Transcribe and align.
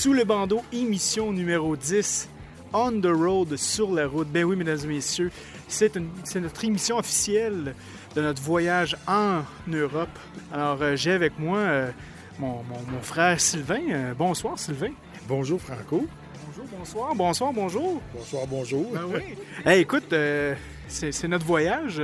Sous 0.00 0.14
le 0.14 0.24
bandeau, 0.24 0.62
émission 0.72 1.30
numéro 1.30 1.76
10, 1.76 2.26
On 2.72 2.90
the 2.90 3.04
Road, 3.12 3.54
sur 3.56 3.92
la 3.92 4.06
route. 4.06 4.28
Ben 4.28 4.44
oui, 4.44 4.56
mesdames 4.56 4.78
et 4.82 4.86
messieurs, 4.86 5.30
c'est 5.68 5.94
notre 6.36 6.64
émission 6.64 6.96
officielle 6.96 7.74
de 8.16 8.22
notre 8.22 8.40
voyage 8.40 8.96
en 9.06 9.42
Europe. 9.68 10.08
Alors, 10.54 10.78
euh, 10.80 10.96
j'ai 10.96 11.12
avec 11.12 11.38
moi 11.38 11.58
euh, 11.58 11.90
mon, 12.38 12.62
mon- 12.62 12.92
mon 12.92 13.02
frère 13.02 13.38
Sylvain. 13.38 13.82
Euh, 13.90 14.14
bonsoir, 14.16 14.58
Sylvain. 14.58 14.92
Bonjour 15.28 15.60
Franco. 15.60 16.06
Bonjour, 16.46 16.64
bonsoir, 16.78 17.14
bonsoir, 17.14 17.52
bonjour. 17.52 18.00
Bonsoir, 18.14 18.46
bonjour. 18.48 18.86
Ben 18.94 19.02
oui. 19.12 19.20
Hey, 19.66 19.82
écoute, 19.82 20.14
c'est 20.88 21.28
notre 21.28 21.44
voyage. 21.44 22.00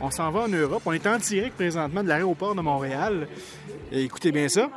On 0.00 0.12
s'en 0.12 0.30
va 0.30 0.42
en 0.42 0.48
Europe. 0.48 0.82
On 0.86 0.92
est 0.92 1.06
en 1.08 1.18
direct 1.18 1.56
présentement 1.56 2.04
de 2.04 2.08
l'aéroport 2.08 2.54
de 2.54 2.60
Montréal. 2.60 3.26
Et 3.90 4.02
écoutez 4.04 4.30
bien 4.30 4.48
ça. 4.48 4.70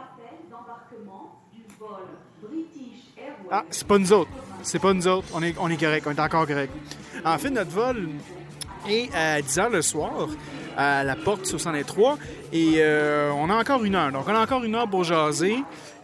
Ah, 3.51 3.63
c'est 3.69 3.87
pas 3.87 3.97
nous 3.97 4.11
autres. 4.11 4.31
C'est 4.63 4.79
pas 4.79 4.93
nous 4.93 5.07
autres. 5.07 5.27
On 5.33 5.43
est, 5.43 5.55
on 5.59 5.69
est 5.69 5.77
correct. 5.77 6.07
On 6.07 6.11
est 6.11 6.19
encore 6.19 6.47
correct. 6.47 6.73
En 7.23 7.37
fait, 7.37 7.49
notre 7.49 7.71
vol 7.71 8.09
est 8.89 9.13
à 9.13 9.41
10 9.41 9.57
h 9.57 9.69
le 9.69 9.81
soir 9.81 10.27
à 10.77 11.03
la 11.03 11.15
porte 11.15 11.45
63 11.45 12.17
et 12.51 12.75
euh, 12.77 13.31
on 13.31 13.49
a 13.49 13.55
encore 13.55 13.83
une 13.83 13.95
heure. 13.95 14.11
Donc, 14.11 14.25
on 14.27 14.35
a 14.35 14.41
encore 14.41 14.63
une 14.63 14.75
heure 14.75 14.89
pour 14.89 15.03
jaser. 15.03 15.57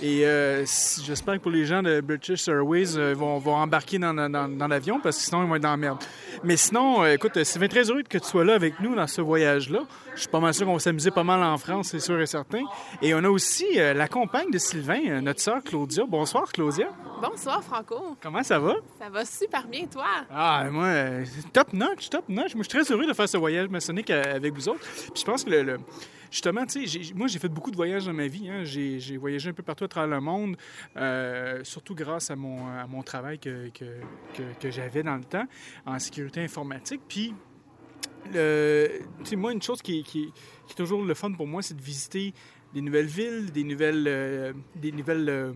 Et 0.03 0.25
euh, 0.25 0.65
j'espère 1.05 1.35
que 1.35 1.41
pour 1.41 1.51
les 1.51 1.65
gens 1.65 1.83
de 1.83 2.01
British 2.01 2.47
Airways 2.47 2.97
euh, 2.97 3.13
vont, 3.13 3.37
vont 3.37 3.53
embarquer 3.55 3.99
dans, 3.99 4.13
dans- 4.15 4.67
l'avion 4.67 4.99
parce 4.99 5.17
que 5.17 5.23
sinon 5.23 5.43
ils 5.43 5.47
vont 5.49 5.55
être 5.55 5.61
dans 5.61 5.69
la 5.71 5.77
merde. 5.77 5.99
Mais 6.43 6.57
sinon, 6.57 7.03
euh, 7.03 7.13
écoute, 7.13 7.43
Sylvain, 7.43 7.67
très 7.67 7.83
heureux 7.89 8.01
que 8.01 8.17
tu 8.17 8.27
sois 8.27 8.43
là 8.43 8.55
avec 8.55 8.79
nous 8.79 8.95
dans 8.95 9.05
ce 9.05 9.21
voyage-là. 9.21 9.81
Je 10.15 10.21
suis 10.21 10.29
pas 10.29 10.39
mal 10.39 10.55
sûr 10.55 10.65
qu'on 10.65 10.73
va 10.73 10.79
s'amuser 10.79 11.11
pas 11.11 11.23
mal 11.23 11.43
en 11.43 11.57
France, 11.59 11.89
c'est 11.91 11.99
sûr 11.99 12.19
et 12.19 12.25
certain. 12.25 12.63
Et 13.03 13.13
on 13.13 13.19
a 13.23 13.29
aussi 13.29 13.65
euh, 13.79 13.93
la 13.93 14.07
compagne 14.07 14.49
de 14.49 14.57
Sylvain, 14.57 15.01
euh, 15.07 15.21
notre 15.21 15.39
sœur 15.39 15.61
Claudia. 15.63 16.03
Bonsoir, 16.07 16.51
Claudia. 16.51 16.87
Bonsoir 17.21 17.63
Franco, 17.63 18.17
Comment 18.23 18.41
ça 18.41 18.57
va? 18.57 18.73
ça 18.99 19.07
va 19.09 19.23
super 19.23 19.67
bien 19.67 19.85
toi? 19.85 20.05
Ah, 20.31 20.65
moi, 20.71 20.85
euh, 20.85 21.23
top 21.53 21.73
notch, 21.73 22.09
top 22.09 22.27
notch. 22.27 22.55
Moi, 22.55 22.63
je 22.63 22.69
suis 22.69 22.81
très 22.83 22.91
heureux 22.91 23.05
de 23.05 23.13
faire 23.13 23.29
ce 23.29 23.37
voyage 23.37 23.69
maçonnique 23.69 24.09
euh, 24.09 24.35
avec 24.37 24.51
vous 24.55 24.67
autres. 24.67 24.79
Puis 25.13 25.21
je 25.21 25.23
pense 25.25 25.43
que, 25.43 25.51
le, 25.51 25.61
le- 25.61 25.77
justement, 26.31 26.65
tu 26.65 26.87
sais, 26.87 27.13
moi, 27.13 27.27
j'ai 27.27 27.37
fait 27.37 27.49
beaucoup 27.49 27.69
de 27.69 27.75
voyages 27.75 28.05
dans 28.05 28.13
ma 28.13 28.27
vie. 28.27 28.49
hein. 28.49 28.63
J'ai 28.63 29.17
voyagé 29.17 29.49
un 29.49 29.53
peu 29.53 29.63
partout 29.63 29.83
à 29.83 29.87
travers 29.87 30.15
le 30.15 30.21
monde, 30.21 30.55
euh, 30.97 31.63
surtout 31.63 31.93
grâce 31.93 32.31
à 32.31 32.35
mon, 32.35 33.03
travail 33.03 33.37
que, 33.37 33.69
j'avais 34.63 35.03
dans 35.03 35.17
le 35.17 35.23
temps 35.23 35.45
en 35.85 35.99
sécurité 35.99 36.41
informatique. 36.41 37.01
Puis, 37.07 37.35
moi, 38.33 39.51
une 39.51 39.61
chose 39.61 39.81
qui, 39.81 39.99
est 39.99 40.75
toujours 40.75 41.03
le 41.03 41.13
fun 41.13 41.31
pour 41.33 41.47
moi, 41.47 41.61
c'est 41.61 41.75
de 41.75 41.81
visiter 41.81 42.33
des 42.73 42.81
nouvelles 42.81 43.07
villes, 43.07 43.51
des 43.51 43.63
nouvelles... 43.63 44.05
euh, 44.07 44.53
des 44.75 44.91
nouvelles 44.91 45.29
euh, 45.29 45.53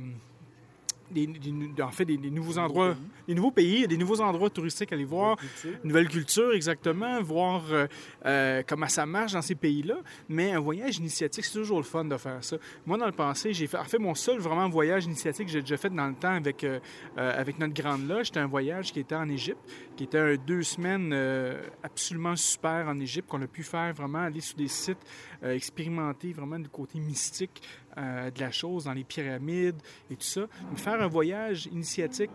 en 1.81 1.91
fait, 1.91 2.05
des 2.05 2.17
nouveaux 2.17 2.57
endroits, 2.57 2.95
des 3.27 3.33
nouveaux 3.33 3.51
pays, 3.51 3.87
des 3.87 3.97
nouveaux 3.97 4.21
endroits 4.21 4.49
touristiques 4.49 4.91
à 4.91 4.95
aller 4.95 5.05
voir, 5.05 5.37
nouvelle 5.83 6.07
culture 6.07 6.53
exactement, 6.53 7.21
voir 7.21 7.63
euh, 7.71 7.87
euh, 8.25 8.63
comment 8.67 8.87
ça 8.87 9.05
marche 9.05 9.33
dans 9.33 9.41
ces 9.41 9.55
pays-là. 9.55 9.97
Mais 10.29 10.51
un 10.51 10.59
voyage 10.59 10.97
initiatique, 10.97 11.45
c'est 11.45 11.59
toujours 11.59 11.77
le 11.77 11.83
fun 11.83 12.05
de 12.05 12.17
faire 12.17 12.43
ça. 12.43 12.57
Moi, 12.85 12.97
dans 12.97 13.05
le 13.05 13.11
passé, 13.11 13.53
j'ai 13.53 13.67
fait, 13.67 13.77
en 13.77 13.85
fait 13.85 13.99
mon 13.99 14.15
seul 14.15 14.39
vraiment 14.39 14.69
voyage 14.69 15.05
initiatique 15.05 15.47
que 15.47 15.51
j'ai 15.51 15.61
déjà 15.61 15.77
fait 15.77 15.89
dans 15.89 16.07
le 16.07 16.15
temps 16.15 16.33
avec, 16.33 16.63
euh, 16.63 16.79
avec 17.15 17.59
notre 17.59 17.73
grande 17.73 18.07
loge, 18.07 18.27
c'était 18.27 18.39
un 18.39 18.47
voyage 18.47 18.91
qui 18.91 18.99
était 18.99 19.15
en 19.15 19.29
Égypte, 19.29 19.59
qui 19.95 20.03
était 20.03 20.19
un 20.19 20.35
deux 20.35 20.63
semaines 20.63 21.11
euh, 21.13 21.61
absolument 21.83 22.35
super 22.35 22.87
en 22.87 22.99
Égypte, 22.99 23.27
qu'on 23.29 23.41
a 23.41 23.47
pu 23.47 23.63
faire 23.63 23.93
vraiment, 23.93 24.19
aller 24.19 24.41
sur 24.41 24.57
des 24.57 24.67
sites, 24.67 24.97
expérimenter 25.43 26.33
vraiment 26.33 26.57
le 26.57 26.67
côté 26.67 26.99
mystique 26.99 27.61
de 27.95 28.39
la 28.39 28.51
chose, 28.51 28.85
dans 28.85 28.93
les 28.93 29.03
pyramides 29.03 29.79
et 30.09 30.15
tout 30.15 30.23
ça. 30.23 30.47
Mais 30.71 30.77
faire 30.77 31.01
un 31.01 31.07
voyage 31.07 31.67
initiatique 31.67 32.31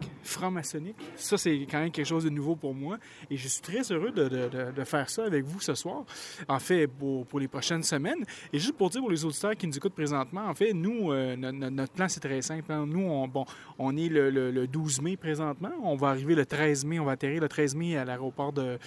ça, 1.16 1.36
c'est 1.38 1.66
quand 1.70 1.80
même 1.80 1.90
quelque 1.90 2.06
chose 2.06 2.24
de 2.24 2.30
nouveau 2.30 2.56
pour 2.56 2.74
moi. 2.74 2.98
Et 3.30 3.36
je 3.36 3.48
suis 3.48 3.60
très 3.62 3.82
heureux 3.92 4.10
de, 4.10 4.28
de- 4.28 4.48
de- 4.48 4.72
de 4.72 4.84
faire 4.84 5.08
ça 5.10 5.24
avec 5.24 5.44
vous 5.44 5.60
ce 5.60 5.74
soir, 5.74 6.04
en 6.48 6.58
fait, 6.58 6.86
pour, 6.86 7.26
pour 7.26 7.40
les 7.40 7.48
prochaines 7.48 7.82
semaines. 7.82 8.24
Et 8.52 8.58
juste 8.58 8.76
pour 8.76 8.90
dire 8.90 9.00
pour 9.00 9.10
les 9.10 9.24
auditeurs 9.24 9.56
qui 9.56 9.66
nous 9.66 9.76
écoutent 9.76 9.94
présentement, 9.94 10.46
en 10.46 10.54
fait, 10.54 10.72
nous, 10.72 11.12
euh, 11.12 11.36
no- 11.36 11.52
no- 11.52 11.70
notre 11.70 11.92
plan, 11.92 12.08
c'est 12.08 12.20
très 12.20 12.42
simple. 12.42 12.70
hein. 12.72 12.86
Nous, 12.86 13.00
on, 13.02 13.28
bon, 13.28 13.44
on 13.78 13.96
est 13.96 14.08
le, 14.08 14.30
le- 14.30 14.50
le 14.50 14.66
12 14.66 15.00
mai 15.02 15.16
présentement. 15.16 15.70
On 15.82 15.96
va 15.96 16.08
arriver 16.08 16.34
le 16.34 16.46
13 16.46 16.84
mai. 16.84 16.98
On 16.98 17.04
va 17.04 17.12
atterrir 17.12 17.40
le 17.40 17.48
13 17.48 17.74
mai 17.74 17.96
à 17.96 18.04
l'aéroport 18.04 18.52
de, 18.52 18.78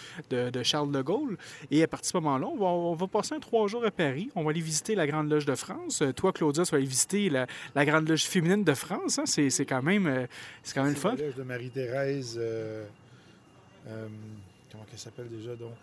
Charles 0.64 0.92
de 0.92 1.02
Gaulle. 1.02 1.38
Et 1.72 1.84
à 1.84 1.88
partir 1.88 2.04
de 2.04 2.12
ce 2.12 2.18
moment-là, 2.18 2.48
on 2.48 2.58
va, 2.58 2.66
on 2.66 2.96
va 2.96 3.08
passer 3.08 3.36
un 3.36 3.40
trois 3.40 3.68
jours 3.68 3.86
à 3.86 3.92
Paris. 3.92 4.30
On 4.36 4.44
va 4.44 4.52
aller 4.52 4.62
visiter 4.62 4.96
la 4.96 5.08
Grande 5.08 5.30
Loge 5.30 5.46
de 5.46 5.56
France. 5.56 6.02
Euh, 6.02 6.12
Toi, 6.14 6.32
Claudia, 6.34 6.64
tu 6.64 6.72
vas 6.72 6.78
aller 6.78 6.86
visiter 6.88 7.30
la, 7.30 7.48
la 7.76 7.86
Grande 7.86 8.08
Loge 8.08 8.24
féminine 8.24 8.64
de 8.64 8.74
France. 8.74 9.20
hein. 9.20 9.24
C'est 9.26 9.66
quand 9.66 9.82
même, 9.84 10.08
euh, 10.08 10.26
c'est 10.64 10.74
quand 10.74 10.84
même 10.84 10.94
le 10.94 11.00
fun. 11.00 11.16
La 11.16 11.26
loge 11.26 11.36
de 11.36 11.44
Marie-Thérèse. 11.88 12.38
euh, 12.42 12.86
euh, 13.88 14.08
comment 14.72 14.86
elle 14.92 15.00
s'appelle 15.00 15.30
déjà 15.30 15.56
donc? 15.56 15.74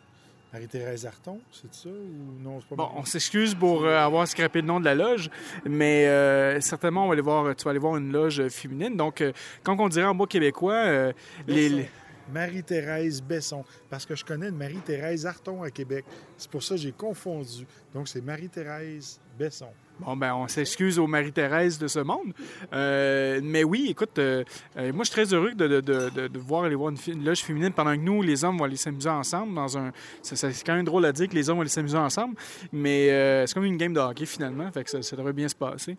Marie-Thérèse 0.52 1.06
Arton, 1.06 1.38
c'est 1.52 1.72
ça 1.72 1.88
ou 1.88 2.42
non 2.42 2.58
c'est 2.60 2.68
pas 2.70 2.74
Bon, 2.74 2.88
on 2.96 3.04
s'excuse 3.04 3.54
pour 3.54 3.84
euh, 3.84 3.96
avoir 3.96 4.26
scrappé 4.26 4.60
le 4.62 4.66
nom 4.66 4.80
de 4.80 4.84
la 4.84 4.96
loge, 4.96 5.30
mais 5.64 6.08
euh, 6.08 6.60
certainement, 6.60 7.04
on 7.04 7.06
va 7.06 7.12
aller 7.12 7.22
voir, 7.22 7.54
tu 7.54 7.62
vas 7.64 7.70
aller 7.70 7.78
voir 7.78 7.96
une 7.96 8.10
loge 8.10 8.48
féminine. 8.48 8.96
Donc, 8.96 9.20
euh, 9.20 9.32
quand 9.62 9.78
on 9.78 9.88
dirait 9.88 10.06
en 10.06 10.14
mot 10.14 10.26
québécois, 10.26 11.12
les- 11.46 11.88
Marie-Thérèse 12.32 13.20
Besson. 13.22 13.64
Parce 13.88 14.06
que 14.06 14.14
je 14.14 14.24
connais 14.24 14.48
une 14.48 14.56
Marie-Thérèse 14.56 15.26
Arton 15.26 15.62
à 15.64 15.70
Québec. 15.70 16.04
C'est 16.36 16.50
pour 16.50 16.62
ça 16.62 16.74
que 16.76 16.80
j'ai 16.80 16.92
confondu. 16.92 17.66
Donc, 17.92 18.06
c'est 18.08 18.20
Marie-Thérèse 18.20 19.20
Besson. 19.38 19.68
Bon, 20.00 20.16
ben, 20.16 20.34
on 20.34 20.48
s'excuse 20.48 20.98
aux 20.98 21.06
Marie-Thérèse 21.06 21.78
de 21.78 21.86
ce 21.86 21.98
monde. 21.98 22.32
Euh, 22.72 23.40
mais 23.42 23.64
oui, 23.64 23.88
écoute, 23.90 24.18
euh, 24.18 24.44
euh, 24.78 24.92
moi, 24.94 25.04
je 25.04 25.10
suis 25.10 25.22
très 25.22 25.34
heureux 25.34 25.52
de, 25.52 25.68
de, 25.68 25.80
de, 25.80 26.38
voir 26.38 26.64
aller 26.64 26.74
voir 26.74 26.92
une, 27.06 27.24
loge 27.24 27.40
féminine 27.40 27.72
pendant 27.72 27.94
que 27.94 28.00
nous, 28.00 28.22
les 28.22 28.42
hommes, 28.42 28.56
vont 28.56 28.64
aller 28.64 28.76
s'amuser 28.76 29.10
ensemble 29.10 29.54
dans 29.54 29.76
un... 29.76 29.92
C'est 30.22 30.64
quand 30.64 30.74
même 30.74 30.86
drôle 30.86 31.04
à 31.04 31.12
dire 31.12 31.28
que 31.28 31.34
les 31.34 31.50
hommes 31.50 31.56
vont 31.56 31.62
aller 31.62 31.70
s'amuser 31.70 31.98
ensemble, 31.98 32.34
mais 32.72 33.08
c'est 33.46 33.54
comme 33.54 33.64
une 33.64 33.76
game 33.76 33.92
de 33.92 34.00
hockey, 34.00 34.24
finalement, 34.24 34.70
fait 34.72 34.84
que 34.84 35.02
ça, 35.02 35.16
devrait 35.16 35.34
bien 35.34 35.48
se 35.48 35.54
passer. 35.54 35.96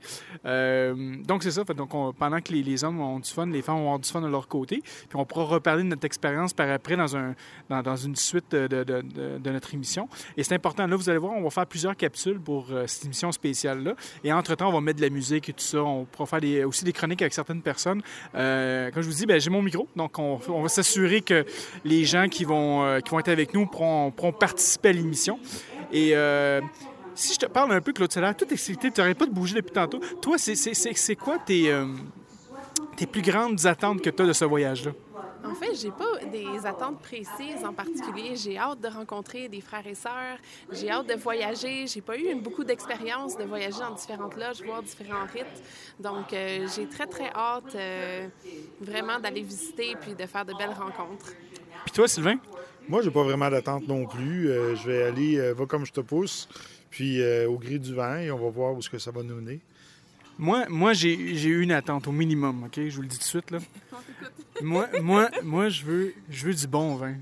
Donc, 1.26 1.44
c'est 1.44 1.52
ça. 1.52 1.64
Fait, 1.64 1.76
donc, 1.76 1.94
on- 1.94 2.12
pendant 2.14 2.42
que 2.42 2.52
les, 2.52 2.64
les 2.64 2.84
hommes 2.84 3.00
ont 3.00 3.20
du 3.20 3.30
fun, 3.30 3.46
les 3.46 3.62
femmes 3.62 3.76
vont 3.76 3.82
avoir 3.82 4.00
du 4.00 4.10
fun 4.10 4.22
de 4.22 4.28
leur 4.28 4.48
côté, 4.48 4.82
puis 4.82 5.16
on 5.16 5.26
pourra 5.26 5.46
reparler 5.46 5.84
de 5.84 5.90
notre 5.90 6.06
expérience 6.06 6.54
par 6.54 6.70
après 6.72 6.98
dans, 6.98 7.16
un, 7.16 7.36
dans, 7.70 7.82
dans 7.82 7.96
une 7.96 8.16
suite 8.16 8.52
de, 8.52 9.52
notre 9.52 9.74
émission. 9.74 10.10
Et 10.38 10.44
c'est 10.44 10.56
important. 10.56 10.88
Là, 10.88 10.96
vous 10.96 11.10
allez 11.10 11.20
voir, 11.20 11.34
on 11.34 11.44
va 11.44 11.50
faire 11.52 11.68
plusieurs 11.68 11.96
capsules 11.96 12.40
pour 12.40 12.68
cette 12.88 13.06
émission 13.06 13.31
spéciale-là. 13.32 13.96
Et 14.24 14.32
entre-temps, 14.34 14.70
on 14.70 14.74
va 14.74 14.82
mettre 14.82 14.98
de 14.98 15.04
la 15.04 15.10
musique 15.10 15.50
et 15.50 15.54
tout 15.54 15.64
ça. 15.64 15.84
On 15.84 16.06
pourra 16.06 16.26
faire 16.26 16.68
aussi 16.68 16.84
des 16.84 16.94
chroniques 16.94 17.22
avec 17.22 17.34
certaines 17.34 17.62
personnes. 17.62 18.02
Euh, 18.36 18.92
comme 18.92 19.02
je 19.04 19.08
vous 19.08 19.16
dis, 19.16 19.26
ben, 19.26 19.40
j'ai 19.40 19.50
mon 19.50 19.62
micro. 19.62 19.88
Donc, 19.96 20.18
on, 20.20 20.38
va 20.38 20.70
s'assurer 20.70 21.22
que 21.22 21.46
les 21.84 22.06
gens 22.06 22.28
qui 22.28 22.44
vont, 22.44 22.84
euh, 22.84 23.00
qui 23.00 23.12
vont 23.12 23.20
être 23.20 23.30
avec 23.30 23.54
nous 23.54 23.66
pourront, 23.66 24.12
participer 24.38 24.90
à 24.90 24.94
l'émission. 24.94 25.40
Et... 25.92 26.12
euh, 26.16 26.62
si 27.14 27.34
je 27.34 27.40
te 27.40 27.46
parle 27.46 27.74
un 27.74 27.82
peu, 27.82 27.92
Claude, 27.92 28.10
l'air 28.16 28.36
tout 28.36 28.52
excité, 28.52 28.90
tu 28.90 29.02
n'arrêtes 29.02 29.18
pas 29.18 29.26
de 29.26 29.34
bouger 29.34 29.54
depuis 29.56 29.74
tantôt. 29.74 30.00
Toi, 30.22 30.38
c'est- 30.38 31.16
quoi 31.16 31.38
tes, 31.40 31.70
tes 32.96 33.06
plus 33.06 33.22
grandes 33.22 33.66
attentes 33.66 34.02
que 34.02 34.10
tu 34.10 34.24
as 34.24 34.26
de 34.26 34.34
ce 34.34 34.46
voyage-là? 34.46 34.94
En 35.44 35.56
fait, 35.56 35.76
j'ai 35.76 35.92
pas 35.92 36.24
des 36.32 36.66
attentes 36.66 37.00
précises 37.00 37.64
en 37.66 37.74
particulier. 37.74 38.36
J'ai 38.36 38.58
hâte 38.58 38.80
de 38.80 38.88
rencontrer 38.88 39.50
des 39.50 39.62
frères 39.62 39.86
et 39.88 39.96
sœurs. 39.96 40.38
J'ai 40.72 40.90
hâte 40.90 41.08
de 41.08 41.16
voyager. 41.16 41.88
J'ai 41.88 42.02
pas 42.02 42.18
eu 42.18 42.36
beaucoup 42.36 42.64
d'expérience 42.64 43.38
de 43.38 43.44
voyager 43.44 43.80
dans 43.80 43.96
différentes 43.96 44.36
loges, 44.38 44.62
voir 44.64 44.84
différents 44.84 45.26
rites. 45.26 45.64
Donc, 46.00 46.34
euh, 46.34 46.68
j'ai 46.76 46.88
très, 46.88 47.08
très 47.08 47.30
hâte 47.30 47.76
euh, 47.76 48.28
vraiment 48.80 49.20
d'aller 49.20 49.42
visiter 49.42 49.96
puis 50.00 50.14
de 50.14 50.26
faire 50.26 50.46
de 50.46 50.54
belles 50.54 50.76
rencontres. 50.78 51.34
Puis 51.86 51.94
toi, 51.94 52.08
Sylvain? 52.08 52.38
Moi, 52.88 53.02
j'ai 53.02 53.12
pas 53.12 53.24
vraiment 53.24 53.50
d'attente 53.50 53.88
non 53.88 54.06
plus. 54.06 54.50
Euh, 54.50 54.76
je 54.76 54.90
vais 54.90 55.04
aller, 55.04 55.38
euh, 55.38 55.54
va 55.54 55.66
comme 55.66 55.86
je 55.86 55.94
te 55.94 56.02
pousse, 56.02 56.50
puis 56.90 57.22
euh, 57.22 57.48
au 57.48 57.58
gré 57.58 57.80
du 57.80 57.94
vent, 57.94 58.16
et 58.18 58.32
on 58.32 58.38
va 58.38 58.50
voir 58.50 58.74
où 58.74 58.80
est-ce 58.80 58.90
que 58.90 59.00
ça 59.00 59.12
va 59.12 59.24
nous 59.24 59.36
mener. 59.36 59.62
Moi, 60.38 60.66
moi 60.70 60.94
j'ai 60.94 61.16
eu 61.16 61.62
une 61.62 61.72
attente 61.72 62.08
au 62.08 62.12
minimum, 62.12 62.64
OK? 62.64 62.76
Je 62.76 62.96
vous 62.96 63.02
le 63.02 63.08
dis 63.08 63.18
tout 63.18 63.24
de 63.24 63.28
suite, 63.28 63.52
là. 63.52 63.60
moi, 64.62 64.88
moi, 65.02 65.30
moi 65.44 65.70
je, 65.70 65.84
veux, 65.84 66.14
je 66.30 66.46
veux 66.48 66.54
du 66.54 66.68
bon 66.68 66.96
vin. 66.96 67.16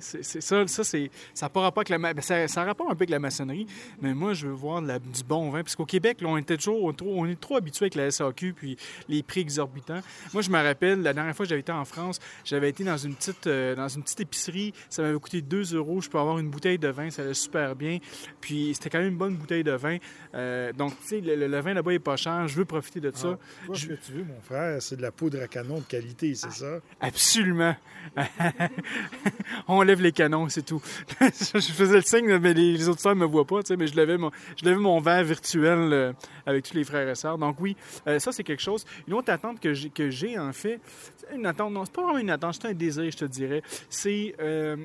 C'est- 0.00 0.40
ça, 0.40 0.66
ça, 0.66 0.84
c'est, 0.84 1.10
ça 1.34 1.48
pas 1.48 1.60
rapport 1.60 1.80
avec 1.80 1.88
la 1.90 1.98
ben, 1.98 2.20
ça, 2.20 2.46
ça 2.48 2.62
a 2.62 2.64
rapport 2.64 2.86
un 2.86 2.94
peu 2.94 2.98
avec 3.02 3.10
la 3.10 3.18
maçonnerie, 3.18 3.66
mais 4.00 4.14
moi, 4.14 4.32
je 4.34 4.46
veux 4.46 4.52
voir 4.52 4.82
de 4.82 4.88
la- 4.88 4.98
du 4.98 5.22
bon 5.26 5.50
vin. 5.50 5.62
Parce 5.62 5.76
qu'au 5.76 5.84
Québec, 5.86 6.20
là, 6.20 6.28
on 6.28 6.36
était 6.36 6.56
toujours 6.56 6.82
on 6.84 6.90
est 6.92 6.96
trop, 6.96 7.14
on 7.16 7.26
est 7.26 7.40
trop 7.40 7.56
habitué 7.56 7.84
avec 7.84 7.94
la 7.94 8.10
SAQ 8.10 8.52
puis 8.52 8.76
les 9.08 9.22
prix 9.22 9.40
exorbitants. 9.40 10.00
Moi, 10.32 10.42
je 10.42 10.50
me 10.50 10.62
rappelle, 10.62 11.02
la 11.02 11.12
dernière 11.12 11.34
fois 11.34 11.44
que 11.46 11.50
j'avais 11.50 11.60
été 11.60 11.72
en 11.72 11.84
France, 11.84 12.18
j'avais 12.44 12.68
été 12.70 12.84
dans 12.84 12.96
une 12.96 13.14
petite, 13.14 13.46
euh, 13.46 13.74
dans 13.74 13.88
une 13.88 14.02
petite 14.02 14.20
épicerie. 14.20 14.72
Ça 14.88 15.02
m'avait 15.02 15.18
coûté 15.18 15.40
2 15.42 15.74
euros. 15.74 16.00
Je 16.00 16.08
peux 16.10 16.18
avoir 16.18 16.38
une 16.38 16.50
bouteille 16.50 16.78
de 16.78 16.88
vin, 16.88 17.10
ça 17.10 17.22
allait 17.22 17.34
super 17.34 17.74
bien. 17.76 17.98
Puis 18.40 18.72
c'était 18.74 18.90
quand 18.90 18.98
même 18.98 19.08
une 19.12 19.18
bonne 19.18 19.36
bouteille 19.36 19.64
de 19.64 19.72
vin. 19.72 19.96
Euh, 20.34 20.72
donc, 20.72 20.92
tu 21.02 21.06
sais, 21.08 21.20
le, 21.20 21.60
vin 21.60 21.74
là-bas 21.74 21.92
est 21.94 21.98
pas 21.98 22.16
cher. 22.16 22.46
Je 22.48 22.56
veux 22.56 22.64
profiter 22.64 23.00
de 23.00 23.10
ça. 23.14 23.38
Toi, 23.66 23.74
ce 23.74 23.86
que 23.86 23.94
tu 23.94 24.12
veux, 24.12 24.24
mon 24.24 24.40
frère, 24.40 24.80
c'est 24.82 24.96
de 24.96 25.02
la 25.02 25.10
poudre 25.12 25.40
à 25.42 25.46
canon 25.48 25.78
de 25.78 25.84
qualité, 25.84 26.34
c'est 26.34 26.52
ça? 26.52 26.80
Absolument. 27.00 27.74
On 29.68 29.75
lève 29.82 30.00
les 30.00 30.12
canons, 30.12 30.48
c'est 30.48 30.64
tout. 30.64 30.82
je 31.20 31.60
faisais 31.60 31.96
le 31.96 32.02
signe, 32.02 32.38
mais 32.38 32.54
les, 32.54 32.72
les 32.72 32.88
auditeurs 32.88 33.14
ne 33.14 33.20
me 33.20 33.26
voient 33.26 33.46
pas, 33.46 33.60
mais 33.76 33.86
je 33.86 33.96
levais 33.96 34.18
mon, 34.18 34.30
je 34.56 34.64
verre 35.00 35.24
virtuel 35.24 35.92
euh, 35.92 36.12
avec 36.44 36.64
tous 36.64 36.74
les 36.74 36.84
frères 36.84 37.08
et 37.08 37.14
sœurs. 37.14 37.38
Donc 37.38 37.56
oui, 37.60 37.76
euh, 38.06 38.18
ça 38.18 38.32
c'est 38.32 38.44
quelque 38.44 38.62
chose. 38.62 38.84
Une 39.06 39.14
autre 39.14 39.32
attente 39.32 39.60
que 39.60 39.72
j'ai, 40.10 40.38
en 40.38 40.52
fait, 40.52 40.80
une 41.32 41.46
attente, 41.46 41.74
c'est 41.84 41.92
pas 41.92 42.02
vraiment 42.02 42.18
une 42.18 42.30
attente, 42.30 42.54
c'est 42.54 42.68
un 42.68 42.74
désir, 42.74 43.10
je 43.10 43.16
te 43.16 43.24
dirais. 43.24 43.62
C'est, 43.88 44.34
euh, 44.40 44.76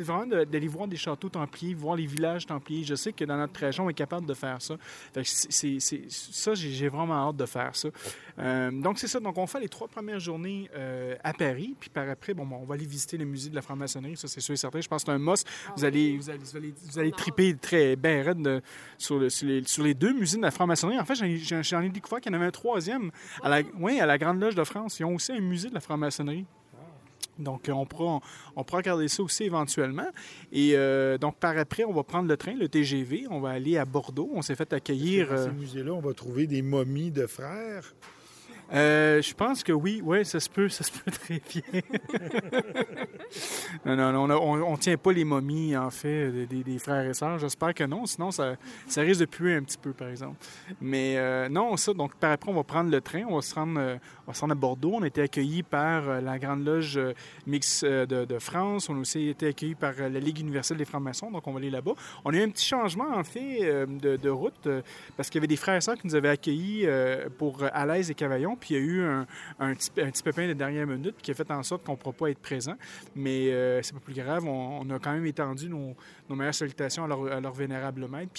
vraiment 0.00 0.26
d'aller 0.26 0.68
voir 0.68 0.88
des 0.88 0.96
châteaux 0.96 1.28
templiers, 1.28 1.74
voir 1.74 1.96
les 1.96 2.06
villages 2.06 2.46
templiers. 2.46 2.84
Je 2.84 2.94
sais 2.94 3.12
que 3.12 3.24
dans 3.24 3.36
notre 3.36 3.58
région, 3.58 3.86
on 3.86 3.90
est 3.90 3.94
capable 3.94 4.26
de 4.26 4.34
faire 4.34 4.60
ça. 4.60 4.76
Ça, 5.24 6.54
j'ai, 6.54 6.88
vraiment 6.88 7.28
hâte 7.28 7.36
de 7.36 7.46
faire 7.46 7.74
ça. 7.74 7.88
Donc 8.70 8.98
c'est 8.98 9.08
ça. 9.08 9.20
Donc 9.20 9.38
on 9.38 9.46
fait 9.46 9.60
les 9.60 9.68
trois 9.68 9.88
premières 9.88 10.20
journées 10.20 10.70
à 11.22 11.32
Paris, 11.32 11.74
puis 11.78 11.90
par 11.90 12.08
après, 12.08 12.34
bon, 12.34 12.46
bon, 12.46 12.56
on 12.56 12.64
va 12.64 12.74
aller 12.74 12.86
visiter 12.86 13.16
le 13.16 13.24
musée 13.24 13.50
de 13.50 13.54
la 13.54 13.62
franc-maçonnerie. 13.62 14.16
C'est 14.26 14.40
sûr 14.40 14.54
et 14.54 14.56
certain. 14.56 14.80
Je 14.80 14.88
pense 14.88 15.02
que 15.04 15.10
c'est 15.10 15.14
un 15.14 15.18
must. 15.18 15.46
Vous 15.76 15.84
allez, 15.84 16.16
vous 16.16 16.30
allez, 16.30 16.38
vous 16.38 16.56
allez, 16.56 16.74
vous 16.90 16.98
allez 16.98 17.12
triper 17.12 17.54
très 17.56 17.96
bien 17.96 18.22
raide 18.22 18.42
de- 18.42 18.60
sur, 18.98 19.18
le- 19.18 19.30
sur 19.30 19.46
les, 19.46 19.62
sur 19.64 19.82
les 19.84 19.94
deux 19.94 20.12
musées 20.12 20.36
de 20.38 20.42
la 20.42 20.50
franc-maçonnerie. 20.50 20.98
En 20.98 21.04
fait, 21.04 21.14
j'en 21.14 21.80
ai, 21.82 21.88
découvert 21.88 22.20
qu'il 22.20 22.32
y 22.32 22.34
en 22.34 22.38
avait 22.38 22.46
un 22.48 22.50
troisième 22.50 23.10
à 23.42 23.48
la, 23.48 23.62
oui, 23.78 24.00
à 24.00 24.06
la 24.06 24.18
Grande 24.18 24.40
Loge 24.40 24.54
de 24.54 24.64
France. 24.64 24.98
Ils 25.00 25.04
ont 25.04 25.14
aussi 25.14 25.32
un 25.32 25.40
musée 25.40 25.68
de 25.68 25.74
la 25.74 25.80
franc-maçonnerie. 25.80 26.46
Donc, 27.38 27.68
euh, 27.68 27.72
on 27.72 27.84
pourra, 27.84 28.04
on, 28.14 28.20
on 28.56 28.64
pourra 28.64 28.78
regarder 28.78 29.08
ça 29.08 29.22
aussi 29.22 29.44
éventuellement. 29.44 30.08
Et 30.52 30.72
euh, 30.74 31.18
donc, 31.18 31.36
par 31.36 31.56
après, 31.58 31.84
on 31.84 31.92
va 31.92 32.02
prendre 32.02 32.28
le 32.28 32.36
train, 32.38 32.54
le 32.54 32.66
TGV. 32.66 33.26
On 33.30 33.40
va 33.40 33.50
aller 33.50 33.76
à 33.76 33.84
Bordeaux. 33.84 34.30
On 34.32 34.40
s'est 34.40 34.54
fait 34.54 34.72
accueillir. 34.72 35.28
Dans 35.28 35.34
euh, 35.34 35.44
ces 35.44 35.52
musées-là, 35.52 35.92
on 35.92 36.00
va 36.00 36.14
trouver 36.14 36.46
des 36.46 36.62
momies 36.62 37.10
de 37.10 37.26
frères. 37.26 37.94
Euh, 38.72 39.22
je 39.22 39.32
pense 39.32 39.62
que 39.62 39.72
oui, 39.72 40.00
ouais, 40.02 40.24
ça 40.24 40.40
se 40.40 40.50
peut, 40.50 40.68
ça 40.68 40.82
se 40.82 40.90
peut 40.90 41.10
très 41.10 41.40
bien. 41.48 41.82
non, 43.86 43.96
non, 43.96 44.26
non, 44.26 44.40
on, 44.42 44.72
on 44.72 44.76
tient 44.76 44.96
pas 44.96 45.12
les 45.12 45.24
momies, 45.24 45.76
en 45.76 45.90
fait, 45.90 46.46
des, 46.46 46.78
frères 46.78 47.08
et 47.08 47.14
sœurs. 47.14 47.38
J'espère 47.38 47.74
que 47.74 47.84
non, 47.84 48.06
sinon 48.06 48.30
ça, 48.32 48.56
ça 48.88 49.02
risque 49.02 49.20
de 49.20 49.26
puer 49.26 49.54
un 49.54 49.62
petit 49.62 49.78
peu, 49.78 49.92
par 49.92 50.08
exemple. 50.08 50.36
Mais 50.80 51.16
euh, 51.16 51.48
non, 51.48 51.76
ça, 51.76 51.94
donc 51.94 52.16
par 52.16 52.32
après, 52.32 52.50
on 52.50 52.54
va 52.54 52.64
prendre 52.64 52.90
le 52.90 53.00
train, 53.00 53.24
on 53.28 53.36
va 53.36 53.42
se 53.42 53.54
rendre, 53.54 53.78
euh, 53.78 53.96
on 54.26 54.32
va 54.32 54.34
se 54.34 54.40
rendre 54.40 54.52
à 54.52 54.56
Bordeaux. 54.56 54.92
On 54.94 55.02
a 55.02 55.06
été 55.06 55.22
accueillis 55.22 55.62
par 55.62 56.20
la 56.20 56.38
Grande 56.38 56.64
Loge 56.64 56.98
Mix 57.46 57.84
de, 57.84 58.24
de 58.24 58.38
France. 58.40 58.88
On 58.88 58.96
a 58.96 59.00
aussi 59.00 59.28
été 59.28 59.48
accueillis 59.48 59.76
par 59.76 59.94
la 59.96 60.08
Ligue 60.08 60.40
universelle 60.40 60.76
des 60.76 60.84
francs-maçons, 60.84 61.30
donc 61.30 61.46
on 61.46 61.52
va 61.52 61.58
aller 61.58 61.70
là-bas. 61.70 61.94
On 62.24 62.32
a 62.32 62.36
eu 62.36 62.42
un 62.42 62.50
petit 62.50 62.66
changement, 62.66 63.14
en 63.14 63.22
fait, 63.22 63.86
de, 63.86 64.16
de 64.16 64.28
route, 64.28 64.68
parce 65.16 65.30
qu'il 65.30 65.38
y 65.38 65.40
avait 65.40 65.46
des 65.46 65.56
frères 65.56 65.76
et 65.76 65.80
sœurs 65.80 65.96
qui 65.96 66.06
nous 66.06 66.16
avaient 66.16 66.30
accueillis 66.30 66.86
pour 67.38 67.62
Alaise 67.72 68.10
et 68.10 68.14
Cavaillon, 68.14 68.55
puis 68.58 68.74
il 68.74 68.78
y 68.78 68.80
a 68.80 68.84
eu 68.84 69.02
un, 69.58 69.74
petit, 69.74 70.22
pépin 70.22 70.48
de 70.48 70.52
dernière 70.52 70.86
minute 70.86 71.16
qui 71.22 71.30
a 71.30 71.34
fait 71.34 71.50
en 71.50 71.62
sorte 71.62 71.84
qu'on 71.84 71.92
ne 71.92 71.96
pourra 71.96 72.12
pas 72.12 72.30
être 72.30 72.38
présent. 72.38 72.74
Mais 73.14 73.52
euh, 73.52 73.82
c'est 73.82 73.94
pas 73.94 74.00
plus 74.00 74.14
grave, 74.14 74.44
on, 74.44 74.88
a 74.90 74.98
quand 74.98 75.12
même 75.12 75.26
étendu 75.26 75.68
nos, 75.68 75.94
meilleures 76.28 76.54
salutations 76.54 77.04
à 77.04 77.40
leur, 77.40 77.52
vénérable 77.52 78.08
maître. 78.08 78.32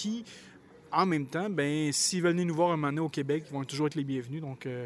En 0.91 1.05
même 1.05 1.27
temps, 1.27 1.49
ben, 1.49 1.91
s'ils 1.91 2.21
veulent 2.21 2.31
venir 2.33 2.45
nous 2.47 2.55
voir 2.55 2.69
un 2.71 2.75
moment 2.77 2.87
donné 2.87 3.01
au 3.01 3.09
Québec, 3.09 3.45
ils 3.49 3.53
vont 3.53 3.63
toujours 3.63 3.87
être 3.87 3.95
les 3.95 4.03
bienvenus. 4.03 4.41
Donc, 4.41 4.65
il 4.65 4.71
n'y 4.71 4.77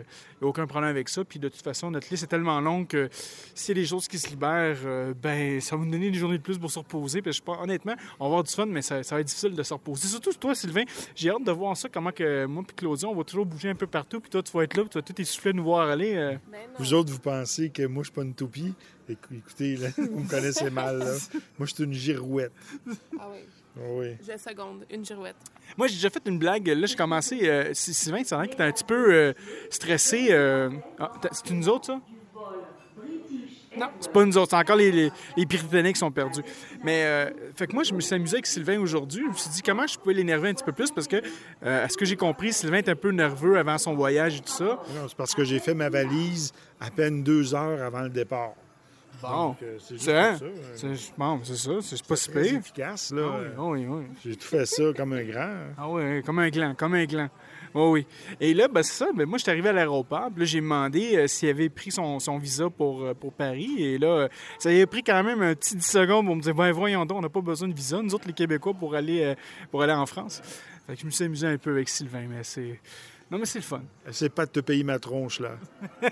a 0.41 0.47
aucun 0.47 0.67
problème 0.67 0.89
avec 0.89 1.09
ça. 1.09 1.23
Puis, 1.23 1.39
de 1.39 1.49
toute 1.49 1.61
façon, 1.61 1.91
notre 1.91 2.07
liste 2.11 2.23
est 2.23 2.27
tellement 2.27 2.59
longue 2.61 2.87
que 2.87 3.09
s'il 3.55 3.77
y 3.77 3.79
a 3.79 3.81
des 3.83 3.87
choses 3.87 4.07
qui 4.07 4.17
se 4.19 4.29
libèrent, 4.29 4.77
euh, 4.85 5.13
ben, 5.13 5.59
ça 5.61 5.75
va 5.75 5.83
nous 5.85 5.91
donner 5.91 6.11
des 6.11 6.17
journées 6.17 6.37
de 6.37 6.43
plus 6.43 6.57
pour 6.57 6.71
se 6.71 6.79
reposer. 6.79 7.21
Puis, 7.21 7.33
je 7.33 7.41
pense, 7.41 7.57
honnêtement, 7.61 7.95
on 8.19 8.23
va 8.23 8.27
avoir 8.27 8.43
du 8.43 8.51
fun, 8.51 8.65
mais 8.65 8.81
ça, 8.81 9.03
ça 9.03 9.15
va 9.15 9.21
être 9.21 9.27
difficile 9.27 9.55
de 9.55 9.63
se 9.63 9.73
reposer. 9.73 10.07
Surtout 10.07 10.33
toi, 10.33 10.55
Sylvain, 10.55 10.83
j'ai 11.15 11.29
hâte 11.29 11.43
de 11.43 11.51
voir 11.51 11.75
ça, 11.77 11.89
comment 11.89 12.11
que 12.11 12.45
moi 12.45 12.63
et 12.69 12.73
Claudia, 12.73 13.07
on 13.07 13.15
va 13.15 13.23
toujours 13.23 13.45
bouger 13.45 13.69
un 13.69 13.75
peu 13.75 13.87
partout. 13.87 14.19
Puis 14.19 14.29
toi, 14.29 14.41
tu 14.43 14.51
vas 14.51 14.63
être 14.63 14.75
là, 14.75 14.83
puis 14.83 14.89
tu 14.89 14.97
vas 14.97 15.01
tout 15.03 15.21
essouffler 15.21 15.53
nous 15.53 15.63
voir 15.63 15.89
aller. 15.89 16.15
euh. 16.15 16.33
Non. 16.51 16.57
Vous 16.79 16.93
autres, 16.93 17.11
vous 17.11 17.19
pensez 17.19 17.69
que 17.69 17.83
moi, 17.85 18.03
je 18.03 18.07
suis 18.07 18.13
pas 18.15 18.23
une 18.23 18.33
toupie? 18.33 18.73
Écou- 19.09 19.33
Écoutez, 19.35 19.75
là, 19.77 19.89
vous 19.97 20.19
me 20.21 20.29
connaissez 20.29 20.69
mal. 20.69 20.99
Là. 20.99 21.13
Moi, 21.59 21.67
je 21.67 21.73
suis 21.75 21.83
une 21.83 21.93
girouette. 21.93 22.51
Ah 23.19 23.27
oui, 23.31 23.39
oui. 23.77 24.17
je 24.21 24.37
seconde, 24.37 24.85
une 24.91 25.03
girouette. 25.05 25.35
Moi, 25.77 25.87
j'ai 25.87 25.95
déjà 25.95 26.09
fait 26.09 26.21
une 26.25 26.37
blague. 26.39 26.67
Là, 26.67 26.85
j'ai 26.87 26.95
commencé. 26.95 27.39
Euh, 27.49 27.73
Sy- 27.73 27.93
Sylvain, 27.93 28.21
c'est 28.25 28.35
vrai 28.35 28.45
qu'il 28.47 28.55
était 28.55 28.63
un 28.63 28.71
petit 28.71 28.83
peu 28.83 29.13
euh, 29.13 29.33
stressé. 29.69 30.27
euh. 30.31 30.69
Ah, 30.99 31.11
c'est 31.31 31.51
nous 31.51 31.69
autres, 31.69 31.85
ça? 31.85 32.01
Non, 33.77 33.87
c'est 34.01 34.11
pas 34.11 34.25
nous 34.25 34.37
autres. 34.37 34.49
C'est 34.49 34.57
encore 34.57 34.75
les, 34.75 34.91
les, 34.91 35.11
les 35.37 35.45
Britanniques 35.45 35.93
qui 35.95 35.99
sont 35.99 36.11
perdus. 36.11 36.41
Mais, 36.83 37.05
euh, 37.05 37.29
fait 37.55 37.67
que 37.67 37.73
moi, 37.73 37.83
je 37.83 37.93
me 37.93 38.01
suis 38.01 38.13
amusé 38.13 38.35
avec 38.35 38.45
Sylvain 38.45 38.77
aujourd'hui. 38.81 39.23
Je 39.23 39.29
me 39.29 39.33
suis 39.33 39.49
dit 39.49 39.61
comment 39.61 39.87
je 39.87 39.97
pouvais 39.97 40.13
l'énerver 40.13 40.49
un 40.49 40.53
petit 40.53 40.65
peu 40.65 40.73
plus 40.73 40.91
parce 40.91 41.07
que, 41.07 41.15
euh, 41.63 41.85
à 41.85 41.87
ce 41.87 41.95
que 41.95 42.03
j'ai 42.03 42.17
compris, 42.17 42.51
Sylvain 42.51 42.79
est 42.79 42.89
un 42.89 42.95
peu 42.97 43.11
nerveux 43.11 43.57
avant 43.57 43.77
son 43.77 43.95
voyage 43.95 44.35
et 44.37 44.41
tout 44.41 44.51
ça. 44.51 44.65
Non, 44.93 45.07
c'est 45.07 45.15
parce 45.15 45.33
que 45.33 45.45
j'ai 45.45 45.59
fait 45.59 45.73
ma 45.73 45.89
valise 45.89 46.51
à 46.81 46.91
peine 46.91 47.23
deux 47.23 47.55
heures 47.55 47.81
avant 47.81 48.01
le 48.01 48.09
départ. 48.09 48.55
Bon. 49.21 49.55
Euh, 49.61 49.77
c'est 49.79 49.99
C'est 49.99 50.11
ça. 50.11 50.37
C'est 50.75 51.13
bon, 51.17 51.39
c'est 51.43 51.55
ça. 51.55 51.71
C'est 51.81 52.03
pas 52.05 52.15
si 52.15 52.29
pire. 52.31 52.55
efficace, 52.55 53.11
là. 53.11 53.29
Ah 53.57 53.63
oui, 53.63 53.85
oui, 53.85 53.85
oui. 53.87 54.05
J'ai 54.25 54.35
tout 54.35 54.47
fait 54.47 54.65
ça 54.65 54.83
comme 54.95 55.13
un 55.13 55.23
grand. 55.23 55.53
Ah 55.77 55.89
oui, 55.89 56.23
comme 56.23 56.39
un 56.39 56.49
gland, 56.49 56.73
comme 56.75 56.93
un 56.93 57.05
gland. 57.05 57.29
Oui, 57.73 57.83
oui. 57.91 58.07
Et 58.39 58.53
là, 58.53 58.67
ben, 58.67 58.83
c'est 58.83 59.05
ça. 59.05 59.07
Ben, 59.13 59.25
moi, 59.25 59.37
je 59.37 59.43
suis 59.43 59.51
arrivé 59.51 59.69
à 59.69 59.73
l'aéroport. 59.73 60.29
Puis 60.31 60.41
là, 60.41 60.45
j'ai 60.45 60.59
demandé 60.59 61.15
euh, 61.15 61.27
s'il 61.27 61.49
avait 61.49 61.69
pris 61.69 61.91
son, 61.91 62.19
son 62.19 62.37
visa 62.37 62.69
pour, 62.69 63.03
euh, 63.03 63.13
pour 63.13 63.31
Paris. 63.33 63.75
Et 63.79 63.97
là, 63.97 64.07
euh, 64.07 64.27
ça 64.59 64.69
avait 64.69 64.85
pris 64.85 65.03
quand 65.03 65.23
même 65.23 65.41
un 65.41 65.55
petit 65.55 65.75
10 65.75 65.85
secondes 65.85 66.25
pour 66.25 66.35
me 66.35 66.41
dire 66.41 66.53
ben, 66.53 66.71
voyons 66.71 67.05
donc, 67.05 67.19
on 67.19 67.21
n'a 67.21 67.29
pas 67.29 67.41
besoin 67.41 67.67
de 67.67 67.73
visa, 67.73 68.01
nous 68.01 68.13
autres, 68.13 68.27
les 68.27 68.33
Québécois, 68.33 68.73
pour 68.73 68.95
aller, 68.95 69.35
pour 69.69 69.81
aller 69.81 69.93
en 69.93 70.05
France. 70.05 70.41
Fait 70.87 70.95
que 70.95 71.01
je 71.01 71.05
me 71.05 71.11
suis 71.11 71.23
amusé 71.25 71.47
un 71.47 71.57
peu 71.57 71.71
avec 71.71 71.87
Sylvain, 71.89 72.25
mais 72.29 72.43
c'est. 72.43 72.79
Non, 73.29 73.37
mais 73.37 73.45
c'est 73.45 73.59
le 73.59 73.63
fun. 73.63 73.81
Essaie 74.05 74.27
pas 74.27 74.45
de 74.45 74.51
te 74.51 74.59
payer 74.59 74.83
ma 74.83 74.99
tronche, 74.99 75.39
là. 75.39 75.51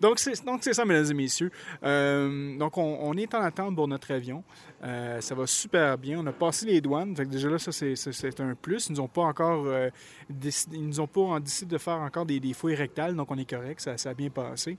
Donc, 0.00 0.18
c'est 0.18 0.44
donc 0.44 0.60
c'est 0.62 0.72
ça, 0.72 0.84
mesdames 0.84 1.10
et 1.10 1.14
messieurs. 1.14 1.50
Euh, 1.82 2.56
donc, 2.58 2.78
on, 2.78 2.98
on 3.02 3.14
est 3.16 3.34
en 3.34 3.40
attente 3.42 3.74
pour 3.76 3.86
notre 3.86 4.10
avion. 4.12 4.42
Euh, 4.82 5.20
ça 5.20 5.34
va 5.34 5.46
super 5.46 5.98
bien. 5.98 6.18
On 6.20 6.26
a 6.26 6.32
passé 6.32 6.66
les 6.66 6.80
douanes. 6.80 7.14
Fait 7.14 7.24
que 7.26 7.30
déjà 7.30 7.50
là, 7.50 7.58
ça, 7.58 7.70
c'est- 7.72 8.40
un 8.40 8.54
plus. 8.54 8.86
Ils 8.88 8.92
nous 8.92 9.00
ont 9.00 9.08
pas 9.08 9.22
encore 9.22 9.64
euh, 9.66 9.90
décidé, 10.30 10.76
ils 10.78 10.86
nous 10.86 11.00
ont 11.00 11.06
pas 11.06 11.20
en- 11.20 11.40
décidé 11.40 11.72
de 11.74 11.78
faire 11.78 11.98
encore 11.98 12.24
des, 12.24 12.40
des 12.40 12.54
fouilles 12.54 12.74
rectales, 12.76 13.14
donc 13.14 13.30
on 13.30 13.36
est 13.36 13.48
correct. 13.48 13.80
Ça, 13.80 13.98
ça 13.98 14.10
a 14.10 14.14
bien 14.14 14.30
passé. 14.30 14.78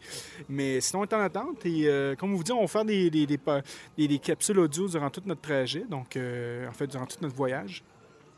Mais 0.50 0.82
sinon, 0.82 1.02
on 1.02 1.04
est 1.06 1.14
en 1.14 1.20
attente. 1.22 1.66
Et 1.66 1.88
euh, 1.88 2.16
comme 2.16 2.34
vous 2.36 2.44
dit, 2.44 2.52
on 2.52 2.62
va 2.62 2.68
faire 2.68 2.86
des, 2.86 3.10
des, 3.12 3.28
des, 3.28 4.20
capsules 4.20 4.58
audio 4.60 4.88
durant 4.88 5.10
tout 5.10 5.22
notre 5.26 5.42
trajet. 5.42 5.86
Donc, 5.90 6.18
en 6.18 6.74
fait, 6.74 6.88
durant 6.88 7.06
tout 7.06 7.18
notre 7.22 7.36
voyage. 7.36 7.84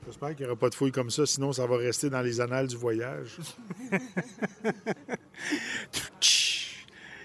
J'espère 0.05 0.35
qu'il 0.35 0.45
n'y 0.45 0.51
aura 0.51 0.59
pas 0.59 0.67
de 0.69 0.75
fouilles 0.75 0.91
comme 0.91 1.09
ça, 1.09 1.25
sinon 1.25 1.53
ça 1.53 1.65
va 1.65 1.77
rester 1.77 2.09
dans 2.09 2.21
les 2.21 2.41
annales 2.41 2.67
du 2.67 2.75
voyage. 2.75 3.37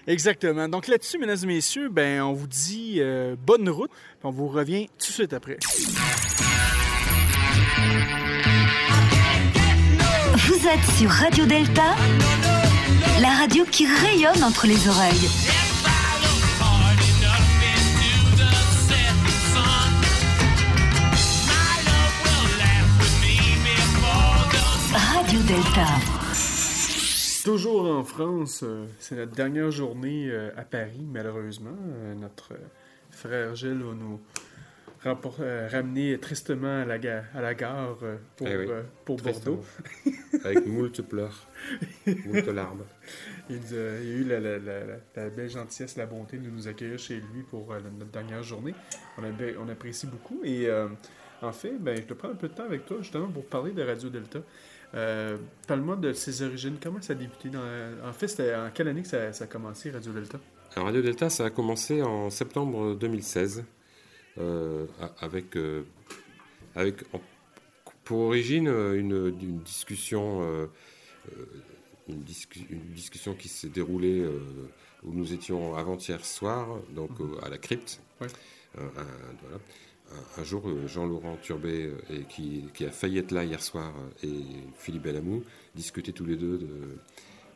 Exactement. 0.07 0.67
Donc 0.67 0.87
là-dessus, 0.87 1.17
mesdames 1.17 1.37
et 1.43 1.47
messieurs, 1.47 1.89
ben, 1.89 2.21
on 2.21 2.33
vous 2.33 2.47
dit 2.47 2.97
euh, 2.99 3.35
bonne 3.37 3.69
route. 3.69 3.91
On 4.23 4.31
vous 4.31 4.47
revient 4.47 4.87
tout 4.99 5.07
de 5.07 5.13
suite 5.13 5.33
après. 5.33 5.57
Vous 10.35 10.67
êtes 10.67 10.97
sur 10.97 11.09
Radio 11.09 11.45
Delta, 11.45 11.95
la 13.21 13.29
radio 13.29 13.65
qui 13.71 13.85
rayonne 13.85 14.43
entre 14.43 14.67
les 14.67 14.87
oreilles. 14.87 15.29
Radio 24.93 25.39
Delta. 25.41 26.18
Toujours 27.43 27.85
en 27.89 28.03
France, 28.03 28.61
euh, 28.63 28.85
c'est 28.99 29.15
notre 29.15 29.31
dernière 29.33 29.71
journée 29.71 30.29
euh, 30.29 30.49
à 30.57 30.63
Paris, 30.63 31.05
malheureusement. 31.11 31.75
Euh, 31.89 32.13
notre 32.15 32.53
frère 33.11 33.55
Gilles 33.55 33.81
va 33.81 33.93
nous 33.93 34.19
ramener 35.71 36.17
tristement 36.19 36.81
à 36.81 36.85
la, 36.85 36.97
ga- 36.99 37.23
à 37.33 37.41
la 37.41 37.53
gare 37.53 37.97
pour, 38.35 38.47
Eh 38.47 38.57
oui, 38.57 38.65
pour 39.05 39.17
Bordeaux. 39.17 39.63
Avec 40.43 40.65
moult 40.67 41.01
pleurs, 41.03 41.47
moult 42.25 42.47
larmes. 42.47 42.83
Il, 43.49 43.57
nous 43.57 43.73
a- 43.73 44.01
eu 44.03 44.23
la, 44.25 45.29
belle 45.29 45.49
gentillesse, 45.49 45.95
la 45.95 46.05
bonté 46.05 46.37
de 46.37 46.49
nous 46.49 46.67
accueillir 46.67 46.99
chez 46.99 47.15
lui 47.15 47.43
pour 47.49 47.73
notre 47.73 48.11
dernière 48.11 48.43
journée. 48.43 48.73
On, 49.17 49.23
a 49.23 49.29
bien- 49.29 49.53
on 49.63 49.69
apprécie 49.69 50.07
beaucoup. 50.07 50.41
Et 50.43 50.67
euh, 50.67 50.87
en 51.41 51.53
fait, 51.53 51.77
ben, 51.79 51.95
je 51.95 52.03
te 52.03 52.13
prends 52.13 52.29
un 52.31 52.35
peu 52.35 52.49
de 52.49 52.53
temps 52.53 52.65
avec 52.65 52.85
toi 52.85 52.97
justement 52.99 53.27
pour 53.29 53.45
parler 53.45 53.71
de 53.71 53.81
Radio 53.81 54.09
Delta. 54.09 54.39
Euh, 54.95 55.37
Parle-moi 55.67 55.95
de 55.97 56.13
ses 56.13 56.41
origines. 56.41 56.77
Comment 56.81 57.01
ça 57.01 57.13
a 57.13 57.15
débuté? 57.15 57.49
Dans, 57.49 57.61
en 58.03 58.13
fait, 58.13 58.27
c'était 58.27 58.55
en 58.55 58.69
quelle 58.73 58.87
année 58.87 59.01
que 59.03 59.07
ça, 59.07 59.31
ça 59.33 59.43
a 59.43 59.47
commencé, 59.47 59.91
Radio 59.91 60.11
Delta? 60.13 60.39
Alors, 60.75 60.85
Radio 60.87 61.01
Delta, 61.01 61.29
ça 61.29 61.45
a 61.45 61.49
commencé 61.49 62.01
en 62.01 62.29
septembre 62.29 62.95
2016 62.95 63.63
euh, 64.39 64.85
avec, 65.19 65.55
euh, 65.57 65.83
avec 66.75 67.03
pour 68.03 68.19
origine 68.21 68.67
euh, 68.67 68.99
une, 68.99 69.33
une 69.41 69.59
discussion, 69.59 70.41
une, 72.07 72.21
discu- 72.23 72.65
une 72.69 72.91
discussion 72.93 73.35
qui 73.35 73.47
s'est 73.47 73.69
déroulée 73.69 74.25
où 75.03 75.13
nous 75.13 75.33
étions 75.33 75.75
avant-hier 75.75 76.25
soir, 76.25 76.67
donc 76.91 77.11
euh, 77.21 77.37
à 77.43 77.49
la 77.49 77.57
crypte. 77.57 78.01
Ouais. 78.21 78.27
Un, 78.77 78.83
voilà. 79.43 79.57
Un- 80.11 80.41
un 80.41 80.43
jour, 80.43 80.63
euh, 80.67 80.87
Jean-Laurent 80.87 81.37
Turbet, 81.41 81.83
euh, 81.85 81.97
et 82.15 82.23
qui, 82.23 82.63
qui 82.73 82.85
a 82.85 82.89
failli 82.91 83.19
être 83.19 83.31
là 83.31 83.43
hier 83.43 83.61
soir, 83.61 83.93
euh, 84.23 84.27
et 84.27 84.43
Philippe 84.77 85.03
Bellamou 85.03 85.43
discutaient 85.75 86.11
tous 86.13 86.25
les 86.25 86.35
deux 86.35 86.57
de, 86.57 86.67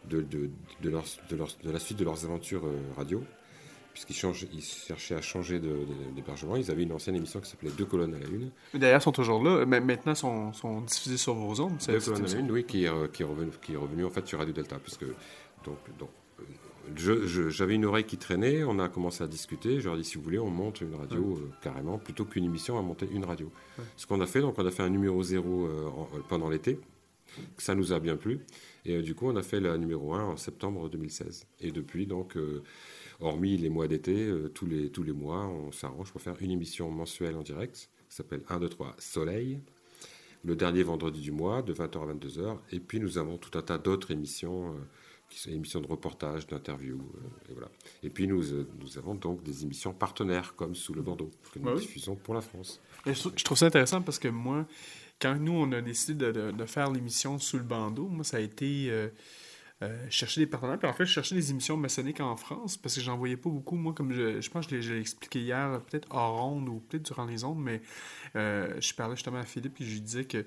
de, 0.10 0.22
de, 0.22 0.50
de 0.81 0.89
leur- 0.89 1.05
de 1.29 1.36
leur- 1.36 1.55
de 1.63 1.72
la 1.72 1.79
suite 1.79 1.98
de 1.98 2.03
leurs 2.03 2.24
aventures 2.25 2.63
radio 2.95 3.24
puisqu'ils 3.93 4.15
ils 4.53 4.62
cherchaient 4.63 5.13
à 5.13 5.22
changer 5.22 5.60
d'hébergement. 6.15 6.55
Ils 6.55 6.72
avaient 6.72 6.81
une 6.81 6.93
ancienne 6.93 7.15
émission 7.15 7.39
qui 7.39 7.48
s'appelait 7.51 7.69
Deux 7.77 7.86
colonnes 7.86 8.15
à 8.15 8.17
la 8.19 8.25
une. 8.25 8.50
D'ailleurs, 8.74 9.00
ils 9.00 9.03
sont 9.03 9.12
toujours 9.12 9.43
là. 9.43 9.67
Mais 9.67 9.79
maintenant, 9.81 10.13
ils 10.13 10.15
sont, 10.15 10.51
sont 10.51 10.81
diffusés 10.81 11.17
sur 11.17 11.36
vos 11.36 11.62
ondes. 11.62 11.77
Deux 11.88 12.00
colonnes 12.00 12.25
à 12.25 12.27
la 12.33 12.39
une, 12.39 12.51
oui, 12.51 12.63
qui 12.63 12.86
est, 12.86 13.12
qui 13.13 13.22
est 13.22 13.25
revenu, 13.25 13.51
qui 13.62 13.74
est 13.74 13.77
revenu 13.77 14.03
en 14.05 14.10
fait 14.10 14.25
sur 14.27 14.39
Radio 14.39 14.51
Delta, 14.51 14.79
puisque 14.79 15.05
donc, 15.63 15.77
j'avais 16.96 17.75
une 17.75 17.86
oreille 17.86 18.04
qui 18.06 18.18
traînait, 18.18 18.63
on 18.63 18.80
a 18.80 18.90
commencé 18.90 19.24
à 19.24 19.28
discuter. 19.28 19.80
Je 19.80 19.86
leur 19.86 19.96
ai 19.96 20.02
dit 20.02 20.04
si 20.08 20.18
vous 20.18 20.24
voulez, 20.24 20.40
on 20.40 20.50
monte 20.50 20.82
une 20.82 20.96
radio 20.96 21.38
euh, 21.38 21.50
carrément, 21.62 21.98
plutôt 21.98 22.25
qu'une 22.25 22.44
émission, 22.46 22.75
on 22.75 22.78
va 22.82 22.84
monter 22.88 23.08
une 23.12 23.25
radio. 23.25 23.52
Ce 23.98 24.06
qu'on 24.06 24.22
a 24.22 24.25
fait, 24.28 24.42
donc 24.42 24.58
on 24.60 24.66
a 24.66 24.72
fait 24.72 24.84
un 24.84 24.90
numéro 24.90 25.22
zéro 25.24 25.66
euh, 25.68 25.88
en- 25.88 26.08
pendant 26.28 26.50
l'été. 26.50 26.80
Ça 27.58 27.74
nous 27.74 27.94
a 27.94 28.00
bien 28.00 28.16
plu. 28.16 28.40
Et 28.86 28.98
euh, 28.98 29.02
du 29.02 29.16
coup, 29.16 29.28
on 29.28 29.36
a 29.36 29.44
fait 29.44 29.60
la 29.60 29.78
numéro 29.78 30.13
1 30.13 30.24
en 30.24 30.38
septembre 30.38 30.90
2016. 30.90 31.48
Et 31.62 31.72
depuis, 31.72 32.06
donc, 32.06 32.38
euh, 32.38 32.62
hormis 33.22 33.58
les 33.58 33.70
mois 33.70 33.88
d'été, 33.88 34.28
euh, 34.28 34.50
tous, 34.50 34.66
les, 34.68 34.90
tous 34.90 35.04
les 35.04 35.13
mois, 35.13 35.48
on 35.48 35.72
s'arrange 35.72 36.12
pour 36.12 36.22
faire 36.22 36.36
une 36.42 36.52
émission 36.52 36.92
mensuelle 36.92 37.36
en 37.36 37.42
direct 37.42 37.90
qui 38.10 38.16
s'appelle 38.16 38.44
1, 38.50 38.60
2, 38.60 38.70
3 38.70 38.96
Soleil, 39.00 39.60
le 40.44 40.56
dernier 40.56 40.84
vendredi 40.84 41.22
du 41.22 41.32
mois, 41.32 41.63
de 41.63 41.74
20h 41.74 42.04
à 42.10 42.13
22h. 42.13 42.58
Et 42.72 42.80
puis, 42.80 43.00
nous 43.00 43.18
avons 43.18 43.38
tout 43.38 43.58
un 43.58 43.62
tas 43.63 43.80
d'autres 43.80 44.12
émissions, 44.12 44.68
euh, 44.68 44.78
qui 45.34 45.40
sont 45.40 45.50
émissions 45.50 45.82
de 45.82 45.88
reportage, 45.88 46.46
d'interviews. 46.46 47.02
euh, 47.16 47.50
et, 47.50 47.54
voilà. 47.54 47.70
et 48.04 48.10
puis, 48.10 48.28
nous, 48.28 48.54
euh, 48.54 48.68
nous 48.80 48.98
avons 49.00 49.16
donc 49.16 49.42
des 49.44 49.63
émissions 49.63 49.92
partenaires, 49.94 50.56
comme 50.56 50.75
Sous 50.75 50.94
le 50.94 51.02
bandeau, 51.02 51.32
que 51.52 51.60
nous 51.60 51.66
Bah 51.66 51.72
oui. 51.75 51.82
diffusons 51.82 52.16
pour 52.16 52.34
la 52.36 52.42
France. 52.42 52.80
Et 53.08 53.13
Je, 53.13 53.20
trou- 53.20 53.32
je 53.36 53.44
trouve 53.44 53.58
ça 53.58 53.66
intéressant 53.66 54.02
parce 54.04 54.20
que 54.20 54.28
moi, 54.28 54.68
quand 55.20 55.36
nous, 55.36 55.54
on 55.54 55.72
a 55.72 55.82
décidé 55.82 56.13
de, 56.13 56.32
de- 56.32 56.52
de 56.52 56.66
faire 56.66 56.92
l'émission 56.92 57.40
sous 57.40 57.58
le 57.58 57.63
bandeau, 57.63 58.08
moi, 58.08 58.24
ça 58.24 58.38
a 58.38 58.40
été 58.42 58.90
euh, 58.92 59.10
chercher 60.10 60.42
des 60.42 60.48
partenaires. 60.48 60.78
Puis 60.78 60.88
en 60.88 60.94
fait, 60.94 61.06
je 61.06 61.12
cherchais 61.12 61.36
des 61.36 61.50
émissions 61.50 61.78
maçonniques 61.78 62.20
en 62.22 62.36
France 62.38 62.78
parce 62.78 62.94
que 62.96 63.02
j'en 63.02 63.18
voyais 63.18 63.36
pas 63.38 63.50
beaucoup. 63.50 63.75
Moi, 63.75 63.94
comme 63.94 64.12
je, 64.13 64.40
je 64.40 64.50
pense 64.52 64.68
que 64.68 64.80
je 64.80 64.94
l'ai- 64.94 65.00
expliqué 65.02 65.40
hier, 65.42 65.82
peut-être 65.90 66.08
hors 66.12 66.46
onde 66.48 66.70
ou 66.70 66.80
peut-être 66.80 67.04
durant 67.06 67.25
les 67.25 67.44
ondes, 67.44 67.60
mais 67.62 67.82
je 68.36 68.94
parlais 68.94 69.16
justement 69.16 69.40
à 69.40 69.44
Philippe 69.46 69.82
et 69.82 69.84
je 69.86 69.92
lui 69.94 70.02
disais 70.02 70.25
que 70.25 70.46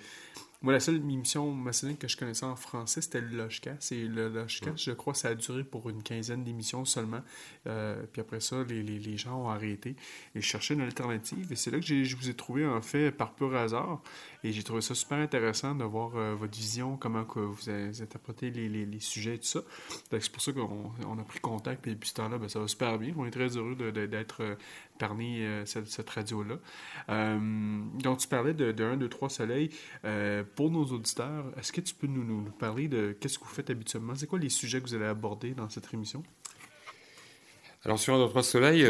moi, 0.63 0.73
la 0.73 0.81
seule 0.81 0.97
émission 0.97 1.53
maçonnique 1.53 1.99
que 2.01 2.09
je 2.09 2.17
connaissais 2.17 2.47
en 2.47 2.57
français, 2.57 3.01
c'était 3.01 3.21
le 3.21 3.37
Logcast. 3.37 3.93
Et 3.93 4.05
le 4.09 4.29
Logcast, 4.29 4.77
je 4.77 4.93
crois, 4.93 5.15
ça 5.15 5.29
a 5.29 5.35
duré 5.35 5.65
pour 5.65 5.89
une 5.91 6.03
quinzaine 6.03 6.45
d'émissions 6.45 6.85
seulement. 6.85 7.21
Euh, 7.67 8.03
puis 8.13 8.21
après 8.21 8.41
ça, 8.41 8.65
les, 8.69 8.83
les- 8.83 8.99
les 8.99 9.17
gens 9.17 9.43
ont 9.45 9.49
arrêté. 9.49 9.97
Et 10.35 10.41
je 10.41 10.47
cherchais 10.47 10.75
une 10.75 10.81
alternative. 10.81 11.53
Et 11.53 11.57
c'est 11.57 11.71
là 11.71 11.79
que 11.79 11.85
je 11.87 12.17
vous 12.17 12.29
ai 12.31 12.35
trouvé, 12.35 12.67
en 12.67 12.81
fait, 12.83 13.11
par 13.13 13.35
pur 13.35 13.55
hasard. 13.55 14.01
Et 14.45 14.53
j'ai 14.53 14.63
trouvé 14.63 14.81
ça 14.81 14.95
super 14.95 15.19
intéressant 15.19 15.75
de 15.75 15.85
voir 15.85 16.17
euh, 16.17 16.35
votre 16.35 16.57
vision, 16.57 16.97
comment 16.97 17.25
que 17.25 17.41
vous 17.41 17.69
avez 17.69 18.01
interprété 18.01 18.51
les, 18.51 18.69
les- 18.69 18.87
les 18.87 19.01
sujets 19.01 19.35
et 19.35 19.39
tout 19.39 19.47
ça. 19.47 19.61
C'est 20.11 20.31
pour 20.33 20.43
ça 20.43 20.53
qu'on 20.53 20.93
on 21.07 21.19
a 21.19 21.23
pris 21.25 21.41
contact. 21.41 21.87
Et 21.87 21.91
depuis 21.95 22.09
ce 22.09 22.15
temps-là, 22.15 22.39
ben, 22.39 22.49
ça 22.49 22.61
va 22.61 22.69
super 22.69 22.99
bien. 22.99 23.13
On 23.17 23.27
est 23.27 23.31
très 23.31 23.57
heureux 23.57 23.75
d'être 23.93 24.43
euh, 24.43 24.55
parmi 24.99 25.43
euh, 25.43 25.65
cette, 25.65 26.11
radio-là. 26.11 26.57
Euh, 27.09 27.39
donc, 28.03 28.19
tu 28.19 28.29
parlais 28.29 28.55
de, 28.55 28.73
de 28.73 28.85
1, 28.85 28.97
2, 28.97 29.09
3 29.09 29.29
soleil. 29.29 29.71
Pour 30.55 30.71
nos 30.71 30.85
auditeurs, 30.85 31.47
est-ce 31.59 31.73
que 31.73 31.81
tu 31.81 31.95
peux 31.95 32.07
nous, 32.07 32.25
nous- 32.25 32.51
parler 32.51 32.89
de 32.89 33.17
qu'est-ce 33.19 33.39
que 33.39 33.45
vous 33.45 33.51
faites 33.51 33.71
habituellement? 33.71 34.15
C'est 34.15 34.27
quoi 34.27 34.39
les 34.39 34.49
sujets 34.49 34.81
que 34.81 34.89
vous 34.89 34.95
allez 34.95 35.05
aborder 35.05 35.53
dans 35.53 35.69
cette 35.69 35.93
émission? 35.93 36.23
Alors 37.85 38.01
sur 38.01 38.15
Un 38.15 38.29
3 38.29 38.43
Soleil, 38.43 38.85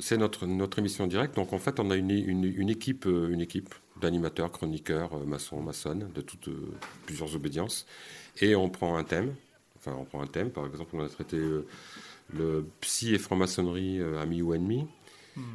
c'est 0.00 0.16
notre, 0.16 0.46
notre 0.46 0.78
émission 0.78 1.06
directe. 1.06 1.34
Donc 1.36 1.52
en 1.52 1.58
fait, 1.58 1.78
on 1.80 1.90
a 1.90 1.96
une, 1.96 2.10
une, 2.10 2.70
équipe, 2.70 3.04
euh, 3.06 3.28
une 3.30 3.42
équipe 3.42 3.74
d'animateurs, 4.00 4.50
chroniqueurs, 4.50 5.12
euh, 5.14 5.24
maçons, 5.26 5.60
maçonnes, 5.60 6.10
de 6.14 6.20
toutes 6.22 6.48
plusieurs 7.04 7.34
obédiences. 7.36 7.86
Et 8.40 8.56
on 8.56 8.70
prend 8.70 8.96
un 8.96 9.04
thème. 9.04 9.34
Enfin, 9.76 9.94
on 9.98 10.04
prend 10.04 10.22
un 10.22 10.26
thème. 10.26 10.50
Par 10.50 10.64
exemple, 10.66 10.90
on 10.94 11.04
a 11.04 11.08
traité 11.10 11.38
le 12.32 12.66
psy 12.80 13.14
et 13.14 13.18
franc-maçonnerie, 13.18 14.00
amis 14.20 14.40
ou 14.40 14.54
ennemis. 14.54 14.86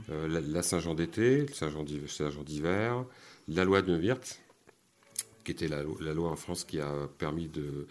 Euh, 0.10 0.28
la, 0.28 0.42
la 0.42 0.64
Saint-Jean 0.64 0.94
d'été, 0.96 1.42
le 1.46 1.54
Saint-Jean 1.54 1.84
d'hiv- 1.84 2.08
Saint-Jean 2.08 2.44
d'hiver, 2.44 3.06
la 3.48 3.64
loi 3.64 3.82
de 3.82 3.92
Neuwirth, 3.92 4.40
qui 5.44 5.52
était 5.52 5.68
la, 5.68 5.84
lo- 5.84 5.98
la 6.02 6.14
loi 6.14 6.30
en 6.30 6.36
France 6.36 6.64
qui 6.64 6.80
a 6.80 7.08
permis 7.18 7.48
de, 7.48 7.88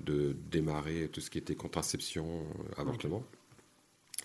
de 0.00 0.36
démarrer 0.50 1.08
tout 1.12 1.20
ce 1.20 1.30
qui 1.30 1.38
était 1.38 1.54
contraception, 1.54 2.26
euh, 2.26 2.80
avortement 2.80 3.24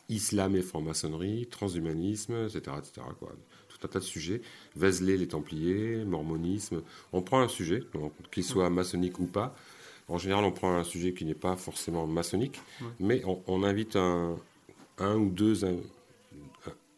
islam 0.10 0.56
et 0.56 0.62
franc-maçonnerie, 0.62 1.48
transhumanisme, 1.48 2.46
etc. 2.46 2.76
etc. 2.78 3.08
quoi. 3.20 3.32
Tout 3.70 3.78
un 3.84 3.88
tas 3.88 4.00
de 4.00 4.04
sujets. 4.04 4.42
Vézelay, 4.76 5.18
les 5.18 5.28
Templiers, 5.28 6.06
mormonisme. 6.06 6.84
On 7.12 7.22
prend 7.24 7.42
un 7.42 7.48
sujet, 7.48 7.82
qu'il 8.32 8.44
soit 8.44 8.70
maçonnique 8.70 9.20
ou 9.20 9.26
pas. 9.26 9.56
En 10.08 10.20
général, 10.20 10.46
on 10.46 10.52
prend 10.52 10.76
un 10.76 10.84
sujet 10.84 11.14
qui 11.14 11.26
n'est 11.26 11.34
pas 11.34 11.56
forcément 11.56 12.06
maçonnique, 12.06 12.62
mais 13.00 13.24
on, 13.26 13.42
on 13.48 13.64
invite 13.64 13.96
un, 13.96 14.38
un 15.00 15.16
ou 15.18 15.30
deux, 15.32 15.64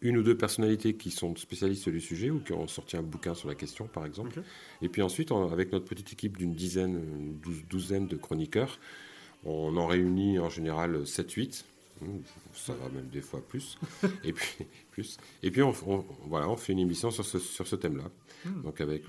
une 0.02 0.18
ou 0.18 0.24
deux 0.24 0.38
personnalités 0.38 0.96
qui 0.96 1.10
sont 1.12 1.36
spécialistes 1.36 1.90
du 1.90 2.00
sujet 2.02 2.30
ou 2.30 2.40
qui 2.40 2.54
ont 2.54 2.68
sorti 2.68 2.98
un 2.98 3.02
bouquin 3.04 3.34
sur 3.34 3.48
la 3.50 3.56
question, 3.56 3.88
par 3.88 4.06
exemple. 4.06 4.42
Et 4.82 4.90
puis 4.90 5.02
ensuite, 5.02 5.32
on- 5.32 5.52
avec 5.52 5.72
notre 5.72 5.86
petite 5.86 6.14
équipe 6.14 6.38
d'une 6.38 6.54
dizaine, 6.54 6.96
une 7.20 7.40
douze- 7.40 7.64
douzaine 7.70 8.08
de 8.08 8.16
chroniqueurs, 8.16 8.80
on 9.44 9.76
en 9.78 9.88
réunit 9.88 10.40
en 10.40 10.50
général 10.50 11.06
7-8. 11.08 11.66
Mmh, 12.02 12.06
Ça 12.54 12.74
va 12.76 12.90
même 12.90 13.08
des 13.08 13.22
fois 13.22 13.42
plus. 13.42 13.78
et 14.24 14.32
puis, 14.34 14.66
plus. 14.92 15.18
Et 15.42 15.50
puis 15.50 15.64
on, 15.64 15.74
on- 15.88 16.06
voilà, 16.28 16.48
on 16.48 16.56
fait 16.58 16.74
une 16.74 16.80
émission 16.80 17.10
sur 17.10 17.26
ce, 17.26 17.40
sur 17.40 17.66
ce 17.68 17.76
thème-là. 17.76 18.10
Donc 18.64 18.80
avec 18.82 19.04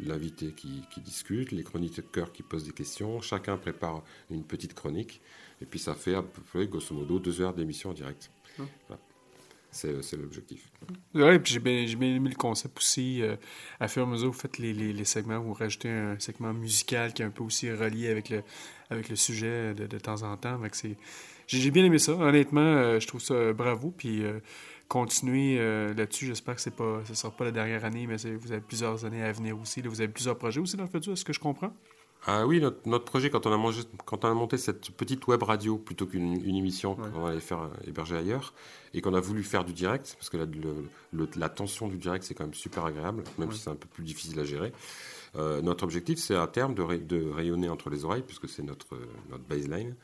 l'invité 0.00 0.52
qui, 0.52 0.82
qui 0.92 1.00
discute, 1.00 1.52
les 1.52 1.62
chroniqueurs 1.62 2.32
qui 2.32 2.42
posent 2.42 2.64
des 2.64 2.72
questions, 2.72 3.20
chacun 3.20 3.56
prépare 3.56 4.02
une 4.30 4.42
petite 4.44 4.74
chronique. 4.74 5.20
Et 5.60 5.66
puis 5.66 5.78
ça 5.78 5.94
fait 5.94 6.14
à 6.14 6.22
peu 6.22 6.40
près, 6.42 6.66
grosso 6.66 6.92
modo, 6.94 7.18
deux 7.20 7.40
heures 7.42 7.54
d'émission 7.54 7.90
en 7.90 7.92
direct. 7.92 8.30
Voilà. 8.56 9.00
C'est 9.72 10.16
l'objectif. 10.16 10.70
Oui, 11.14 11.38
puis 11.38 11.54
j'ai 11.54 11.58
bien, 11.58 12.14
aimé 12.14 12.28
le 12.28 12.34
concept 12.34 12.76
aussi. 12.76 13.22
euh, 13.22 13.36
à 13.80 13.88
fur 13.88 14.02
et 14.02 14.06
à 14.06 14.08
mesure, 14.08 14.30
vous 14.30 14.38
faites 14.38 14.58
les, 14.58 15.04
segments, 15.04 15.40
vous 15.40 15.54
rajoutez 15.54 15.88
un 15.88 16.18
segment 16.18 16.52
musical 16.52 17.14
qui 17.14 17.22
est 17.22 17.24
un 17.24 17.30
peu 17.30 17.42
aussi 17.42 17.72
relié 17.72 18.10
avec 18.10 18.28
le, 18.28 19.16
sujet 19.16 19.72
de, 19.74 19.98
temps 19.98 20.22
en 20.24 20.36
temps. 20.36 20.60
J'ai 21.46 21.70
bien 21.70 21.84
aimé 21.86 21.98
ça. 21.98 22.12
Honnêtement, 22.12 22.60
euh, 22.60 23.00
je 23.00 23.06
trouve 23.06 23.22
ça 23.22 23.32
euh, 23.32 23.52
bravo. 23.54 23.94
Puis 23.96 24.22
continuez 24.88 25.56
là-dessus. 25.94 26.26
J'espère 26.26 26.56
que 26.56 26.60
ce 26.60 26.68
ne 26.68 27.14
sera 27.14 27.34
pas 27.34 27.44
la 27.44 27.50
dernière 27.50 27.86
année, 27.86 28.06
mais 28.06 28.16
vous 28.16 28.52
avez 28.52 28.60
plusieurs 28.60 29.06
années 29.06 29.22
à 29.22 29.32
venir 29.32 29.58
aussi. 29.58 29.80
Vous 29.80 30.02
avez 30.02 30.12
plusieurs 30.12 30.36
projets 30.36 30.60
aussi 30.60 30.76
dans 30.76 30.84
le 30.84 30.90
futur, 30.90 31.14
est-ce 31.14 31.24
que 31.24 31.32
je 31.32 31.40
comprends? 31.40 31.72
Ah 32.24 32.46
oui, 32.46 32.60
notre, 32.60 32.88
notre 32.88 33.04
projet, 33.04 33.30
quand 33.30 33.46
on, 33.46 33.52
a 33.52 33.56
mangé, 33.56 33.82
quand 34.04 34.24
on 34.24 34.28
a 34.30 34.34
monté 34.34 34.56
cette 34.56 34.90
petite 34.92 35.26
web 35.26 35.42
radio 35.42 35.76
plutôt 35.76 36.06
qu'une 36.06 36.34
une 36.46 36.54
émission 36.54 36.94
Ouais. 36.96 37.10
qu'on 37.12 37.26
allait 37.26 37.40
faire 37.40 37.62
euh, 37.62 37.68
héberger 37.86 38.16
ailleurs, 38.16 38.54
et 38.94 39.00
qu'on 39.00 39.14
a 39.14 39.20
voulu 39.20 39.42
faire 39.42 39.64
du 39.64 39.72
direct, 39.72 40.14
parce 40.18 40.30
que 40.30 40.36
la, 40.36 40.44
le- 40.44 40.86
le- 41.12 41.28
la 41.36 41.48
tension 41.48 41.88
du 41.88 41.96
direct, 41.96 42.24
c'est 42.24 42.34
quand 42.34 42.44
même 42.44 42.54
super 42.54 42.84
agréable, 42.84 43.24
même 43.38 43.48
Ouais. 43.48 43.54
si 43.54 43.60
c'est 43.62 43.70
un 43.70 43.74
peu 43.74 43.88
plus 43.88 44.04
difficile 44.04 44.38
à 44.38 44.44
gérer. 44.44 44.72
Euh, 45.34 45.62
notre 45.62 45.82
objectif, 45.82 46.18
c'est 46.20 46.36
à 46.36 46.46
terme 46.46 46.74
de, 46.74 46.82
ray- 46.82 47.00
de 47.00 47.28
rayonner 47.28 47.68
entre 47.68 47.90
les 47.90 48.04
oreilles, 48.04 48.22
puisque 48.24 48.48
c'est 48.48 48.62
notre, 48.62 48.94
euh, 48.94 49.04
notre 49.30 49.42
baseline, 49.44 49.96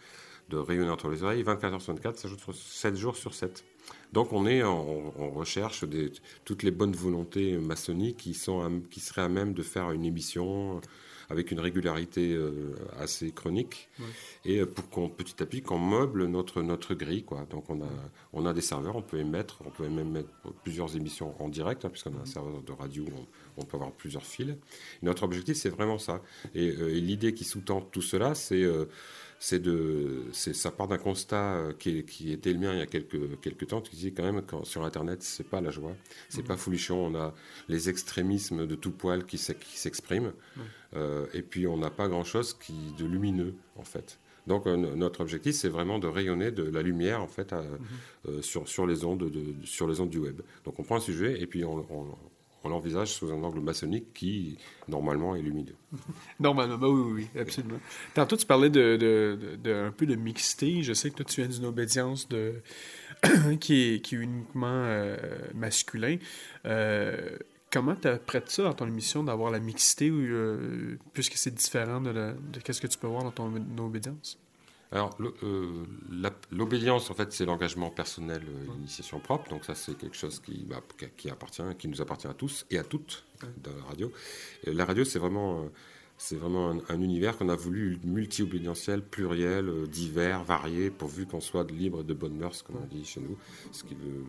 de 0.49 0.57
rayonner 0.57 0.91
entre 0.91 1.09
les 1.11 1.23
oreilles 1.23 1.43
24 1.45 1.75
heures 1.75 1.83
sur 1.83 1.93
24, 1.93 2.19
ça 2.19 2.27
joue 2.29 2.39
sur 2.39 2.55
7 2.55 2.97
jours 2.97 3.17
sur 3.17 3.33
7. 3.35 3.65
Donc 4.13 4.33
on 4.33 4.45
est 4.47 4.63
en, 4.65 5.13
on 5.19 5.31
recherche 5.31 5.85
des, 5.85 6.11
toutes 6.45 6.63
les 6.65 6.71
bonnes 6.73 6.95
volontés 6.97 7.59
maçonniques 7.59 8.17
qui, 8.17 8.35
sont 8.35 8.61
à- 8.63 8.71
qui 8.91 8.99
seraient 8.99 9.23
à 9.23 9.29
même 9.29 9.53
de 9.53 9.63
faire 9.63 9.93
une 9.93 10.05
émission 10.07 10.81
avec 11.31 11.51
une 11.51 11.61
régularité 11.61 12.33
euh, 12.33 12.75
assez 12.99 13.33
chronique 13.33 13.89
et 14.45 14.61
euh, 14.61 14.67
pour 14.67 14.89
qu'on 14.89 15.09
petit 15.09 15.43
à 15.43 15.47
petit 15.47 15.63
qu'on 15.63 15.79
meuble 15.79 16.27
notre 16.27 16.63
notre 16.63 16.95
grille 16.95 17.23
quoi. 17.23 17.47
Donc 17.51 17.69
on 17.69 17.83
a 17.83 17.91
on 18.33 18.47
a 18.47 18.55
des 18.55 18.61
serveurs, 18.61 18.97
on 18.97 19.03
peut 19.03 19.19
émettre, 19.19 19.61
on 19.67 19.71
peut 19.71 19.89
même 19.89 20.11
mettre 20.11 20.31
plusieurs 20.63 20.97
émissions 20.97 21.35
en 21.43 21.49
direct 21.49 21.85
hein, 21.85 21.91
puisqu'on 21.91 22.17
a 22.17 22.23
un 22.23 22.27
serveur 22.27 22.63
de 22.63 22.73
radio, 22.73 23.05
où 23.05 23.13
on, 23.57 23.63
on 23.63 23.65
peut 23.65 23.77
avoir 23.77 23.93
plusieurs 23.93 24.25
fils. 24.25 24.51
Et 24.51 24.57
notre 25.03 25.23
objectif 25.25 25.57
c'est 25.57 25.69
vraiment 25.69 25.99
ça. 25.99 26.23
Et, 26.55 26.71
euh, 26.71 26.97
et 26.97 27.01
l'idée 27.01 27.35
qui 27.35 27.45
sous-tend 27.45 27.81
tout 27.81 28.03
cela 28.03 28.35
c'est 28.35 28.65
c'est 29.41 29.61
de, 29.61 30.25
c'est, 30.33 30.55
ça 30.55 30.71
part 30.71 30.89
d'un 30.89 30.99
constat 30.99 31.55
euh, 31.57 31.73
qui, 31.73 32.05
qui 32.05 32.33
était 32.33 32.53
le 32.53 32.59
mien 32.59 32.73
il 32.73 32.79
y 32.79 32.83
a 32.83 32.87
quelques, 32.87 33.41
quelques 33.41 33.69
temps, 33.69 33.81
qui 33.81 33.95
disait 33.97 34.11
quand 34.11 34.25
même 34.25 34.43
quand 34.47 34.65
sur 34.65 34.85
Internet, 34.85 35.23
c'est 35.23 35.49
pas 35.49 35.61
la 35.61 35.71
joie, 35.71 35.95
c'est 36.29 36.43
pas 36.45 36.57
foulichon, 36.57 36.97
on 37.07 37.15
a 37.15 37.35
les 37.69 37.89
extrémismes 37.89 38.67
de 38.67 38.75
tout 38.75 38.91
poil 38.91 39.25
qui, 39.25 39.37
qui 39.39 39.79
s'expriment, 39.79 40.33
Euh, 40.97 41.27
et 41.35 41.43
puis 41.43 41.67
on 41.67 41.77
n'a 41.77 41.91
pas 41.91 42.09
grand-chose 42.09 42.55
qui, 42.55 42.73
de 42.99 43.05
lumineux, 43.05 43.55
en 43.77 43.85
fait. 43.85 44.19
Donc 44.47 44.67
euh, 44.67 44.75
no- 44.79 44.97
notre 44.97 45.21
objectif, 45.21 45.55
c'est 45.55 45.69
vraiment 45.69 45.99
de 45.99 46.07
rayonner 46.07 46.51
de 46.51 46.63
la 46.63 46.81
lumière 46.81 47.21
en 47.23 47.27
fait 47.29 47.53
à- 47.53 47.61
Mhm. 47.61 47.79
euh, 48.29 48.43
sur, 48.43 48.67
sur, 48.67 48.87
les 48.87 49.05
ondes 49.05 49.31
de- 49.31 49.55
sur 49.67 49.87
les 49.87 50.01
ondes 50.01 50.09
du 50.09 50.19
web. 50.19 50.41
Donc 50.65 50.79
on 50.81 50.83
prend 50.85 50.97
un 50.97 51.01
sujet 51.01 51.41
et 51.43 51.47
puis 51.47 51.63
on, 51.65 51.85
on- 51.91 52.17
on 52.65 52.69
l'envisage 52.69 53.13
sous 53.13 53.31
un 53.31 53.43
angle 53.43 53.61
maçonnique 53.61 54.13
qui 54.13 54.59
normalement 54.89 55.37
est 55.37 55.43
lumineux. 55.43 55.77
Normalement, 56.41 56.77
bah 56.77 56.89
oui, 56.89 57.13
oui, 57.35 57.41
absolument. 57.41 57.79
Tantôt, 58.15 58.37
tu 58.37 58.47
parlais 58.47 58.71
de, 58.71 59.87
un 59.87 59.93
peu 59.93 60.07
de 60.07 60.15
mixité. 60.17 60.83
Je 60.83 60.93
sais 60.93 61.11
que 61.11 61.17
toi, 61.17 61.25
tu 61.25 61.41
viens 61.41 61.51
d'une 61.51 61.67
obédience 61.67 62.29
qui, 63.61 63.95
est, 63.95 64.13
uniquement 64.13 64.67
euh, 64.67 65.17
masculin. 65.55 66.17
Euh, 66.67 67.37
comment 67.71 67.95
tu 67.95 68.09
apprêtes 68.09 68.51
ça 68.51 68.65
dans 68.65 68.75
ton 68.75 68.87
émission 68.87 69.23
d'avoir 69.23 69.51
la 69.51 69.61
mixité, 69.61 70.11
euh, 70.11 70.99
puisque 71.13 71.37
c'est 71.37 71.55
différent 71.55 72.01
de, 72.01 72.13
de 72.13 72.61
qu'est-ce 72.61 72.81
que 72.81 72.87
tu 72.87 72.99
peux 72.99 73.07
voir 73.07 73.25
dans 73.25 73.33
ton 73.33 73.53
obédience? 73.79 74.39
Alors, 74.91 75.15
l'o- 75.19 75.35
euh, 75.43 75.85
l'obédience, 76.51 77.11
en 77.11 77.15
fait, 77.15 77.31
c'est 77.33 77.45
l'engagement 77.45 77.91
personnel, 77.91 78.43
euh, 78.49 78.73
l'initiation 78.75 79.21
propre. 79.21 79.51
Donc, 79.51 79.65
ça, 79.65 79.75
c'est 79.75 79.97
quelque 79.99 80.17
chose 80.17 80.41
qui, 80.41 80.65
bah, 80.65 80.81
qui- 80.99 81.07
qui 81.17 81.31
appartient, 81.31 81.63
qui 81.79 81.89
nous 81.89 82.01
appartient 82.01 82.27
à 82.27 82.33
tous 82.35 82.65
et 82.71 82.79
à 82.79 82.85
toutes 82.85 83.25
dans 83.63 83.77
la 83.77 83.83
radio. 83.85 84.11
Et 84.65 84.73
la 84.73 84.87
radio, 84.87 85.05
c'est 85.05 85.19
vraiment, 85.19 85.65
euh, 85.65 85.69
c'est 86.17 86.37
vraiment 86.37 86.71
un, 86.71 86.79
un 86.89 87.01
univers 87.03 87.37
qu'on 87.37 87.51
a 87.51 87.55
voulu 87.55 87.99
multi-obédientiel, 88.03 89.03
pluriel, 89.03 89.69
euh, 89.69 89.87
divers, 89.87 90.43
varié, 90.43 90.91
pourvu 90.91 91.27
qu'on 91.27 91.41
soit 91.43 91.71
libre 91.71 92.01
et 92.01 92.05
de 92.05 92.15
bonne 92.15 92.37
mœurs, 92.39 92.63
comme 92.63 92.77
on 92.83 92.87
dit 92.87 93.05
chez 93.05 93.21
nous. 93.21 93.37
Ce 93.73 93.85
qui 93.85 93.95
veut, 93.95 94.25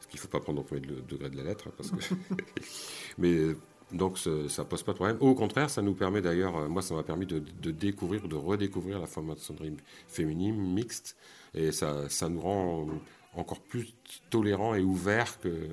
ce 0.00 0.08
qu'il 0.08 0.18
ne 0.18 0.20
faut 0.22 0.28
pas 0.28 0.40
prendre 0.40 0.60
au 0.60 0.64
premier 0.64 0.80
de- 0.80 1.00
degré 1.08 1.30
de 1.30 1.36
la 1.36 1.44
lettre, 1.44 1.68
hein, 1.68 1.72
parce 1.76 1.90
que. 1.92 1.96
Mais 3.18 3.54
donc 3.92 4.18
ce- 4.18 4.48
ça 4.48 4.64
pose 4.64 4.82
pas 4.82 4.92
de 4.92 4.96
problème. 4.96 5.16
Au 5.20 5.34
contraire, 5.34 5.70
ça 5.70 5.82
nous 5.82 5.94
permet 5.94 6.20
d'ailleurs, 6.22 6.56
euh, 6.56 6.68
moi 6.68 6.82
ça 6.82 6.94
m'a 6.94 7.02
permis 7.02 7.26
de, 7.26 7.38
de 7.62 7.70
découvrir, 7.70 8.26
de 8.28 8.36
redécouvrir 8.36 8.98
la 8.98 9.06
franc-maçonnerie 9.06 9.76
féminine, 10.08 10.56
mixte, 10.74 11.16
et 11.54 11.72
ça, 11.72 12.08
ça 12.08 12.28
nous 12.28 12.40
rend 12.40 12.86
encore 13.34 13.60
plus 13.60 13.94
tolérants 14.30 14.74
et 14.74 14.82
ouverts 14.82 15.38
que, 15.40 15.68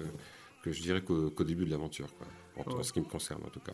que 0.64 0.72
je 0.72 0.82
dirais 0.82 1.02
qu'au 1.02 1.30
début 1.44 1.66
de 1.66 1.72
l'aventure, 1.72 2.08
en, 2.58 2.76
Ouais. 2.76 2.84
ce 2.84 2.92
qui 2.94 3.00
me 3.00 3.06
concerne 3.06 3.42
en 3.46 3.50
tout 3.50 3.62
cas. 3.62 3.72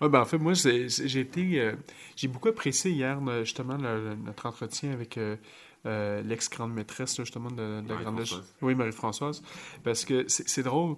Ouais, 0.00 0.08
ben, 0.08 0.20
en 0.20 0.24
fait, 0.24 0.38
moi, 0.38 0.54
j'ai 0.54 1.20
été. 1.20 1.60
euh, 1.60 1.74
j'ai 2.16 2.26
beaucoup 2.28 2.48
apprécié 2.48 2.90
hier, 2.90 3.18
euh, 3.28 3.44
justement, 3.44 3.76
le- 3.76 4.14
notre 4.16 4.46
entretien 4.46 4.90
avec 4.92 5.16
euh, 5.18 5.36
euh, 5.86 6.20
l'ex-grande 6.22 6.72
maîtresse, 6.74 7.16
là, 7.18 7.24
justement, 7.24 7.50
de, 7.50 7.80
de 7.82 7.88
la 7.88 7.96
Grande 8.02 8.18
Loge. 8.18 8.40
Oui, 8.60 8.74
Marie-Françoise. 8.74 9.42
Parce 9.84 10.04
que 10.04 10.24
c'est 10.26 10.62
drôle. 10.62 10.96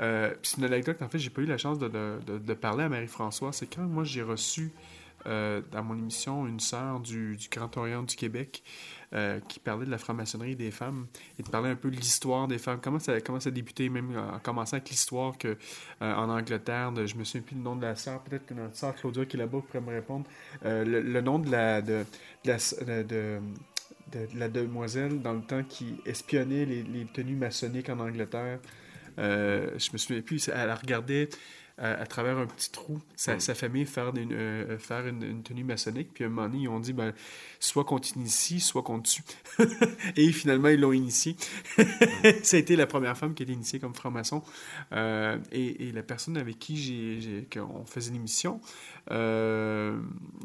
Euh, 0.00 0.34
c'est 0.42 0.58
une 0.58 0.64
anecdote, 0.64 1.02
en 1.02 1.08
fait, 1.08 1.18
j'ai 1.18 1.30
pas 1.30 1.42
eu 1.42 1.46
la 1.46 1.58
chance 1.58 1.78
de, 1.78 2.54
parler 2.54 2.84
à 2.84 2.88
Marie-Françoise. 2.88 3.56
C'est 3.56 3.74
quand 3.74 3.82
moi 3.82 4.04
j'ai 4.04 4.22
reçu 4.22 4.72
euh, 5.26 5.60
dans 5.72 5.82
mon 5.84 5.96
émission 5.98 6.46
une 6.46 6.60
sœur 6.60 7.00
du, 7.00 7.36
du 7.36 7.48
Grand 7.50 7.76
Orient 7.76 8.02
du 8.02 8.16
Québec 8.16 8.62
euh, 9.12 9.38
qui 9.48 9.58
parlait 9.60 9.84
de 9.84 9.90
la 9.90 9.98
franc-maçonnerie 9.98 10.56
des 10.56 10.70
femmes 10.70 11.06
et 11.38 11.42
de 11.42 11.48
parler 11.48 11.68
un 11.68 11.74
peu 11.76 11.90
de 11.90 11.96
l'histoire 11.96 12.48
des 12.48 12.56
femmes. 12.56 12.80
Comment 12.82 12.98
ça, 12.98 13.12
a 13.12 13.50
débuté, 13.50 13.90
même 13.90 14.16
en 14.16 14.38
commençant 14.38 14.76
avec 14.78 14.88
l'histoire 14.88 15.36
que 15.36 15.48
euh, 15.48 16.14
en 16.14 16.30
Angleterre, 16.30 16.92
de- 16.92 17.04
je 17.04 17.16
me 17.16 17.24
souviens 17.24 17.42
plus 17.42 17.56
le 17.56 17.62
nom 17.62 17.76
de 17.76 17.82
la 17.82 17.96
sœur, 17.96 18.22
peut-être 18.22 18.46
que 18.46 18.54
notre 18.54 18.76
sœur 18.76 18.94
Claudia 18.94 19.26
qui 19.26 19.36
est 19.36 19.40
là-bas 19.40 19.60
pourrait 19.66 19.82
me 19.82 19.90
répondre. 19.90 20.24
Le, 20.62 21.20
nom 21.20 21.38
de 21.38 21.50
la, 21.50 21.82
de, 21.82 22.04
la, 22.46 22.56
de- 22.56 23.02
de- 23.02 23.40
de 24.12 24.38
la 24.38 24.48
demoiselle 24.48 25.20
dans 25.20 25.34
le 25.34 25.42
temps 25.42 25.62
qui 25.62 26.00
espionnait 26.06 26.64
les 26.64 27.04
tenues 27.12 27.36
maçonniques 27.36 27.90
en 27.90 28.00
Angleterre. 28.00 28.58
Euh, 29.18 29.70
je 29.78 29.90
me 29.92 29.98
souviens 29.98 30.22
plus, 30.22 30.48
elle 30.48 30.72
regardait 30.72 31.28
à, 31.78 31.92
à 31.94 32.06
travers 32.06 32.36
un 32.36 32.46
petit 32.46 32.70
trou 32.70 33.00
sa, 33.16 33.40
sa 33.40 33.54
famille 33.54 33.86
faire, 33.86 34.12
euh, 34.14 35.08
une, 35.08 35.22
une 35.22 35.42
tenue 35.42 35.64
maçonnique. 35.64 36.10
Puis 36.12 36.24
à 36.24 36.26
un 36.26 36.30
moment 36.30 36.46
donné, 36.48 36.64
ils 36.64 36.68
ont 36.68 36.78
dit 36.80 36.92
ben, 36.92 37.14
soit 37.58 37.84
qu'on 37.84 37.98
t'initie, 37.98 38.60
soit 38.60 38.82
qu'on 38.82 39.00
te 39.00 39.08
tue. 39.08 39.22
Et 40.16 40.30
finalement, 40.32 40.68
ils 40.68 40.78
l'ont 40.80 40.92
initié. 40.92 41.36
ça 42.42 42.56
a 42.56 42.60
été 42.60 42.76
la 42.76 42.86
première 42.86 43.16
femme 43.16 43.34
qui 43.34 43.42
a 43.42 43.44
été 43.44 43.52
initiée 43.54 43.78
comme 43.80 43.94
franc-maçon. 43.94 44.42
Euh, 44.92 45.38
et, 45.52 45.88
et 45.88 45.92
la 45.92 46.02
personne 46.02 46.36
avec 46.36 46.58
qui 46.58 46.76
j'ai- 46.76 47.46
qu'on 47.50 47.86
faisait 47.86 48.12
l'émission, 48.12 48.60
euh, 49.10 49.98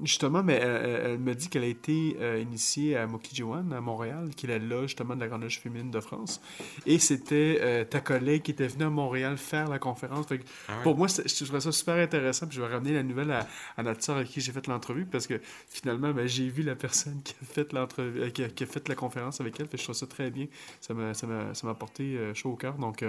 justement, 0.03 0.43
mais 0.43 0.53
elle, 0.55 1.01
elle- 1.05 1.17
me 1.19 1.33
dit 1.33 1.47
qu'elle 1.49 1.63
a 1.63 1.67
été 1.67 2.17
euh, 2.19 2.39
initiée 2.39 2.95
à 2.97 3.07
Mokijiwan, 3.07 3.71
à 3.73 3.81
Montréal, 3.81 4.29
qui 4.35 4.45
est 4.45 4.49
la 4.49 4.59
loge 4.59 4.89
justement 4.89 5.15
de 5.15 5.21
la 5.21 5.27
Grande 5.27 5.43
Loge 5.43 5.59
féminine 5.59 5.91
de 5.91 5.99
France. 5.99 6.41
Et 6.85 6.99
c'était 6.99 7.59
euh, 7.61 7.83
ta 7.85 7.99
collègue 8.01 8.41
qui 8.43 8.51
était 8.51 8.67
venue 8.67 8.83
à 8.85 8.89
Montréal 8.89 9.37
faire 9.37 9.67
la 9.69 9.79
conférence. 9.79 10.27
Fait 10.27 10.39
que 10.39 10.43
Ah 10.67 10.77
ouais? 10.77 10.83
Pour 10.83 10.97
moi, 10.97 11.07
je 11.07 11.43
trouvais 11.45 11.59
ça 11.61 11.71
super 11.71 11.95
intéressant. 11.95 12.47
Puis 12.47 12.57
je 12.57 12.61
vais 12.61 12.67
ramener 12.73 12.93
la 12.93 13.03
nouvelle 13.03 13.31
à, 13.31 13.47
à 13.77 13.83
notre 13.83 14.03
soeur 14.03 14.17
avec 14.17 14.27
qui 14.29 14.41
j'ai 14.41 14.51
fait 14.51 14.67
l'entrevue 14.67 15.05
parce 15.05 15.27
que 15.27 15.39
finalement, 15.69 16.11
ben, 16.11 16.27
j'ai 16.27 16.49
vu 16.49 16.61
la 16.63 16.75
personne 16.75 17.21
qui 17.23 17.33
a 17.41 17.45
fait 17.45 17.71
l'entrevue, 17.73 18.21
euh, 18.21 18.29
qui, 18.29 18.43
a, 18.43 18.49
qui 18.49 18.63
a 18.63 18.67
fait 18.67 18.87
la 18.89 18.95
conférence 18.95 19.41
avec 19.41 19.59
elle. 19.59 19.67
Fait 19.67 19.73
que 19.77 19.79
je 19.79 19.83
trouve 19.83 19.95
ça 19.95 20.07
très 20.07 20.29
bien. 20.31 20.47
Ça 20.81 20.93
m'a, 20.93 21.13
ça 21.13 21.25
m'a, 21.27 21.53
ça 21.53 21.65
m'a 21.67 21.73
porté 21.73 22.17
chaud 22.33 22.51
au 22.51 22.55
cœur. 22.55 22.75
Donc, 22.75 23.03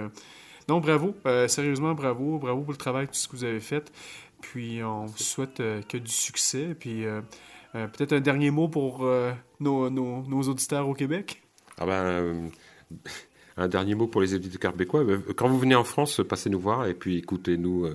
non, 0.69 0.79
bravo. 0.79 1.15
Sérieusement, 1.47 1.93
bravo. 1.93 2.39
Bravo 2.39 2.61
pour 2.61 2.71
le 2.71 2.77
travail, 2.77 3.07
tout 3.07 3.13
ce 3.13 3.27
que 3.27 3.35
vous 3.35 3.43
avez 3.43 3.59
fait. 3.59 3.91
Puis 4.41 4.83
on 4.83 5.05
vous 5.05 5.17
souhaite 5.17 5.59
euh, 5.59 5.81
que 5.81 5.97
du 5.97 6.11
succès. 6.11 6.75
Puis 6.79 7.05
euh, 7.05 7.21
euh, 7.75 7.87
peut-être 7.87 8.13
un 8.13 8.21
dernier 8.21 8.51
mot 8.51 8.67
pour 8.67 9.05
nos, 9.59 9.89
nos- 9.89 10.23
nos 10.27 10.41
auditeurs 10.43 10.87
au 10.87 10.93
Québec. 10.93 11.41
Ah 11.79 11.85
ben, 11.85 12.49
un 13.57 13.67
dernier 13.67 13.95
mot 13.95 14.07
pour 14.07 14.21
les 14.21 14.35
éditeurs 14.35 14.71
québécois. 14.71 15.03
Quand 15.35 15.47
vous 15.47 15.57
venez 15.59 15.75
en 15.75 15.83
France, 15.83 16.21
passez 16.27 16.49
nous 16.49 16.59
voir 16.59 16.85
et 16.87 16.93
puis 16.93 17.17
écoutez-nous 17.17 17.87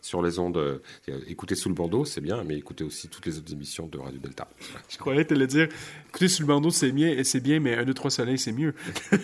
sur 0.00 0.22
les 0.22 0.38
ondes. 0.38 0.80
écoutez 1.26 1.54
sous 1.56 1.68
le 1.68 1.74
bandeau, 1.74 2.04
c'est 2.04 2.20
bien, 2.20 2.42
mais 2.44 2.56
écoutez 2.56 2.84
aussi 2.84 3.08
toutes 3.08 3.26
les 3.26 3.36
autres 3.38 3.52
émissions 3.52 3.86
de 3.88 3.98
Radio 3.98 4.18
Delta. 4.20 4.48
Je 4.88 4.96
croyais 4.96 5.24
te 5.24 5.34
le 5.34 5.46
dire. 5.46 5.68
Écoutez, 6.08 6.28
sur 6.28 6.42
le 6.42 6.48
bandeau, 6.48 6.70
c'est 6.70 6.92
bien, 6.92 7.22
c'est 7.24 7.40
bien, 7.40 7.58
mais 7.60 7.74
un, 7.76 7.84
deux, 7.84 7.94
trois 7.94 8.10
soleils, 8.10 8.38
c'est 8.38 8.52
mieux. 8.52 8.74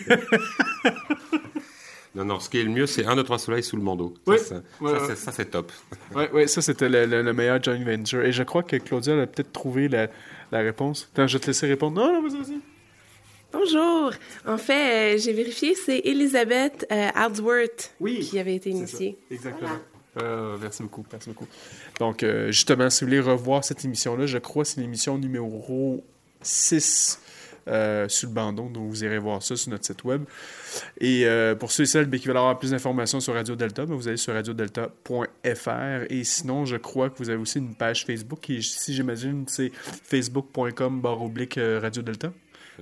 Non, 2.15 2.23
non, 2.25 2.39
ce 2.39 2.49
qui 2.49 2.59
est 2.59 2.63
le 2.63 2.69
mieux, 2.69 2.85
c'est 2.87 3.05
un, 3.05 3.15
deux, 3.15 3.23
trois 3.23 3.37
soleils 3.37 3.61
sous 3.63 3.75
le 3.75 3.81
bandeau. 3.83 4.13
Ça, 4.25 4.31
Oui. 4.31 4.37
ça, 4.39 4.55
Ouais, 4.55 4.61
ça, 4.91 5.01
ouais. 5.01 5.07
c'est- 5.09 5.15
ça, 5.15 5.31
c'est 5.33 5.45
top. 5.51 5.71
Ouais, 6.15 6.31
ouais, 6.31 6.47
ça 6.47 6.61
c'était 6.61 6.87
le, 6.89 7.05
le- 7.05 7.21
le 7.21 7.33
meilleur 7.33 7.61
joint 7.61 7.77
venture. 7.83 8.21
Et 8.23 8.31
je 8.31 8.43
crois 8.43 8.63
que 8.63 8.77
Claudia 8.77 9.21
a 9.21 9.27
peut-être 9.27 9.51
trouvé 9.51 9.87
la, 9.89 10.07
la 10.51 10.59
réponse. 10.59 11.09
Attends, 11.13 11.27
je 11.27 11.37
vais 11.37 11.41
te 11.41 11.47
laisser 11.47 11.67
répondre. 11.67 11.99
Non, 12.01 12.13
non, 12.13 12.27
vas-y, 12.27 12.39
vas-y. 12.41 12.59
Bonjour. 13.51 14.11
En 14.45 14.57
fait, 14.57 15.15
euh, 15.15 15.17
j'ai 15.17 15.33
vérifié, 15.33 15.75
c'est 15.75 15.99
Elizabeth 16.03 16.85
euh, 16.91 17.09
Hardsworth 17.15 17.93
Oui, 17.99 18.19
qui 18.19 18.37
avait 18.39 18.55
été 18.55 18.69
initiée. 18.69 19.17
ça, 19.29 19.35
Exactement. 19.35 19.69
Euh, 20.21 20.57
merci 20.61 20.81
beaucoup, 20.83 21.05
merci 21.11 21.29
beaucoup. 21.29 21.47
Donc, 21.99 22.23
euh, 22.23 22.47
justement, 22.51 22.89
si 22.89 23.03
vous 23.03 23.09
voulez 23.09 23.19
revoir 23.21 23.63
cette 23.63 23.83
émission-là, 23.83 24.25
je 24.25 24.37
crois 24.37 24.63
que 24.63 24.69
c'est 24.69 24.81
l'émission 24.81 25.17
numéro 25.17 26.03
6 26.41 27.19
euh, 27.67 28.07
sur 28.09 28.29
le 28.29 28.33
bandon, 28.35 28.69
donc 28.69 28.87
vous 28.89 29.03
irez 29.03 29.17
voir 29.19 29.41
ça 29.41 29.55
sur 29.55 29.71
notre 29.71 29.85
site 29.85 30.03
web. 30.03 30.23
Et 30.99 31.25
euh, 31.25 31.55
pour 31.55 31.71
ceux 31.71 31.83
et 31.83 31.87
celles 31.87 32.09
qui 32.09 32.27
veulent 32.27 32.37
avoir 32.37 32.57
plus 32.59 32.71
d'informations 32.71 33.19
sur 33.19 33.33
Radio 33.33 33.55
Delta, 33.55 33.85
ben, 33.85 33.95
vous 33.95 34.07
allez 34.07 34.17
sur 34.17 34.33
radiodelta.fr. 34.33 36.05
Et 36.09 36.23
sinon, 36.23 36.65
je 36.65 36.77
crois 36.77 37.09
que 37.09 37.17
vous 37.17 37.29
avez 37.29 37.39
aussi 37.41 37.59
une 37.59 37.75
page 37.75 38.05
Facebook 38.05 38.39
qui, 38.41 38.61
si 38.61 38.93
j'imagine, 38.93 39.45
c'est 39.47 39.71
facebook.com 39.73 41.01
oblique 41.05 41.57
euh, 41.57 41.79
Radio 41.81 42.01
Delta. 42.01 42.31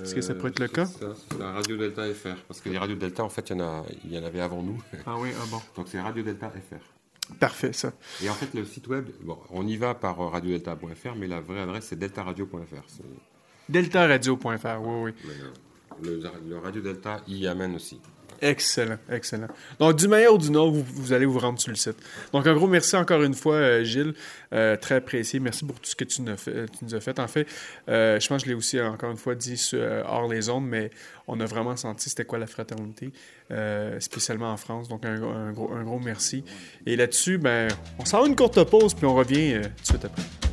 Est-ce 0.01 0.15
que 0.15 0.21
ça 0.21 0.33
pourrait 0.33 0.49
être 0.49 0.59
le 0.59 0.67
cas? 0.67 0.85
C'est 0.85 1.01
ça, 1.05 1.13
la 1.39 1.51
Radio 1.51 1.77
Delta 1.77 2.01
FR. 2.11 2.35
Parce 2.47 2.59
que 2.61 2.69
les 2.69 2.79
Radio 2.79 2.95
Delta, 2.95 3.23
en 3.23 3.29
fait, 3.29 3.47
il 3.51 3.57
y, 3.57 3.61
en 3.61 3.63
a- 3.63 3.85
il 4.05 4.11
y 4.13 4.17
en 4.17 4.23
avait 4.23 4.41
avant 4.41 4.63
nous. 4.63 4.81
Ah 5.05 5.15
oui, 5.19 5.29
ah 5.39 5.45
bon. 5.51 5.61
Donc 5.77 5.87
c'est 5.87 5.99
Radio 6.01 6.23
Delta 6.23 6.49
FR. 6.49 7.33
Parfait, 7.39 7.71
ça. 7.73 7.93
Et 8.23 8.29
en 8.29 8.33
fait, 8.33 8.53
le 8.57 8.65
site 8.65 8.87
web, 8.87 9.05
bon, 9.21 9.37
on 9.51 9.65
y 9.67 9.77
va 9.77 9.93
par 9.93 10.19
euh, 10.19 10.27
radiodelta.fr, 10.29 11.15
mais 11.15 11.27
la 11.27 11.41
vraie 11.41 11.61
adresse, 11.61 11.85
c'est 11.89 11.95
deltaradio.fr. 11.99 12.83
Deltaradio.fr, 13.73 14.79
oui, 14.81 15.11
oui. 15.23 15.33
le, 16.03 16.21
le 16.47 16.57
Radio 16.59 16.81
Delta 16.81 17.21
y 17.27 17.47
amène 17.47 17.75
aussi. 17.75 17.99
Excellent, 18.43 18.97
excellent. 19.09 19.47
Donc, 19.79 19.95
du 19.95 20.07
meilleur 20.09 20.33
ou 20.33 20.37
du 20.37 20.51
nord, 20.51 20.69
vous, 20.69 20.83
vous 20.83 21.13
allez 21.13 21.25
vous 21.25 21.39
rendre 21.39 21.61
sur 21.61 21.69
le 21.69 21.77
site. 21.77 21.95
Donc, 22.33 22.45
en 22.45 22.53
gros, 22.53 22.67
merci 22.67 22.95
encore 22.97 23.23
une 23.23 23.33
fois, 23.33 23.55
euh, 23.55 23.83
Gilles. 23.85 24.13
Euh, 24.53 24.75
très 24.75 24.95
apprécié. 24.95 25.39
Merci 25.39 25.63
pour 25.63 25.79
tout 25.79 25.89
ce 25.89 25.95
que 25.95 26.03
tu 26.03 26.21
nous 26.21 26.31
as 26.31 26.35
fait. 26.35 26.65
tu 26.77 26.83
nous 26.83 26.93
as 26.93 26.99
fait. 26.99 27.17
En 27.19 27.27
fait, 27.27 27.47
euh, 27.87 28.19
je 28.19 28.27
pense 28.27 28.41
que 28.41 28.49
je 28.49 28.51
l'ai 28.51 28.57
aussi, 28.57 28.81
encore 28.81 29.11
une 29.11 29.17
fois, 29.17 29.33
dit 29.35 29.55
sur, 29.55 29.79
hors 30.05 30.27
les 30.27 30.49
ondes, 30.49 30.67
mais 30.67 30.91
on 31.25 31.39
a 31.39 31.45
vraiment 31.45 31.77
senti 31.77 32.09
c'était 32.09 32.25
quoi 32.25 32.37
la 32.37 32.47
fraternité, 32.47 33.13
spécialement 33.99 34.51
en 34.51 34.57
France. 34.57 34.89
Donc, 34.89 35.05
un, 35.05 35.23
un 35.23 35.53
gros, 35.53 35.71
un 35.71 35.83
gros 35.83 35.99
merci. 35.99 36.43
Et 36.85 36.97
là-dessus, 36.97 37.37
ben, 37.37 37.69
on 37.97 38.03
s'en 38.03 38.21
va 38.21 38.27
une 38.27 38.35
courte 38.35 38.61
pause, 38.65 38.93
puis 38.93 39.05
on 39.05 39.15
revient 39.15 39.61
tout 39.61 39.83
de 39.83 39.87
suite 39.87 40.05
après. 40.05 40.52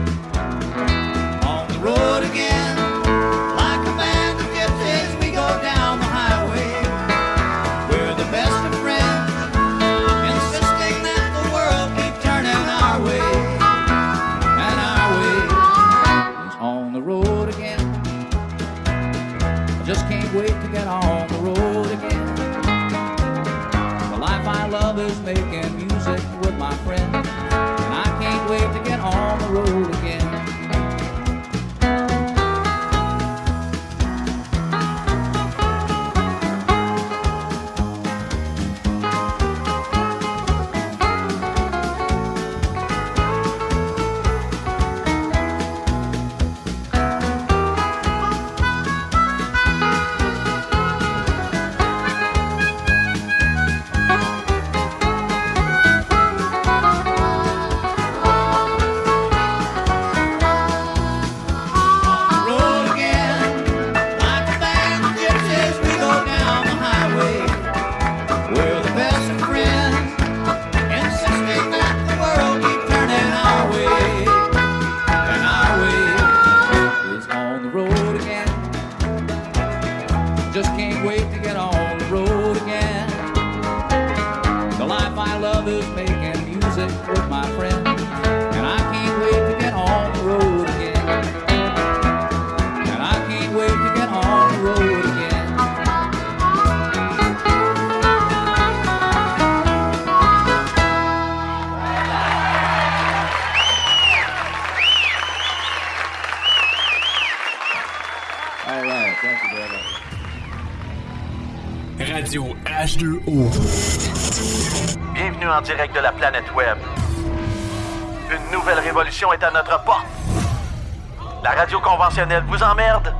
Conventionnelle 122.11 122.43
vous 122.47 122.61
emmerde? 122.61 123.13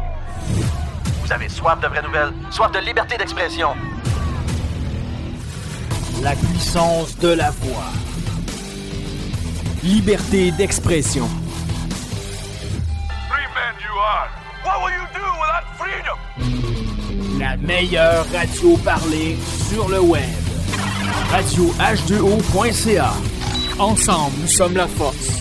Vous 1.24 1.32
avez 1.32 1.48
soif 1.48 1.80
de 1.80 1.88
vraies 1.88 2.02
nouvelles, 2.02 2.34
soif 2.50 2.72
de 2.72 2.80
liberté 2.80 3.18
d'expression. 3.18 3.70
La 6.22 6.36
puissance 6.36 7.18
de 7.18 7.30
la 7.30 7.52
voix. 7.52 7.92
Liberté 9.84 10.52
d'expression. 10.52 11.28
La 17.40 17.58
meilleure 17.58 18.26
radio 18.32 18.78
parlée 18.78 19.38
sur 19.70 19.88
le 19.90 20.02
web. 20.02 20.22
Radio 21.32 21.74
H2O.ca. 21.80 23.14
Ensemble, 23.80 24.36
nous 24.42 24.48
sommes 24.48 24.76
la 24.76 24.88
force. 24.88 25.41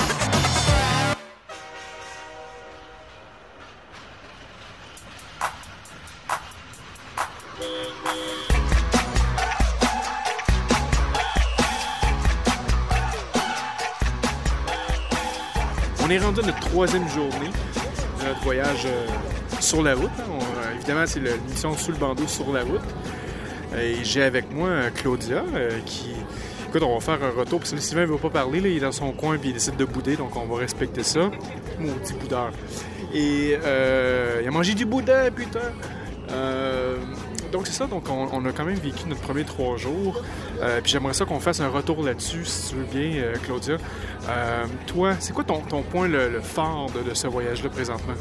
est 16.11 16.19
rendu 16.19 16.41
à 16.41 16.45
notre 16.45 16.59
troisième 16.59 17.07
journée 17.09 17.49
de 18.19 18.25
notre 18.27 18.41
voyage 18.43 18.85
euh, 18.85 19.07
sur 19.59 19.81
la 19.83 19.95
route. 19.95 20.09
hein. 20.19 20.23
On- 20.29 20.39
euh, 20.41 20.75
évidemment, 20.75 21.03
c'est 21.05 21.19
l'émission 21.19 21.75
Sous 21.77 21.91
le 21.91 21.97
bandeau 21.97 22.27
sur 22.27 22.51
la 22.53 22.61
route. 22.63 22.81
Et 23.77 24.03
j'ai 24.03 24.23
avec 24.23 24.51
moi 24.53 24.67
euh, 24.69 24.89
Claudia 24.93 25.43
qui. 25.85 26.11
Écoute, 26.69 26.83
on 26.83 26.93
va 26.93 27.01
faire 27.01 27.19
un 27.21 27.37
retour 27.37 27.59
parce 27.59 27.71
que 27.71 27.79
Sylvain 27.79 28.01
ne 28.03 28.07
veut 28.11 28.17
pas 28.17 28.29
parler. 28.29 28.61
là, 28.61 28.69
il 28.69 28.77
est 28.77 28.81
dans 28.81 28.91
son 28.93 29.11
coin 29.11 29.35
et 29.35 29.39
il 29.43 29.53
décide 29.53 29.75
de 29.75 29.83
bouder, 29.85 30.15
donc 30.15 30.35
on 30.37 30.45
va 30.45 30.57
respecter 30.59 31.03
ça. 31.03 31.29
Maudit 31.79 32.13
boudeur. 32.13 32.51
Et 33.13 33.57
il 34.41 34.47
a 34.47 34.51
mangé 34.51 34.73
du 34.73 34.85
boudin, 34.85 35.29
putain! 35.35 35.59
Donc 37.51 37.67
c'est 37.67 37.73
ça, 37.73 37.87
donc 37.87 38.03
on, 38.09 38.45
a 38.45 38.51
quand 38.51 38.65
même 38.65 38.79
vécu 38.79 39.07
notre 39.07 39.21
premier 39.21 39.43
trois 39.43 39.77
jours. 39.77 40.21
Euh, 40.61 40.79
puis 40.81 40.91
j'aimerais 40.91 41.13
ça 41.13 41.25
qu'on 41.25 41.39
fasse 41.39 41.59
un 41.59 41.69
retour 41.69 42.03
là-dessus, 42.03 42.45
si 42.45 42.69
tu 42.69 42.75
veux 42.75 42.85
bien, 42.85 43.21
euh, 43.21 43.35
Claudia. 43.43 43.77
Euh, 44.29 44.65
toi, 44.87 45.15
c'est 45.19 45.33
quoi 45.33 45.43
ton, 45.43 45.59
ton 45.61 45.81
point 45.81 46.07
le, 46.07 46.29
le 46.29 46.41
fort 46.41 46.89
de, 46.91 47.07
de 47.07 47.13
ce 47.13 47.27
voyage-là 47.27 47.69
présentement? 47.69 48.13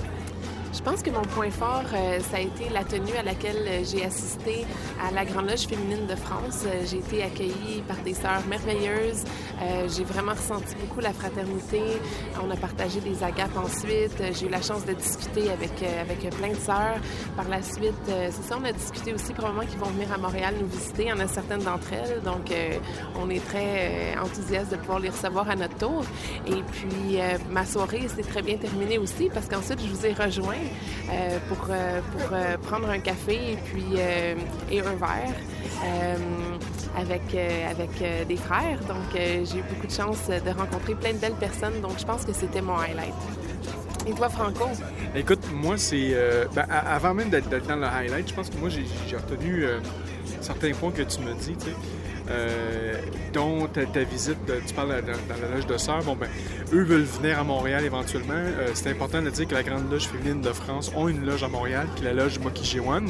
Je 0.73 0.83
pense 0.83 1.03
que 1.03 1.11
mon 1.11 1.23
point 1.23 1.51
fort, 1.51 1.83
euh, 1.93 2.21
ça 2.21 2.37
a 2.37 2.41
été 2.41 2.69
la 2.73 2.85
tenue 2.85 3.17
à 3.19 3.25
laquelle 3.25 3.67
euh, 3.67 3.83
j'ai 3.85 4.05
assisté 4.05 4.65
à 5.05 5.11
la 5.11 5.25
Grande 5.25 5.51
Loge 5.51 5.67
féminine 5.67 6.07
de 6.07 6.15
France. 6.15 6.63
Euh, 6.65 6.85
j'ai 6.89 6.99
été 6.99 7.25
accueillie 7.25 7.83
par 7.89 7.97
des 7.99 8.15
sœurs 8.15 8.47
merveilleuses. 8.49 9.25
J'ai 9.95 10.05
vraiment 10.05 10.33
ressenti 10.33 10.75
beaucoup 10.77 11.01
la 11.01 11.13
fraternité. 11.13 11.83
On 12.43 12.51
a 12.51 12.57
partagé 12.57 13.01
des 13.01 13.23
agates 13.23 13.57
ensuite. 13.59 14.23
J'ai 14.33 14.47
eu 14.47 14.49
la 14.49 14.63
chance 14.63 14.87
de 14.87 14.95
discuter 14.95 15.51
avec, 15.51 15.83
avec 16.01 16.31
plein 16.37 16.49
de 16.49 16.55
sœurs. 16.55 16.99
Par 17.37 17.47
la 17.47 17.61
suite, 17.61 17.93
c'est 18.07 18.31
ça, 18.31 18.57
on 18.59 18.65
a 18.65 18.73
discuté 18.73 19.13
aussi 19.13 19.35
probablement 19.35 19.67
qu'ils 19.67 19.79
vont 19.79 19.91
venir 19.91 20.11
à 20.15 20.17
Montréal 20.17 20.55
nous 20.59 20.67
visiter. 20.67 21.03
Il 21.03 21.09
y 21.09 21.13
en 21.13 21.19
a 21.19 21.29
certaines 21.29 21.63
d'entre 21.63 21.93
elles. 21.93 22.23
Donc, 22.23 22.51
on 23.21 23.29
est 23.29 23.45
très 23.45 24.15
enthousiaste 24.19 24.71
de 24.71 24.77
pouvoir 24.77 25.01
les 25.01 25.11
recevoir 25.11 25.51
à 25.51 25.57
notre 25.57 25.77
tour. 25.77 26.05
Et 26.47 26.63
puis, 26.73 27.19
ma 27.51 27.67
soirée 27.67 28.09
s'est 28.09 28.23
très 28.23 28.41
bien 28.41 28.57
terminée 28.57 28.97
aussi 28.97 29.29
parce 29.29 29.47
qu'ensuite, 29.47 29.81
je 29.83 29.89
vous 29.89 30.07
ai 30.07 30.15
rejoint 30.15 30.60
euh, 31.11 31.39
pour, 31.49 31.67
euh, 31.71 32.01
pour 32.13 32.33
euh, 32.33 32.57
prendre 32.59 32.89
un 32.89 33.01
café 33.01 33.53
et 33.53 33.57
puis 33.57 33.85
et 34.71 34.81
un 34.81 34.95
verre 34.95 35.35
avec, 36.97 37.23
avec 37.69 38.27
des 38.27 38.37
frères. 38.37 38.79
Donc, 38.87 39.15
j'ai 39.15 39.59
eu 39.59 39.63
beaucoup 39.63 39.87
de 39.87 39.93
chance 39.93 40.29
de 40.29 40.51
rencontrer 40.51 40.95
plein 40.95 41.13
de 41.13 41.19
belles 41.19 41.33
personnes. 41.33 41.81
Donc, 41.81 41.99
je 41.99 42.05
pense 42.05 42.25
que 42.25 42.33
c'était 42.33 42.61
mon 42.61 42.77
highlight. 42.77 43.15
Et 44.07 44.13
toi, 44.13 44.29
Franco? 44.29 44.67
Écoute, 45.15 45.41
moi, 45.53 45.77
c'est. 45.77 46.15
ben, 46.55 46.67
avant 46.69 47.15
même 47.15 47.31
d'être 47.31 47.67
dans 47.67 47.77
le 47.77 47.87
highlight, 47.87 48.29
je 48.29 48.35
pense 48.35 48.51
que 48.51 48.57
moi, 48.57 48.69
j'ai 48.69 49.17
retenu 49.17 49.65
certains 50.41 50.73
points 50.73 50.91
que 50.91 51.03
tu 51.03 51.21
me 51.21 51.35
dis. 51.35 51.57
Euh, 52.31 52.95
dont 53.33 53.67
ta, 53.67 54.03
visite, 54.03 54.45
de- 54.47 54.61
tu 54.67 54.75
parles 54.75 55.03
dans, 55.03 55.41
la 55.41 55.55
loge 55.55 55.67
de 55.67 55.77
sœurs. 55.77 56.03
Bon, 56.03 56.17
ben, 56.17 56.29
eux 56.73 56.83
veulent 56.83 57.03
venir 57.03 57.39
à 57.39 57.45
Montréal 57.45 57.85
éventuellement. 57.85 58.35
Euh, 58.35 58.69
c'est 58.75 58.91
important 58.91 59.23
de 59.23 59.31
dire 59.31 59.47
que 59.47 59.55
la 59.55 59.63
Grande 59.63 59.91
Loge 59.91 60.09
féminine 60.09 60.41
de 60.41 60.53
France 60.53 60.93
ont 60.97 61.09
une 61.09 61.25
loge 61.25 61.43
à 61.43 61.49
Montréal, 61.49 61.87
qui 61.97 62.05
est 62.05 62.13
la 62.13 62.25
loge 62.25 62.39
Mokijiwan. 62.39 63.09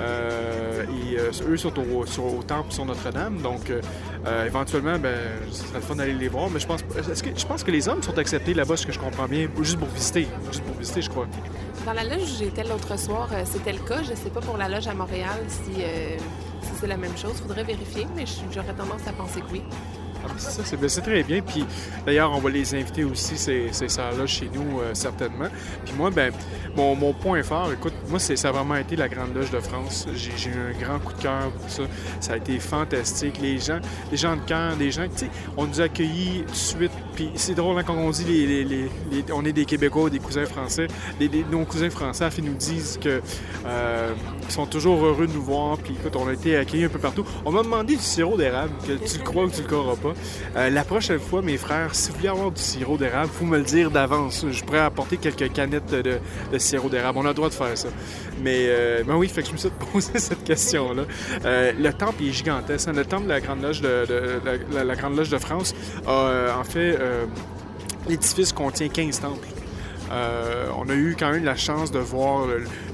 Euh, 0.00 0.84
et 0.84 1.18
euh, 1.18 1.30
eux 1.48 1.56
sont 1.56 1.72
au, 1.78 2.42
temple 2.42 2.72
sur 2.72 2.84
Notre-Dame. 2.84 3.38
Donc, 3.38 3.70
euh, 3.70 3.80
euh, 4.26 4.46
éventuellement, 4.46 4.98
ben, 4.98 5.16
ce 5.50 5.64
serait 5.66 5.78
le 5.78 5.80
fun 5.80 5.94
d'aller 5.96 6.14
les 6.14 6.28
voir. 6.28 6.50
Mais 6.50 6.60
je 6.60 6.66
pense, 6.66 6.82
que, 6.82 7.28
je 7.36 7.46
pense 7.46 7.62
que 7.62 7.70
les 7.70 7.88
hommes 7.88 8.02
sont 8.02 8.18
acceptés 8.18 8.54
là-bas, 8.54 8.76
ce 8.76 8.86
que 8.86 8.92
je 8.92 8.98
comprends 8.98 9.26
bien, 9.26 9.48
juste 9.60 9.78
pour 9.78 9.88
visiter. 9.88 10.26
Juste 10.50 10.64
pour 10.64 10.76
visiter, 10.76 11.02
je 11.02 11.10
crois. 11.10 11.26
Dans 11.86 11.92
la 11.92 12.04
loge 12.04 12.22
où 12.22 12.38
j'étais 12.38 12.64
l'autre 12.64 12.98
soir, 12.98 13.28
euh, 13.32 13.42
c'était 13.44 13.72
le 13.72 13.80
cas. 13.80 14.02
Je 14.02 14.12
ne 14.12 14.16
sais 14.16 14.30
pas 14.30 14.40
pour 14.40 14.56
la 14.56 14.68
loge 14.68 14.88
à 14.88 14.94
Montréal 14.94 15.38
si, 15.48 15.82
euh, 15.82 16.16
si 16.64 16.72
c'est 16.80 16.86
la 16.86 16.96
même 16.96 17.16
chose. 17.16 17.34
faudrait 17.40 17.64
vérifier, 17.64 18.06
mais 18.16 18.24
j'aurais 18.52 18.74
tendance 18.74 19.06
à 19.06 19.12
penser 19.12 19.40
que 19.40 19.52
oui. 19.52 19.62
Ah, 20.26 20.76
ben, 20.80 20.88
c'est 20.88 21.00
très 21.02 21.22
bien. 21.22 21.40
Puis 21.42 21.64
d'ailleurs, 22.06 22.32
on 22.32 22.38
va 22.40 22.50
les 22.50 22.74
inviter 22.74 23.04
aussi, 23.04 23.36
ces, 23.36 23.68
ces 23.72 23.88
sœurs-là, 23.88 24.26
chez 24.26 24.48
nous, 24.52 24.80
euh, 24.80 24.90
certainement. 24.94 25.48
Puis 25.84 25.94
moi, 25.96 26.10
ben, 26.10 26.32
mon, 26.76 27.12
point 27.12 27.42
fort, 27.42 27.70
écoute, 27.72 27.92
moi, 28.08 28.18
ça 28.18 28.48
a 28.48 28.52
vraiment 28.52 28.76
été 28.76 28.96
la 28.96 29.08
Grande 29.08 29.34
Loge 29.34 29.50
de 29.50 29.60
France. 29.60 30.06
J'ai, 30.14 30.50
eu 30.50 30.54
un 30.54 30.78
grand 30.78 30.98
coup 30.98 31.12
de 31.12 31.22
cœur 31.22 31.50
pour 31.50 31.70
ça. 31.70 31.82
Ça 32.20 32.32
a 32.34 32.36
été 32.36 32.58
fantastique. 32.58 33.38
Les 33.40 33.58
gens, 33.58 33.78
les 34.10 34.16
gens 34.16 34.36
de 34.36 34.42
cœur, 34.42 34.76
des 34.76 34.90
gens, 34.90 35.04
tu 35.08 35.18
sais, 35.24 35.30
on 35.56 35.66
nous 35.66 35.80
a 35.80 35.84
accueillis 35.84 36.42
tout 36.46 36.52
de 36.52 36.56
suite. 36.56 36.92
Puis 37.14 37.30
c'est 37.36 37.54
drôle 37.54 37.78
hein, 37.78 37.84
quand 37.86 37.94
on 37.94 38.10
dit 38.10 38.24
les, 38.24 38.46
les- 38.46 38.64
les- 38.64 38.90
les- 39.12 39.24
on 39.32 39.44
est 39.44 39.52
des 39.52 39.64
Québécois, 39.64 40.10
des 40.10 40.18
cousins 40.18 40.46
français. 40.46 40.88
Les, 41.20 41.28
les- 41.28 41.44
nos 41.44 41.64
cousins 41.64 41.90
français, 41.90 42.28
ils 42.38 42.44
nous 42.44 42.54
disent 42.54 42.98
que 43.00 43.20
euh, 43.66 44.12
sont 44.48 44.66
toujours 44.66 45.04
heureux 45.04 45.26
de 45.26 45.32
nous 45.32 45.42
voir. 45.42 45.78
Puis 45.78 45.94
écoute, 45.94 46.16
on 46.16 46.26
a 46.28 46.32
été 46.32 46.56
accueillis 46.56 46.84
un 46.84 46.88
peu 46.88 46.98
partout. 46.98 47.24
On 47.44 47.52
m'a 47.52 47.62
demandé 47.62 47.94
du 47.96 48.02
sirop 48.02 48.36
d'érable, 48.36 48.72
que 48.86 48.92
tu 48.94 49.18
le 49.18 49.24
crois 49.24 49.44
ou 49.44 49.50
tu 49.50 49.62
le 49.62 49.68
croiras 49.68 49.96
pas. 49.96 50.13
Euh, 50.56 50.70
la 50.70 50.84
prochaine 50.84 51.18
fois, 51.18 51.42
mes 51.42 51.56
frères, 51.56 51.94
si 51.94 52.10
vous 52.10 52.16
voulez 52.16 52.28
avoir 52.28 52.50
du 52.50 52.60
sirop 52.60 52.96
d'érable, 52.96 53.30
faut 53.32 53.44
me 53.44 53.58
le 53.58 53.64
dire 53.64 53.90
d'avance. 53.90 54.46
Je 54.50 54.64
pourrais 54.64 54.80
apporter 54.80 55.16
quelques 55.16 55.52
canettes 55.52 55.90
de, 55.90 56.18
sirop 56.58 56.88
d'érable. 56.88 57.18
On 57.18 57.24
a 57.24 57.28
le 57.28 57.34
droit 57.34 57.48
de 57.48 57.54
faire 57.54 57.76
ça. 57.76 57.88
Mais, 58.42 58.66
euh, 58.68 59.02
ben 59.04 59.16
oui, 59.16 59.28
que 59.28 59.44
je 59.44 59.52
me 59.52 59.56
suis 59.56 59.70
posé 59.92 60.18
cette 60.18 60.44
question-là. 60.44 61.02
Euh, 61.44 61.72
le 61.78 61.92
temple 61.92 62.22
est 62.24 62.32
gigantesque. 62.32 62.88
hein. 62.88 62.92
Le 62.92 63.04
temple 63.04 63.24
de 63.24 63.28
la 63.28 63.40
Grande 63.40 63.62
Loge 63.62 63.80
de, 65.30 65.38
France 65.38 65.74
a, 66.06 66.10
euh, 66.10 66.54
en 66.54 66.64
fait, 66.64 66.98
l'édifice 68.08 68.52
contient 68.52 68.88
15 68.88 69.20
temples. 69.20 69.48
Euh, 70.12 70.68
on 70.76 70.88
a 70.88 70.94
eu 70.94 71.16
quand 71.18 71.32
même 71.32 71.44
la 71.44 71.56
chance 71.56 71.90
de 71.90 71.98
voir 71.98 72.46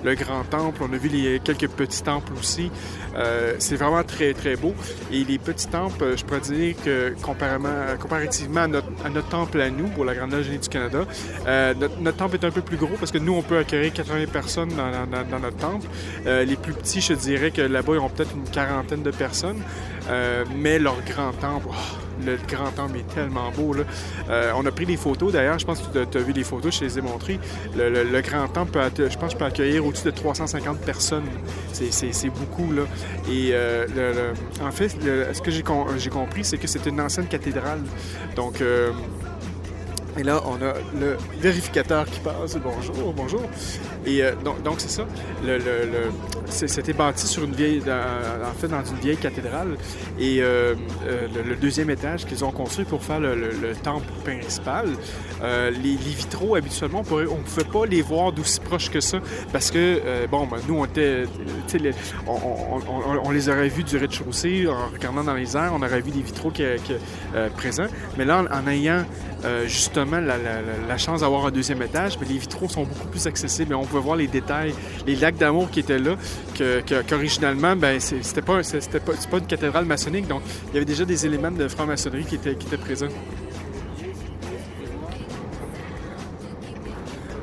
le, 0.05 0.15
grand 0.15 0.45
temple. 0.45 0.83
On 0.89 0.93
a 0.93 0.97
vu 0.97 1.09
les, 1.09 1.41
quelques 1.41 1.69
petits 1.69 2.03
temples 2.03 2.33
aussi. 2.39 2.71
Euh, 3.17 3.55
c'est 3.59 3.77
vraiment 3.77 4.03
très, 4.03 4.33
très 4.35 4.57
beau. 4.57 4.75
Et 5.13 5.25
les 5.25 5.39
petits 5.39 5.69
temples, 5.69 6.17
je 6.17 6.25
pourrais 6.25 6.41
dire 6.41 6.75
que 6.85 7.15
comparativement 7.21 8.63
à 8.63 8.69
notre, 8.69 9.29
temple 9.29 9.61
à 9.61 9.71
nous, 9.71 9.89
pour 9.89 10.05
la 10.05 10.15
Grande 10.15 10.33
Loge 10.33 10.49
du 10.49 10.69
Canada, 10.69 11.05
euh, 11.47 11.75
notre, 12.01 12.17
temple 12.17 12.37
est 12.37 12.45
un 12.45 12.51
peu 12.51 12.63
plus 12.63 12.77
gros 12.77 12.97
parce 12.99 13.11
que 13.11 13.19
nous, 13.19 13.35
on 13.35 13.43
peut 13.43 13.59
accueillir 13.59 13.93
80 13.93 14.27
personnes 14.33 14.71
dans, 14.71 15.39
notre 15.41 15.57
temple. 15.57 15.87
Les 16.25 16.57
plus 16.57 16.73
petits, 16.73 17.01
je 17.01 17.15
dirais 17.15 17.51
que 17.51 17.63
là-bas, 17.63 17.95
ils 17.95 17.99
ont 17.99 18.09
peut-être 18.09 18.35
une 18.35 18.49
quarantaine 18.49 19.03
de 19.03 19.11
personnes. 19.11 19.63
Mais 20.57 20.79
leur 20.79 20.97
grand 21.05 21.33
temple, 21.33 21.69
oh, 21.71 22.10
le 22.25 22.37
grand 22.49 22.71
temple 22.71 22.99
est 22.99 23.15
tellement 23.15 23.51
beau. 23.51 23.73
Là. 23.75 23.83
Euh, 24.29 24.53
on 24.57 24.65
a 24.67 24.71
pris 24.71 24.87
des 24.87 24.97
photos 24.97 25.33
d'ailleurs, 25.33 25.59
je 25.59 25.67
pense 25.67 25.81
que 25.81 26.05
tu 26.05 26.19
as 26.19 26.21
vu 26.21 26.33
les 26.33 26.45
photos, 26.45 26.75
je 26.75 26.81
te 26.81 26.85
les 26.85 26.99
ai 26.99 27.03
montrées. 27.03 27.39
Le, 27.77 28.21
grand 28.21 28.49
temple, 28.49 28.73
peut 28.73 28.81
je 29.11 29.19
pense, 29.19 29.35
peut 29.35 29.45
accueillir 29.45 29.85
au-dessus 29.87 30.05
de 30.05 30.11
350 30.11 30.81
personnes. 30.81 31.25
C'est- 31.73 31.91
beaucoup. 32.31 32.73
Là. 32.73 32.83
Et 33.29 33.51
euh, 33.53 34.33
en 34.63 34.71
fait, 34.71 34.89
ce 34.91 35.41
que 35.41 35.51
j'ai 35.51 35.63
com- 35.63 35.87
compris, 36.11 36.45
c'est 36.45 36.59
que 36.59 36.67
c'est 36.67 36.87
une 36.87 37.01
ancienne 37.01 37.27
cathédrale. 37.27 37.81
Donc. 38.37 38.63
Et 40.21 40.23
là, 40.23 40.43
on 40.45 40.57
a 40.57 40.75
le 41.01 41.17
vérificateur 41.41 42.05
qui 42.05 42.21
passe. 42.21 42.57
Bonjour, 42.63 43.13
bonjour. 43.15 43.43
Et 44.05 44.23
euh, 44.23 44.33
donc, 44.45 44.75
c'est 44.79 44.91
ça. 44.91 45.07
Le, 45.43 45.57
le- 45.59 46.11
c'était 46.51 46.93
bâti 46.93 47.27
sur 47.27 47.45
une 47.45 47.53
vieille, 47.55 47.81
dans- 47.81 47.93
en 48.47 48.53
fait, 48.59 48.69
dans 48.69 48.85
une 48.85 48.97
vieille 48.99 49.17
cathédrale. 49.17 49.77
Et 50.19 50.43
euh, 50.43 50.75
euh, 51.07 51.27
le, 51.49 51.57
deuxième 51.57 51.89
étage 51.91 52.27
qu'ils 52.27 52.45
ont 52.45 52.51
construit 52.51 52.85
pour 52.85 53.03
faire 53.03 53.21
le 53.21 53.75
temple 53.83 54.07
principal, 54.25 54.89
euh, 55.43 55.71
les, 55.71 55.97
vitraux, 55.97 56.55
habituellement, 56.55 57.03
on 57.11 57.17
ne 57.19 57.25
pouvait 57.27 57.65
pas 57.65 57.87
les 57.87 58.03
voir 58.03 58.33
d'aussi 58.33 58.61
proche 58.61 58.91
que 58.91 59.01
ça. 59.01 59.19
Parce 59.53 59.71
que, 59.71 59.79
euh, 59.79 60.27
bon, 60.27 60.47
ben, 60.47 60.59
nous, 60.69 60.77
on 60.77 60.85
était. 60.85 61.25
sais, 61.67 61.79
les- 61.79 61.93
on, 62.27 63.31
les 63.31 63.49
aurait 63.49 63.69
vus 63.69 63.85
du 63.85 63.97
rez-de-chaussée 63.97 64.67
en 64.69 64.89
regardant 64.93 65.25
dans 65.25 65.35
les 65.35 65.57
airs. 65.57 65.73
On 65.75 65.83
aurait 65.83 66.01
vu 66.01 66.11
des 66.11 66.23
vitraux 66.23 66.51
qui, 66.51 66.63
euh, 66.63 67.49
présents. 67.57 67.87
Mais 68.19 68.25
là, 68.25 68.45
en, 68.51 68.69
ayant 68.69 69.05
euh, 69.45 69.67
justement 69.67 70.21
la, 70.21 70.99
chance 70.99 71.21
d'avoir 71.21 71.47
un 71.47 71.51
deuxième 71.51 71.81
étage, 71.83 72.19
mais 72.21 72.27
les 72.27 72.37
vitraux 72.39 72.69
sont 72.69 72.85
beaucoup 72.85 73.09
plus 73.09 73.27
accessibles 73.27 73.73
et 73.73 73.75
on 73.75 73.85
peut 73.87 73.97
voir 73.99 74.17
les 74.17 74.27
détails, 74.27 74.75
les 75.07 75.17
lacs 75.17 75.37
d'amour 75.37 75.71
qui 75.71 75.81
étaient 75.81 75.99
là, 75.99 76.17
que- 76.59 76.81
que- 76.81 77.03
qu'originalement, 77.03 77.75
ben, 77.75 77.99
c'est- 78.01 78.23
c'était 78.23 78.43
pas, 78.43 78.61
une 78.63 79.47
cathédrale 79.47 79.87
maçonnique, 79.87 80.29
donc 80.29 80.43
il 80.69 80.75
y 80.75 80.77
avait 80.77 80.85
déjà 80.85 81.05
des 81.07 81.25
éléments 81.25 81.51
de 81.51 81.69
franc-maçonnerie 81.69 82.25
qui 82.27 82.35
étaient 82.35 82.77
présents. 82.77 83.09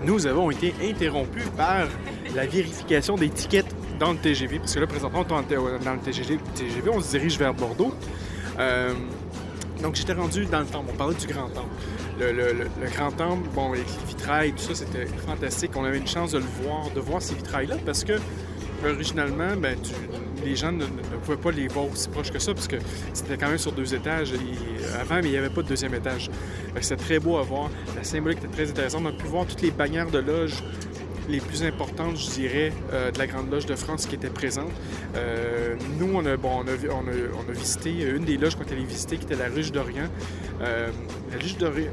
Nous 0.08 0.26
avons 0.26 0.50
été 0.52 0.74
interrompus 0.82 1.44
par 1.58 1.86
la 2.34 2.46
vérification 2.46 3.16
d'étiquettes 3.16 3.76
dans 4.00 4.14
le 4.14 4.18
TGV, 4.18 4.60
parce 4.60 4.74
que 4.74 4.80
là, 4.80 4.88
présentement, 4.88 5.26
on 5.30 5.40
est 5.42 5.84
dans 5.84 5.94
le 5.94 6.00
TGV, 6.00 6.40
on 6.94 7.02
se 7.02 7.12
dirige 7.12 7.38
vers 7.38 7.54
Bordeaux. 7.54 7.94
Euh, 8.58 8.94
donc, 9.84 9.96
j'étais 9.96 10.14
rendu 10.14 10.46
dans 10.46 10.62
le 10.62 10.66
temple. 10.66 10.92
On 10.94 10.98
parlait 10.98 11.16
du 11.16 11.28
grand 11.28 11.50
temple. 11.50 11.68
Le, 12.20 12.32
le- 12.32 12.68
grand 12.96 13.12
temple, 13.12 13.50
bon, 13.54 13.74
avec 13.74 13.86
les 13.86 14.08
vitrails, 14.08 14.54
tout 14.54 14.64
ça, 14.64 14.76
c'était 14.76 15.06
fantastique. 15.28 15.72
On 15.76 15.84
avait 15.84 15.98
une 15.98 16.08
chance 16.08 16.32
de 16.32 16.38
le 16.40 16.46
voir, 16.64 16.90
de 16.96 17.00
voir 17.02 17.22
ces 17.22 17.36
vitrails-là, 17.36 17.76
parce 17.86 18.04
que 18.06 18.14
originalement, 18.86 19.56
ben, 19.58 19.76
tu- 19.84 19.92
les 20.48 20.56
gens 20.56 20.72
ne, 20.72 20.86
pouvaient 21.24 21.38
pas 21.38 21.52
les 21.52 21.68
voir 21.68 21.86
aussi 21.92 22.10
proches 22.10 22.32
que 22.32 22.40
ça, 22.40 22.54
parce 22.54 22.68
que 22.68 22.78
c'était 23.14 23.38
quand 23.38 23.50
même 23.50 23.58
sur 23.58 23.72
deux 23.72 23.94
étages. 23.94 24.34
Avant, 25.00 25.16
mais 25.16 25.26
il 25.26 25.32
n'y 25.32 25.38
avait 25.38 25.50
pas 25.50 25.62
de 25.62 25.68
deuxième 25.68 25.94
étage. 25.94 26.30
C'était 26.82 27.04
très 27.04 27.20
beau 27.20 27.38
à 27.38 27.44
voir. 27.44 27.70
La 27.96 28.04
symbolique 28.04 28.40
était 28.40 28.48
très 28.48 28.70
intéressante. 28.70 29.02
On 29.04 29.10
a 29.10 29.12
pu 29.12 29.26
voir 29.28 29.46
toutes 29.46 29.62
les 29.62 29.72
bannières 29.72 30.10
de 30.10 30.20
loge 30.20 30.64
les 31.30 31.42
plus 31.42 31.64
importantes, 31.64 32.16
je 32.16 32.30
dirais, 32.30 32.72
euh, 32.94 33.12
de 33.12 33.20
la 33.20 33.28
Grande 33.28 33.52
Loge 33.52 33.66
de 33.66 33.76
France 33.76 34.06
qui 34.06 34.16
étaient 34.16 34.30
présentes. 34.30 34.72
Euh, 35.18 35.76
nous, 36.00 36.10
on 36.14 36.26
a, 36.26 36.38
bon, 36.38 36.64
on, 36.64 36.68
a, 36.68 36.94
on, 36.94 37.50
a, 37.50 37.52
visité 37.52 37.92
une 38.04 38.24
des 38.24 38.38
loges 38.38 38.56
qu'on 38.56 38.64
est 38.64 38.72
allé 38.72 38.86
visiter, 38.86 39.18
qui 39.18 39.26
était 39.26 39.36
la 39.36 39.50
Ruche 39.50 39.74
d'Orient. 39.74 40.08
Euh, 40.62 40.88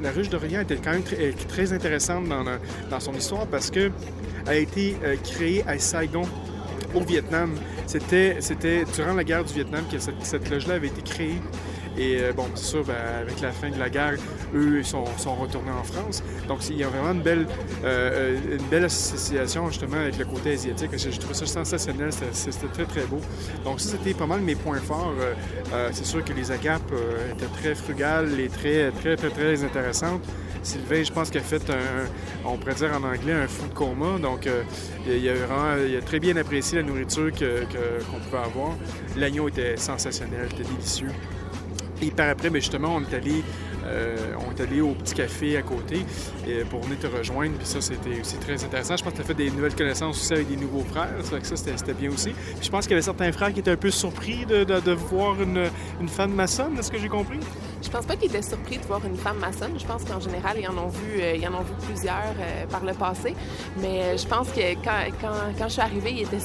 la, 0.03 0.11
Ruche 0.12 0.29
d'Orient 0.29 0.61
était 0.61 0.77
quand 0.77 0.93
même 0.93 1.03
très, 1.49 1.73
intéressante 1.73 2.29
dans, 2.29 2.45
dans 2.88 3.01
son 3.01 3.12
histoire 3.14 3.49
parce 3.49 3.73
que 3.73 3.90
elle 4.47 4.53
a 4.53 4.57
été 4.57 4.97
euh, 5.03 5.17
créée 5.17 5.64
à 5.67 5.79
Saigon, 5.79 6.23
au 6.94 7.00
Vietnam. 7.00 7.54
C'était, 7.87 8.38
durant 8.94 9.14
la 9.14 9.24
guerre 9.24 9.44
du 9.44 9.54
Vietnam 9.54 9.85
que 9.90 9.98
cette, 9.98 10.50
loge-là 10.50 10.74
avait 10.74 10.88
été 10.88 11.02
créée. 11.02 11.40
Et 11.96 12.18
euh, 12.20 12.33
bon, 12.33 12.46
c'est 12.54 12.64
sûr, 12.64 12.85
ben, 12.85 12.94
avec 13.20 13.40
la 13.40 13.52
fin 13.52 13.70
de 13.70 13.78
la 13.78 13.88
guerre, 13.88 14.14
eux 14.52 14.83
sont, 14.83 15.04
sont 15.16 15.37
retournés 15.37 15.70
en 15.70 15.85
France. 15.85 16.24
Donc, 16.48 16.68
il 16.68 16.76
y 16.76 16.83
a 16.83 16.88
vraiment 16.88 17.12
une 17.12 17.22
belle, 17.22 17.46
euh, 17.85 18.35
euh, 18.35 18.59
une 18.59 18.66
belle 18.66 18.85
association 18.85 19.68
justement 19.68 19.98
avec 19.98 20.18
le 20.18 20.24
côté 20.24 20.54
asiatique. 20.54 20.90
Je, 20.96 21.18
trouve 21.20 21.35
ça 21.35 21.46
sensationnel, 21.46 22.11
c'était, 22.33 22.66
très 22.72 22.85
très 22.85 23.07
beau. 23.07 23.20
Donc, 23.64 23.80
ça, 23.80 23.90
c'était 23.90 24.14
pas 24.14 24.26
mal 24.26 24.40
mes 24.40 24.57
points 24.57 24.80
forts. 24.80 25.14
C'est 25.92 26.04
sûr 26.04 26.24
que 26.24 26.33
les 26.33 26.50
agapes 26.50 26.92
étaient 27.33 27.61
très 27.61 27.74
frugales 27.76 28.40
et 28.40 28.48
très, 28.48 28.90
très, 28.90 29.16
très, 29.16 29.30
très 29.30 29.62
intéressantes. 29.62 30.22
Sylvain, 30.64 31.03
je 31.05 31.12
pense 31.12 31.31
qu'il 31.31 31.40
a 31.40 31.44
fait 31.44 31.68
un, 31.70 32.07
on 32.44 32.57
pourrait 32.57 32.74
dire 32.74 32.90
en 32.92 33.05
anglais, 33.05 33.33
un 33.35 33.46
food 33.46 33.72
coma. 33.74 34.18
Donc, 34.18 34.46
euh, 34.46 34.62
il, 35.07 35.29
a 35.29 36.00
très 36.03 36.18
bien 36.20 36.37
apprécié 36.37 36.79
la 36.79 36.85
nourriture 36.85 37.31
qu'on 37.33 38.18
pouvait 38.18 38.42
avoir. 38.42 38.70
L'agneau 39.16 39.48
était 39.48 39.77
sensationnel, 39.77 40.48
était 40.53 40.64
délicieux. 40.68 41.11
Et 42.03 42.11
par 42.11 42.29
après, 42.31 42.50
ben, 42.50 42.61
justement, 42.61 42.96
on 42.96 43.00
est 43.03 43.14
allé, 43.14 43.42
euh, 43.87 44.16
on 44.40 44.50
est 44.57 44.61
allé 44.62 44.81
au 44.81 44.94
petit 44.94 45.14
café 45.14 45.57
à 45.57 45.62
côté 45.62 46.05
euh, 46.48 46.64
pour 46.68 46.81
venir 46.83 46.98
te 46.98 47.07
rejoindre. 47.07 47.57
Puis 47.57 47.66
ça, 47.66 47.81
c'était 47.81 48.20
aussi 48.20 48.37
très 48.38 48.62
intéressant. 48.64 48.96
Je 48.96 49.05
pense 49.05 49.12
que 49.12 49.18
tu 49.18 49.22
as 49.22 49.27
fait 49.27 49.35
des 49.35 49.50
nouvelles 49.50 49.77
connaissances 49.77 50.20
aussi 50.20 50.33
avec 50.33 50.48
des 50.48 50.57
nouveaux 50.57 50.83
frères. 50.83 51.09
Ça 51.22 51.38
que 51.38 51.46
ça, 51.46 51.57
c'était 51.57 51.94
bien 51.94 52.11
aussi. 52.11 52.31
Puis 52.31 52.64
je 52.64 52.70
pense 52.70 52.85
qu'il 52.85 52.92
y 52.92 52.94
avait 52.94 53.03
certains 53.03 53.31
frères 53.33 53.53
qui 53.53 53.61
étaient 53.61 53.70
un 53.70 53.77
peu 53.77 53.90
surpris 53.90 54.44
de, 54.44 54.64
de- 54.64 54.81
de 54.81 54.92
voir 54.92 55.40
une, 55.40 55.66
une 56.00 56.09
femme 56.09 56.33
maçonne, 56.35 56.77
est-ce 56.79 56.90
que 56.90 56.98
j'ai 56.98 57.09
compris? 57.09 57.38
Je 57.85 57.90
pense 57.90 58.07
pas 58.07 58.16
qu'ils 58.16 58.29
étaient 58.31 58.42
surpris 58.42 58.79
de 58.79 58.85
voir 58.85 59.05
une 59.05 59.16
femme 59.16 59.38
maçonne. 59.38 59.79
Je 59.79 59.85
pense 59.87 60.05
qu'en 60.05 60.18
général, 60.18 60.57
ils 60.59 60.66
en 60.68 60.77
ont 60.79 60.88
vu, 60.88 61.20
euh, 61.20 61.37
ils 61.37 61.47
en 61.47 61.55
ont 61.55 61.62
vu 61.62 61.75
plusieurs 61.87 62.35
euh, 62.40 62.66
par 62.66 62.83
le 62.85 62.94
passé. 62.94 63.35
Mais 63.77 64.01
euh, 64.03 64.16
je 64.16 64.27
pense 64.27 64.49
que 64.49 64.75
quand, 64.83 64.99
quand, 65.20 65.33
quand 65.59 65.64
je 65.68 65.73
suis 65.75 65.83
arrivée, 65.83 66.12
ils 66.12 66.23
étaient 66.23 66.40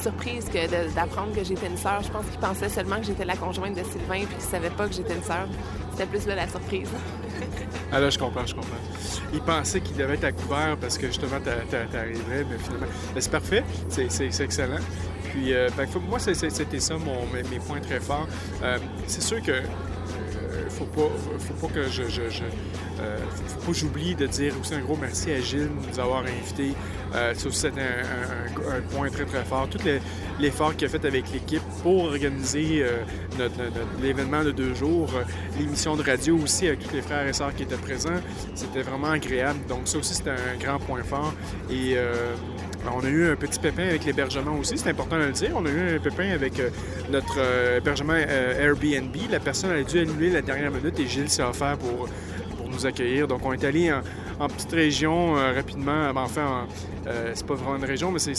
de- 0.68 0.94
d'apprendre 0.94 1.34
que 1.34 1.42
j'étais 1.42 1.66
une 1.66 1.78
sœur. 1.78 2.02
Je 2.02 2.10
pense 2.10 2.26
qu'ils 2.26 2.38
pensaient 2.40 2.68
seulement 2.68 2.96
que 2.96 3.04
j'étais 3.04 3.24
la 3.24 3.36
conjointe 3.36 3.74
de 3.74 3.82
Sylvain 3.82 4.26
puis 4.26 4.34
qu'ils 4.36 4.40
savaient 4.50 4.70
pas 4.70 4.86
que 4.86 4.94
j'étais 4.94 5.14
une 5.14 5.22
sœur. 5.22 5.46
C'était 5.92 6.06
plus 6.06 6.26
là 6.26 6.34
la 6.36 6.48
surprise. 6.48 6.88
Ah 7.90 7.98
là, 8.00 8.10
je 8.10 8.18
comprends, 8.18 8.46
je 8.46 8.54
comprends. 8.54 8.76
Ils 9.32 9.40
pensaient 9.40 9.80
qu'ils 9.80 9.96
devaient 9.96 10.14
être 10.14 10.24
à 10.24 10.32
couvert 10.32 10.76
parce 10.80 10.98
que 10.98 11.06
justement, 11.06 11.40
t'a- 11.40 11.64
t'a- 11.70 11.86
t'arriverais, 11.86 12.44
mais 12.50 12.58
finalement. 12.58 12.86
C'est 13.18 13.30
parfait, 13.32 13.64
c'est, 13.88 14.10
excellent. 14.44 14.78
Puis, 15.32 15.52
que 16.00 16.06
moi, 16.08 16.18
c'était 16.18 16.80
ça, 16.80 16.94
mon, 16.98 17.26
mes, 17.32 17.42
points 17.60 17.80
très 17.80 18.00
forts. 18.00 18.28
C'est 19.06 19.22
sûr 19.22 19.42
que. 19.42 19.62
Euh, 20.50 20.68
faut 20.70 20.84
pas, 20.86 21.08
faut 21.38 21.66
pas 21.66 21.72
que 21.74 21.88
je, 21.88 22.02
euh, 22.02 23.18
faut, 23.46 23.60
pas 23.60 23.66
que 23.68 23.72
j'oublie 23.72 24.14
de 24.14 24.26
dire 24.26 24.52
aussi 24.60 24.74
un 24.74 24.80
gros 24.80 24.96
merci 25.00 25.30
à 25.32 25.40
Gilles 25.40 25.68
de 25.68 25.90
nous 25.92 26.00
avoir 26.00 26.22
invités. 26.22 26.72
Euh, 27.14 27.34
ça 27.34 27.48
c'était 27.50 27.80
un, 27.80 28.80
point 28.94 29.08
très 29.10 29.24
très 29.24 29.44
fort. 29.44 29.68
Tout 29.68 29.78
le- 29.84 30.00
l'effort 30.40 30.74
qu'il 30.76 30.86
a 30.86 30.90
fait 30.90 31.04
avec 31.04 31.30
l'équipe 31.32 31.62
pour 31.82 32.04
organiser 32.04 32.84
notre- 33.38 33.54
l'événement 34.02 34.42
de 34.44 34.50
deux 34.52 34.74
jours, 34.74 35.10
l'émission 35.58 35.96
de 35.96 36.02
radio 36.02 36.36
aussi 36.38 36.66
avec 36.68 36.80
tous 36.80 36.94
les 36.94 37.02
frères 37.02 37.26
et 37.26 37.32
sœurs 37.32 37.54
qui 37.54 37.62
étaient 37.64 37.76
présents, 37.76 38.20
c'était 38.54 38.82
vraiment 38.82 39.10
agréable. 39.10 39.60
Donc 39.68 39.80
ça 39.84 39.98
aussi, 39.98 40.14
c'était 40.14 40.30
un 40.30 40.56
grand 40.58 40.78
point 40.78 41.02
fort. 41.02 41.32
Et 41.70 41.96
on 42.94 43.04
a 43.04 43.08
eu 43.08 43.30
un 43.30 43.36
petit 43.36 43.58
pépin 43.60 43.82
avec 43.84 44.04
l'hébergement 44.04 44.54
aussi, 44.58 44.78
c'est 44.78 44.88
important 44.90 45.18
de 45.18 45.24
le 45.24 45.32
dire. 45.32 45.50
On 45.54 45.64
a 45.66 45.70
eu 45.70 45.96
un 45.96 45.98
pépin 45.98 46.30
avec 46.30 46.58
euh, 46.58 46.70
notre 47.10 47.36
euh, 47.38 47.78
hébergement 47.78 48.14
euh, 48.16 48.58
Airbnb. 48.68 49.14
La 49.30 49.40
personne 49.40 49.70
a 49.70 49.82
dû 49.82 49.98
annuler 49.98 50.30
la 50.30 50.42
dernière 50.42 50.70
minute 50.70 50.98
et 50.98 51.06
Gilles 51.06 51.28
s'est 51.28 51.42
offert 51.42 51.76
pour, 51.76 52.08
pour 52.56 52.68
nous 52.68 52.86
accueillir. 52.86 53.28
Donc 53.28 53.44
on 53.44 53.52
est 53.52 53.64
allé 53.64 53.92
en, 53.92 54.00
en 54.38 54.48
petite 54.48 54.72
région 54.72 55.36
euh, 55.36 55.52
rapidement. 55.54 56.12
Ben, 56.14 56.22
Enfin, 56.22 56.66
en- 56.66 56.66
c'est 57.34 57.46
pas 57.46 57.54
vraiment 57.54 57.76
une 57.76 57.84
région, 57.84 58.10
mais 58.12 58.18
c'est, 58.18 58.34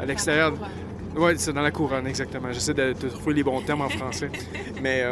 à 0.00 0.04
l'extérieur. 0.04 0.54
Oui, 1.16 1.32
c'est 1.36 1.52
dans 1.52 1.62
la 1.62 1.70
couronne, 1.70 2.06
exactement. 2.06 2.48
J'essaie 2.52 2.74
de, 2.74 2.92
de 2.92 3.08
trouver 3.08 3.34
les 3.34 3.42
bons 3.44 3.60
termes 3.62 3.82
en 3.82 3.88
français. 3.88 4.28
Mais 4.82 5.04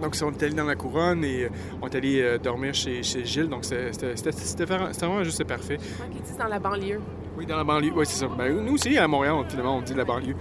donc, 0.00 0.14
on 0.22 0.30
est 0.30 0.42
allé 0.44 0.54
dans 0.54 0.64
la 0.64 0.76
couronne 0.76 1.24
et 1.24 1.48
on 1.82 1.88
est 1.88 1.94
allé 1.96 2.36
dormir 2.40 2.72
chez, 2.72 3.02
chez 3.02 3.24
Gilles. 3.24 3.48
Donc, 3.48 3.64
c'était, 3.64 4.64
vraiment 4.64 5.24
juste 5.24 5.42
parfait. 5.42 5.78
Qui 5.78 6.38
dans 6.38 6.46
la 6.46 6.60
banlieue. 6.60 7.00
Oui, 7.38 7.46
dans 7.46 7.56
la 7.56 7.62
banlieue. 7.64 7.92
Oui, 7.94 8.04
c'est 8.04 8.16
ça. 8.18 8.26
Ben, 8.36 8.52
nous 8.64 8.74
aussi, 8.74 8.98
à 8.98 9.06
Montréal, 9.06 9.34
on, 9.38 9.48
finalement, 9.48 9.76
on 9.76 9.80
dit 9.80 9.94
la 9.94 10.04
banlieue. 10.04 10.34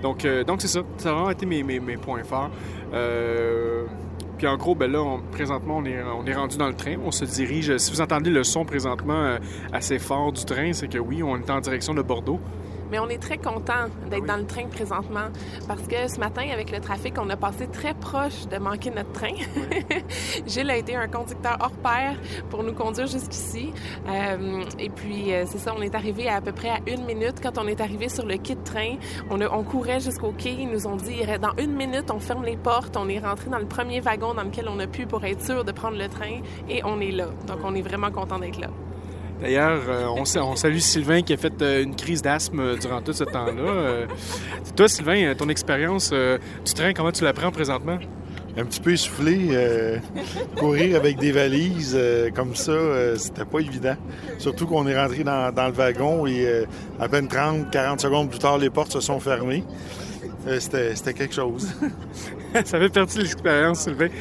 Donc, 0.00 0.24
euh, 0.24 0.44
donc 0.44 0.62
c'est 0.62 0.68
ça. 0.68 0.80
Ça 0.98 1.10
a 1.10 1.12
vraiment 1.12 1.30
été 1.30 1.44
mes, 1.44 1.64
mes- 1.64 1.96
points 1.96 2.22
forts. 2.22 2.50
Euh, 2.94 3.84
puis 4.38 4.46
en 4.46 4.56
gros, 4.56 4.74
ben 4.76 4.90
là, 4.90 5.02
présentement, 5.32 5.78
on 5.78 5.84
est, 5.84 6.00
on 6.02 6.24
est 6.24 6.34
rendu 6.34 6.56
dans 6.56 6.68
le 6.68 6.74
train. 6.74 6.94
On 7.04 7.10
se 7.10 7.24
dirige. 7.24 7.76
Si 7.78 7.90
vous 7.90 8.00
entendez 8.00 8.30
le 8.30 8.44
son 8.44 8.64
présentement 8.64 9.20
euh, 9.24 9.38
assez 9.72 9.98
fort 9.98 10.30
du 10.32 10.44
train, 10.44 10.72
c'est 10.72 10.88
que 10.88 10.98
oui, 10.98 11.22
on 11.22 11.36
est 11.36 11.50
en 11.50 11.58
direction 11.60 11.94
de 11.94 12.02
Bordeaux. 12.02 12.38
Mais 12.90 12.98
on 12.98 13.08
est 13.08 13.18
très 13.18 13.38
content 13.38 13.86
d'être 14.10 14.26
dans 14.26 14.36
le 14.36 14.46
train 14.46 14.66
présentement 14.68 15.28
parce 15.66 15.82
que 15.82 16.08
ce 16.08 16.18
matin, 16.20 16.42
avec 16.52 16.70
le 16.70 16.80
trafic, 16.80 17.14
on 17.18 17.28
a 17.30 17.36
passé 17.36 17.66
très 17.68 17.94
proche 17.94 18.46
de 18.50 18.58
manquer 18.58 18.90
notre 18.90 19.12
train. 19.12 19.34
Gilles 20.46 20.70
a 20.70 20.76
été 20.76 20.96
un 20.96 21.08
conducteur 21.08 21.56
hors 21.60 21.70
pair 21.72 22.14
pour 22.50 22.62
nous 22.62 22.72
conduire 22.72 23.06
jusqu'ici. 23.06 23.72
Euh, 24.08 24.62
et 24.78 24.88
puis, 24.88 25.32
euh, 25.32 25.44
c'est 25.46 25.58
ça, 25.58 25.74
on 25.76 25.82
est 25.82 25.94
arrivé 25.94 26.28
à, 26.28 26.36
à 26.36 26.40
peu 26.40 26.52
près 26.52 26.70
à 26.70 26.78
une 26.86 27.04
minute. 27.04 27.36
Quand 27.42 27.58
on 27.58 27.66
est 27.66 27.80
arrivé 27.80 28.08
sur 28.08 28.24
le 28.26 28.36
quai 28.36 28.54
de 28.54 28.62
train, 28.62 28.96
on, 29.30 29.40
a- 29.40 29.48
on 29.50 29.62
courait 29.64 30.00
jusqu'au 30.00 30.32
quai. 30.32 30.52
Ils 30.60 30.68
nous 30.70 30.86
ont 30.86 30.96
dit, 30.96 31.20
dans 31.40 31.54
une 31.62 31.72
minute, 31.74 32.10
on 32.12 32.18
ferme 32.20 32.44
les 32.44 32.56
portes. 32.56 32.96
On 32.96 33.08
est 33.08 33.18
rentré 33.18 33.50
dans 33.50 33.58
le 33.58 33.66
premier 33.66 34.00
wagon 34.00 34.34
dans 34.34 34.44
lequel 34.44 34.68
on 34.68 34.78
a 34.78 34.86
pu 34.86 35.06
pour 35.06 35.24
être 35.24 35.42
sûr 35.42 35.64
de 35.64 35.72
prendre 35.72 35.96
le 35.98 36.08
train. 36.08 36.40
Et 36.68 36.82
on 36.84 37.00
est 37.00 37.10
là. 37.12 37.26
Donc, 37.46 37.58
on 37.64 37.74
est 37.74 37.82
vraiment 37.82 38.10
content 38.10 38.38
d'être 38.38 38.60
là. 38.60 38.68
D'ailleurs, 39.40 39.82
euh, 39.88 40.06
on, 40.16 40.24
sa- 40.24 40.44
on 40.44 40.56
salue 40.56 40.78
Sylvain 40.78 41.22
qui 41.22 41.32
a 41.32 41.36
fait 41.36 41.52
euh, 41.60 41.82
une 41.82 41.94
crise 41.94 42.22
d'asthme 42.22 42.60
euh, 42.60 42.76
durant 42.76 43.02
tout 43.02 43.12
ce 43.12 43.24
temps-là. 43.24 44.06
Toi, 44.74 44.88
Sylvain, 44.88 45.34
ton 45.36 45.48
expérience 45.48 46.10
du 46.12 46.74
train, 46.74 46.92
comment 46.92 47.12
tu 47.12 47.24
la 47.24 47.32
prends 47.32 47.50
présentement? 47.50 47.98
Un 48.58 48.64
petit 48.64 48.80
peu 48.80 48.92
essoufflé. 48.92 49.98
courir 50.56 50.96
avec 50.96 51.18
des 51.18 51.32
valises 51.32 51.98
comme 52.34 52.54
ça, 52.54 53.16
c'était 53.16 53.44
pas 53.44 53.60
évident. 53.60 53.96
Surtout 54.38 54.66
qu'on 54.66 54.86
est 54.86 54.98
rentré 54.98 55.24
dans, 55.24 55.52
le 55.54 55.72
wagon 55.72 56.26
et 56.26 56.64
à 56.98 57.08
peine 57.08 57.28
30, 57.28 57.70
40 57.70 58.00
secondes 58.00 58.30
plus 58.30 58.38
tard, 58.38 58.56
les 58.58 58.70
portes 58.70 58.92
se 58.92 59.00
sont 59.00 59.20
fermées. 59.20 59.62
Euh, 60.46 60.60
c'était, 60.60 61.12
quelque 61.14 61.34
chose. 61.34 61.72
Ça 62.64 62.78
fait 62.78 62.88
partie 62.88 63.18
de 63.18 63.22
l'expérience, 63.22 63.80
Sylvain. 63.80 64.08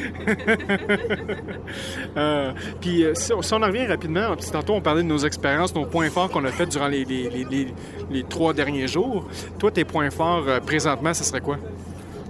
Euh, 2.18 2.54
puis, 2.80 3.04
euh, 3.04 3.14
si, 3.14 3.34
on, 3.34 3.42
si 3.42 3.54
on 3.54 3.58
en 3.58 3.66
revient 3.68 3.88
rapidement, 3.88 4.36
puis 4.38 4.50
tantôt 4.50 4.74
on 4.74 4.82
parlait 4.82 5.04
de 5.04 5.08
nos 5.08 5.18
expériences, 5.18 5.76
nos 5.76 5.86
points 5.86 6.10
forts 6.10 6.30
qu'on 6.30 6.46
a 6.46 6.52
fait 6.52 6.66
durant 6.66 6.88
les, 6.88 7.04
les- 7.04 7.30
les- 7.30 7.44
les- 7.44 7.74
les 8.10 8.24
trois 8.24 8.54
derniers 8.54 8.88
jours. 8.88 9.28
Toi, 9.60 9.72
tes 9.72 9.84
points 9.84 10.10
forts 10.12 10.46
euh, 10.48 10.60
présentement, 10.62 11.14
ce 11.14 11.24
serait 11.26 11.42
quoi? 11.42 11.58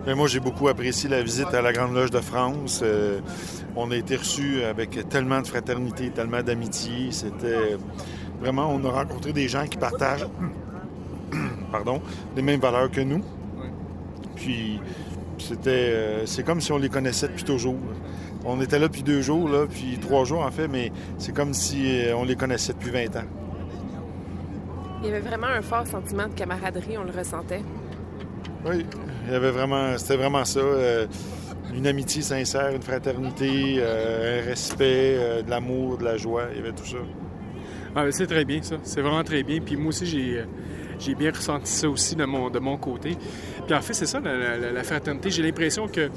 Mais 0.08 0.16
moi, 0.16 0.28
j'ai 0.28 0.40
beaucoup 0.40 0.68
apprécié 0.68 1.10
la 1.10 1.22
visite 1.22 1.54
à 1.54 1.62
la 1.62 1.72
Grande 1.74 1.94
Loge 1.94 2.12
de 2.12 2.20
France. 2.20 2.84
On 3.76 3.90
a 3.92 3.96
été 3.96 4.16
reçus 4.16 4.64
avec 4.64 5.08
tellement 5.10 5.42
de 5.42 5.48
fraternité, 5.48 6.10
tellement 6.10 6.42
d'amitié. 6.44 7.12
C'était 7.12 7.78
vraiment, 8.40 8.72
on 8.72 8.84
a 8.86 8.92
rencontré 8.92 9.34
des 9.34 9.48
gens 9.48 9.66
qui 9.68 9.78
partagent, 9.78 10.28
pardon, 11.72 12.02
les 12.36 12.42
mêmes 12.44 12.60
valeurs 12.60 12.90
que 12.92 13.02
nous. 13.02 13.24
Puis 14.36 14.80
c'était, 15.38 15.70
euh, 15.70 16.26
c'est 16.26 16.44
comme 16.44 16.62
si 16.62 16.72
on 16.72 16.78
les 16.78 16.90
connaissait 16.90 17.28
depuis 17.28 17.44
toujours. 17.44 17.78
On 18.46 18.62
était 18.62 18.78
là 18.80 18.88
depuis 18.88 19.04
deux 19.04 19.22
jours, 19.22 19.50
là, 19.50 19.66
puis 19.70 19.98
trois 20.00 20.24
jours 20.24 20.42
en 20.46 20.52
fait, 20.52 20.68
mais 20.68 20.92
c'est 21.18 21.34
comme 21.34 21.54
si 21.54 22.06
euh, 22.06 22.16
on 22.16 22.24
les 22.24 22.36
connaissait 22.36 22.74
depuis 22.74 22.92
20 22.92 23.16
ans. 23.18 23.26
Il 25.02 25.08
y 25.10 25.12
avait 25.12 25.20
vraiment 25.20 25.48
un 25.48 25.62
fort 25.62 25.86
sentiment 25.88 26.28
de 26.28 26.34
camaraderie, 26.34 26.98
on 26.98 27.04
le 27.04 27.12
ressentait. 27.12 27.62
Oui, 28.66 28.86
il 29.28 29.34
y 29.34 29.36
avait 29.36 29.52
vraiment, 29.52 29.98
c'était 29.98 30.18
vraiment 30.18 30.46
ça. 30.46 30.60
euh, 30.60 31.08
une 31.74 31.88
amitié 31.88 32.22
sincère, 32.22 32.70
une 32.74 32.82
fraternité, 32.82 33.76
euh, 33.80 34.42
un 34.42 34.46
respect, 34.46 35.16
euh, 35.18 35.42
de 35.42 35.50
l'amour, 35.50 35.98
de 35.98 36.06
la 36.06 36.18
joie. 36.18 36.44
Il 36.52 36.58
y 36.58 36.60
avait 36.62 36.72
tout 36.72 36.86
ça. 36.86 36.98
Ah, 37.96 38.06
c'est 38.12 38.28
très 38.28 38.46
bien, 38.46 38.62
ça. 38.62 38.76
C'est 38.84 39.02
vraiment 39.02 39.24
très 39.24 39.44
bien. 39.44 39.60
Puis 39.60 39.76
moi 39.76 39.88
aussi, 39.90 40.06
j'ai, 40.06 40.44
j'ai 41.00 41.16
bien 41.16 41.32
ressenti 41.32 41.72
ça 41.72 41.90
aussi 41.90 42.16
de 42.16 42.26
mon, 42.26 42.50
de 42.50 42.60
mon 42.60 42.78
côté. 42.78 43.18
Puis 43.66 43.76
en 43.76 43.82
fait, 43.82 43.94
c'est 43.94 44.06
ça, 44.06 44.20
la, 44.20 44.84
fraternité. 44.84 45.30
J'ai 45.30 45.44
l'impression 45.44 45.88
que 45.88 46.10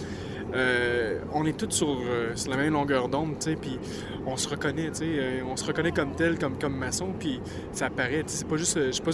euh, 0.55 1.21
on 1.35 1.45
est 1.45 1.57
tous 1.57 1.71
sur, 1.71 1.89
euh, 1.89 2.35
sur 2.35 2.51
la 2.51 2.57
même 2.57 2.73
longueur 2.73 3.09
d'onde, 3.09 3.39
tu 3.39 3.51
sais, 3.51 3.57
puis 3.57 3.79
on 4.27 4.37
se 4.37 4.49
reconnaît, 4.49 4.91
tu 4.91 4.99
sais, 4.99 5.05
euh, 5.07 5.41
on 5.47 5.57
se 5.57 5.65
reconnaît 5.65 5.93
comme 5.93 6.15
tel, 6.15 6.39
comme, 6.39 6.59
comme 6.59 6.75
maçon, 6.75 7.13
puis 7.19 7.41
ça 7.73 7.87
apparaît, 7.87 8.23
c'est 8.27 8.49
pas 8.49 8.57
juste, 8.57 9.05
pas 9.05 9.11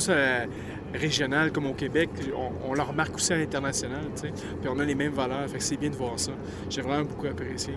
régional 0.95 1.51
comme 1.51 1.67
au 1.67 1.75
Québec, 1.75 2.09
on, 2.37 2.71
on 2.71 2.75
le 2.75 2.83
remarque 2.83 3.17
aussi 3.17 3.33
à 3.33 3.37
l'international, 3.37 4.05
tu 4.15 4.23
sais, 4.23 4.33
puis 4.61 4.71
on 4.73 4.79
a 4.79 4.85
les 4.85 4.95
mêmes 4.95 5.13
valeurs, 5.13 5.49
fait 5.49 5.59
que 5.59 5.65
c'est 5.65 5.77
bien 5.77 5.91
de 5.91 5.97
voir 5.97 6.19
ça. 6.21 6.33
J'ai 6.71 6.83
vraiment 6.83 7.05
beaucoup 7.05 7.27
apprécié. 7.27 7.75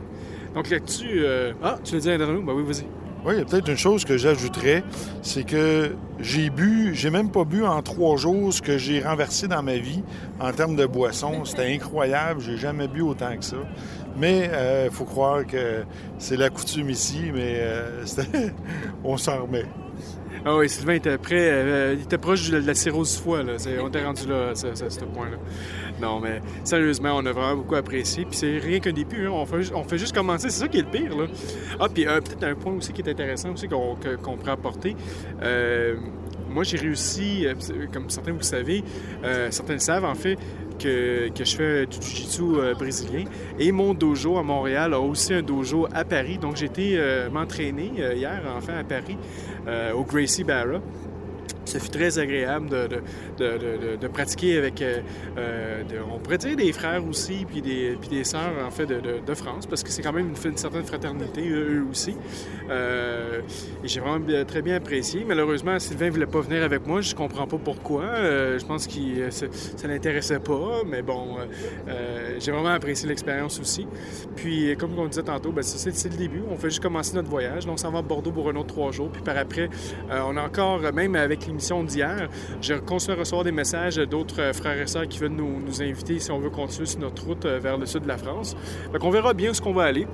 Donc 0.53 0.69
là-dessus, 0.69 1.25
ah, 1.63 1.79
tu 1.83 1.95
l'as 1.95 1.99
dit 1.99 2.09
à 2.09 2.17
l'intérieur, 2.17 2.43
ben 2.43 2.53
oui, 2.53 2.63
vas-y. 2.63 3.06
Oui, 3.27 3.33
il 3.35 3.39
y 3.39 3.41
a 3.41 3.45
peut-être 3.45 3.67
une 3.67 3.75
chose 3.75 4.05
que 4.05 4.17
j'ajouterais, 4.17 4.85
c'est 5.21 5.43
que 5.43 5.91
j'ai 6.17 6.49
bu, 6.49 6.95
j'ai 6.95 7.09
même 7.09 7.29
pas 7.29 7.43
bu 7.43 7.65
en 7.65 7.81
trois 7.81 8.15
jours 8.15 8.53
ce 8.53 8.61
que 8.61 8.77
j'ai 8.77 9.01
renversé 9.01 9.49
dans 9.49 9.61
ma 9.61 9.75
vie 9.75 10.01
en 10.39 10.53
termes 10.53 10.77
de 10.77 10.85
boisson. 10.85 11.43
C'était 11.43 11.73
incroyable, 11.75 12.39
j'ai 12.39 12.55
jamais 12.55 12.87
bu 12.87 13.01
autant 13.01 13.35
que 13.35 13.43
ça. 13.43 13.57
Mais 14.15 14.49
il 14.85 14.91
faut 14.91 15.03
croire 15.03 15.45
que 15.45 15.83
c'est 16.17 16.37
la 16.37 16.49
coutume 16.49 16.89
ici, 16.89 17.31
mais 17.33 17.57
euh, 17.59 18.05
on 19.03 19.17
s'en 19.17 19.41
remet. 19.41 19.65
Ah 20.45 20.55
oui, 20.55 20.69
Sylvain 20.69 20.93
était 20.93 21.17
prêt, 21.17 21.49
euh, 21.51 21.95
il 21.97 22.03
était 22.03 22.17
proche 22.17 22.49
de 22.49 22.57
la 22.59 22.73
cirrhose 22.73 23.17
foie, 23.17 23.43
là. 23.43 23.53
On 23.81 23.89
était 23.89 24.05
rendu 24.05 24.25
là, 24.27 24.51
à 24.51 24.55
ce 24.55 25.03
point-là. 25.03 25.37
Non, 26.01 26.19
mais 26.19 26.41
sérieusement, 26.63 27.13
on 27.15 27.25
a 27.25 27.31
vraiment 27.31 27.57
beaucoup 27.57 27.75
apprécié. 27.75 28.25
Puis 28.25 28.37
c'est 28.37 28.57
rien 28.59 28.79
qu'un 28.79 28.91
début, 28.91 29.27
hein. 29.27 29.31
on, 29.31 29.45
fait, 29.45 29.97
juste 29.97 30.15
commencer, 30.15 30.49
c'est 30.49 30.61
ça 30.61 30.67
qui 30.67 30.79
est 30.79 30.81
le 30.81 30.87
pire, 30.87 31.17
là. 31.17 31.25
Ah, 31.79 31.87
puis 31.93 32.07
euh, 32.07 32.21
peut-être 32.21 32.43
un 32.43 32.55
point 32.55 32.73
aussi 32.73 32.93
qui 32.93 33.01
est 33.01 33.09
intéressant 33.09 33.51
aussi 33.53 33.67
qu'on 33.67 33.95
pourrait 33.95 34.51
apporter. 34.51 34.95
Euh, 35.41 35.95
moi, 36.49 36.63
j'ai 36.63 36.77
réussi, 36.77 37.45
euh, 37.45 37.53
comme 37.91 38.09
certains 38.09 38.31
vous 38.31 38.39
le 38.39 38.43
savez, 38.43 38.83
certains 39.49 39.73
le 39.73 39.79
savent 39.79 40.05
en 40.05 40.15
fait, 40.15 40.37
que, 40.79 41.29
que 41.29 41.43
je 41.43 41.55
fais 41.55 41.85
du 41.87 41.97
jiu-jitsu 41.97 42.43
brésilien. 42.77 43.25
Et 43.59 43.71
mon 43.71 43.93
dojo 43.93 44.37
à 44.37 44.43
Montréal 44.43 44.93
a 44.93 44.99
aussi 44.99 45.33
un 45.33 45.41
dojo 45.41 45.87
à 45.93 46.05
Paris. 46.05 46.37
Donc, 46.37 46.55
j'ai 46.55 46.65
été 46.65 46.99
m'entraîner 47.31 47.91
hier, 48.15 48.41
enfin, 48.55 48.75
à 48.77 48.83
Paris, 48.83 49.17
au 49.95 50.03
Gracie 50.03 50.43
Barra. 50.43 50.79
Ce 51.67 51.79
fut 51.79 51.89
très 51.89 52.17
agréable 52.17 52.69
de, 52.69 54.07
pratiquer 54.07 54.57
avec, 54.57 54.81
euh, 54.81 55.01
euh, 55.37 55.83
on 56.09 56.17
pourrait 56.19 56.37
dire 56.37 56.55
des 56.55 56.71
frères 56.71 57.05
aussi, 57.05 57.45
puis 57.45 57.61
des, 57.61 57.97
puis 57.99 58.09
des 58.09 58.23
sœurs, 58.23 58.53
en 58.65 58.71
fait, 58.71 58.85
de, 58.85 59.33
France, 59.35 59.67
parce 59.67 59.83
que 59.83 59.91
c'est 59.91 60.01
quand 60.01 60.13
même 60.13 60.29
une, 60.29 60.51
une 60.51 60.57
certaine 60.57 60.85
fraternité, 60.85 61.47
eux, 61.49 61.85
aussi. 61.91 62.15
Euh, 62.69 63.41
et 63.83 63.87
j'ai 63.87 63.99
vraiment 63.99 64.25
très 64.47 64.61
bien 64.61 64.77
apprécié. 64.77 65.25
Malheureusement, 65.27 65.77
Sylvain 65.77 66.05
ne 66.05 66.11
voulait 66.11 66.25
pas 66.25 66.39
venir 66.39 66.63
avec 66.63 66.87
moi. 66.87 67.01
Je 67.01 67.13
comprends 67.13 67.45
pas 67.45 67.57
pourquoi. 67.57 68.03
Je 68.57 68.65
pense 68.65 68.87
que 68.87 69.29
ça 69.29 69.45
ne 69.87 69.93
l'intéressait 69.93 70.39
pas. 70.39 70.81
Mais 70.87 71.01
bon, 71.01 71.37
j'ai 72.39 72.51
vraiment 72.51 72.69
apprécié 72.69 73.07
l'expérience 73.07 73.59
aussi. 73.59 73.85
Puis, 74.35 74.75
comme 74.77 74.97
on 74.97 75.07
disait 75.07 75.23
tantôt, 75.23 75.51
ben, 75.51 75.61
c'est 75.61 76.09
le 76.09 76.17
début. 76.17 76.41
On 76.49 76.55
fait 76.55 76.69
juste 76.69 76.81
commencer 76.81 77.13
notre 77.13 77.29
voyage. 77.29 77.65
Donc, 77.65 77.75
on 77.75 77.77
s'en 77.77 77.91
va 77.91 77.99
à 77.99 78.01
Bordeaux 78.01 78.31
pour 78.31 78.49
un 78.49 78.55
autre 78.55 78.67
trois 78.67 78.91
jours. 78.91 79.09
Puis 79.11 79.21
par 79.21 79.37
après, 79.37 79.69
on 80.09 80.35
a 80.35 80.41
encore, 80.41 80.81
même 80.93 81.15
avec 81.15 81.47
l'émission 81.57 81.83
d'hier, 81.83 82.29
j'ai 82.61 82.77
continué 82.79 83.17
à 83.17 83.19
recevoir 83.19 83.43
des 83.43 83.51
messages 83.51 83.95
d'autres 83.95 84.51
frères 84.53 84.79
et 84.79 84.85
sœurs 84.85 85.07
qui 85.07 85.17
veulent 85.17 85.31
nous, 85.31 85.81
inviter 85.81 86.19
si 86.19 86.31
on 86.31 86.39
veut 86.39 86.51
continuer 86.51 86.85
sur 86.85 86.99
notre 86.99 87.25
route 87.25 87.45
euh, 87.45 87.59
vers 87.59 87.77
le 87.77 87.87
sud 87.87 88.03
de 88.03 88.07
la 88.07 88.17
France. 88.17 88.55
Donc, 88.93 89.03
on 89.03 89.09
verra 89.09 89.33
bien 89.33 89.49
où 89.49 89.51
est-ce 89.51 89.61
qu'on 89.61 89.73
va 89.73 89.83
aller. 89.83 90.07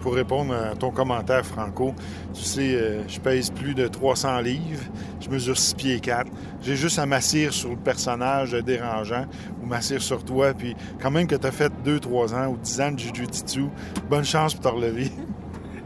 pour 0.00 0.14
répondre 0.14 0.54
à 0.54 0.76
ton 0.76 0.92
commentaire, 0.92 1.44
Franco, 1.44 1.92
tu 2.32 2.42
sais, 2.42 2.74
euh, 2.76 3.02
je 3.08 3.18
pèse 3.18 3.50
plus 3.50 3.74
de 3.74 3.88
300 3.88 4.40
livres, 4.40 4.84
je 5.20 5.28
mesure 5.28 5.58
6 5.58 5.74
pieds 5.74 6.00
4. 6.00 6.30
J'ai 6.62 6.76
juste 6.76 7.00
à 7.00 7.06
m'assire 7.06 7.52
sur 7.52 7.70
le 7.70 7.76
personnage 7.76 8.52
dérangeant 8.52 9.26
ou 9.60 9.66
m'assire 9.66 10.02
sur 10.02 10.24
toi, 10.24 10.54
puis 10.54 10.76
quand 11.02 11.10
même 11.10 11.26
que 11.26 11.34
tu 11.34 11.46
as 11.46 11.52
fait 11.52 11.72
2-3 11.84 12.34
ans 12.34 12.46
ou 12.48 12.56
10 12.56 12.80
ans 12.80 12.92
de 12.92 12.98
Jiu-Jitsu, 13.00 13.64
bonne 14.08 14.24
chance 14.24 14.54
pour 14.54 14.62
te 14.62 14.68
relever. 14.68 15.10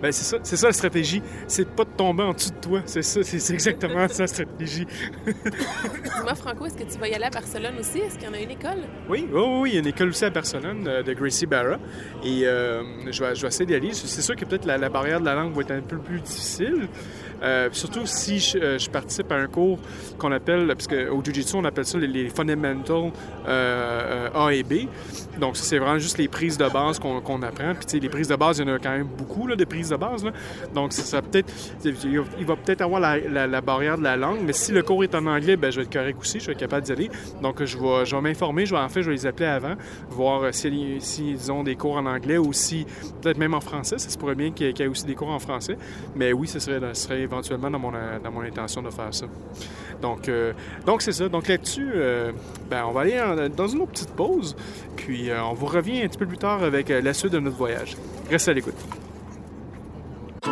Ben, 0.03 0.13
c'est 0.13 0.25
ça, 0.25 0.39
c'est 0.43 0.57
ça 0.57 0.69
la 0.69 0.73
stratégie. 0.73 1.23
C'est 1.47 1.69
pas 1.69 1.85
de 1.85 1.91
tomber 1.91 2.23
en 2.23 2.33
dessous 2.33 2.51
de 2.51 2.61
toi. 2.61 2.83
C'est 2.87 3.03
ça, 3.03 3.23
c'est, 3.23 3.53
exactement 3.53 4.09
ça 4.09 4.23
la 4.23 4.27
stratégie. 4.27 4.87
Dis-moi, 5.27 6.35
Franco, 6.35 6.67
est-ce 6.67 6.77
que 6.77 6.91
tu 6.91 6.99
vas 6.99 7.09
y 7.09 7.15
aller 7.15 7.25
à 7.25 7.31
Barcelone 7.31 7.75
aussi? 7.79 7.99
Est-ce 7.99 8.19
qu'il 8.19 8.29
y 8.29 8.31
en 8.31 8.35
a 8.35 8.41
une 8.41 8.51
école? 8.51 8.81
Oui, 9.09 9.29
oui, 9.31 9.43
oui, 9.61 9.71
il 9.71 9.75
y 9.75 9.77
a 9.77 9.81
une 9.81 9.87
école 9.87 10.09
aussi 10.09 10.25
à 10.25 10.31
Barcelone 10.31 10.87
euh, 10.87 11.03
de 11.03 11.13
Gracie 11.13 11.47
Barra. 11.47 11.77
Et 12.25 12.47
euh, 12.47 12.83
je, 13.11 13.23
vais, 13.23 13.35
je 13.35 13.43
vais 13.43 13.49
essayer 13.49 13.67
d'y 13.67 13.75
aller. 13.75 13.93
C'est 13.93 14.23
sûr 14.23 14.37
que 14.37 14.45
peut-être 14.45 14.65
la, 14.65 14.79
la 14.79 14.89
barrière 14.89 15.21
de 15.21 15.27
la 15.27 15.35
langue 15.35 15.55
va 15.55 15.63
être 15.63 15.73
un 15.73 15.83
peu 15.83 15.99
plus 15.99 16.21
difficile. 16.21 16.89
Euh, 17.43 17.69
surtout 17.73 18.07
si 18.07 18.39
je, 18.39 18.59
euh, 18.59 18.79
je 18.79 18.91
participe 18.91 19.31
à 19.33 19.37
un 19.37 19.47
cours 19.47 19.79
qu'on 20.19 20.33
appelle, 20.33 20.67
parce 20.69 20.87
qu'au 20.87 21.23
Jiu-Jitsu, 21.25 21.57
on 21.57 21.65
appelle 21.65 21.87
ça 21.87 21.99
les, 21.99 22.07
les 22.07 22.29
fundamentals 22.29 23.13
euh, 23.49 24.29
A 24.35 24.53
et 24.53 24.63
B. 24.63 24.89
Donc, 25.39 25.57
c'est 25.57 25.79
vraiment 25.79 25.99
juste 25.99 26.19
les 26.19 26.29
prises 26.29 26.59
de 26.59 26.69
base 26.69 26.99
qu'on 26.99 27.43
apprend. 27.43 27.75
Puis, 27.75 27.87
tu 27.87 27.91
sais, 27.93 27.99
les 27.99 28.09
prises 28.09 28.29
de 28.29 28.37
base, 28.37 28.59
il 28.59 28.69
y 28.69 28.71
en 28.71 28.75
a 28.75 28.79
quand 28.79 28.91
même 28.91 29.07
beaucoup, 29.07 29.47
là, 29.47 29.57
de 29.57 29.65
prises 29.65 29.91
de 29.91 29.97
base. 29.97 30.25
Donc, 30.75 30.93
ça, 30.93 31.03
ça 31.03 31.23
peut-être, 31.23 31.53
il 31.85 32.47
va 32.47 32.57
peut-être 32.57 32.83
avoir 32.83 33.01
la, 33.01 33.61
barrière 33.61 33.99
de 33.99 34.03
la 34.03 34.17
langue, 34.17 34.41
mais 34.45 34.53
si 34.53 34.73
le 34.73 34.83
cours 34.83 35.05
est 35.05 35.15
en 35.15 35.27
anglais, 35.27 35.57
ben, 35.57 35.71
je 35.71 35.77
vais 35.77 35.83
être 35.85 35.93
correct 35.93 36.19
aussi, 36.21 36.41
je 36.41 36.47
vais 36.47 36.53
être 36.53 36.59
capable 36.59 36.85
d'y 36.85 36.93
aller. 36.93 37.11
Donc, 37.43 37.63
je 37.65 37.79
vais, 37.79 38.21
m'informer, 38.21 38.67
je 38.67 38.75
vais, 38.75 38.81
en 38.81 38.89
fait, 38.89 39.03
je 39.03 39.09
vais 39.09 39.17
les 39.17 39.27
appeler 39.27 39.47
avant, 39.47 39.75
voir 40.11 40.53
s'ils 40.53 41.53
ont 41.53 41.63
des 41.63 41.77
cours 41.77 41.97
en 41.97 42.07
anglais 42.07 42.39
ou 42.39 42.53
si, 42.53 42.87
peut-être 43.23 43.39
même 43.39 43.55
en 43.55 43.61
français. 43.61 43.99
Ça 43.99 44.11
se 44.11 44.19
pourrait 44.19 44.35
bien 44.35 44.51
qu'il 44.51 44.79
y 44.79 44.83
ait 44.83 44.87
aussi 44.87 45.05
des 45.05 45.15
cours 45.15 45.31
en 45.31 45.39
français. 45.39 45.77
Mais 46.15 46.33
oui, 46.33 46.47
ce 46.47 46.59
ce 46.61 46.95
serait 46.95 47.27
éventuellement 47.31 47.71
dans 47.71 47.79
mon, 47.79 47.95
euh, 47.95 48.19
dans 48.23 48.31
mon 48.31 48.43
intention 48.43 48.83
de 48.83 48.91
faire 48.91 49.13
ça. 49.13 49.27
Donc, 50.03 50.29
euh, 50.29 50.53
donc 50.87 51.03
c'est 51.03 51.13
ça. 51.13 51.29
Donc 51.29 51.49
là-dessus, 51.49 51.91
euh, 51.95 52.33
ben, 52.69 52.85
on 52.87 52.93
va 52.93 53.03
aller 53.03 53.21
dans 53.57 53.69
une 53.69 53.83
autre 53.83 53.93
petite 53.93 54.11
pause. 54.11 54.57
Puis 54.97 55.31
on 55.33 55.55
vous 55.55 55.67
revient 55.67 56.03
un 56.03 56.09
petit 56.09 56.19
peu 56.19 56.27
plus 56.27 56.39
tard 56.39 56.63
avec 56.63 56.89
la 56.89 57.15
suite 57.15 57.33
de 57.33 57.41
notre 57.41 57.57
voyage. 57.57 57.97
Restez 58.31 58.51
à 58.51 58.55
l'écoute. 58.55 58.75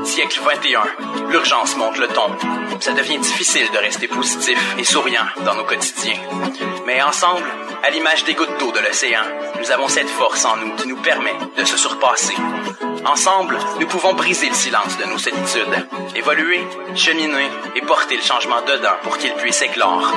Siècle 0.05 0.41
21. 0.45 1.31
L'urgence 1.31 1.77
monte 1.77 1.99
le 1.99 2.09
ton. 2.09 2.31
Ça 2.81 2.93
devient 2.93 3.19
difficile 3.19 3.71
de 3.73 3.79
rester 3.79 4.07
positif 4.07 4.59
et 4.79 4.85
souriant 4.85 5.27
dans 5.45 5.55
nos 5.55 5.65
quotidiens. 5.65 6.19
Mais 6.87 7.01
ensemble, 7.03 7.45
à 7.83 7.91
l'image 7.91 8.25
des 8.25 8.35
gouttes 8.35 8.59
d'eau 8.59 8.73
de 8.73 8.81
l'océan, 8.81 9.23
nous 9.59 9.71
avons 9.71 9.89
cette 9.89 10.09
force 10.09 10.45
en 10.45 10.57
nous 10.57 10.75
qui 10.77 10.89
nous 10.89 10.97
permet 10.97 11.35
de 11.57 11.65
se 11.65 11.77
surpasser. 11.77 12.35
Ensemble, 13.05 13.59
nous 13.81 13.87
pouvons 13.87 14.13
briser 14.15 14.49
le 14.49 14.55
silence 14.55 14.99
de 14.99 15.05
nos 15.05 15.19
solitudes, 15.19 15.87
évoluer, 16.15 16.61
cheminer 16.95 17.49
et 17.77 17.81
porter 17.83 18.17
le 18.17 18.23
changement 18.23 18.61
dedans 18.63 18.97
pour 19.03 19.19
qu'il 19.19 19.33
puisse 19.35 19.63
éclore. 19.63 20.13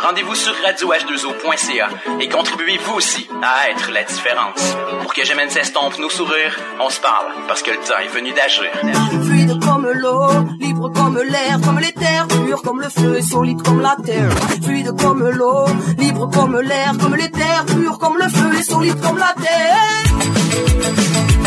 Rendez-vous 0.00 0.34
sur 0.34 0.52
radioh2o.ca 0.52 1.88
et 2.20 2.28
contribuez 2.28 2.78
vous 2.78 2.94
aussi 2.94 3.28
à 3.42 3.70
être 3.70 3.90
la 3.90 4.04
différence. 4.04 4.76
Pour 5.02 5.12
que 5.12 5.24
Gemène 5.24 5.50
s'estompe 5.50 5.98
nos 5.98 6.10
sourires, 6.10 6.56
on 6.78 6.90
se 6.90 7.00
parle 7.00 7.26
parce 7.48 7.62
que 7.62 7.70
le 7.70 7.78
temps 7.78 7.98
est 7.98 8.08
venu 8.08 8.32
d'agir. 8.32 8.70
Fluide 9.24 9.58
comme 9.64 9.86
l'eau, 9.86 10.28
libre 10.60 10.92
comme 10.92 11.18
l'air, 11.18 11.60
comme 11.64 11.80
terres, 11.98 12.26
pur 12.28 12.62
comme 12.62 12.80
le 12.80 12.88
feu 12.88 13.18
et 13.18 13.22
solide 13.22 13.62
comme 13.62 13.80
la 13.80 13.96
terre. 14.04 14.30
Fluide 14.62 14.92
comme 15.00 15.28
l'eau, 15.28 15.66
libre 15.98 16.30
comme 16.30 16.60
l'air, 16.60 16.92
comme 16.98 17.16
terres, 17.16 17.64
pur 17.66 17.98
comme 17.98 18.18
le 18.18 18.28
feu 18.28 18.58
et 18.58 18.62
solide 18.62 19.00
comme 19.00 19.18
la 19.18 19.34
terre. 19.40 21.37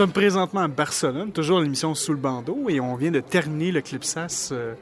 Sommes 0.00 0.12
présentement 0.12 0.62
à 0.62 0.68
Barcelone, 0.68 1.30
toujours 1.30 1.58
à 1.58 1.62
l'émission 1.62 1.94
Sous 1.94 2.12
le 2.12 2.18
bandeau, 2.18 2.70
et 2.70 2.80
on 2.80 2.94
vient 2.94 3.10
de 3.10 3.20
terminer 3.20 3.70
le 3.70 3.82
Clipsas 3.82 4.48
euh, 4.50 4.72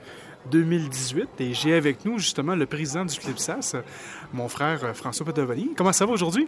2018. 0.52 1.28
Et 1.40 1.54
j'ai 1.54 1.74
avec 1.74 2.04
nous 2.04 2.20
justement 2.20 2.54
le 2.54 2.66
président 2.66 3.04
du 3.04 3.18
Clipsas, 3.18 3.72
euh, 3.74 3.80
mon 4.32 4.48
frère 4.48 4.84
euh, 4.84 4.94
François 4.94 5.26
Padovani. 5.26 5.70
Comment 5.76 5.92
ça 5.92 6.06
va 6.06 6.12
aujourd'hui? 6.12 6.46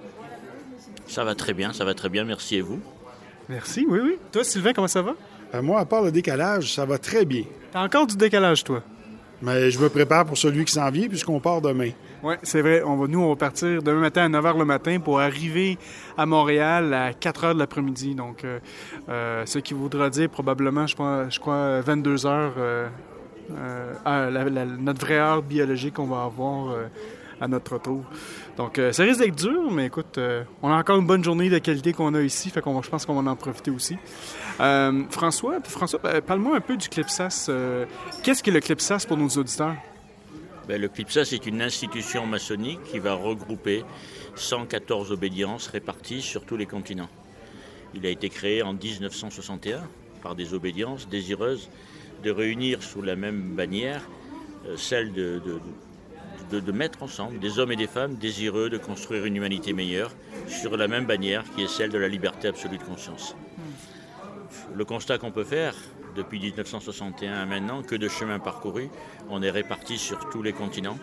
Ça 1.09 1.25
va 1.25 1.35
très 1.35 1.53
bien, 1.53 1.73
ça 1.73 1.85
va 1.85 1.95
très 1.95 2.09
bien, 2.09 2.23
merci 2.23 2.59
et 2.59 2.61
vous? 2.61 2.79
Merci, 3.49 3.85
oui, 3.89 3.99
oui. 4.01 4.19
Toi, 4.31 4.45
Sylvain, 4.45 4.73
comment 4.73 4.87
ça 4.87 5.03
va? 5.03 5.17
Euh, 5.53 5.63
moi, 5.63 5.81
à 5.81 5.85
part 5.85 6.03
le 6.03 6.13
décalage, 6.13 6.73
ça 6.73 6.85
va 6.85 6.97
très 6.97 7.25
bien. 7.25 7.43
T'as 7.73 7.83
encore 7.83 8.07
du 8.07 8.17
décalage, 8.17 8.63
toi? 8.63 8.85
Mais 9.43 9.73
je 9.73 9.81
me 9.81 9.89
prépare 9.89 10.27
pour 10.27 10.39
celui 10.39 10.65
qui 10.65 10.73
s'en 10.73 10.89
vient 10.93 11.09
puisqu'on 11.09 11.41
part 11.41 11.61
demain. 11.61 11.91
Oui, 12.23 12.35
c'est 12.43 12.61
vrai. 12.61 12.83
On 12.83 12.97
va, 12.97 13.07
nous, 13.07 13.21
on 13.21 13.31
va 13.31 13.37
partir 13.37 13.83
demain 13.83 14.01
matin 14.01 14.25
à 14.25 14.29
9 14.29 14.45
h 14.45 14.59
le 14.59 14.65
matin 14.65 14.99
pour 15.01 15.21
arriver 15.21 15.79
à 16.19 16.27
Montréal 16.27 16.93
à 16.93 17.13
4 17.13 17.45
h 17.45 17.55
de 17.55 17.59
l'après-midi. 17.59 18.15
Donc, 18.15 18.45
euh, 18.45 18.59
euh, 19.09 19.47
ce 19.47 19.59
qui 19.59 19.75
voudra 19.75 20.11
dire 20.11 20.29
probablement, 20.29 20.87
je 20.87 20.95
crois, 20.95 21.29
je 21.29 21.39
crois 21.41 21.81
22 21.81 22.17
h 22.17 22.51
euh, 22.57 22.89
notre 24.79 25.01
vraie 25.01 25.19
heure 25.19 25.43
biologique 25.43 25.95
qu'on 25.95 26.07
va 26.07 26.25
avoir 26.25 26.75
à 27.41 27.49
notre 27.49 27.75
retour. 27.75 28.05
Donc, 28.57 28.79
euh, 28.79 28.93
ça 28.93 29.03
risque 29.03 29.21
d'être 29.21 29.35
dur, 29.35 29.71
mais 29.71 29.87
écoute, 29.87 30.19
euh, 30.19 30.45
on 30.63 30.71
a 30.71 30.77
encore 30.77 30.99
une 30.99 31.07
bonne 31.07 31.25
journée 31.25 31.49
de 31.49 31.59
qualité 31.59 31.93
qu'on 31.93 32.15
a 32.15 32.21
ici, 32.21 32.51
fait 32.51 32.61
qu'on 32.61 32.81
je 32.83 32.91
pense 32.91 33.07
qu'on 33.07 33.21
va 33.21 33.31
en 33.31 33.37
profiter 33.37 33.71
aussi. 33.71 33.97
François, 35.11 35.59
François, 35.65 36.01
parle-moi 36.27 36.57
un 36.57 36.61
peu 36.61 36.77
du 36.77 36.89
Clipsas. 36.89 37.51
Qu'est-ce 38.23 38.43
que 38.43 38.51
le 38.51 38.61
Clipsas 38.61 39.07
pour 39.07 39.17
nos 39.17 39.29
auditeurs? 39.29 39.75
Ben, 40.71 40.81
le 40.81 40.87
CLIPSAS 40.89 41.33
est 41.33 41.47
une 41.47 41.63
institution 41.63 42.27
maçonnique 42.27 42.81
qui 42.85 43.01
va 43.01 43.15
regrouper 43.15 43.83
114 44.37 45.11
obédiences 45.11 45.67
réparties 45.67 46.23
sur 46.23 46.45
tous 46.45 46.57
les 46.57 46.67
continents. 46.67 47.09
Il 47.93 48.07
a 48.07 48.09
été 48.09 48.29
créé 48.29 48.63
en 48.63 48.73
1961 48.73 49.83
par 50.23 50.37
des 50.37 50.55
obédiences 50.55 51.09
désireuses 51.09 51.69
de 52.23 52.31
réunir 52.31 52.85
sous 52.85 53.03
la 53.03 53.17
même 53.17 53.57
bannière 53.57 54.03
euh, 54.69 54.77
celle 54.77 55.13
de, 55.13 55.43
de- 55.45 55.61
de- 56.53 56.61
de 56.61 56.71
mettre 56.73 57.03
ensemble 57.03 57.41
des 57.41 57.59
hommes 57.59 57.73
et 57.73 57.77
des 57.77 57.89
femmes 57.89 58.15
désireux 58.15 58.71
de 58.71 58.79
construire 58.79 59.25
une 59.25 59.35
humanité 59.35 59.73
meilleure 59.73 60.13
sur 60.47 60.77
la 60.77 60.87
même 60.87 61.05
bannière 61.05 61.43
qui 61.57 61.63
est 61.65 61.69
celle 61.69 61.91
de 61.91 61.99
la 61.99 62.07
liberté 62.07 62.47
absolue 62.47 62.79
de 62.79 62.85
conscience. 62.85 63.35
Le 64.73 64.85
constat 64.85 65.19
qu'on 65.19 65.33
peut 65.33 65.43
faire 65.43 65.75
depuis 66.15 66.41
1961 66.41 67.35
à 67.35 67.47
maintenant, 67.47 67.83
que 67.83 67.95
de 67.95 68.09
chemin 68.09 68.39
parcouru, 68.39 68.89
on 69.29 69.43
est 69.43 69.51
répartis 69.51 69.99
sur 69.99 70.29
tous 70.31 70.43
les 70.43 70.53
continents 70.53 70.99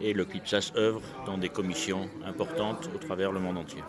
et 0.00 0.12
le 0.12 0.24
CLIPSAS 0.24 0.72
œuvre 0.76 1.00
dans 1.26 1.38
des 1.38 1.48
commissions 1.48 2.08
importantes 2.26 2.90
au 2.94 2.98
travers 2.98 3.32
le 3.32 3.40
monde 3.40 3.58
entier. 3.58 3.82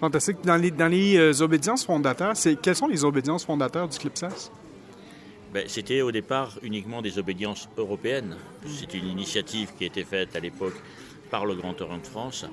Fantastique. 0.00 0.38
Dans 0.44 0.56
les, 0.56 0.70
dans 0.70 0.88
les 0.88 1.16
euh, 1.16 1.42
obédiences 1.42 1.84
fondateurs, 1.84 2.36
c'est, 2.36 2.56
quelles 2.56 2.76
sont 2.76 2.86
les 2.86 3.04
obédiences 3.04 3.46
fondateurs 3.46 3.88
du 3.88 3.98
Clipsas? 3.98 4.50
Ben, 5.54 5.64
C'était 5.68 6.02
au 6.02 6.12
départ 6.12 6.58
uniquement 6.62 7.00
des 7.00 7.18
obédiences 7.18 7.68
européennes. 7.78 8.36
C'est 8.66 8.92
une 8.92 9.06
initiative 9.06 9.72
qui 9.76 9.84
a 9.84 9.86
été 9.86 10.04
faite 10.04 10.36
à 10.36 10.40
l'époque 10.40 10.74
par 11.30 11.46
le 11.46 11.54
Grand 11.54 11.80
Orient 11.80 11.98
de 11.98 12.06
France, 12.06 12.44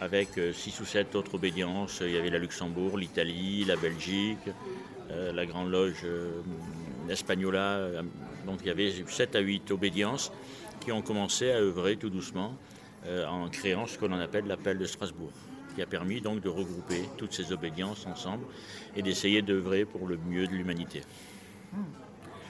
avec 0.00 0.38
euh, 0.38 0.52
six 0.54 0.80
ou 0.80 0.86
sept 0.86 1.14
autres 1.14 1.34
obédiences. 1.34 2.00
Il 2.00 2.12
y 2.12 2.16
avait 2.16 2.30
la 2.30 2.38
Luxembourg, 2.38 2.96
l'Italie, 2.96 3.64
la 3.64 3.76
Belgique, 3.76 4.48
euh, 5.10 5.32
la 5.32 5.46
Grande 5.46 5.70
Loge 5.70 6.02
euh, 6.04 6.42
Espagnola. 7.08 7.76
euh, 7.76 8.02
Donc 8.46 8.58
il 8.62 8.68
y 8.68 8.70
avait 8.70 8.92
sept 9.06 9.36
à 9.36 9.40
huit 9.40 9.70
obédiences 9.70 10.32
qui 10.80 10.92
ont 10.92 11.02
commencé 11.02 11.50
à 11.50 11.56
œuvrer 11.56 11.96
tout 11.96 12.10
doucement 12.10 12.56
en 13.28 13.48
créant 13.48 13.86
ce 13.86 13.96
que 13.96 14.04
l'on 14.04 14.20
appelle 14.20 14.46
l'appel 14.46 14.76
de 14.76 14.84
Strasbourg, 14.84 15.32
qui 15.74 15.80
a 15.80 15.86
permis 15.86 16.20
donc 16.20 16.42
de 16.42 16.50
regrouper 16.50 17.00
toutes 17.16 17.32
ces 17.32 17.50
obédiences 17.50 18.06
ensemble 18.06 18.44
et 18.94 19.00
d'essayer 19.00 19.40
d'œuvrer 19.40 19.86
pour 19.86 20.06
le 20.06 20.18
mieux 20.18 20.46
de 20.46 20.52
l'humanité. 20.52 21.00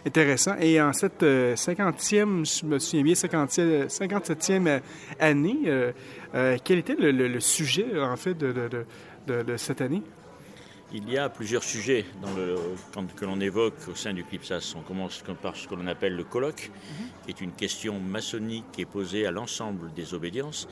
Intéressant. 0.07 0.57
Et 0.59 0.81
en 0.81 0.93
cette 0.93 1.23
euh, 1.23 1.55
50e, 1.55 2.61
je 2.61 2.67
me 2.67 2.79
souviens 2.79 3.03
bien, 3.03 3.15
50e, 3.15 3.87
57e 3.89 4.67
euh, 4.67 4.81
année, 5.19 5.93
quel 6.65 6.79
était 6.79 6.97
le, 6.99 7.41
sujet, 7.41 8.01
en 8.01 8.17
fait, 8.17 8.37
de 8.37 9.57
cette 9.57 9.81
année? 9.81 10.03
Il 10.93 11.09
y 11.09 11.18
a 11.18 11.28
plusieurs 11.28 11.62
sujets 11.62 12.05
dans 12.20 12.34
le, 12.34 12.57
que 13.14 13.24
l'on 13.24 13.41
évoque 13.41 13.76
au 13.88 13.95
sein 13.95 14.12
du 14.12 14.24
CLIPSAS. 14.24 14.74
On 14.76 14.80
commence 14.80 15.22
par 15.41 15.55
ce 15.55 15.68
que 15.68 15.76
l'on 15.76 15.86
appelle 15.86 16.16
le 16.16 16.24
colloque, 16.24 16.72
qui 17.24 17.30
est 17.30 17.41
une 17.41 17.53
question 17.53 18.01
maçonnique 18.01 18.64
qui 18.72 18.80
est 18.80 18.86
posée 18.86 19.24
à 19.24 19.30
l'ensemble 19.30 19.93
des 19.95 20.14
obédiences. 20.14 20.66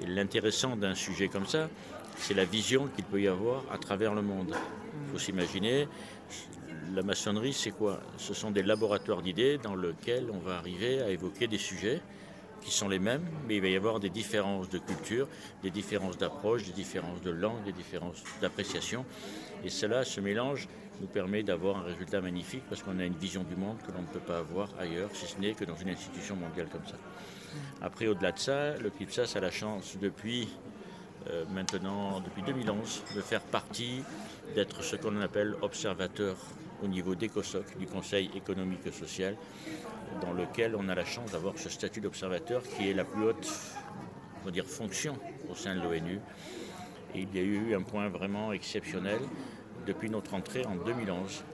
Et 0.00 0.06
l'intéressant 0.06 0.76
d'un 0.76 0.94
sujet 0.94 1.26
comme 1.26 1.46
ça, 1.46 1.68
c'est 2.16 2.34
la 2.34 2.44
vision 2.44 2.86
qu'il 2.94 3.04
peut 3.04 3.20
y 3.20 3.26
avoir 3.26 3.64
à 3.72 3.78
travers 3.78 4.14
le 4.14 4.22
monde. 4.22 4.54
Il 5.04 5.12
faut 5.12 5.18
s'imaginer, 5.18 5.88
la 6.94 7.02
maçonnerie, 7.02 7.52
c'est 7.52 7.72
quoi? 7.72 8.00
Ce 8.18 8.34
sont 8.34 8.52
des 8.52 8.62
laboratoires 8.62 9.20
d'idées 9.20 9.58
dans 9.58 9.74
lesquels 9.74 10.28
on 10.32 10.38
va 10.38 10.58
arriver 10.58 11.02
à 11.02 11.10
évoquer 11.10 11.48
des 11.48 11.58
sujets 11.58 12.00
qui 12.60 12.70
sont 12.72 12.88
les 12.88 12.98
mêmes, 12.98 13.24
mais 13.46 13.56
il 13.56 13.62
va 13.62 13.68
y 13.68 13.76
avoir 13.76 14.00
des 14.00 14.10
différences 14.10 14.68
de 14.68 14.78
culture, 14.78 15.28
des 15.62 15.70
différences 15.70 16.18
d'approche, 16.18 16.64
des 16.64 16.72
différences 16.72 17.20
de 17.22 17.30
langue, 17.30 17.64
des 17.64 17.72
différences 17.72 18.22
d'appréciation. 18.40 19.04
Et 19.64 19.70
cela, 19.70 20.04
ce 20.04 20.20
mélange, 20.20 20.68
nous 21.00 21.06
permet 21.06 21.42
d'avoir 21.42 21.78
un 21.78 21.82
résultat 21.82 22.20
magnifique 22.20 22.62
parce 22.68 22.82
qu'on 22.82 22.98
a 22.98 23.04
une 23.04 23.16
vision 23.16 23.42
du 23.42 23.54
monde 23.56 23.76
que 23.86 23.92
l'on 23.92 24.02
ne 24.02 24.06
peut 24.06 24.20
pas 24.20 24.38
avoir 24.38 24.70
ailleurs, 24.78 25.10
si 25.12 25.26
ce 25.26 25.38
n'est 25.38 25.52
que 25.52 25.64
dans 25.64 25.76
une 25.76 25.90
institution 25.90 26.36
mondiale 26.36 26.68
comme 26.70 26.86
ça. 26.86 26.96
Après, 27.82 28.06
au-delà 28.06 28.32
de 28.32 28.38
ça, 28.38 28.76
le 28.78 28.90
CLIPSAS 28.90 29.36
a 29.36 29.40
la 29.40 29.50
chance 29.50 29.96
depuis 30.00 30.48
euh, 31.30 31.44
maintenant, 31.52 32.20
depuis 32.20 32.42
2011, 32.42 33.02
de 33.16 33.20
faire 33.20 33.40
partie, 33.42 34.02
d'être 34.54 34.82
ce 34.82 34.96
qu'on 34.96 35.20
appelle 35.20 35.54
observateur 35.60 36.36
au 36.82 36.86
niveau 36.86 37.14
d'ECOSOC, 37.14 37.78
du 37.78 37.86
Conseil 37.86 38.30
économique 38.34 38.86
et 38.86 38.92
social, 38.92 39.36
dans 40.20 40.32
lequel 40.32 40.76
on 40.76 40.88
a 40.88 40.94
la 40.94 41.04
chance 41.04 41.32
d'avoir 41.32 41.58
ce 41.58 41.68
statut 41.68 42.00
d'observateur 42.00 42.62
qui 42.62 42.90
est 42.90 42.94
la 42.94 43.04
plus 43.04 43.24
haute 43.24 43.50
on 44.42 44.44
va 44.46 44.52
dire, 44.52 44.66
fonction 44.66 45.18
au 45.50 45.56
sein 45.56 45.74
de 45.74 45.80
l'ONU. 45.80 46.20
Et 47.16 47.20
il 47.20 47.34
y 47.34 47.38
a 47.40 47.42
eu 47.42 47.74
un 47.74 47.80
point 47.80 48.08
vraiment 48.08 48.52
exceptionnel 48.52 49.20
depuis 49.86 50.10
notre 50.10 50.34
entrée 50.34 50.66
en 50.66 50.74
2011. 50.74 51.44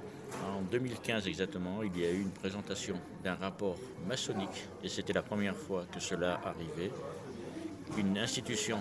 En 0.56 0.62
2015 0.62 1.28
exactement, 1.28 1.82
il 1.84 1.96
y 2.00 2.04
a 2.04 2.10
eu 2.10 2.20
une 2.20 2.30
présentation 2.30 2.96
d'un 3.22 3.34
rapport 3.34 3.76
maçonnique, 4.08 4.66
et 4.82 4.88
c'était 4.88 5.12
la 5.12 5.22
première 5.22 5.54
fois 5.56 5.84
que 5.92 6.00
cela 6.00 6.40
arrivait, 6.44 6.90
qu'une 7.94 8.18
institution 8.18 8.80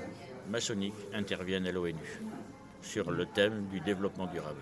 maçonnique 0.49 0.95
intervienne 1.13 1.67
à 1.67 1.71
l'ONU 1.71 2.21
sur 2.82 3.11
le 3.11 3.25
thème 3.27 3.67
du 3.71 3.79
développement 3.82 4.25
durable. 4.27 4.61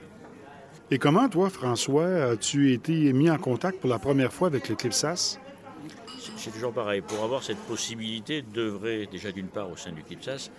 Et 0.91 0.97
comment, 0.97 1.29
toi, 1.29 1.49
François, 1.49 2.07
as-tu 2.31 2.73
été 2.73 3.13
mis 3.13 3.29
en 3.29 3.37
contact 3.37 3.79
pour 3.79 3.89
la 3.89 3.99
première 3.99 4.33
fois 4.33 4.47
avec 4.47 4.67
le 4.67 4.75
CLIPSAS? 4.75 5.39
C'est- 6.37 6.51
toujours 6.51 6.73
pareil. 6.73 7.01
Pour 7.01 7.23
avoir 7.23 7.43
cette 7.43 7.59
possibilité 7.59 8.41
d'œuvrer 8.41 9.07
déjà 9.09 9.31
d'une 9.31 9.47
part 9.47 9.71
au 9.71 9.77
sein 9.77 9.91
du 9.91 10.01
CLIPSAS, 10.03 10.49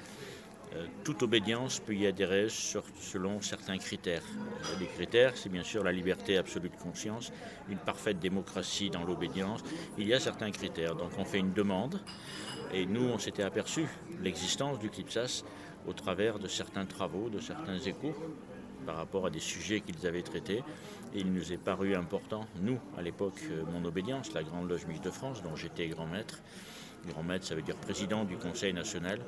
toute 1.05 1.23
obédience 1.23 1.81
peut 1.81 1.95
y 1.95 2.07
adhérer 2.07 2.49
selon 2.49 3.41
certains 3.41 3.79
critères. 3.79 4.23
Euh, 4.39 4.79
les 4.79 4.87
critères, 4.87 5.37
c'est 5.37 5.49
bien 5.49 5.63
sûr 5.63 5.83
la 5.83 5.93
liberté 5.93 6.37
absolue 6.37 6.69
de 6.69 6.77
conscience, 6.77 7.33
une 7.69 7.79
parfaite 7.79 8.19
démocratie 8.19 8.91
dans 8.91 9.05
l'obédience. 9.05 9.63
Il 9.99 10.07
y 10.07 10.15
a 10.15 10.21
certains 10.21 10.51
critères. 10.51 10.95
Donc 10.95 11.11
on 11.19 11.25
fait 11.25 11.39
une 11.39 11.53
demande 11.53 12.01
et 12.73 12.87
nous, 12.87 13.03
on 13.03 13.19
s'était 13.19 13.43
aperçu 13.43 13.87
l'existence 14.23 14.79
du 14.79 14.91
CLIPSAS 14.91 15.45
au 15.87 15.93
travers 15.93 16.39
de 16.39 16.47
certains 16.47 16.87
travaux, 16.87 17.29
de 17.31 17.41
certains 17.41 17.79
échos 17.79 18.15
par 18.87 18.97
rapport 18.97 19.27
à 19.27 19.31
des 19.31 19.41
sujets 19.41 19.81
qu'ils 19.81 20.07
avaient 20.07 20.23
traités. 20.23 20.63
Et 21.15 21.21
il 21.21 21.33
nous 21.33 21.53
est 21.53 21.59
paru 21.59 21.95
important, 21.95 22.47
nous, 22.63 22.79
à 22.97 23.03
l'époque, 23.03 23.41
euh, 23.51 23.65
mon 23.73 23.85
obédience, 23.85 24.33
la 24.33 24.43
Grande 24.43 24.71
Loge 24.71 24.87
Mixte 24.87 25.05
de 25.05 25.11
France, 25.11 25.43
dont 25.43 25.57
j'étais 25.57 25.89
grand 25.89 26.07
maître. 26.07 26.41
Grand 27.09 27.23
maître, 27.23 27.47
ça 27.47 27.55
veut 27.55 27.63
dire 27.63 27.77
président 27.77 28.25
du 28.25 28.37
Conseil 28.37 28.73
national 28.73 29.19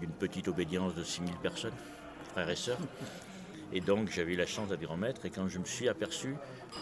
d'une 0.00 0.12
petite 0.12 0.48
obédience 0.48 0.94
de 0.94 1.02
6000 1.02 1.34
personnes, 1.36 1.74
frères 2.32 2.50
et 2.50 2.56
sœurs. 2.56 2.78
Et 3.72 3.80
donc 3.80 4.10
j'avais 4.10 4.32
eu 4.32 4.36
la 4.36 4.46
chance 4.46 4.68
maître. 4.98 5.26
Et 5.26 5.30
quand 5.30 5.48
je 5.48 5.58
me 5.58 5.64
suis 5.64 5.88
aperçu 5.88 6.34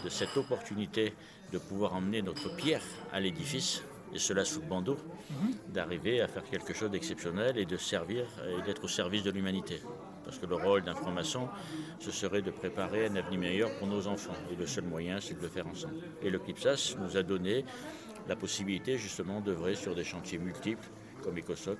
de 0.03 0.09
cette 0.09 0.35
opportunité 0.37 1.13
de 1.51 1.57
pouvoir 1.57 1.93
emmener 1.95 2.21
notre 2.21 2.55
pierre 2.55 2.83
à 3.11 3.19
l'édifice, 3.19 3.83
et 4.13 4.19
cela 4.19 4.45
sous 4.45 4.61
le 4.61 4.67
bandeau, 4.67 4.97
d'arriver 5.67 6.21
à 6.21 6.27
faire 6.27 6.43
quelque 6.43 6.73
chose 6.73 6.89
d'exceptionnel 6.91 7.57
et 7.57 7.65
de 7.65 7.77
servir 7.77 8.25
et 8.47 8.61
d'être 8.61 8.85
au 8.85 8.87
service 8.87 9.23
de 9.23 9.31
l'humanité. 9.31 9.81
Parce 10.23 10.39
que 10.39 10.45
le 10.45 10.55
rôle 10.55 10.83
d'un 10.83 10.95
franc-maçon, 10.95 11.47
ce 11.99 12.11
serait 12.11 12.41
de 12.41 12.51
préparer 12.51 13.07
un 13.07 13.15
avenir 13.15 13.39
meilleur 13.39 13.77
pour 13.77 13.87
nos 13.87 14.07
enfants. 14.07 14.35
Et 14.51 14.55
le 14.55 14.65
seul 14.65 14.83
moyen, 14.83 15.19
c'est 15.21 15.35
de 15.35 15.41
le 15.41 15.47
faire 15.47 15.67
ensemble. 15.67 15.95
Et 16.21 16.29
le 16.29 16.39
CLIPSAS 16.39 16.95
nous 16.99 17.15
a 17.15 17.23
donné 17.23 17.63
la 18.27 18.35
possibilité 18.35 18.97
justement 18.97 19.39
d'œuvrer 19.39 19.75
sur 19.75 19.95
des 19.95 20.03
chantiers 20.03 20.37
multiples, 20.37 20.85
comme 21.23 21.37
ECOSOC. 21.37 21.79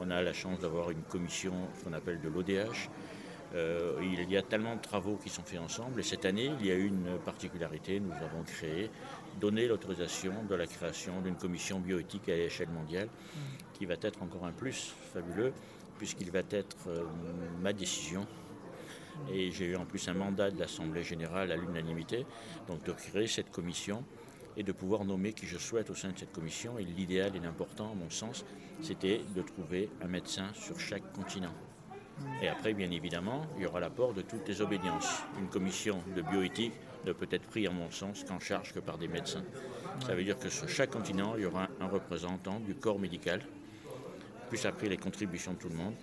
On 0.00 0.10
a 0.10 0.22
la 0.22 0.32
chance 0.32 0.60
d'avoir 0.60 0.90
une 0.90 1.02
commission 1.02 1.52
qu'on 1.82 1.92
appelle 1.92 2.20
de 2.20 2.28
l'ODH. 2.28 2.88
Euh, 3.54 3.98
il 4.02 4.30
y 4.30 4.36
a 4.36 4.42
tellement 4.42 4.76
de 4.76 4.80
travaux 4.80 5.16
qui 5.16 5.28
sont 5.28 5.42
faits 5.42 5.58
ensemble. 5.58 6.00
Et 6.00 6.02
cette 6.02 6.24
année, 6.24 6.52
il 6.60 6.66
y 6.66 6.70
a 6.70 6.74
eu 6.74 6.86
une 6.86 7.18
particularité. 7.24 7.98
Nous 7.98 8.12
avons 8.12 8.42
créé, 8.44 8.90
donné 9.40 9.66
l'autorisation 9.66 10.44
de 10.48 10.54
la 10.54 10.66
création 10.66 11.20
d'une 11.22 11.34
commission 11.34 11.80
bioéthique 11.80 12.28
à 12.28 12.36
l'échelle 12.36 12.68
mondiale, 12.68 13.08
qui 13.74 13.86
va 13.86 13.94
être 14.00 14.22
encore 14.22 14.44
un 14.44 14.52
plus 14.52 14.94
fabuleux, 15.12 15.52
puisqu'il 15.98 16.30
va 16.30 16.42
être 16.50 16.76
euh, 16.88 17.02
ma 17.60 17.72
décision. 17.72 18.26
Et 19.32 19.50
j'ai 19.50 19.66
eu 19.66 19.76
en 19.76 19.84
plus 19.84 20.06
un 20.08 20.14
mandat 20.14 20.52
de 20.52 20.60
l'Assemblée 20.60 21.02
générale 21.02 21.50
à 21.50 21.56
l'unanimité, 21.56 22.24
donc 22.68 22.84
de 22.84 22.92
créer 22.92 23.26
cette 23.26 23.50
commission 23.50 24.04
et 24.58 24.64
de 24.64 24.72
pouvoir 24.72 25.04
nommer 25.04 25.32
qui 25.32 25.46
je 25.46 25.56
souhaite 25.56 25.88
au 25.88 25.94
sein 25.94 26.10
de 26.10 26.18
cette 26.18 26.32
commission. 26.32 26.78
Et 26.78 26.84
l'idéal 26.84 27.34
et 27.36 27.38
l'important, 27.38 27.92
à 27.92 27.94
mon 27.94 28.10
sens, 28.10 28.44
c'était 28.82 29.20
de 29.34 29.40
trouver 29.40 29.88
un 30.02 30.08
médecin 30.08 30.52
sur 30.52 30.78
chaque 30.78 31.12
continent. 31.12 31.54
Et 32.42 32.48
après, 32.48 32.74
bien 32.74 32.90
évidemment, 32.90 33.46
il 33.56 33.62
y 33.62 33.66
aura 33.66 33.78
l'apport 33.78 34.12
de 34.12 34.22
toutes 34.22 34.48
les 34.48 34.60
obédiences. 34.60 35.22
Une 35.38 35.48
commission 35.48 36.02
de 36.16 36.22
bioéthique 36.22 36.72
ne 37.06 37.12
peut 37.12 37.28
être 37.30 37.46
prise, 37.46 37.68
à 37.68 37.70
mon 37.70 37.88
sens, 37.92 38.24
qu'en 38.24 38.40
charge 38.40 38.72
que 38.72 38.80
par 38.80 38.98
des 38.98 39.06
médecins. 39.06 39.44
Ça 40.04 40.16
veut 40.16 40.24
dire 40.24 40.36
que 40.36 40.48
sur 40.48 40.68
chaque 40.68 40.90
continent, 40.90 41.34
il 41.36 41.42
y 41.42 41.46
aura 41.46 41.68
un 41.80 41.86
représentant 41.86 42.58
du 42.58 42.74
corps 42.74 42.98
médical, 42.98 43.40
plus 44.48 44.66
après 44.66 44.88
les 44.88 44.96
contributions 44.96 45.52
de 45.52 45.58
tout 45.58 45.68
le 45.68 45.76
monde. 45.76 45.94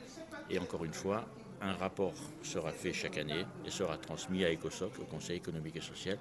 Et 0.50 0.58
encore 0.58 0.86
une 0.86 0.94
fois, 0.94 1.28
un 1.62 1.74
rapport 1.74 2.14
sera 2.44 2.72
fait 2.72 2.94
chaque 2.94 3.18
année 3.18 3.46
et 3.66 3.70
sera 3.70 3.98
transmis 3.98 4.46
à 4.46 4.54
ECOSOC, 4.54 5.00
au 5.00 5.06
Conseil 5.06 5.38
économique 5.38 5.76
et 5.76 5.82
social, 5.82 6.18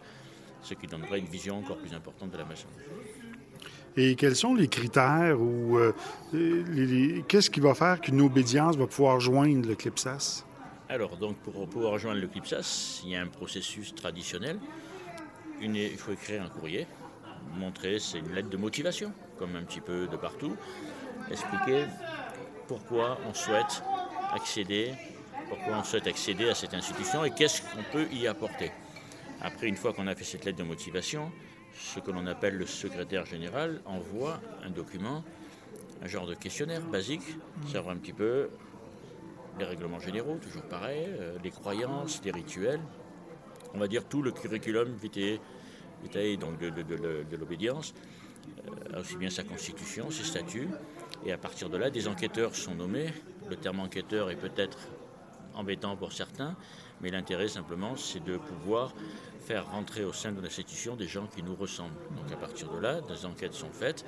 ce 0.65 0.75
qui 0.75 0.87
donnera 0.87 1.19
une 1.19 1.27
vision 1.27 1.59
encore 1.59 1.77
plus 1.77 1.95
importante 1.95 2.31
de 2.33 2.39
la 2.39 2.45
maçonnerie. 2.45 2.75
Et 3.97 4.17
quels 4.17 4.35
sont 4.35 4.55
les 4.55 4.67
critères 4.67 5.41
ou 5.41 5.79
euh, 5.79 5.93
qu'est-ce 7.29 7.49
qui 7.51 7.61
va 7.61 7.75
faire 7.75 8.01
qu'une 8.01 8.21
obédience 8.23 8.77
va 8.77 8.89
pouvoir 8.89 9.21
joindre 9.21 9.69
le 9.69 9.77
CLIPSAS? 9.77 10.45
Alors, 10.89 11.17
donc, 11.17 11.37
pour 11.37 11.69
pouvoir 11.69 11.93
rejoindre 11.93 12.21
le 12.21 12.27
CLIPSAS, 12.27 13.03
il 13.05 13.11
y 13.11 13.17
a 13.17 13.23
un 13.23 13.29
processus 13.29 13.95
traditionnel. 13.95 14.59
Une- 15.61 15.77
il 15.77 15.97
faut 15.97 16.13
écrire 16.13 16.43
un 16.43 16.49
courrier, 16.49 16.87
montrer, 17.57 18.01
c'est 18.01 18.19
une 18.19 18.35
lettre 18.35 18.51
de 18.51 18.57
motivation, 18.57 19.13
comme 19.39 19.55
un 19.55 19.63
petit 19.63 19.81
peu 19.81 20.09
de 20.09 20.17
partout. 20.17 20.57
Expliquer 21.31 21.85
pourquoi 22.67 23.19
on 23.29 23.33
souhaite 23.35 23.83
accéder, 24.33 24.93
pourquoi 25.49 25.79
on 25.79 25.85
souhaite 25.85 26.07
accéder 26.09 26.49
à 26.49 26.55
cette 26.55 26.75
institution 26.75 27.25
et 27.25 27.31
qu'est-ce 27.31 27.63
qu'on 27.63 27.85
peut 27.93 28.07
y 28.13 28.27
apporter. 28.27 28.73
Après, 29.45 29.69
une 29.69 29.77
fois 29.77 29.93
qu'on 29.93 30.07
a 30.07 30.15
fait 30.15 30.25
cette 30.25 30.47
lettre 30.47 30.57
de 30.59 30.63
motivation, 30.65 31.31
ce 31.79 32.01
que 32.01 32.11
l'on 32.11 32.27
appelle 32.27 32.57
le 32.57 32.65
secrétaire 32.65 33.27
général 33.27 33.83
envoie 33.85 34.41
un 34.65 34.71
document, 34.71 35.23
un 36.03 36.07
genre 36.09 36.27
de 36.27 36.35
questionnaire 36.35 36.81
basique, 36.81 37.37
savoir 37.71 37.95
un 37.95 37.99
petit 37.99 38.15
peu 38.15 38.49
les 39.59 39.67
règlements 39.67 40.01
généraux, 40.01 40.39
toujours 40.43 40.63
pareil, 40.63 41.05
euh, 41.09 41.37
les 41.45 41.51
croyances, 41.51 42.23
les 42.25 42.31
rituels, 42.31 42.81
on 43.75 43.79
va 43.79 43.87
dire 43.87 44.05
tout 44.09 44.23
le 44.23 44.33
curriculum 44.33 44.89
vitae, 44.95 45.39
vitae, 46.03 46.37
donc 46.39 46.59
de, 46.59 46.71
de- 46.71 46.83
de- 46.83 47.27
de 47.31 47.37
l'obédience, 47.37 47.93
euh, 48.95 49.01
aussi 49.01 49.17
bien 49.17 49.29
sa 49.29 49.43
constitution, 49.45 50.11
ses 50.11 50.25
statuts, 50.25 50.71
et 51.27 51.33
à 51.33 51.39
partir 51.39 51.69
de 51.69 51.77
là, 51.77 51.91
des 51.91 52.09
enquêteurs 52.09 52.57
sont 52.57 52.75
nommés. 52.75 53.13
Le 53.51 53.57
terme 53.57 53.81
enquêteur 53.81 54.31
est 54.31 54.37
peut-être 54.37 54.79
embêtant 55.55 55.97
pour 55.97 56.13
certains, 56.13 56.57
mais 57.03 57.11
l'intérêt 57.11 57.49
simplement, 57.49 57.95
c'est 57.95 58.25
de 58.25 58.39
pouvoir 58.39 58.95
faire 59.45 59.71
rentrer 59.71 60.05
au 60.05 60.13
sein 60.13 60.33
de 60.33 60.41
l'institution 60.41 60.97
des 60.97 61.07
gens 61.07 61.27
qui 61.27 61.43
nous 61.43 61.55
ressemblent. 61.55 61.95
Donc 62.17 62.33
à 62.33 62.37
partir 62.37 62.71
de 62.71 62.79
là, 62.79 63.01
des 63.03 63.27
enquêtes 63.27 63.53
sont 63.53 63.71
faites, 63.71 64.05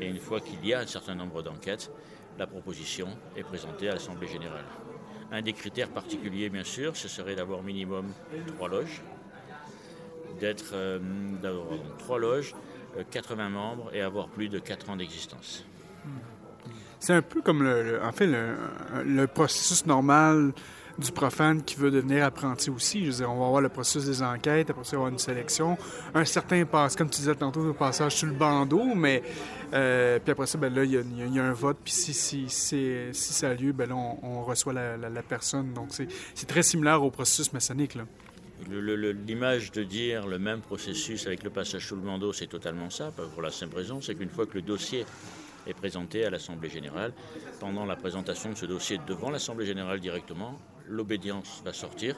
et 0.00 0.06
une 0.06 0.18
fois 0.18 0.40
qu'il 0.40 0.64
y 0.64 0.74
a 0.74 0.80
un 0.80 0.86
certain 0.86 1.14
nombre 1.14 1.42
d'enquêtes, 1.42 1.90
la 2.38 2.46
proposition 2.46 3.08
est 3.36 3.44
présentée 3.44 3.88
à 3.88 3.94
l'Assemblée 3.94 4.28
générale. 4.28 4.64
Un 5.32 5.42
des 5.42 5.52
critères 5.52 5.88
particuliers, 5.88 6.50
bien 6.50 6.64
sûr, 6.64 6.96
ce 6.96 7.08
serait 7.08 7.34
d'avoir 7.34 7.62
minimum 7.62 8.06
trois 8.54 8.68
loges, 8.68 9.02
d'être 10.38 10.72
euh, 10.74 10.98
d'avoir 11.42 11.78
trois 11.98 12.18
loges, 12.18 12.54
euh, 12.98 13.04
80 13.10 13.48
membres 13.48 13.90
et 13.94 14.02
avoir 14.02 14.28
plus 14.28 14.48
de 14.48 14.58
4 14.58 14.90
ans 14.90 14.96
d'existence. 14.96 15.64
C'est 16.98 17.14
un 17.14 17.22
peu 17.22 17.40
comme 17.40 17.66
en 18.02 18.12
fait 18.12 18.26
le 18.26 19.26
processus 19.26 19.86
normal 19.86 20.52
du 20.98 21.10
profane 21.12 21.62
qui 21.62 21.74
veut 21.76 21.90
devenir 21.90 22.24
apprenti 22.24 22.70
aussi. 22.70 23.04
Je 23.04 23.10
veux 23.10 23.16
dire, 23.18 23.30
on 23.30 23.38
va 23.40 23.46
avoir 23.46 23.60
le 23.60 23.68
processus 23.68 24.04
des 24.06 24.22
enquêtes, 24.22 24.70
après 24.70 24.84
ça, 24.84 24.90
il 24.92 24.94
va 24.94 24.98
avoir 24.98 25.12
une 25.12 25.18
sélection, 25.18 25.76
un 26.14 26.24
certain 26.24 26.64
passe, 26.64 26.94
comme 26.96 27.10
tu 27.10 27.18
disais 27.18 27.34
tantôt, 27.34 27.62
un 27.68 27.72
passage 27.72 28.14
sur 28.16 28.26
le 28.28 28.34
bandeau, 28.34 28.94
mais 28.94 29.22
euh, 29.72 30.18
puis 30.22 30.30
après 30.32 30.46
ça, 30.46 30.56
ben 30.58 30.72
là, 30.72 30.84
il 30.84 30.92
y, 30.92 31.38
a- 31.38 31.44
un 31.44 31.52
vote, 31.52 31.78
puis 31.82 31.92
si, 31.92 32.48
ça 32.48 33.48
a 33.50 33.54
lieu, 33.54 33.72
ben 33.72 33.88
là, 33.88 33.96
on, 33.96 34.18
on 34.22 34.44
reçoit 34.44 34.72
la, 34.72 34.96
la- 34.96 35.22
personne. 35.22 35.72
Donc, 35.72 35.88
c'est 35.90 36.46
très 36.46 36.62
similaire 36.62 37.02
au 37.02 37.10
processus 37.10 37.52
maçonnique, 37.52 37.94
là. 37.96 38.04
Le- 38.70 38.80
le- 38.80 38.96
le- 38.96 39.10
L'image 39.12 39.72
de 39.72 39.82
dire 39.82 40.26
le 40.26 40.38
même 40.38 40.60
processus 40.60 41.26
avec 41.26 41.42
le 41.42 41.50
passage 41.50 41.86
sous 41.86 41.96
le 41.96 42.02
bandeau, 42.02 42.32
c'est 42.32 42.46
totalement 42.46 42.88
ça, 42.88 43.10
pour 43.32 43.42
la 43.42 43.50
simple 43.50 43.76
raison, 43.76 44.00
c'est 44.00 44.14
qu'une 44.14 44.30
fois 44.30 44.46
que 44.46 44.54
le 44.54 44.62
dossier 44.62 45.04
est 45.66 45.74
présenté 45.74 46.24
à 46.24 46.30
l'Assemblée 46.30 46.70
générale, 46.70 47.12
pendant 47.58 47.84
la 47.84 47.96
présentation 47.96 48.50
de 48.50 48.54
ce 48.54 48.66
dossier 48.66 49.00
devant 49.06 49.30
l'Assemblée 49.30 49.66
générale 49.66 49.98
directement, 49.98 50.58
l'obédience 50.88 51.62
va 51.64 51.72
sortir, 51.72 52.16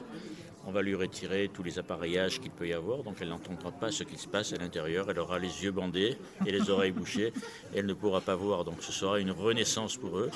on 0.65 0.71
va 0.71 0.81
lui 0.81 0.95
retirer 0.95 1.49
tous 1.53 1.63
les 1.63 1.79
appareillages 1.79 2.41
qu'il 2.41 2.51
peut 2.51 2.67
y 2.67 2.73
avoir, 2.73 3.03
donc 3.03 3.15
elle 3.21 3.29
n'entendra 3.29 3.71
pas 3.71 3.89
ce 3.89 4.03
qui 4.03 4.17
se 4.17 4.27
passe 4.27 4.51
à 4.51 4.57
l'intérieur, 4.57 5.09
elle 5.09 5.19
aura 5.19 5.39
les 5.39 5.63
yeux 5.63 5.71
bandés 5.71 6.17
et 6.45 6.51
les 6.51 6.69
oreilles 6.69 6.91
bouchées, 6.91 7.31
elle 7.73 7.85
ne 7.85 7.93
pourra 7.93 8.19
pas 8.19 8.35
voir, 8.35 8.65
donc 8.65 8.83
ce 8.83 8.91
sera 8.91 9.19
une 9.19 9.31
renaissance 9.31 9.95
pour 9.95 10.17
eux, 10.17 10.29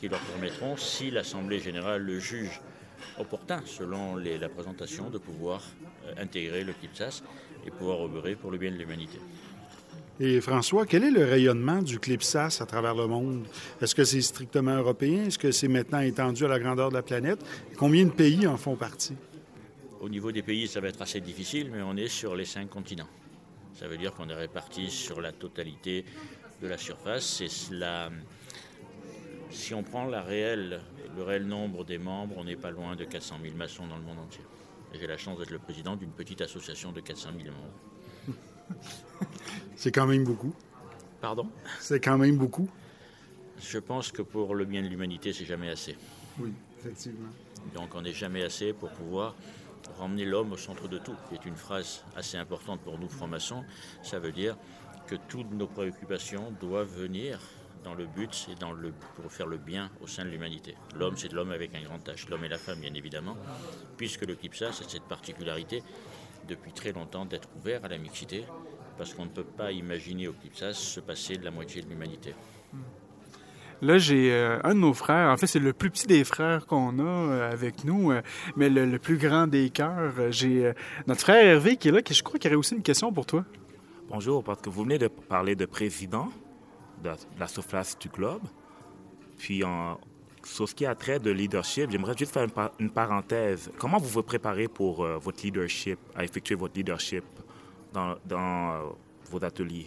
qui 0.00 0.08
leur 0.08 0.20
permettront, 0.20 0.76
si 0.78 1.10
l'Assemblée 1.10 1.58
générale 1.58 2.02
le 2.02 2.18
juge 2.18 2.62
opportun, 3.18 3.62
selon 3.66 4.16
la 4.16 4.48
présentation, 4.48 5.10
de 5.10 5.18
pouvoir 5.18 5.62
euh, 6.06 6.14
intégrer 6.16 6.64
le 6.64 6.72
CLIPSAS 6.72 7.22
et 7.66 7.70
pouvoir 7.70 8.02
œuvrer 8.02 8.36
pour 8.36 8.50
le 8.50 8.58
bien 8.58 8.70
de 8.70 8.76
l'humanité. 8.76 9.18
Et 10.20 10.40
François, 10.40 10.86
quel 10.86 11.02
est 11.02 11.10
le 11.10 11.24
rayonnement 11.24 11.82
du 11.82 11.98
CLIPSAS 11.98 12.58
à 12.60 12.66
travers 12.66 12.94
le 12.94 13.08
monde? 13.08 13.46
Est-ce 13.80 13.96
que 13.96 14.04
c'est 14.04 14.20
strictement 14.20 14.76
européen? 14.76 15.24
Est-ce 15.24 15.38
que 15.38 15.50
c'est 15.50 15.66
maintenant 15.66 15.98
étendu 15.98 16.44
à 16.44 16.48
la 16.48 16.60
grandeur 16.60 16.90
de 16.90 16.94
la 16.94 17.02
planète? 17.02 17.44
Combien 17.76 18.04
de 18.04 18.10
pays 18.10 18.46
en 18.46 18.56
font 18.56 18.76
partie? 18.76 19.16
Au 20.00 20.08
niveau 20.08 20.30
des 20.30 20.42
pays, 20.42 20.68
ça 20.68 20.80
va 20.80 20.88
être 20.88 21.02
assez 21.02 21.20
difficile, 21.20 21.70
mais 21.72 21.82
on 21.82 21.96
est 21.96 22.06
sur 22.06 22.36
les 22.36 22.44
cinq 22.44 22.70
continents. 22.70 23.08
Ça 23.74 23.88
veut 23.88 23.96
dire 23.96 24.14
qu'on 24.14 24.28
est 24.28 24.34
répartis 24.34 24.88
sur 24.88 25.20
la 25.20 25.32
totalité 25.32 26.04
de 26.62 26.68
la 26.68 26.78
surface. 26.78 27.24
C'est. 27.38 27.48
Si 29.50 29.74
on 29.74 29.82
prend 29.82 30.04
le 30.06 30.18
réel 30.18 30.80
nombre 31.44 31.84
des 31.84 31.98
membres, 31.98 32.36
on 32.38 32.44
n'est 32.44 32.56
pas 32.56 32.70
loin 32.70 32.94
de 32.94 33.04
400 33.04 33.36
000 33.42 33.56
maçons 33.56 33.86
dans 33.88 33.96
le 33.96 34.02
monde 34.02 34.18
entier. 34.20 34.44
J'ai 34.92 35.06
la 35.08 35.16
chance 35.16 35.40
d'être 35.40 35.50
le 35.50 35.58
président 35.58 35.96
d'une 35.96 36.12
petite 36.12 36.40
association 36.40 36.92
de 36.92 37.00
400 37.00 37.30
000 37.36 37.52
membres. 37.52 37.93
C'est 39.76 39.92
quand 39.92 40.06
même 40.06 40.24
beaucoup. 40.24 40.54
Pardon? 41.20 41.48
C'est 41.80 42.00
quand 42.00 42.18
même 42.18 42.36
beaucoup. 42.36 42.68
Je 43.60 43.78
pense 43.78 44.12
que 44.12 44.22
pour 44.22 44.54
le 44.54 44.64
bien 44.64 44.82
de 44.82 44.88
l'humanité, 44.88 45.32
c'est 45.32 45.44
jamais 45.44 45.70
assez. 45.70 45.96
Oui, 46.38 46.52
effectivement. 46.78 47.28
Donc 47.74 47.94
on 47.94 48.02
n'est 48.02 48.12
jamais 48.12 48.42
assez 48.42 48.72
pour 48.72 48.90
pouvoir 48.90 49.34
ramener 49.98 50.24
l'homme 50.24 50.52
au 50.52 50.56
centre 50.56 50.88
de 50.88 50.98
tout, 50.98 51.14
qui 51.28 51.34
est 51.34 51.44
une 51.44 51.56
phrase 51.56 52.04
assez 52.16 52.36
importante 52.36 52.80
pour 52.80 52.98
nous 52.98 53.08
francs-maçons. 53.08 53.64
Ça 54.02 54.18
veut 54.18 54.32
dire 54.32 54.56
que 55.06 55.14
toutes 55.28 55.50
nos 55.52 55.66
préoccupations 55.66 56.52
doivent 56.60 56.92
venir 56.94 57.38
dans 57.84 57.94
le 57.94 58.06
but 58.06 58.48
et 58.50 58.54
dans 58.54 58.72
le, 58.72 58.92
pour 59.16 59.30
faire 59.30 59.46
le 59.46 59.58
bien 59.58 59.90
au 60.00 60.06
sein 60.06 60.24
de 60.24 60.30
l'humanité. 60.30 60.74
L'homme, 60.96 61.16
c'est 61.16 61.28
de 61.28 61.34
l'homme 61.34 61.52
avec 61.52 61.74
un 61.74 61.82
grand 61.82 61.98
H, 62.08 62.28
l'homme 62.30 62.44
et 62.44 62.48
la 62.48 62.56
femme, 62.56 62.80
bien 62.80 62.94
évidemment, 62.94 63.36
puisque 63.98 64.22
le 64.22 64.34
CLIPSA, 64.34 64.72
c'est 64.72 64.88
cette 64.88 65.02
particularité 65.02 65.82
depuis 66.46 66.72
très 66.72 66.92
longtemps 66.92 67.24
d'être 67.24 67.48
ouvert 67.58 67.84
à 67.84 67.88
la 67.88 67.98
mixité, 67.98 68.44
parce 68.96 69.14
qu'on 69.14 69.24
ne 69.24 69.30
peut 69.30 69.44
pas 69.44 69.72
imaginer 69.72 70.28
au 70.28 70.32
CLIPSA 70.32 70.72
se 70.72 71.00
passer 71.00 71.36
de 71.36 71.44
la 71.44 71.50
moitié 71.50 71.82
de 71.82 71.88
l'humanité. 71.88 72.34
Là, 73.82 73.98
j'ai 73.98 74.32
euh, 74.32 74.60
un 74.62 74.74
de 74.74 74.80
nos 74.80 74.94
frères. 74.94 75.30
En 75.30 75.36
fait, 75.36 75.46
c'est 75.46 75.58
le 75.58 75.72
plus 75.72 75.90
petit 75.90 76.06
des 76.06 76.24
frères 76.24 76.64
qu'on 76.64 76.98
a 77.00 77.02
euh, 77.02 77.52
avec 77.52 77.84
nous, 77.84 78.12
euh, 78.12 78.22
mais 78.56 78.70
le, 78.70 78.86
le 78.86 78.98
plus 78.98 79.18
grand 79.18 79.46
des 79.46 79.68
cœurs. 79.68 80.14
Euh, 80.18 80.30
J'ai 80.30 80.66
euh, 80.66 80.72
notre 81.06 81.20
frère 81.20 81.44
Hervé 81.44 81.76
qui 81.76 81.88
est 81.88 81.92
là, 81.92 82.00
qui 82.00 82.14
je 82.14 82.22
crois 82.22 82.38
qu'il 82.38 82.48
aurait 82.50 82.56
aussi 82.56 82.74
une 82.76 82.82
question 82.82 83.12
pour 83.12 83.26
toi. 83.26 83.44
Bonjour, 84.08 84.44
parce 84.44 84.62
que 84.62 84.70
vous 84.70 84.84
venez 84.84 84.96
de 84.98 85.08
parler 85.08 85.56
de 85.56 85.66
président 85.66 86.28
de 87.02 87.10
la 87.38 87.48
surface 87.48 87.98
du 87.98 88.08
globe. 88.08 88.42
Puis, 89.38 89.64
en, 89.64 89.98
sur 90.46 90.68
ce 90.68 90.74
qui 90.74 90.86
a 90.86 90.94
trait 90.94 91.18
de 91.18 91.30
leadership, 91.30 91.90
j'aimerais 91.90 92.16
juste 92.16 92.32
faire 92.32 92.44
une, 92.44 92.50
par- 92.50 92.72
une 92.78 92.90
parenthèse. 92.90 93.70
Comment 93.78 93.98
vous 93.98 94.08
vous 94.08 94.22
préparez 94.22 94.68
pour 94.68 95.04
euh, 95.04 95.18
votre 95.18 95.42
leadership, 95.42 95.98
à 96.14 96.24
effectuer 96.24 96.54
votre 96.54 96.74
leadership 96.76 97.24
dans, 97.92 98.16
dans 98.24 98.72
euh, 98.72 98.80
vos 99.30 99.44
ateliers? 99.44 99.86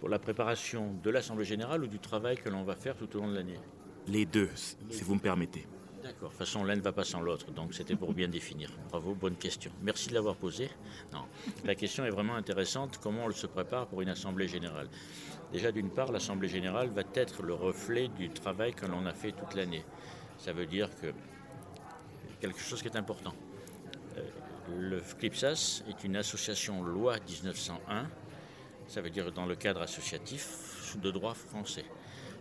Pour 0.00 0.08
la 0.08 0.18
préparation 0.18 0.92
de 1.02 1.10
l'Assemblée 1.10 1.46
générale 1.46 1.84
ou 1.84 1.86
du 1.86 1.98
travail 1.98 2.36
que 2.36 2.50
l'on 2.50 2.62
va 2.62 2.76
faire 2.76 2.94
tout 2.94 3.16
au 3.16 3.20
long 3.20 3.28
de 3.28 3.36
l'année? 3.36 3.58
Les 4.06 4.26
deux, 4.26 4.50
si 4.54 5.02
vous 5.02 5.14
me 5.14 5.20
permettez. 5.20 5.66
D'accord. 6.02 6.28
De 6.28 6.34
toute 6.34 6.38
façon, 6.38 6.62
l'un 6.64 6.76
ne 6.76 6.82
va 6.82 6.92
pas 6.92 7.04
sans 7.04 7.22
l'autre, 7.22 7.50
donc 7.52 7.72
c'était 7.72 7.96
pour 7.96 8.12
bien 8.12 8.28
définir. 8.28 8.68
Bravo, 8.90 9.14
bonne 9.14 9.36
question. 9.36 9.70
Merci 9.82 10.10
de 10.10 10.14
l'avoir 10.14 10.36
posée. 10.36 10.68
Non, 11.10 11.24
la 11.64 11.74
question 11.74 12.04
est 12.04 12.10
vraiment 12.10 12.34
intéressante. 12.34 13.00
Comment 13.02 13.24
on 13.24 13.30
se 13.32 13.46
prépare 13.46 13.86
pour 13.86 14.02
une 14.02 14.10
assemblée 14.10 14.46
générale? 14.46 14.88
Déjà, 15.52 15.72
d'une 15.72 15.90
part, 15.90 16.10
l'assemblée 16.10 16.48
générale 16.48 16.88
va 16.88 17.02
être 17.14 17.42
le 17.42 17.54
reflet 17.54 18.08
du 18.08 18.30
travail 18.30 18.74
que 18.74 18.86
l'on 18.86 19.06
a 19.06 19.12
fait 19.12 19.32
toute 19.32 19.54
l'année. 19.54 19.84
Ça 20.38 20.52
veut 20.52 20.66
dire 20.66 20.90
que 21.00 21.12
quelque 22.40 22.60
chose 22.60 22.82
qui 22.82 22.88
est 22.88 22.96
important. 22.96 23.34
Euh, 24.18 24.22
Le 24.78 25.00
CLIPSAS 25.00 25.84
est 25.88 26.04
une 26.04 26.16
association 26.16 26.82
loi 26.82 27.16
1901. 27.26 28.08
Ça 28.88 29.00
veut 29.00 29.10
dire 29.10 29.32
dans 29.32 29.46
le 29.46 29.56
cadre 29.56 29.82
associatif 29.82 30.96
de 31.00 31.10
droit 31.10 31.34
français. 31.34 31.84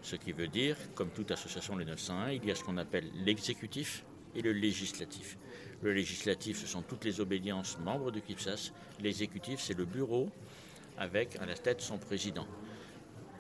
Ce 0.02 0.16
qui 0.16 0.34
veut 0.34 0.48
dire, 0.48 0.76
comme 0.96 1.10
toute 1.10 1.32
association 1.32 1.76
de 1.78 1.84
901, 1.84 2.32
il 2.32 2.46
y 2.46 2.52
a 2.52 2.56
ce 2.56 2.64
qu'on 2.64 2.78
appelle 2.78 3.10
l'exécutif 3.24 4.04
et 4.36 4.42
le 4.42 4.52
législatif. 4.52 5.38
Le 5.82 5.94
législatif, 5.94 6.60
ce 6.60 6.68
sont 6.68 6.82
toutes 6.82 7.06
les 7.06 7.20
obédiences 7.22 7.78
membres 7.80 8.12
du 8.12 8.22
CLIPSAS. 8.22 8.72
L'exécutif, 9.00 9.62
c'est 9.62 9.78
le 9.78 9.86
bureau 9.86 10.30
avec 10.98 11.38
à 11.38 11.46
la 11.46 11.56
tête 11.56 11.82
son 11.82 11.98
président. 11.98 12.48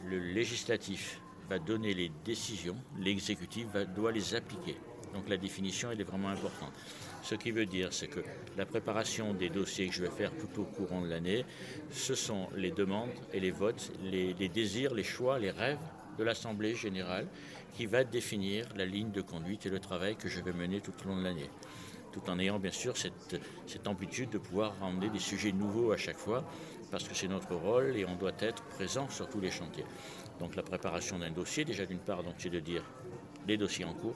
Le 0.09 0.19
législatif 0.19 1.19
va 1.49 1.59
donner 1.59 1.93
les 1.93 2.11
décisions, 2.25 2.75
l'exécutif 2.99 3.67
doit 3.95 4.11
les 4.11 4.35
appliquer. 4.35 4.75
Donc 5.13 5.29
la 5.29 5.37
définition, 5.37 5.91
est 5.91 6.03
vraiment 6.03 6.29
importante. 6.29 6.73
Ce 7.21 7.35
qui 7.35 7.51
veut 7.51 7.65
dire, 7.65 7.93
c'est 7.93 8.07
que 8.07 8.19
la 8.57 8.65
préparation 8.65 9.33
des 9.33 9.49
dossiers 9.49 9.87
que 9.87 9.93
je 9.93 10.01
vais 10.01 10.09
faire 10.09 10.31
tout 10.31 10.61
au 10.61 10.65
courant 10.65 11.01
de 11.01 11.07
l'année, 11.07 11.45
ce 11.91 12.15
sont 12.15 12.47
les 12.55 12.71
demandes 12.71 13.11
et 13.31 13.39
les 13.39 13.51
votes, 13.51 13.91
les, 14.03 14.33
désirs, 14.49 14.93
les 14.93 15.03
choix, 15.03 15.39
les 15.39 15.51
rêves 15.51 15.77
de 16.17 16.23
l'Assemblée 16.23 16.75
générale 16.75 17.27
qui 17.73 17.85
va 17.85 18.03
définir 18.03 18.67
la 18.75 18.85
ligne 18.85 19.11
de 19.11 19.21
conduite 19.21 19.65
et 19.65 19.69
le 19.69 19.79
travail 19.79 20.15
que 20.15 20.27
je 20.27 20.41
vais 20.41 20.53
mener 20.53 20.81
tout 20.81 20.93
au 21.05 21.07
long 21.09 21.17
de 21.17 21.23
l'année. 21.23 21.49
Tout 22.11 22.29
en 22.29 22.37
ayant 22.37 22.59
bien 22.59 22.71
sûr 22.71 22.95
cette 22.97 23.87
amplitude 23.87 24.29
de 24.29 24.37
pouvoir 24.37 24.77
ramener 24.79 25.09
des 25.09 25.19
sujets 25.19 25.51
nouveaux 25.51 25.91
à 25.91 25.97
chaque 25.97 26.17
fois, 26.17 26.43
parce 26.93 27.07
que 27.07 27.15
c'est 27.15 27.27
notre 27.27 27.55
rôle 27.55 27.97
et 27.97 28.05
on 28.05 28.13
doit 28.13 28.37
être 28.37 28.61
présent 28.65 29.09
sur 29.09 29.27
tous 29.27 29.39
les 29.39 29.49
chantiers. 29.49 29.83
Donc 30.39 30.55
la 30.55 30.61
préparation 30.61 31.17
d'un 31.17 31.31
dossier, 31.31 31.65
déjà 31.65 31.87
d'une 31.87 31.97
part, 31.97 32.21
donc 32.21 32.35
c'est 32.37 32.51
de 32.51 32.59
dire 32.59 32.83
les 33.47 33.57
dossiers 33.57 33.83
en 33.83 33.95
cours, 33.95 34.13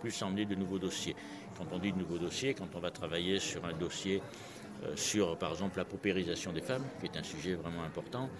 plus 0.00 0.22
emmener 0.22 0.46
de 0.46 0.54
nouveaux 0.54 0.78
dossiers. 0.78 1.14
Quand 1.58 1.66
on 1.72 1.78
dit 1.78 1.92
de 1.92 1.98
nouveaux 1.98 2.16
dossiers, 2.16 2.54
quand 2.54 2.74
on 2.74 2.78
va 2.78 2.90
travailler 2.90 3.38
sur 3.38 3.66
un 3.66 3.74
dossier 3.74 4.22
euh, 4.84 4.96
sur, 4.96 5.36
par 5.36 5.50
exemple, 5.50 5.76
la 5.76 5.84
paupérisation 5.84 6.54
des 6.54 6.62
femmes, 6.62 6.86
qui 7.00 7.04
est 7.04 7.18
un 7.18 7.22
sujet 7.22 7.54
vraiment 7.54 7.82
important, 7.82 8.30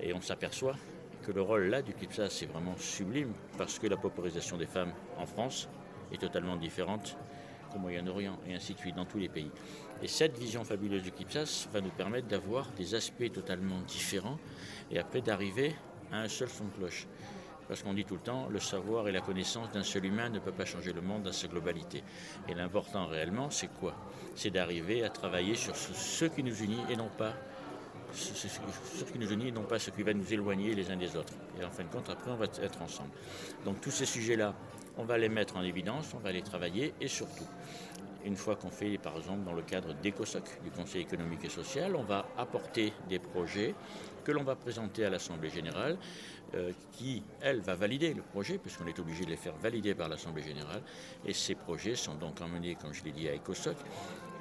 et 0.00 0.12
on 0.12 0.20
s'aperçoit 0.20 0.74
que 1.22 1.30
le 1.30 1.40
rôle 1.40 1.66
là 1.66 1.82
du 1.82 1.94
CLIPSA, 1.94 2.30
c'est 2.30 2.46
vraiment 2.46 2.76
sublime, 2.78 3.32
parce 3.56 3.78
que 3.78 3.86
la 3.86 3.96
paupérisation 3.96 4.56
des 4.56 4.66
femmes 4.66 4.92
en 5.18 5.26
France 5.26 5.68
est 6.10 6.20
totalement 6.20 6.56
différente 6.56 7.16
qu'au 7.72 7.78
Moyen-Orient, 7.78 8.40
et 8.48 8.54
ainsi 8.56 8.74
de 8.74 8.78
suite, 8.80 8.96
dans 8.96 9.06
tous 9.06 9.18
les 9.18 9.28
pays. 9.28 9.52
Et 10.04 10.06
cette 10.06 10.36
vision 10.36 10.64
fabuleuse 10.64 11.02
du 11.02 11.10
CLIPSAS 11.10 11.66
va 11.72 11.80
nous 11.80 11.88
permettre 11.88 12.28
d'avoir 12.28 12.70
des 12.72 12.94
aspects 12.94 13.32
totalement 13.32 13.80
différents, 13.88 14.38
et 14.90 14.98
après 14.98 15.22
d'arriver 15.22 15.74
à 16.12 16.18
un 16.18 16.28
seul 16.28 16.50
son 16.50 16.66
de 16.66 16.72
cloche. 16.72 17.06
Parce 17.68 17.82
qu'on 17.82 17.94
dit 17.94 18.04
tout 18.04 18.16
le 18.16 18.20
temps, 18.20 18.48
le 18.50 18.60
savoir 18.60 19.08
et 19.08 19.12
la 19.12 19.22
connaissance 19.22 19.72
d'un 19.72 19.82
seul 19.82 20.04
humain 20.04 20.28
ne 20.28 20.40
peut 20.40 20.52
pas 20.52 20.66
changer 20.66 20.92
le 20.92 21.00
monde 21.00 21.22
dans 21.22 21.32
sa 21.32 21.48
globalité. 21.48 22.04
Et 22.50 22.54
l'important 22.54 23.06
réellement, 23.06 23.48
c'est 23.48 23.68
quoi? 23.80 23.94
C'est 24.34 24.50
d'arriver 24.50 25.02
à 25.02 25.08
travailler 25.08 25.54
sur 25.54 25.74
ce, 25.74 26.26
qui 26.26 26.42
nous 26.42 26.62
unit 26.62 26.82
et 26.90 26.96
non 26.96 27.08
pas 27.16 27.32
ce 28.12 29.04
qui 29.04 29.18
nous 29.18 29.32
unit 29.32 29.48
et 29.48 29.52
non 29.52 29.62
pas 29.62 29.78
ce 29.78 29.88
qui 29.88 30.02
va 30.02 30.12
nous 30.12 30.30
éloigner 30.30 30.74
les 30.74 30.90
uns 30.90 30.96
des 30.96 31.16
autres. 31.16 31.32
Et 31.58 31.64
en 31.64 31.70
fin 31.70 31.82
de 31.82 31.88
compte, 31.88 32.10
après, 32.10 32.30
on 32.30 32.36
va 32.36 32.44
être 32.44 32.82
ensemble. 32.82 33.08
Donc 33.64 33.80
tous 33.80 33.90
ces 33.90 34.04
sujets-là, 34.04 34.54
on 34.98 35.04
va 35.04 35.16
les 35.16 35.30
mettre 35.30 35.56
en 35.56 35.62
évidence, 35.62 36.12
on 36.14 36.18
va 36.18 36.30
les 36.30 36.42
travailler 36.42 36.92
et 37.00 37.08
surtout, 37.08 37.46
une 38.24 38.36
fois 38.36 38.56
qu'on 38.56 38.70
fait, 38.70 38.98
par 38.98 39.16
exemple, 39.16 39.44
dans 39.44 39.52
le 39.52 39.62
cadre 39.62 39.94
d'ECOSOC, 39.94 40.62
du 40.62 40.70
Conseil 40.70 41.02
économique 41.02 41.44
et 41.44 41.48
social, 41.48 41.94
on 41.96 42.02
va 42.02 42.26
apporter 42.36 42.92
des 43.08 43.18
projets 43.18 43.74
que 44.24 44.32
l'on 44.32 44.44
va 44.44 44.56
présenter 44.56 45.04
à 45.04 45.10
l'Assemblée 45.10 45.50
générale, 45.50 45.98
euh, 46.54 46.72
qui, 46.92 47.22
elle, 47.40 47.60
va 47.60 47.74
valider 47.74 48.14
le 48.14 48.22
projet, 48.22 48.58
puisqu'on 48.58 48.86
est 48.86 48.98
obligé 48.98 49.24
de 49.24 49.30
les 49.30 49.36
faire 49.36 49.54
valider 49.56 49.94
par 49.94 50.08
l'Assemblée 50.08 50.42
générale. 50.42 50.82
Et 51.26 51.32
ces 51.32 51.54
projets 51.54 51.94
sont 51.94 52.14
donc 52.14 52.40
emmenés, 52.40 52.76
comme 52.76 52.94
je 52.94 53.04
l'ai 53.04 53.12
dit, 53.12 53.28
à 53.28 53.34
ECOSOC, 53.34 53.76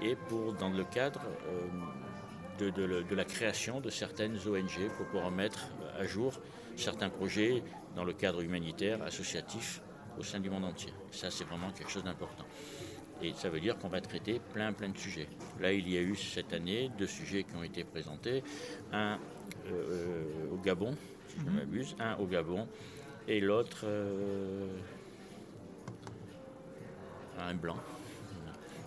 et 0.02 0.16
pour, 0.16 0.54
dans 0.54 0.70
le 0.70 0.84
cadre 0.86 1.22
euh, 1.48 2.72
de, 2.72 3.16
la 3.16 3.26
création 3.26 3.82
de 3.82 3.90
certaines 3.90 4.38
ONG 4.48 4.90
pour 4.96 5.06
pouvoir 5.08 5.32
mettre 5.32 5.68
à 5.98 6.06
jour 6.06 6.40
certains 6.78 7.10
projets 7.10 7.64
dans 7.96 8.04
le 8.04 8.14
cadre 8.14 8.42
humanitaire, 8.42 9.02
associatif, 9.04 9.82
au 10.18 10.24
sein 10.24 10.40
du 10.40 10.50
monde 10.50 10.66
entier. 10.66 10.94
Ça, 11.12 11.30
c'est 11.32 11.44
vraiment 11.44 11.72
quelque 11.72 11.92
chose 11.92 12.04
d'important. 12.04 12.46
Et 13.24 13.34
ça 13.36 13.49
veut 13.49 13.61
dire 13.61 13.78
qu'on 13.78 13.88
va 13.88 14.01
traiter 14.01 14.41
plein, 14.53 14.74
plein 14.74 14.89
de 14.89 14.97
sujets. 14.97 15.28
Là, 15.61 15.71
il 15.71 15.88
y 15.89 15.97
a 15.97 16.01
eu 16.01 16.15
cette 16.15 16.51
année 16.51 16.91
deux 16.97 17.07
sujets 17.07 17.43
qui 17.43 17.55
ont 17.55 17.63
été 17.63 17.84
présentés. 17.86 18.43
Un 18.91 19.17
euh, 19.71 20.24
au 20.51 20.57
Gabon, 20.57 20.93
si 21.30 21.38
je 21.39 21.45
ne 21.45 21.51
m'abuse, 21.51 21.95
un 21.99 22.15
au 22.17 22.26
Gabon, 22.26 22.67
et 23.28 23.39
l'autre 23.39 23.82
euh, 23.86 24.67
un 27.39 27.53
blanc. 27.55 27.78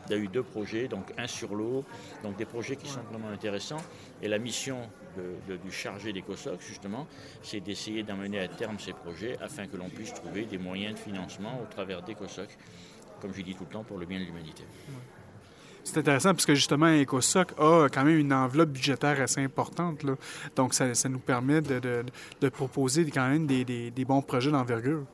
Il 0.08 0.12
y 0.12 0.14
a 0.14 0.18
eu 0.18 0.28
deux 0.28 0.44
projets, 0.44 0.86
donc 0.86 1.12
un 1.18 1.26
sur 1.26 1.54
l'eau, 1.56 1.84
donc 2.22 2.36
des 2.36 2.44
projets 2.44 2.76
qui 2.76 2.86
sont 2.88 3.00
vraiment 3.10 3.28
intéressants. 3.28 3.82
Et 4.22 4.28
la 4.28 4.38
mission 4.38 4.88
de- 5.16 5.54
de- 5.54 5.56
du 5.60 5.72
chargé 5.72 6.12
d'ECOSOC, 6.12 6.60
justement, 6.60 7.08
c'est 7.42 7.58
d'essayer 7.58 8.04
d'amener 8.04 8.38
à 8.38 8.46
terme 8.46 8.78
ces 8.78 8.92
projets 8.92 9.36
afin 9.40 9.66
que 9.66 9.76
l'on 9.76 9.88
puisse 9.88 10.14
trouver 10.14 10.44
des 10.44 10.58
moyens 10.58 10.94
de 10.94 10.98
financement 11.00 11.60
au 11.60 11.66
travers 11.66 12.02
d'ECOSOC, 12.02 12.50
comme 13.20 13.32
je 13.34 13.42
dis 13.42 13.54
tout 13.54 13.64
le 13.64 13.70
temps, 13.72 13.84
pour 13.84 13.98
le 13.98 14.06
bien 14.06 14.18
de 14.20 14.24
l'humanité. 14.24 14.64
C'est 15.84 15.98
intéressant 15.98 16.30
parce 16.32 16.46
que 16.46 16.54
justement, 16.54 16.86
EcoSoc 16.88 17.52
a 17.58 17.88
quand 17.88 18.04
même 18.04 18.18
une 18.18 18.32
enveloppe 18.32 18.70
budgétaire 18.70 19.20
assez 19.20 19.40
importante. 19.40 20.02
là. 20.02 20.16
Donc, 20.56 20.74
ça, 20.74 20.92
ça 20.94 21.08
nous 21.08 21.20
permet 21.20 21.60
de, 21.60 21.78
de- 21.78 22.04
de 22.40 22.48
proposer 22.48 23.08
quand 23.10 23.28
même 23.28 23.46
des, 23.46 23.64
des- 23.64 23.90
des 23.92 24.04
bons 24.04 24.20
projets 24.22 24.50
d'envergure. 24.50 25.04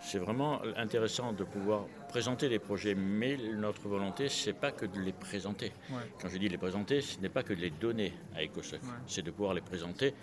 C'est 0.00 0.18
vraiment 0.18 0.60
intéressant 0.76 1.32
de 1.32 1.44
pouvoir 1.44 1.84
présenter 2.08 2.48
des 2.48 2.58
projets, 2.58 2.94
mais 2.94 3.36
notre 3.56 3.88
volonté, 3.88 4.28
c'est 4.28 4.52
pas 4.54 4.70
que 4.70 4.86
de 4.86 5.00
les 5.00 5.12
présenter. 5.12 5.72
Ouais. 5.90 5.96
Quand 6.20 6.28
je 6.28 6.38
dis 6.38 6.48
les 6.48 6.58
présenter, 6.58 7.00
ce 7.02 7.18
n'est 7.20 7.28
pas 7.30 7.42
que 7.42 7.52
de 7.54 7.60
les 7.60 7.70
donner 7.70 8.12
à 8.34 8.42
ECOSOC, 8.42 8.80
c'est 9.06 9.22
de 9.22 9.30
pouvoir 9.30 9.52
les 9.54 9.60
présenter 9.62 10.14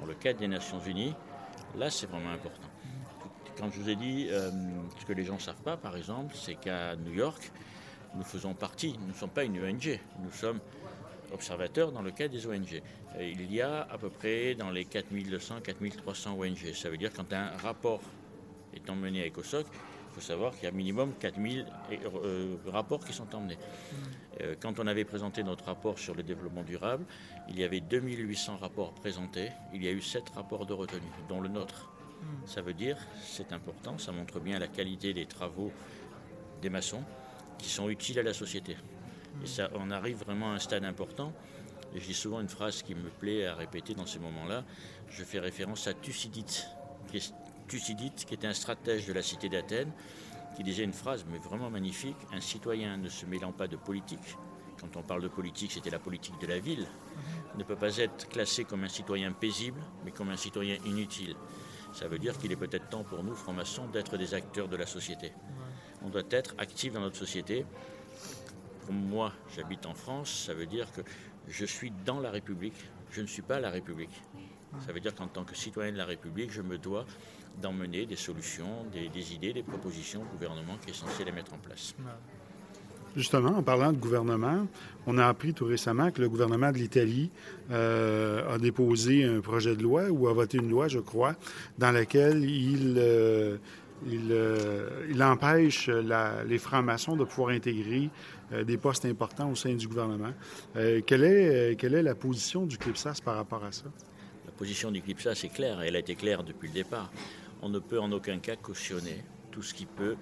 dans 0.00 0.06
le 0.06 0.14
cadre 0.14 0.38
des 0.38 0.48
Nations 0.48 0.80
Unies. 0.80 1.14
Là, 1.76 1.90
c'est 1.90 2.06
vraiment 2.08 2.30
important. 2.30 2.68
Quand 3.58 3.70
je 3.70 3.80
vous 3.80 3.88
ai 3.88 3.96
dit, 3.96 4.28
euh, 4.30 4.50
ce 4.98 5.04
que 5.04 5.12
les 5.12 5.24
gens 5.24 5.34
ne 5.34 5.40
savent 5.40 5.62
pas, 5.62 5.76
par 5.76 5.96
exemple, 5.96 6.34
c'est 6.36 6.54
qu'à 6.54 6.96
New 6.96 7.12
York, 7.12 7.52
nous 8.14 8.24
faisons 8.24 8.54
partie, 8.54 8.96
nous 9.00 9.08
ne 9.08 9.12
sommes 9.12 9.30
pas 9.30 9.44
une 9.44 9.62
ONG, 9.62 9.98
nous 10.22 10.32
sommes 10.32 10.60
observateurs 11.32 11.92
dans 11.92 12.02
le 12.02 12.10
cadre 12.10 12.34
des 12.34 12.46
ONG. 12.46 12.82
Et 13.18 13.30
il 13.30 13.52
y 13.52 13.60
a 13.60 13.82
à 13.82 13.98
peu 13.98 14.10
près 14.10 14.54
dans 14.54 14.70
les 14.70 14.84
4200, 14.84 15.60
4300 15.62 16.34
ONG. 16.38 16.72
Ça 16.74 16.90
veut 16.90 16.96
dire 16.96 17.12
quand 17.12 17.32
un 17.32 17.50
rapport 17.58 18.00
est 18.74 18.88
emmené 18.88 19.22
à 19.22 19.26
ECOSOC, 19.26 19.66
il 19.66 20.14
faut 20.14 20.20
savoir 20.20 20.52
qu'il 20.54 20.64
y 20.64 20.66
a 20.66 20.72
minimum 20.72 21.14
4000 21.18 21.66
euh, 21.90 22.56
rapports 22.66 23.04
qui 23.04 23.14
sont 23.14 23.34
emmenés. 23.34 23.56
Euh, 24.40 24.54
quand 24.60 24.78
on 24.78 24.86
avait 24.86 25.04
présenté 25.04 25.42
notre 25.42 25.64
rapport 25.64 25.98
sur 25.98 26.14
le 26.14 26.22
développement 26.22 26.62
durable, 26.62 27.04
il 27.48 27.58
y 27.58 27.64
avait 27.64 27.80
2800 27.80 28.58
rapports 28.58 28.92
présentés. 28.92 29.48
Il 29.72 29.82
y 29.82 29.88
a 29.88 29.90
eu 29.90 30.02
7 30.02 30.24
rapports 30.34 30.66
de 30.66 30.74
retenue, 30.74 31.00
dont 31.28 31.40
le 31.40 31.48
nôtre. 31.48 31.90
Ça 32.46 32.62
veut 32.62 32.74
dire, 32.74 32.96
c'est 33.22 33.52
important, 33.52 33.98
ça 33.98 34.12
montre 34.12 34.40
bien 34.40 34.58
la 34.58 34.68
qualité 34.68 35.12
des 35.14 35.26
travaux 35.26 35.72
des 36.60 36.70
maçons 36.70 37.02
qui 37.58 37.68
sont 37.68 37.88
utiles 37.88 38.18
à 38.18 38.22
la 38.22 38.34
société. 38.34 38.76
Et 39.42 39.46
ça, 39.46 39.70
on 39.74 39.90
arrive 39.90 40.18
vraiment 40.18 40.52
à 40.52 40.54
un 40.54 40.58
stade 40.58 40.84
important. 40.84 41.32
Et 41.94 42.00
je 42.00 42.06
dis 42.06 42.14
souvent 42.14 42.40
une 42.40 42.48
phrase 42.48 42.82
qui 42.82 42.94
me 42.94 43.10
plaît 43.10 43.46
à 43.46 43.54
répéter 43.54 43.94
dans 43.94 44.06
ces 44.06 44.18
moments-là. 44.18 44.64
Je 45.10 45.24
fais 45.24 45.38
référence 45.38 45.86
à 45.86 45.94
Thucydide, 45.94 46.50
qui 47.08 47.18
est, 47.18 47.34
Thucydide, 47.68 48.14
qui 48.14 48.34
était 48.34 48.46
un 48.46 48.54
stratège 48.54 49.06
de 49.06 49.12
la 49.12 49.22
cité 49.22 49.48
d'Athènes, 49.48 49.92
qui 50.56 50.62
disait 50.62 50.84
une 50.84 50.92
phrase 50.92 51.24
mais 51.30 51.38
vraiment 51.38 51.70
magnifique 51.70 52.16
un 52.32 52.40
citoyen 52.40 52.96
ne 52.96 53.08
se 53.08 53.26
mêlant 53.26 53.52
pas 53.52 53.68
de 53.68 53.76
politique. 53.76 54.36
Quand 54.80 54.96
on 54.96 55.02
parle 55.02 55.22
de 55.22 55.28
politique, 55.28 55.72
c'était 55.72 55.90
la 55.90 55.98
politique 55.98 56.40
de 56.40 56.46
la 56.46 56.58
ville. 56.58 56.86
Ne 57.56 57.64
peut 57.64 57.76
pas 57.76 57.96
être 57.98 58.28
classé 58.28 58.64
comme 58.64 58.84
un 58.84 58.88
citoyen 58.88 59.32
paisible, 59.32 59.80
mais 60.04 60.10
comme 60.10 60.30
un 60.30 60.36
citoyen 60.36 60.76
inutile. 60.84 61.36
Ça 61.92 62.08
veut 62.08 62.18
dire 62.18 62.38
qu'il 62.38 62.52
est 62.52 62.56
peut-être 62.56 62.88
temps 62.88 63.04
pour 63.04 63.22
nous, 63.22 63.34
francs-maçons, 63.34 63.86
d'être 63.88 64.16
des 64.16 64.34
acteurs 64.34 64.68
de 64.68 64.76
la 64.76 64.86
société. 64.86 65.32
On 66.02 66.08
doit 66.08 66.22
être 66.30 66.54
actifs 66.58 66.92
dans 66.92 67.00
notre 67.00 67.16
société. 67.16 67.64
Pour 68.84 68.94
moi, 68.94 69.32
j'habite 69.54 69.86
en 69.86 69.94
France, 69.94 70.44
ça 70.46 70.54
veut 70.54 70.66
dire 70.66 70.90
que 70.92 71.02
je 71.48 71.64
suis 71.64 71.92
dans 72.04 72.20
la 72.20 72.30
République, 72.30 72.74
je 73.10 73.20
ne 73.20 73.26
suis 73.26 73.42
pas 73.42 73.60
la 73.60 73.70
République. 73.70 74.22
Ça 74.80 74.92
veut 74.92 75.00
dire 75.00 75.14
qu'en 75.14 75.28
tant 75.28 75.44
que 75.44 75.54
citoyen 75.54 75.92
de 75.92 75.98
la 75.98 76.06
République, 76.06 76.50
je 76.50 76.62
me 76.62 76.78
dois 76.78 77.04
d'emmener 77.60 78.06
des 78.06 78.16
solutions, 78.16 78.84
des, 78.90 79.08
des 79.10 79.34
idées, 79.34 79.52
des 79.52 79.62
propositions 79.62 80.22
au 80.22 80.24
gouvernement 80.24 80.78
qui 80.78 80.90
est 80.90 80.94
censé 80.94 81.24
les 81.24 81.32
mettre 81.32 81.52
en 81.52 81.58
place. 81.58 81.94
Justement, 83.14 83.58
en 83.58 83.62
parlant 83.62 83.92
de 83.92 83.98
gouvernement, 83.98 84.66
on 85.06 85.18
a 85.18 85.26
appris 85.26 85.52
tout 85.52 85.66
récemment 85.66 86.10
que 86.10 86.22
le 86.22 86.28
gouvernement 86.30 86.72
de 86.72 86.78
l'Italie 86.78 87.30
euh, 87.70 88.54
a 88.54 88.58
déposé 88.58 89.24
un 89.24 89.40
projet 89.40 89.76
de 89.76 89.82
loi 89.82 90.08
ou 90.08 90.28
a 90.28 90.32
voté 90.32 90.56
une 90.58 90.70
loi, 90.70 90.88
je 90.88 90.98
crois, 90.98 91.34
dans 91.78 91.90
laquelle 91.90 92.42
il, 92.42 92.94
euh, 92.96 93.58
euh, 94.08 95.20
empêche 95.20 95.90
les 96.46 96.58
francs-maçons 96.58 97.16
de 97.16 97.24
pouvoir 97.24 97.50
intégrer 97.50 98.08
des 98.66 98.76
postes 98.76 99.04
importants 99.04 99.50
au 99.50 99.54
sein 99.54 99.74
du 99.74 99.88
gouvernement. 99.88 100.32
Quelle, 100.74 101.24
est, 101.24 101.82
est 101.82 102.02
la 102.02 102.14
position 102.14 102.66
du 102.66 102.76
CLIPSAS 102.78 103.20
par 103.24 103.36
rapport 103.36 103.64
à 103.64 103.72
ça? 103.72 103.84
La 104.46 104.52
position 104.52 104.90
du 104.90 105.00
CLIPSA, 105.00 105.34
c'est 105.34 105.48
clair, 105.48 105.82
et 105.82 105.88
elle 105.88 105.96
a 105.96 106.00
été 106.00 106.14
claire 106.14 106.42
depuis 106.42 106.68
le 106.68 106.74
départ. 106.74 107.10
On 107.62 107.68
ne 107.68 107.78
peut 107.78 108.00
en 108.00 108.10
aucun 108.12 108.38
cas 108.38 108.56
cautionner 108.56 109.24
tout 109.52 109.62
ce 109.62 109.72
qui 109.72 109.86
peut, 109.86 110.16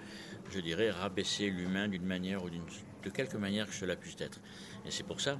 je 0.50 0.60
dirais, 0.60 0.90
rabaisser 0.90 1.50
l'humain 1.50 1.88
d'une 1.88 2.04
manière 2.04 2.42
ou 2.44 2.50
d'une- 2.50 2.66
de 3.02 3.10
quelque 3.10 3.36
manière 3.36 3.66
que 3.66 3.74
cela 3.74 3.96
puisse 3.96 4.20
être. 4.20 4.40
Et 4.84 4.90
c'est 4.90 5.04
pour 5.04 5.20
ça 5.20 5.38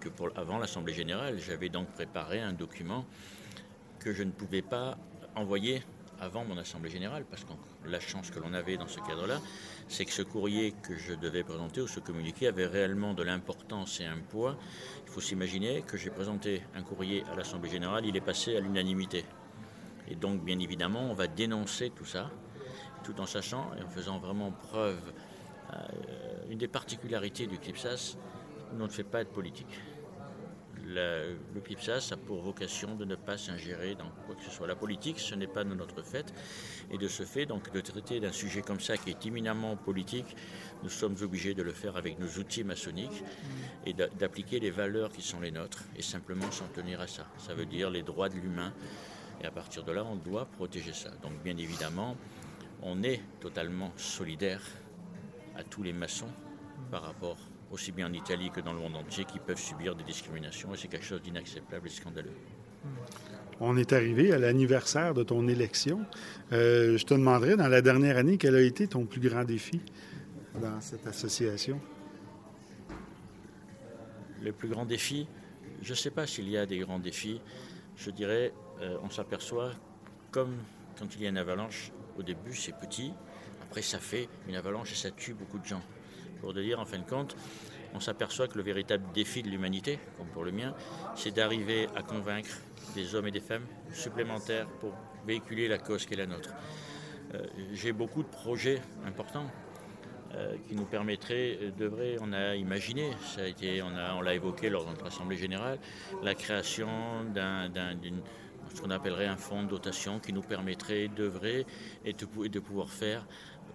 que 0.00 0.08
avant 0.36 0.58
l'Assemblée 0.58 0.94
générale, 0.94 1.38
j'avais 1.38 1.68
donc 1.68 1.88
préparé 1.88 2.40
un 2.40 2.52
document 2.52 3.06
que 3.98 4.12
je 4.12 4.22
ne 4.22 4.30
pouvais 4.30 4.62
pas 4.62 4.98
envoyer 5.34 5.82
avant 6.20 6.44
mon 6.44 6.56
Assemblée 6.56 6.90
générale, 6.90 7.24
parce 7.28 7.44
que 7.44 7.52
la 7.84 8.00
chance 8.00 8.30
que 8.30 8.38
l'on 8.38 8.54
avait 8.54 8.76
dans 8.76 8.88
ce 8.88 9.00
cadre-là, 9.00 9.40
c'est 9.88 10.04
que 10.04 10.12
ce 10.12 10.22
courrier 10.22 10.72
que 10.72 10.96
je 10.96 11.12
devais 11.12 11.44
présenter 11.44 11.80
ou 11.80 11.86
ce 11.86 12.00
communiqué 12.00 12.46
avait 12.46 12.66
réellement 12.66 13.12
de 13.14 13.22
l'importance 13.22 14.00
et 14.00 14.06
un 14.06 14.18
poids. 14.18 14.56
Il 15.04 15.10
faut 15.10 15.20
s'imaginer 15.20 15.82
que 15.82 15.96
j'ai 15.96 16.10
présenté 16.10 16.62
un 16.74 16.82
courrier 16.82 17.24
à 17.30 17.34
l'Assemblée 17.34 17.70
générale, 17.70 18.06
il 18.06 18.16
est 18.16 18.22
passé 18.22 18.56
à 18.56 18.60
l'unanimité. 18.60 19.24
Et 20.08 20.14
donc, 20.14 20.42
bien 20.42 20.58
évidemment, 20.58 21.10
on 21.10 21.14
va 21.14 21.26
dénoncer 21.26 21.90
tout 21.90 22.06
ça, 22.06 22.30
tout 23.06 23.20
en 23.20 23.26
sachant 23.26 23.70
et 23.78 23.82
en 23.82 23.88
faisant 23.88 24.18
vraiment 24.18 24.50
preuve. 24.50 25.00
euh, 25.72 25.76
une 26.50 26.58
des 26.58 26.68
particularités 26.68 27.46
du 27.46 27.58
CLIPSAS, 27.58 28.16
on 28.72 28.76
ne 28.84 28.88
fait 28.88 29.02
pas 29.04 29.24
de 29.24 29.28
politique. 29.28 29.80
La- 30.88 31.24
le 31.26 31.60
CLIPSAS 31.64 32.12
a 32.12 32.16
pour 32.16 32.40
vocation 32.42 32.94
de 32.94 33.04
ne 33.04 33.16
pas 33.16 33.36
s'ingérer 33.36 33.96
dans 33.96 34.08
quoi 34.26 34.36
que 34.36 34.44
ce 34.44 34.50
soit. 34.50 34.68
La 34.68 34.76
politique, 34.76 35.18
ce 35.18 35.34
n'est 35.34 35.48
pas 35.48 35.64
notre 35.64 36.02
fait. 36.02 36.32
Et 36.92 36.98
de 36.98 37.08
ce 37.08 37.24
fait, 37.24 37.46
donc, 37.46 37.72
de 37.72 37.80
traiter 37.80 38.20
d'un 38.20 38.30
sujet 38.30 38.62
comme 38.62 38.78
ça 38.78 38.96
qui 38.96 39.10
est 39.10 39.26
éminemment 39.26 39.76
politique, 39.76 40.36
nous 40.84 40.88
sommes 40.88 41.16
obligés 41.22 41.54
de 41.54 41.62
le 41.64 41.72
faire 41.72 41.96
avec 41.96 42.20
nos 42.20 42.28
outils 42.38 42.62
maçonniques 42.62 43.24
et 43.84 43.92
d'a- 43.92 44.06
d'appliquer 44.08 44.60
les 44.60 44.70
valeurs 44.70 45.10
qui 45.10 45.22
sont 45.22 45.40
les 45.40 45.50
nôtres 45.50 45.82
et 45.96 46.02
simplement 46.02 46.50
s'en 46.52 46.68
tenir 46.68 47.00
à 47.00 47.08
ça. 47.08 47.26
Ça 47.38 47.54
veut 47.54 47.66
dire 47.66 47.90
les 47.90 48.02
droits 48.04 48.28
de 48.28 48.36
l'humain. 48.36 48.72
Et 49.42 49.46
à 49.46 49.50
partir 49.50 49.82
de 49.82 49.90
là, 49.92 50.04
on 50.04 50.16
doit 50.16 50.46
protéger 50.46 50.92
ça. 50.92 51.10
Donc, 51.22 51.32
bien 51.42 51.56
évidemment, 51.56 52.16
on 52.82 53.02
est 53.02 53.20
totalement 53.40 53.92
solidaire 53.96 54.62
à 55.56 55.62
tous 55.62 55.82
les 55.82 55.92
maçons 55.92 56.30
par 56.90 57.02
rapport 57.02 57.38
aussi 57.70 57.92
bien 57.92 58.08
en 58.08 58.12
Italie 58.12 58.50
que 58.50 58.60
dans 58.60 58.72
le 58.72 58.78
monde 58.78 58.96
entier 58.96 59.24
qui 59.24 59.38
peuvent 59.38 59.58
subir 59.58 59.94
des 59.94 60.04
discriminations 60.04 60.72
et 60.74 60.76
c'est 60.76 60.88
quelque 60.88 61.04
chose 61.04 61.22
d'inacceptable 61.22 61.86
et 61.86 61.90
scandaleux. 61.90 62.34
On 63.58 63.76
est 63.76 63.92
arrivé 63.92 64.32
à 64.32 64.38
l'anniversaire 64.38 65.14
de 65.14 65.22
ton 65.22 65.48
élection. 65.48 66.04
Euh, 66.52 66.98
je 66.98 67.04
te 67.04 67.14
demanderais, 67.14 67.56
dans 67.56 67.68
la 67.68 67.80
dernière 67.80 68.18
année, 68.18 68.36
quel 68.36 68.54
a 68.54 68.60
été 68.60 68.86
ton 68.86 69.06
plus 69.06 69.20
grand 69.20 69.44
défi 69.44 69.80
dans 70.60 70.80
cette 70.80 71.06
association? 71.06 71.80
Le 74.42 74.52
plus 74.52 74.68
grand 74.68 74.84
défi, 74.84 75.26
je 75.82 75.90
ne 75.90 75.96
sais 75.96 76.10
pas 76.10 76.26
s'il 76.26 76.48
y 76.50 76.58
a 76.58 76.66
des 76.66 76.78
grands 76.78 76.98
défis. 76.98 77.40
Je 77.96 78.10
dirais, 78.10 78.52
euh, 78.82 78.98
on 79.02 79.08
s'aperçoit, 79.08 79.72
comme 80.30 80.54
quand 80.98 81.14
il 81.16 81.22
y 81.22 81.26
a 81.26 81.30
une 81.30 81.38
avalanche, 81.38 81.92
au 82.18 82.22
début 82.22 82.54
c'est 82.54 82.76
petit, 82.76 83.12
après 83.62 83.82
ça 83.82 83.98
fait 83.98 84.28
une 84.48 84.56
avalanche 84.56 84.92
et 84.92 84.96
ça 84.96 85.10
tue 85.10 85.34
beaucoup 85.34 85.58
de 85.58 85.66
gens. 85.66 85.82
Pour 86.40 86.52
dire, 86.54 86.78
en 86.80 86.84
fin 86.84 86.98
de 86.98 87.04
compte, 87.08 87.34
on 87.94 88.00
s'aperçoit 88.00 88.46
que 88.46 88.56
le 88.58 88.62
véritable 88.62 89.04
défi 89.14 89.42
de 89.42 89.48
l'humanité, 89.48 89.98
comme 90.18 90.26
pour 90.28 90.44
le 90.44 90.52
mien, 90.52 90.74
c'est 91.14 91.34
d'arriver 91.34 91.88
à 91.96 92.02
convaincre 92.02 92.50
des 92.94 93.14
hommes 93.14 93.26
et 93.26 93.30
des 93.30 93.40
femmes 93.40 93.64
supplémentaires 93.92 94.66
pour 94.80 94.92
véhiculer 95.26 95.66
la 95.66 95.78
cause 95.78 96.04
qui 96.04 96.14
est 96.14 96.18
la 96.18 96.26
nôtre. 96.26 96.50
Euh, 97.34 97.42
J'ai 97.72 97.92
beaucoup 97.92 98.22
de 98.22 98.28
projets 98.28 98.80
importants 99.06 99.50
euh, 100.34 100.56
qui 100.68 100.74
nous 100.74 100.84
permettrait 100.84 101.58
euh, 101.62 101.70
d'œuvrer. 101.70 102.18
On 102.20 102.32
a 102.32 102.54
imaginé, 102.54 103.10
ça 103.34 103.42
a 103.42 103.46
été, 103.46 103.82
on 103.82 104.20
l'a 104.20 104.34
évoqué 104.34 104.68
lors 104.68 104.84
de 104.84 104.90
notre 104.90 105.06
assemblée 105.06 105.36
générale, 105.38 105.78
la 106.22 106.34
création 106.34 107.24
d'un, 107.34 107.68
d'un- 107.70 107.94
d'une- 107.94 108.20
ce 108.76 108.82
qu'on 108.82 108.90
appellerait 108.90 109.26
un 109.26 109.38
fonds 109.38 109.62
de 109.62 109.68
dotation 109.68 110.20
qui 110.20 110.34
nous 110.34 110.42
permettrait 110.42 111.08
d'œuvrer 111.08 111.66
et 112.04 112.12
de, 112.12 112.60
pouvoir 112.60 112.90
faire 112.90 113.26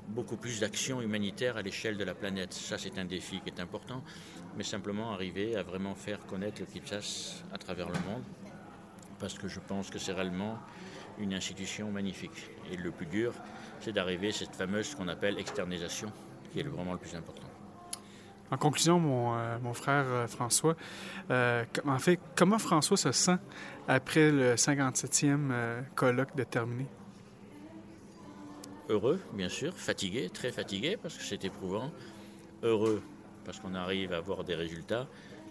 beaucoup 0.09 0.37
plus 0.37 0.59
d'actions 0.59 1.01
humanitaires 1.01 1.57
à 1.57 1.63
l'échelle 1.63 1.97
de 1.97 2.03
la 2.03 2.13
planète. 2.13 2.53
Ça, 2.53 2.77
c'est 2.77 2.99
un 2.99 3.05
défi 3.05 3.41
qui 3.41 3.49
est 3.49 3.59
important, 3.59 4.03
mais 4.55 4.63
simplement 4.63 5.11
arriver 5.11 5.55
à 5.55 5.63
vraiment 5.63 5.95
faire 5.95 6.19
connaître 6.27 6.61
le 6.61 6.67
Kipsas 6.67 7.43
à 7.51 7.57
travers 7.57 7.87
le 7.87 7.99
monde, 8.07 8.23
parce 9.19 9.33
que 9.33 9.47
je 9.47 9.59
pense 9.59 9.89
que 9.89 9.97
c'est 9.97 10.13
réellement 10.13 10.59
une 11.17 11.33
institution 11.33 11.91
magnifique. 11.91 12.51
Et 12.71 12.77
le 12.77 12.91
plus 12.91 13.07
dur, 13.07 13.33
c'est 13.79 13.93
d'arriver 13.93 14.29
à 14.29 14.33
cette 14.33 14.55
fameuse, 14.55 14.87
ce 14.87 14.95
qu'on 14.95 15.07
appelle 15.07 15.39
externalisation, 15.39 16.11
qui 16.51 16.59
est 16.59 16.63
vraiment 16.63 16.93
le 16.93 16.99
plus 16.99 17.15
important. 17.15 17.47
En 18.51 18.57
conclusion, 18.57 18.99
mon, 18.99 19.33
euh, 19.33 19.73
frère 19.73 20.03
euh, 20.07 20.27
François, 20.27 20.75
euh, 21.29 21.63
en 21.87 21.99
fait, 21.99 22.19
comment 22.35 22.59
François 22.59 22.97
se 22.97 23.13
sent 23.13 23.37
après 23.87 24.31
le 24.31 24.55
57e 24.55 25.49
euh, 25.51 25.81
colloque 25.95 26.35
de 26.35 26.43
terminé? 26.43 26.85
Heureux, 28.89 29.21
bien 29.33 29.49
sûr, 29.49 29.73
fatigué, 29.73 30.29
très 30.29 30.51
fatigué, 30.51 30.97
parce 31.01 31.17
que 31.17 31.23
c'est 31.23 31.43
éprouvant. 31.45 31.91
Heureux, 32.63 33.01
parce 33.45 33.59
qu'on 33.59 33.73
arrive 33.73 34.13
à 34.13 34.17
avoir 34.17 34.43
des 34.43 34.55
résultats, 34.55 35.07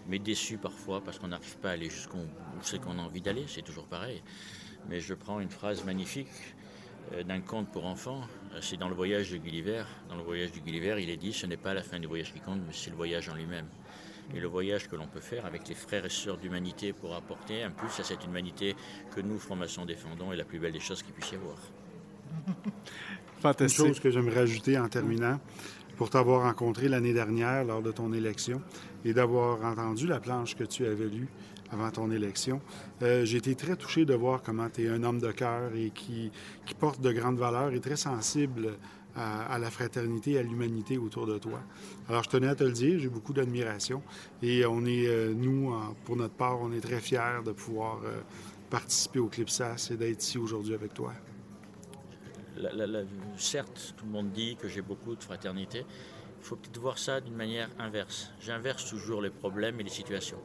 mais 0.07 0.19
déçu 0.19 0.57
parfois, 0.57 1.01
parce 1.03 1.19
qu'on 1.19 1.29
n'arrive 1.29 1.57
pas 1.57 1.69
à 1.69 1.73
aller 1.73 1.89
jusqu'où 1.89 2.19
où 2.19 2.61
c'est 2.61 2.79
qu'on 2.79 2.99
a 2.99 3.01
envie 3.01 3.21
d'aller, 3.21 3.45
c'est 3.47 3.63
toujours 3.63 3.87
pareil. 3.87 4.21
Mais 4.89 4.99
je 4.99 5.13
prends 5.13 5.39
une 5.39 5.49
phrase 5.49 5.83
magnifique 5.83 6.29
euh, 7.13 7.23
d'un 7.23 7.41
conte 7.41 7.69
pour 7.71 7.85
enfants, 7.85 8.21
euh, 8.53 8.59
c'est 8.61 8.77
dans 8.77 8.89
le 8.89 8.95
voyage 8.95 9.31
de 9.31 9.37
Gulliver. 9.37 9.83
Dans 10.07 10.15
le 10.15 10.23
voyage 10.23 10.51
de 10.51 10.59
Gulliver, 10.59 10.97
il 10.99 11.09
est 11.09 11.17
dit, 11.17 11.33
ce 11.33 11.45
n'est 11.45 11.57
pas 11.57 11.73
la 11.73 11.83
fin 11.83 11.99
du 11.99 12.07
voyage 12.07 12.31
qui 12.33 12.39
compte, 12.39 12.59
mais 12.65 12.73
c'est 12.73 12.89
le 12.89 12.95
voyage 12.95 13.27
en 13.29 13.35
lui-même. 13.35 13.67
Et 14.33 14.39
le 14.39 14.47
voyage 14.47 14.87
que 14.89 14.95
l'on 14.95 15.07
peut 15.07 15.19
faire 15.19 15.45
avec 15.45 15.67
les 15.67 15.75
frères 15.75 16.05
et 16.05 16.09
sœurs 16.09 16.37
d'humanité 16.37 16.93
pour 16.93 17.13
apporter 17.15 17.63
un 17.63 17.71
plus 17.71 17.99
à 17.99 18.03
cette 18.03 18.25
humanité 18.25 18.75
que 19.15 19.21
nous, 19.21 19.37
francs-maçons, 19.37 19.85
défendons 19.85 20.31
est 20.31 20.37
la 20.37 20.45
plus 20.45 20.59
belle 20.59 20.73
des 20.73 20.79
choses 20.79 21.03
qu'il 21.03 21.13
puisse 21.13 21.31
y 21.31 21.35
avoir. 21.35 21.57
Une 23.59 23.69
chose 23.69 23.99
que 23.99 24.11
j'aimerais 24.11 24.41
ajouter 24.41 24.77
en 24.77 24.87
terminant, 24.87 25.39
pour 25.97 26.09
t'avoir 26.09 26.43
rencontré 26.43 26.87
l'année 26.87 27.13
dernière 27.13 27.63
lors 27.63 27.81
de 27.81 27.91
ton 27.91 28.13
élection 28.13 28.61
et 29.03 29.13
d'avoir 29.13 29.63
entendu 29.63 30.07
la 30.07 30.19
planche 30.19 30.55
que 30.55 30.63
tu 30.63 30.85
avais 30.85 31.07
lue 31.07 31.27
avant 31.71 31.89
ton 31.89 32.11
élection, 32.11 32.61
euh, 33.01 33.23
j'ai 33.25 33.37
été 33.37 33.55
très 33.55 33.75
touché 33.75 34.05
de 34.05 34.13
voir 34.13 34.41
comment 34.41 34.69
tu 34.69 34.85
es 34.85 34.89
un 34.89 35.03
homme 35.03 35.19
de 35.19 35.31
cœur 35.31 35.73
et 35.75 35.89
qui, 35.91 36.31
qui 36.65 36.73
porte 36.73 37.01
de 37.01 37.11
grandes 37.11 37.37
valeurs 37.37 37.71
et 37.73 37.79
très 37.79 37.95
sensible 37.95 38.73
à, 39.15 39.57
la 39.59 39.69
fraternité, 39.69 40.37
à 40.37 40.43
l'humanité 40.43 40.97
autour 40.97 41.27
de 41.27 41.37
toi. 41.37 41.59
Alors, 42.07 42.23
je 42.23 42.29
tenais 42.29 42.47
à 42.47 42.55
te 42.55 42.63
le 42.63 42.71
dire, 42.71 42.99
j'ai 42.99 43.09
beaucoup 43.09 43.33
d'admiration 43.33 44.01
et 44.41 44.65
on 44.65 44.85
est, 44.85 45.07
euh, 45.07 45.33
nous, 45.33 45.73
pour 46.05 46.15
notre 46.15 46.33
part, 46.33 46.59
on 46.61 46.71
est 46.71 46.81
très 46.81 46.99
fiers 46.99 47.41
de 47.45 47.51
pouvoir 47.51 48.01
euh, 48.03 48.21
participer 48.69 49.19
au 49.19 49.27
Clipsas 49.27 49.89
et 49.91 49.97
d'être 49.97 50.23
ici 50.23 50.37
aujourd'hui 50.37 50.73
avec 50.73 50.93
toi. 50.93 51.13
Certes, 53.37 53.95
tout 53.97 54.05
le 54.05 54.11
monde 54.11 54.31
dit 54.31 54.55
que 54.55 54.67
j'ai 54.67 54.81
beaucoup 54.81 55.15
de 55.15 55.23
fraternité. 55.23 55.79
Il 55.79 56.45
faut 56.45 56.55
peut-être 56.55 56.79
voir 56.79 56.97
ça 56.97 57.21
d'une 57.21 57.35
manière 57.35 57.69
inverse. 57.79 58.31
J'inverse 58.41 58.89
toujours 58.89 59.21
les 59.21 59.29
problèmes 59.29 59.79
et 59.79 59.83
les 59.83 59.89
situations. 59.89 60.39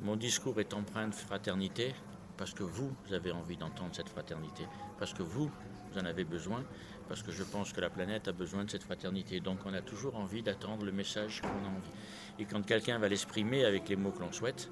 Mon 0.00 0.16
discours 0.16 0.58
est 0.60 0.74
empreint 0.74 1.08
de 1.08 1.14
fraternité 1.14 1.94
parce 2.36 2.52
que 2.52 2.62
vous 2.62 2.90
avez 3.12 3.32
envie 3.32 3.56
d'entendre 3.56 3.94
cette 3.94 4.08
fraternité, 4.08 4.64
parce 4.98 5.14
que 5.14 5.22
vous 5.22 5.50
en 5.96 6.04
avez 6.04 6.24
besoin, 6.24 6.64
parce 7.08 7.22
que 7.22 7.32
je 7.32 7.42
pense 7.42 7.72
que 7.72 7.80
la 7.80 7.90
planète 7.90 8.28
a 8.28 8.32
besoin 8.32 8.64
de 8.64 8.70
cette 8.70 8.82
fraternité. 8.82 9.40
Donc 9.40 9.58
on 9.64 9.74
a 9.74 9.80
toujours 9.80 10.16
envie 10.16 10.42
d'attendre 10.42 10.84
le 10.84 10.92
message 10.92 11.40
qu'on 11.42 11.48
a 11.48 11.68
envie. 11.68 11.90
Et 12.38 12.44
quand 12.44 12.62
quelqu'un 12.62 12.98
va 12.98 13.08
l'exprimer 13.08 13.64
avec 13.64 13.88
les 13.88 13.96
mots 13.96 14.10
que 14.10 14.20
l'on 14.20 14.32
souhaite, 14.32 14.70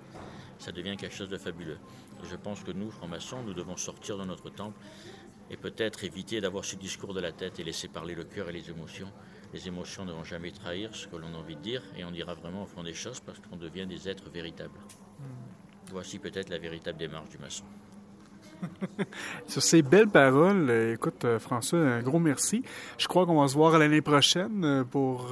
ça 0.58 0.72
devient 0.72 0.96
quelque 0.96 1.14
chose 1.14 1.28
de 1.28 1.38
fabuleux. 1.38 1.78
Et 2.22 2.26
je 2.26 2.36
pense 2.36 2.62
que 2.62 2.72
nous, 2.72 2.90
francs-maçons, 2.90 3.42
nous 3.42 3.54
devons 3.54 3.76
sortir 3.76 4.18
de 4.18 4.24
notre 4.24 4.50
temple 4.50 4.78
et 5.50 5.56
peut-être 5.56 6.04
éviter 6.04 6.40
d'avoir 6.40 6.64
ce 6.64 6.76
discours 6.76 7.14
de 7.14 7.20
la 7.20 7.32
tête 7.32 7.60
et 7.60 7.64
laisser 7.64 7.88
parler 7.88 8.14
le 8.14 8.24
cœur 8.24 8.48
et 8.48 8.52
les 8.52 8.70
émotions. 8.70 9.10
Les 9.52 9.68
émotions 9.68 10.04
ne 10.04 10.12
vont 10.12 10.24
jamais 10.24 10.50
trahir 10.50 10.94
ce 10.94 11.06
que 11.06 11.16
l'on 11.16 11.34
a 11.34 11.38
envie 11.38 11.56
de 11.56 11.60
dire 11.60 11.82
et 11.96 12.04
on 12.04 12.12
ira 12.12 12.34
vraiment 12.34 12.62
au 12.62 12.66
fond 12.66 12.82
des 12.82 12.94
choses 12.94 13.20
parce 13.20 13.38
qu'on 13.38 13.56
devient 13.56 13.86
des 13.86 14.08
êtres 14.08 14.30
véritables. 14.30 14.78
Voici 15.90 16.18
peut-être 16.18 16.48
la 16.48 16.58
véritable 16.58 16.98
démarche 16.98 17.28
du 17.28 17.38
maçon. 17.38 17.64
Sur 19.46 19.62
ces 19.62 19.82
belles 19.82 20.08
paroles, 20.08 20.66
euh, 20.70 20.94
écoute, 20.94 21.24
euh, 21.24 21.38
François, 21.38 21.78
un 21.80 22.02
gros 22.02 22.18
merci. 22.18 22.62
Je 22.98 23.06
crois 23.08 23.26
qu'on 23.26 23.40
va 23.40 23.48
se 23.48 23.54
voir 23.54 23.78
l'année 23.78 24.00
prochaine 24.02 24.64
euh, 24.64 24.84
pour 24.84 25.30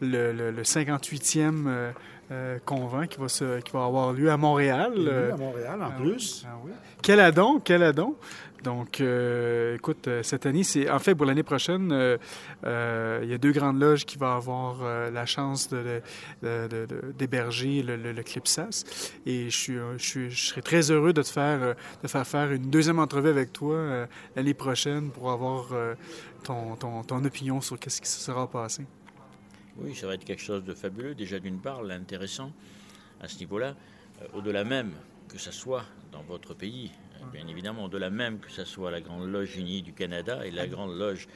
le, 0.00 0.32
le- 0.32 0.50
le 0.50 0.62
58e 0.62 1.66
euh, 1.66 1.92
euh, 2.32 2.58
convent 2.64 3.06
qui 3.06 3.18
va, 3.20 3.28
se, 3.28 3.60
qui 3.60 3.72
va 3.72 3.84
avoir 3.84 4.12
lieu 4.12 4.30
à 4.30 4.36
Montréal. 4.36 4.92
Oui, 4.96 5.08
à 5.32 5.36
Montréal, 5.36 5.82
en 5.82 5.86
ah 5.86 6.00
plus. 6.00 6.42
oui, 6.44 6.48
ah 6.50 6.56
oui. 6.64 6.72
Quel 7.02 7.20
adon, 7.20 7.60
quel 7.64 7.82
adon. 7.84 8.16
Donc, 8.66 9.00
euh, 9.00 9.76
écoute, 9.76 10.08
euh, 10.08 10.24
cette 10.24 10.44
année, 10.44 10.64
c'est 10.64 10.90
en 10.90 10.98
fait 10.98 11.14
pour 11.14 11.24
l'année 11.24 11.44
prochaine, 11.44 11.92
euh, 11.92 13.20
il 13.22 13.28
y 13.28 13.32
a 13.32 13.38
deux 13.38 13.52
grandes 13.52 13.78
loges 13.78 14.04
qui 14.04 14.18
vont 14.18 14.34
avoir 14.34 14.82
la 15.12 15.24
chance 15.24 15.68
d'héberger 17.16 17.84
le, 17.84 18.22
Clipsas. 18.24 18.82
Et 19.24 19.50
je, 19.50 19.96
suis, 19.98 20.34
serais 20.34 20.62
très 20.62 20.90
heureux 20.90 21.12
de 21.12 21.22
te 21.22 21.28
faire, 21.28 21.76
faire 22.02 22.50
une 22.50 22.68
deuxième 22.68 22.98
entrevue 22.98 23.28
avec 23.28 23.52
toi 23.52 24.08
l'année 24.34 24.54
prochaine 24.54 25.12
pour 25.12 25.30
avoir 25.30 25.68
ton, 26.42 27.24
opinion 27.24 27.60
sur 27.60 27.78
qu'est-ce 27.78 28.00
qui 28.00 28.08
se 28.08 28.18
sera 28.18 28.50
passé. 28.50 28.84
Oui, 29.76 29.94
ça 29.94 30.08
va 30.08 30.14
être 30.14 30.24
quelque 30.24 30.42
chose 30.42 30.64
de 30.64 30.74
fabuleux. 30.74 31.14
Déjà, 31.14 31.38
d'une 31.38 31.60
part, 31.60 31.84
l'intéressant 31.84 32.50
à 33.20 33.28
ce 33.28 33.38
niveau-là, 33.38 33.76
au-delà 34.34 34.64
même 34.64 34.90
que 35.28 35.38
ça 35.38 35.52
soit 35.52 35.84
dans 36.10 36.22
votre 36.22 36.54
pays, 36.54 36.90
bien 37.32 37.46
évidemment, 37.48 37.84
au-delà 37.84 38.10
même 38.10 38.38
que 38.38 38.50
ça 38.50 38.64
soit 38.64 38.90
la 38.90 39.00
Grande 39.00 39.30
Loge 39.30 39.56
Unie 39.56 39.82
du 39.82 39.92
Canada 39.92 40.44
et 40.44 40.50
la 40.50 40.66
Grande 40.66 40.96
Loge 40.96 41.28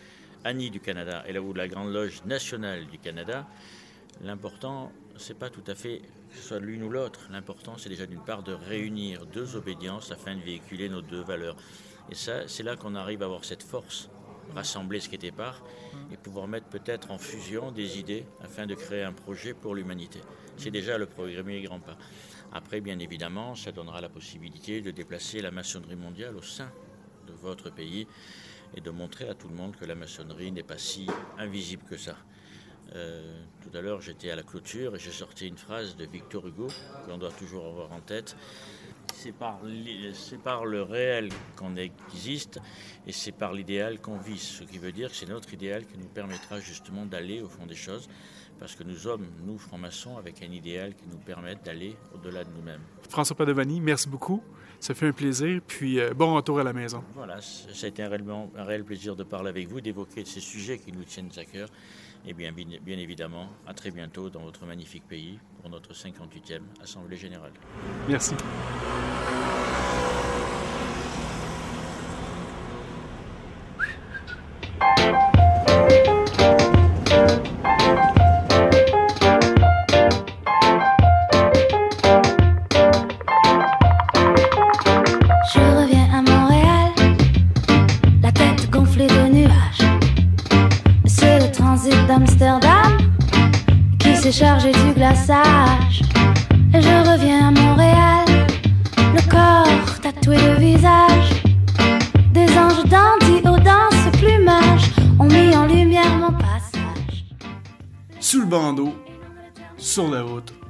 Annie 0.44 0.70
du 0.70 0.80
Canada 0.80 1.22
et 1.26 1.38
où 1.38 1.52
la 1.52 1.68
Grande 1.68 1.92
Loge 1.92 2.22
nationale 2.24 2.86
du 2.86 2.98
Canada, 2.98 3.46
l'important, 4.22 4.92
c'est 5.16 5.38
pas 5.38 5.50
tout 5.50 5.64
à 5.66 5.74
fait 5.74 6.00
que 6.30 6.36
ce 6.36 6.42
soit 6.42 6.60
l'une 6.60 6.82
ou 6.82 6.90
l'autre. 6.90 7.28
L'important, 7.30 7.76
c'est 7.76 7.88
déjà 7.88 8.06
d'une 8.06 8.24
part 8.24 8.42
de 8.42 8.52
réunir 8.52 9.26
deux 9.26 9.56
obédiences 9.56 10.10
afin 10.10 10.36
de 10.36 10.40
véhiculer 10.40 10.88
nos 10.88 11.02
deux 11.02 11.22
valeurs. 11.22 11.56
Et 12.10 12.14
ça, 12.14 12.48
c'est 12.48 12.62
là 12.62 12.76
qu'on 12.76 12.94
arrive 12.94 13.22
à 13.22 13.26
avoir 13.26 13.44
cette 13.44 13.62
force, 13.62 14.08
rassembler 14.54 15.00
ce 15.00 15.08
qui 15.08 15.14
était 15.14 15.30
part 15.30 15.62
et 16.12 16.16
pouvoir 16.16 16.48
mettre 16.48 16.66
peut-être 16.66 17.10
en 17.10 17.18
fusion 17.18 17.70
des 17.70 17.98
idées 17.98 18.24
afin 18.42 18.66
de 18.66 18.74
créer 18.74 19.02
un 19.02 19.12
projet 19.12 19.54
pour 19.54 19.74
l'humanité. 19.74 20.20
C'est 20.56 20.70
déjà 20.70 20.98
le 20.98 21.06
premier 21.06 21.62
grand 21.62 21.80
pas. 21.80 21.96
Après, 22.52 22.80
bien 22.80 22.98
évidemment, 22.98 23.54
ça 23.54 23.70
donnera 23.70 24.00
la 24.00 24.08
possibilité 24.08 24.80
de 24.80 24.90
déplacer 24.90 25.40
la 25.40 25.50
maçonnerie 25.50 25.96
mondiale 25.96 26.36
au 26.36 26.42
sein 26.42 26.70
de 27.26 27.32
votre 27.32 27.70
pays 27.70 28.08
et 28.74 28.80
de 28.80 28.90
montrer 28.90 29.28
à 29.28 29.34
tout 29.34 29.48
le 29.48 29.54
monde 29.54 29.76
que 29.76 29.84
la 29.84 29.94
maçonnerie 29.94 30.50
n'est 30.50 30.64
pas 30.64 30.78
si 30.78 31.06
invisible 31.38 31.84
que 31.88 31.96
ça. 31.96 32.16
Euh, 32.96 33.40
tout 33.62 33.76
à 33.76 33.80
l'heure, 33.80 34.00
j'étais 34.00 34.30
à 34.30 34.36
la 34.36 34.42
clôture 34.42 34.96
et 34.96 34.98
j'ai 34.98 35.12
sorti 35.12 35.46
une 35.46 35.56
phrase 35.56 35.94
de 35.96 36.04
Victor 36.06 36.44
Hugo 36.46 36.66
que 36.66 37.10
l'on 37.10 37.18
doit 37.18 37.30
toujours 37.30 37.66
avoir 37.66 37.92
en 37.92 38.00
tête. 38.00 38.36
C'est 39.14 39.32
par, 39.32 39.60
par 40.42 40.64
le 40.64 40.82
réel 40.82 41.28
qu'on 41.56 41.76
existe 41.76 42.58
et 43.06 43.12
c'est 43.12 43.32
par 43.32 43.52
l'idéal 43.52 44.00
qu'on 44.00 44.18
vit. 44.18 44.38
Ce 44.38 44.64
qui 44.64 44.78
veut 44.78 44.92
dire 44.92 45.10
que 45.10 45.16
c'est 45.16 45.28
notre 45.28 45.54
idéal 45.54 45.86
qui 45.86 45.98
nous 45.98 46.08
permettra 46.08 46.58
justement 46.58 47.06
d'aller 47.06 47.42
au 47.42 47.48
fond 47.48 47.66
des 47.66 47.76
choses 47.76 48.08
parce 48.60 48.74
que 48.74 48.84
nous 48.84 48.94
sommes, 48.94 49.26
nous, 49.44 49.58
francs-maçons, 49.58 50.18
avec 50.18 50.42
un 50.42 50.52
idéal 50.52 50.94
qui 50.94 51.08
nous 51.10 51.16
permette 51.16 51.64
d'aller 51.64 51.96
au-delà 52.14 52.44
de 52.44 52.50
nous-mêmes. 52.54 52.82
François 53.08 53.34
Padovani, 53.34 53.80
merci 53.80 54.08
beaucoup. 54.08 54.42
Ça 54.78 54.94
fait 54.94 55.08
un 55.08 55.12
plaisir. 55.12 55.60
Puis 55.66 55.98
euh, 55.98 56.12
bon 56.14 56.34
retour 56.34 56.60
à 56.60 56.62
la 56.62 56.74
maison. 56.74 57.02
Voilà, 57.14 57.40
ça 57.40 57.86
a 57.86 57.88
été 57.88 58.02
un, 58.02 58.10
réel 58.56 58.84
plaisir 58.84 59.16
de 59.16 59.24
parler 59.24 59.48
avec 59.48 59.66
vous, 59.68 59.80
d'évoquer 59.80 60.24
ces 60.26 60.40
sujets 60.40 60.78
qui 60.78 60.92
nous 60.92 61.04
tiennent 61.04 61.30
à 61.36 61.44
cœur. 61.44 61.68
Et 62.26 62.34
bien, 62.34 62.52
bien, 62.52 62.66
bien 62.82 62.98
évidemment, 62.98 63.48
à 63.66 63.72
très 63.72 63.90
bientôt 63.90 64.28
dans 64.28 64.42
votre 64.42 64.66
magnifique 64.66 65.08
pays 65.08 65.38
pour 65.60 65.70
notre 65.70 65.94
58e 65.94 66.60
Assemblée 66.82 67.16
générale. 67.16 67.52
Merci. 68.08 68.34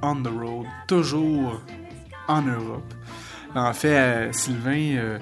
On 0.02 0.22
the 0.22 0.28
road, 0.28 0.66
toujours 0.86 1.60
en 2.28 2.42
Europe. 2.42 2.94
En 3.54 3.72
fait, 3.72 3.98
euh, 3.98 4.32
Sylvain, 4.32 4.96
euh, 4.96 5.18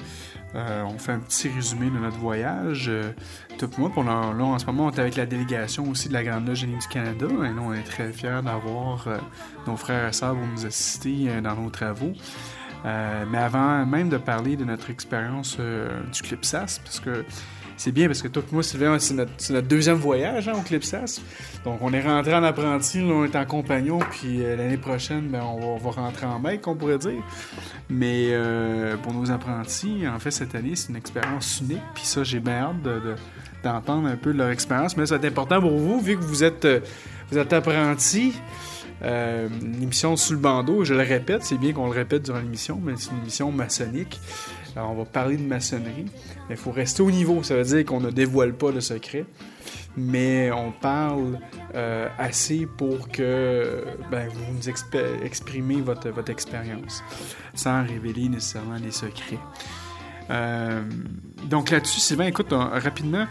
euh, 0.54 0.82
on 0.84 0.98
fait 0.98 1.12
un 1.12 1.18
petit 1.18 1.48
résumé 1.48 1.86
de 1.90 1.98
notre 1.98 2.18
voyage. 2.18 2.90
Tout 3.58 3.68
pour 3.68 3.80
moi, 3.80 3.90
pour 3.90 4.04
là, 4.04 4.12
en 4.12 4.58
ce 4.58 4.66
moment, 4.66 4.86
on 4.86 4.90
est 4.90 4.98
avec 4.98 5.16
la 5.16 5.26
délégation 5.26 5.88
aussi 5.88 6.08
de 6.08 6.14
la 6.14 6.22
Grande 6.22 6.46
Loge 6.46 6.66
du 6.66 6.88
Canada. 6.90 7.26
Et 7.26 7.50
nous, 7.50 7.62
on 7.62 7.72
est 7.72 7.82
très 7.82 8.12
fiers 8.12 8.40
d'avoir 8.44 9.06
nos 9.66 9.76
frères 9.76 10.08
et 10.08 10.12
sœurs 10.12 10.34
pour 10.34 10.46
nous 10.46 10.66
assister 10.66 11.40
dans 11.40 11.54
nos 11.54 11.70
travaux. 11.70 12.12
Mais 12.84 13.38
avant 13.38 13.84
même 13.84 14.08
de 14.08 14.18
parler 14.18 14.56
de 14.56 14.64
notre 14.64 14.90
expérience 14.90 15.58
du 15.58 16.22
Clipsas, 16.22 16.80
parce 16.84 17.00
que 17.00 17.24
c'est 17.78 17.92
bien 17.92 18.06
parce 18.08 18.20
que 18.20 18.28
toi 18.28 18.42
moi, 18.52 18.62
Sylvain, 18.62 18.98
c'est 18.98 19.14
notre, 19.14 19.30
c'est 19.38 19.66
deuxième 19.66 19.96
voyage 19.96 20.48
hein, 20.48 20.52
au 20.58 20.60
Clipsas. 20.62 21.20
Donc, 21.64 21.78
on 21.80 21.92
est 21.94 22.02
rentré 22.02 22.34
en 22.34 22.42
apprenti, 22.42 22.98
là, 23.00 23.14
on 23.14 23.24
est 23.24 23.34
en 23.36 23.46
compagnon, 23.46 23.98
puis 24.10 24.42
euh, 24.44 24.56
l'année 24.56 24.76
prochaine, 24.76 25.28
ben, 25.28 25.42
on, 25.42 25.76
va, 25.78 25.90
rentrer 25.90 26.26
en 26.26 26.38
maître, 26.38 26.68
on 26.68 26.74
pourrait 26.74 26.98
dire. 26.98 27.22
Mais 27.88 28.28
euh, 28.32 28.96
pour 28.98 29.14
nos 29.14 29.30
apprentis, 29.30 30.02
en 30.06 30.18
fait, 30.18 30.30
cette 30.32 30.54
année, 30.54 30.76
c'est 30.76 30.90
une 30.90 30.96
expérience 30.96 31.60
unique, 31.62 31.80
puis 31.94 32.04
ça, 32.04 32.22
j'ai 32.24 32.40
bien 32.40 32.54
hâte 32.64 32.82
de- 32.82 32.90
de- 33.00 33.14
d'entendre 33.64 34.06
un 34.08 34.16
peu 34.16 34.32
leur 34.32 34.50
expérience. 34.50 34.96
Mais 34.96 35.06
ça 35.06 35.16
être 35.16 35.24
important 35.24 35.60
pour 35.60 35.78
vous, 35.78 36.00
vu 36.00 36.16
que 36.16 36.22
vous 36.22 36.44
êtes, 36.44 36.64
euh, 36.66 36.80
vous 37.30 37.38
êtes 37.38 37.52
apprentis. 37.52 38.34
Euh, 39.00 39.48
une 39.62 39.84
émission 39.84 40.16
sous 40.16 40.32
le 40.32 40.40
bandeau, 40.40 40.82
je 40.84 40.92
le 40.92 41.02
répète, 41.02 41.44
c'est 41.44 41.56
bien 41.56 41.72
qu'on 41.72 41.86
le 41.86 41.92
répète 41.92 42.24
durant 42.24 42.40
l'émission, 42.40 42.80
mais 42.82 42.94
c'est 42.96 43.12
une 43.12 43.18
émission 43.18 43.52
maçonnique. 43.52 44.20
Alors, 44.78 44.92
on 44.92 44.94
va 44.94 45.04
parler 45.06 45.36
de 45.36 45.42
maçonnerie, 45.42 46.06
mais 46.48 46.54
il 46.54 46.56
faut 46.56 46.70
rester 46.70 47.02
au 47.02 47.10
niveau. 47.10 47.42
Ça 47.42 47.56
veut 47.56 47.64
dire 47.64 47.84
qu'on 47.84 47.98
ne 47.98 48.12
dévoile 48.12 48.52
pas 48.54 48.70
le 48.70 48.80
secret, 48.80 49.24
mais 49.96 50.52
on 50.52 50.70
parle 50.70 51.40
euh, 51.74 52.06
assez 52.16 52.64
pour 52.78 53.08
que 53.08 53.82
ben, 54.08 54.28
vous 54.28 54.54
nous 54.54 54.68
exprimez 55.24 55.80
votre, 55.80 56.10
votre 56.10 56.30
expérience, 56.30 57.02
sans 57.54 57.84
révéler 57.84 58.28
nécessairement 58.28 58.76
les 58.80 58.92
secrets. 58.92 59.40
Euh, 60.30 60.84
donc 61.50 61.70
là-dessus, 61.70 61.98
Sylvain, 61.98 62.26
écoute, 62.26 62.52
on- 62.52 62.68
rapidement, 62.70 63.26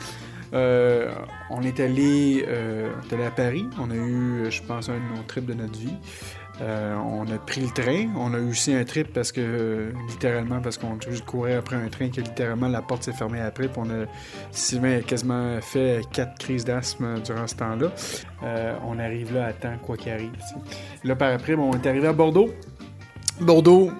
euh, 0.53 1.13
on 1.49 1.61
est 1.61 1.79
allé, 1.79 2.43
euh, 2.45 2.91
on 2.97 3.09
est 3.09 3.13
allé 3.13 3.23
à 3.23 3.31
Paris. 3.31 3.65
On 3.79 3.89
a 3.89 3.95
eu, 3.95 4.47
je 4.51 4.61
pense, 4.63 4.89
un 4.89 4.95
de 4.95 5.15
nos 5.15 5.23
trips 5.25 5.45
de 5.45 5.53
notre 5.53 5.79
vie. 5.79 5.93
Euh, 6.61 6.95
on 6.95 7.23
a 7.31 7.37
pris 7.37 7.61
le 7.61 7.69
train. 7.69 8.07
On 8.17 8.33
a 8.33 8.39
eu 8.39 8.49
aussi 8.49 8.73
un 8.73 8.83
trip 8.83 9.13
parce 9.13 9.31
que, 9.31 9.41
euh, 9.41 9.91
littéralement, 10.09 10.59
parce 10.59 10.77
qu'on 10.77 10.97
couru 11.25 11.53
après 11.53 11.75
un 11.75 11.87
train 11.89 12.09
que 12.09 12.21
littéralement 12.21 12.67
la 12.67 12.81
porte 12.81 13.03
s'est 13.03 13.13
fermée 13.13 13.41
après. 13.41 13.67
Puis 13.67 13.77
on 13.77 13.89
a, 13.89 14.05
Sylvain 14.51 14.97
a 14.97 15.01
quasiment 15.01 15.59
fait 15.61 16.01
quatre 16.11 16.37
crises 16.39 16.65
d'asthme 16.65 17.19
durant 17.23 17.47
ce 17.47 17.55
temps-là. 17.55 17.91
Euh, 18.43 18.75
on 18.87 18.97
arrive 18.99 19.33
là 19.33 19.45
à 19.47 19.53
temps, 19.53 19.77
quoi 19.81 19.97
qu'il 19.97 20.11
arrive. 20.11 20.31
Là, 21.03 21.15
par 21.15 21.31
après, 21.31 21.55
bon, 21.55 21.71
on 21.71 21.73
est 21.73 21.87
arrivé 21.87 22.07
à 22.07 22.13
Bordeaux. 22.13 22.49
Bordeaux, 23.39 23.91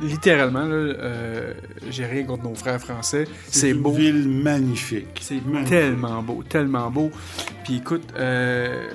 littéralement, 0.00 0.64
là, 0.64 0.74
euh, 0.74 1.54
j'ai 1.90 2.06
rien 2.06 2.24
contre 2.24 2.44
nos 2.44 2.54
frères 2.54 2.80
français. 2.80 3.24
C'est 3.46 3.70
une 3.70 3.82
beau. 3.82 3.92
ville 3.92 4.28
magnifique. 4.28 5.20
C'est 5.20 5.40
tellement 5.68 6.22
beau, 6.22 6.42
tellement 6.48 6.90
beau. 6.90 7.10
Puis 7.64 7.76
écoute, 7.76 8.04
euh, 8.16 8.88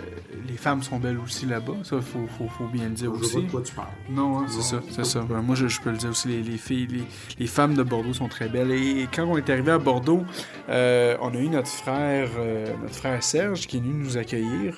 les 0.47 0.57
femmes 0.57 0.81
sont 0.83 0.99
belles 0.99 1.19
aussi 1.19 1.45
là-bas. 1.45 1.73
Ça, 1.83 1.99
faut, 2.01 2.27
faut, 2.37 2.47
faut 2.47 2.67
bien 2.67 2.85
le 2.85 2.91
dire 2.95 3.13
Je 3.15 3.19
aussi. 3.19 3.33
vois 3.33 3.41
de 3.41 3.51
quoi 3.51 3.61
tu 3.61 3.73
parles. 3.73 3.87
Non, 4.09 4.39
hein, 4.39 4.45
c'est 4.47 4.61
ça, 4.61 4.81
c'est 4.89 5.05
ça. 5.05 5.21
Ben, 5.21 5.41
moi, 5.41 5.55
je, 5.55 5.67
je 5.67 5.81
peux 5.81 5.91
le 5.91 5.97
dire 5.97 6.09
aussi. 6.09 6.27
Les, 6.27 6.41
les 6.41 6.57
filles, 6.57 6.87
les, 6.87 7.03
les 7.39 7.47
femmes 7.47 7.75
de 7.75 7.83
Bordeaux 7.83 8.13
sont 8.13 8.27
très 8.27 8.49
belles. 8.49 8.71
Et 8.71 9.07
quand 9.13 9.25
on 9.25 9.37
est 9.37 9.49
arrivé 9.49 9.71
à 9.71 9.77
Bordeaux, 9.79 10.23
euh, 10.69 11.15
on 11.21 11.29
a 11.33 11.37
eu 11.37 11.49
notre 11.49 11.67
frère, 11.67 12.29
euh, 12.37 12.67
notre 12.81 12.95
frère 12.95 13.23
Serge 13.23 13.67
qui 13.67 13.77
est 13.77 13.79
venu 13.79 13.93
nous 13.93 14.17
accueillir. 14.17 14.75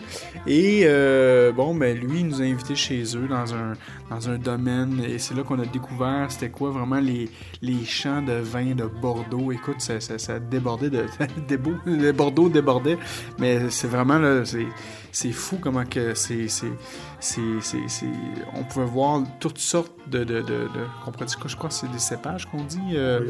Et 0.48 0.84
euh, 0.86 1.52
bon, 1.52 1.76
ben 1.76 1.98
lui, 1.98 2.20
il 2.22 2.28
nous 2.28 2.42
a 2.42 2.46
invités 2.46 2.76
chez 2.76 3.04
eux 3.16 3.28
dans 3.28 3.54
un, 3.54 3.74
dans 4.10 4.30
un 4.30 4.38
domaine. 4.38 5.02
Et 5.08 5.20
c'est 5.20 5.36
là 5.36 5.44
qu'on 5.44 5.60
a 5.60 5.66
découvert 5.66 6.28
c'était 6.30 6.50
quoi 6.50 6.70
vraiment 6.72 7.00
les, 7.00 7.30
les 7.62 7.86
champs 7.86 8.22
de 8.22 8.34
vin 8.34 8.76
de 8.76 8.86
Bordeaux. 8.86 9.52
Écoute, 9.52 9.80
ça, 9.80 10.00
ça, 10.00 10.18
ça 10.18 10.40
débordait 10.40 10.90
de, 10.90 12.12
Bordeaux 12.12 12.50
débordait. 12.50 12.98
Mais 13.40 13.70
c'est 13.70 13.88
vraiment 13.88 14.18
là, 14.18 14.46
c'est, 14.46 14.68
c'est 15.16 15.32
fou 15.32 15.58
comment 15.62 15.86
que 15.86 16.14
c'est, 16.14 16.48
c'est, 17.26 17.42
c'est, 17.62 17.78
c'est, 17.88 17.88
c'est- 17.88 18.06
on 18.54 18.64
pouvait 18.64 18.86
voir 18.86 19.22
toutes 19.40 19.58
sortes 19.58 19.92
de, 20.12 20.20
de, 20.24 20.42
de, 20.42 20.42
de- 20.42 20.68
je 21.48 21.56
crois 21.56 21.70
que 21.70 21.74
c'est 21.76 21.92
des 21.92 21.98
cépages 22.00 22.46
qu'on 22.46 22.64
dit. 22.64 22.80
euh, 22.94 23.22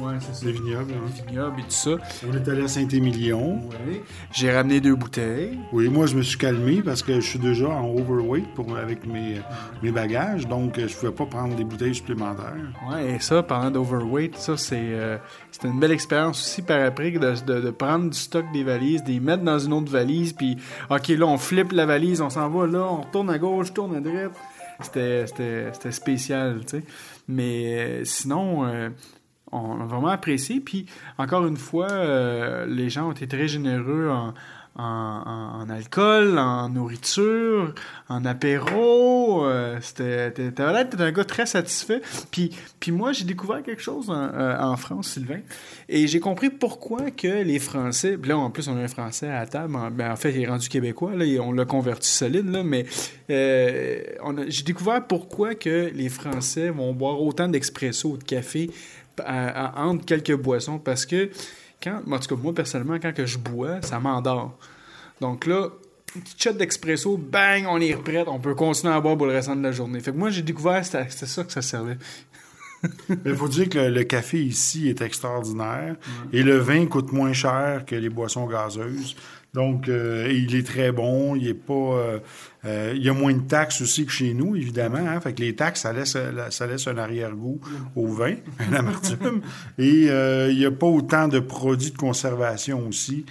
ouais, 0.00 0.14
c'est 0.20 0.34
ça. 0.34 0.44
Des 0.46 0.52
vignobles. 0.52 0.92
hein. 0.94 1.10
Des 1.16 1.30
vignobles 1.30 1.60
et 1.60 1.62
tout 1.62 1.70
ça. 1.70 1.90
On 2.28 2.34
est 2.34 2.48
allé 2.48 2.62
à 2.64 2.68
Saint-Émilion. 2.68 3.60
Oui. 3.86 4.00
J'ai 4.32 4.50
ramené 4.52 4.80
deux 4.80 4.94
bouteilles. 4.96 5.58
Oui, 5.72 5.88
moi, 5.88 6.06
je 6.06 6.16
me 6.16 6.22
suis 6.22 6.38
calmé 6.38 6.82
parce 6.82 7.02
que 7.02 7.14
je 7.20 7.26
suis 7.28 7.38
déjà 7.38 7.68
en 7.68 7.88
overweight 7.94 8.52
pour, 8.54 8.76
avec 8.76 9.06
mes, 9.06 9.40
mes 9.82 9.90
bagages, 9.92 10.46
donc 10.48 10.78
euh, 10.78 10.88
je 10.88 10.94
ne 10.94 10.98
pouvais 11.00 11.12
pas 11.12 11.26
prendre 11.26 11.54
des 11.54 11.64
bouteilles 11.64 11.94
supplémentaires. 11.94 12.54
Ouais, 12.90 13.14
et 13.14 13.20
ça, 13.20 13.42
parlant 13.42 13.70
d'overweight, 13.70 14.36
ça, 14.36 14.56
c'est 14.56 14.76
euh, 14.80 15.18
c'était 15.52 15.68
une 15.68 15.78
belle 15.80 15.92
expérience 15.92 16.40
aussi 16.42 16.62
par 16.62 16.82
après 16.84 17.10
de, 17.12 17.70
prendre 17.70 18.10
du 18.10 18.18
stock 18.18 18.44
des 18.52 18.64
valises, 18.64 19.04
de 19.04 19.10
les 19.10 19.20
mettre 19.20 19.42
dans 19.44 19.58
une 19.58 19.72
autre 19.72 19.90
valise, 19.90 20.32
puis 20.32 20.56
OK, 20.90 21.08
là, 21.08 21.26
on 21.26 21.38
flippe 21.38 21.72
la 21.72 21.86
valise, 21.86 22.20
on 22.20 22.30
s'en 22.30 22.48
va 22.48 22.66
là, 22.66 22.80
on 22.80 23.02
retourne 23.02 23.30
à 23.30 23.35
gauche, 23.38 23.72
tourne 23.72 23.96
à 23.96 24.00
droite. 24.00 24.32
C'était, 24.82 25.92
spécial, 25.92 26.60
tu 26.60 26.78
sais. 26.78 26.84
Mais 27.28 28.00
euh, 28.00 28.04
sinon, 28.04 28.66
euh, 28.66 28.90
on 29.52 29.80
a 29.80 29.86
vraiment 29.86 30.08
apprécié. 30.08 30.60
Puis, 30.60 30.86
encore 31.18 31.46
une 31.46 31.56
fois, 31.56 31.90
euh, 31.90 32.66
les 32.66 32.90
gens 32.90 33.08
ont 33.08 33.12
été 33.12 33.26
très 33.26 33.48
généreux 33.48 34.10
en, 34.10 34.34
en, 34.78 35.66
alcool, 35.70 36.38
en 36.38 36.68
nourriture, 36.68 37.74
en 38.08 38.24
apéro. 38.24 39.46
euh, 39.46 39.78
c'était, 39.80 40.32
un 40.60 41.12
gars 41.12 41.24
très 41.24 41.46
satisfait. 41.46 42.02
Puis, 42.30 42.52
puis 42.78 42.92
moi, 42.92 43.12
j'ai 43.12 43.24
découvert 43.24 43.62
quelque 43.62 43.82
chose 43.82 44.10
en, 44.10 44.30
euh, 44.34 44.76
France, 44.76 45.08
Sylvain. 45.08 45.40
Et 45.88 46.06
j'ai 46.06 46.20
compris 46.20 46.50
pourquoi 46.50 47.10
que 47.10 47.42
les 47.42 47.58
Français... 47.58 48.18
là, 48.22 48.36
en 48.36 48.50
plus, 48.50 48.68
on 48.68 48.76
a 48.76 48.80
un 48.80 48.88
Français 48.88 49.28
à 49.28 49.40
la 49.40 49.46
table. 49.46 49.74
En, 49.76 49.90
ben, 49.90 50.12
en 50.12 50.16
fait, 50.16 50.32
il 50.32 50.42
est 50.42 50.48
rendu 50.48 50.68
québécois. 50.68 51.12
On 51.40 51.52
l'a 51.52 51.64
converti 51.64 52.08
solide. 52.08 52.50
Là, 52.50 52.62
mais 52.62 52.86
euh, 53.30 54.00
j'ai 54.48 54.62
découvert 54.62 55.06
pourquoi 55.06 55.54
que 55.54 55.90
les 55.94 56.08
Français 56.08 56.70
vont 56.70 56.92
boire 56.92 57.20
autant 57.20 57.48
d'expresso 57.48 58.10
ou 58.10 58.16
de 58.18 58.24
café 58.24 58.70
entre 59.26 60.04
quelques 60.04 60.36
boissons. 60.36 60.78
Parce 60.78 61.06
que, 61.06 61.30
quand, 61.82 62.00
en 62.10 62.18
tout 62.18 62.34
cas, 62.34 62.42
moi, 62.42 62.54
personnellement, 62.54 62.98
quand 63.00 63.14
que 63.14 63.26
je 63.26 63.38
bois, 63.38 63.82
ça 63.82 64.00
m'endort. 64.00 64.58
Donc 65.20 65.46
là, 65.46 65.68
une 66.14 66.22
petite 66.22 66.42
shot 66.42 66.52
d'expresso, 66.52 67.16
bang, 67.16 67.66
on 67.68 67.80
est 67.80 67.94
prêt, 67.96 68.24
on 68.26 68.38
peut 68.38 68.54
continuer 68.54 68.92
à 68.92 69.00
boire 69.00 69.16
pour 69.16 69.26
le 69.26 69.32
restant 69.32 69.56
de 69.56 69.62
la 69.62 69.72
journée. 69.72 70.00
Fait 70.00 70.12
que 70.12 70.16
moi, 70.16 70.30
j'ai 70.30 70.42
découvert 70.42 70.80
que 70.80 70.86
c'était 70.86 71.26
ça 71.26 71.44
que 71.44 71.52
ça 71.52 71.62
servait. 71.62 71.98
Il 73.24 73.34
faut 73.34 73.48
dire 73.48 73.68
que 73.68 73.78
le, 73.78 73.90
le 73.90 74.04
café 74.04 74.42
ici 74.42 74.88
est 74.88 75.00
extraordinaire 75.00 75.96
et 76.32 76.42
le 76.42 76.58
vin 76.58 76.86
coûte 76.86 77.12
moins 77.12 77.32
cher 77.32 77.84
que 77.86 77.94
les 77.94 78.08
boissons 78.08 78.46
gazeuses. 78.46 79.16
Donc, 79.56 79.88
euh, 79.88 80.30
il 80.30 80.54
est 80.54 80.66
très 80.66 80.92
bon. 80.92 81.34
Il 81.34 81.48
est 81.48 81.54
pas. 81.54 81.72
euh, 81.72 82.18
euh, 82.66 82.92
il 82.94 83.02
y 83.02 83.08
a 83.08 83.14
moins 83.14 83.32
de 83.32 83.40
taxes 83.40 83.80
aussi 83.80 84.04
que 84.04 84.12
chez 84.12 84.34
nous, 84.34 84.54
évidemment. 84.54 84.98
Hein, 84.98 85.18
fait 85.20 85.32
que 85.32 85.40
les 85.40 85.54
taxes, 85.56 85.80
ça 85.80 85.94
laisse, 85.94 86.14
ça 86.50 86.66
laisse 86.66 86.86
un 86.86 86.98
arrière-goût 86.98 87.58
au 87.94 88.06
vin, 88.06 88.34
un 88.70 88.74
amertume. 88.74 89.40
Et 89.78 90.08
il 90.08 90.56
n'y 90.58 90.66
a 90.66 90.70
pas 90.70 90.86
autant 90.86 91.26
de 91.28 91.38
produits 91.40 91.90
de 91.90 91.96
conservation 91.96 92.86
aussi. 92.86 93.24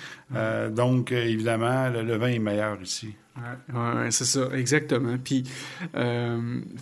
Donc, 0.72 1.12
évidemment, 1.12 1.90
le, 1.90 2.02
le 2.02 2.16
vin 2.18 2.30
est 2.30 2.40
meilleur 2.40 2.82
ici. 2.82 3.14
Ouais, 3.38 3.80
ouais, 3.80 4.12
c'est 4.12 4.26
ça, 4.26 4.48
exactement. 4.54 5.18
Puis, 5.24 5.44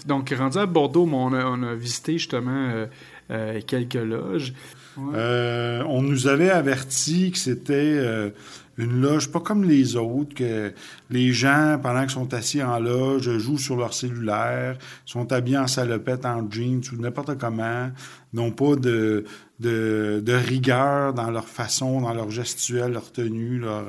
donc, 0.06 0.30
rendu 0.38 0.58
à 0.58 0.66
Bordeaux, 0.68 1.10
on, 1.12 1.34
a, 1.34 1.44
on 1.46 1.64
a 1.64 1.74
visité 1.76 2.14
justement 2.14 2.86
quelques 3.68 3.96
loges. 3.96 4.54
On 4.98 6.02
nous 6.04 6.28
avait 6.28 6.52
averti 6.52 7.32
que 7.32 7.40
c'était 7.40 8.32
une 8.78 9.02
loge 9.02 9.30
pas 9.30 9.40
comme 9.40 9.64
les 9.64 9.96
autres, 9.96 10.34
que 10.34 10.74
les 11.10 11.32
gens, 11.32 11.80
pendant 11.82 12.02
qu'ils 12.02 12.12
sont 12.12 12.34
assis 12.34 12.64
en 12.64 12.80
loge, 12.80 13.38
jouent 13.38 13.58
sur 13.58 13.76
leur 13.76 13.94
cellulaire, 13.94 14.78
sont 15.06 15.32
habillés 15.32 15.58
en 15.58 15.68
salopette, 15.68 16.26
en 16.26 16.50
jeans 16.50 16.82
ou 16.92 17.02
n'importe 17.02 17.38
comment, 17.38 17.92
n'ont 18.34 18.52
pas 18.52 18.76
de, 18.76 19.26
de, 19.60 20.34
rigueur 20.34 21.14
dans 21.14 21.30
leur 21.30 21.48
façon, 21.48 22.02
dans 22.02 22.14
leur 22.14 22.30
gestuelle, 22.32 22.94
leur 22.94 23.12
tenue, 23.12 23.60
leur... 23.60 23.86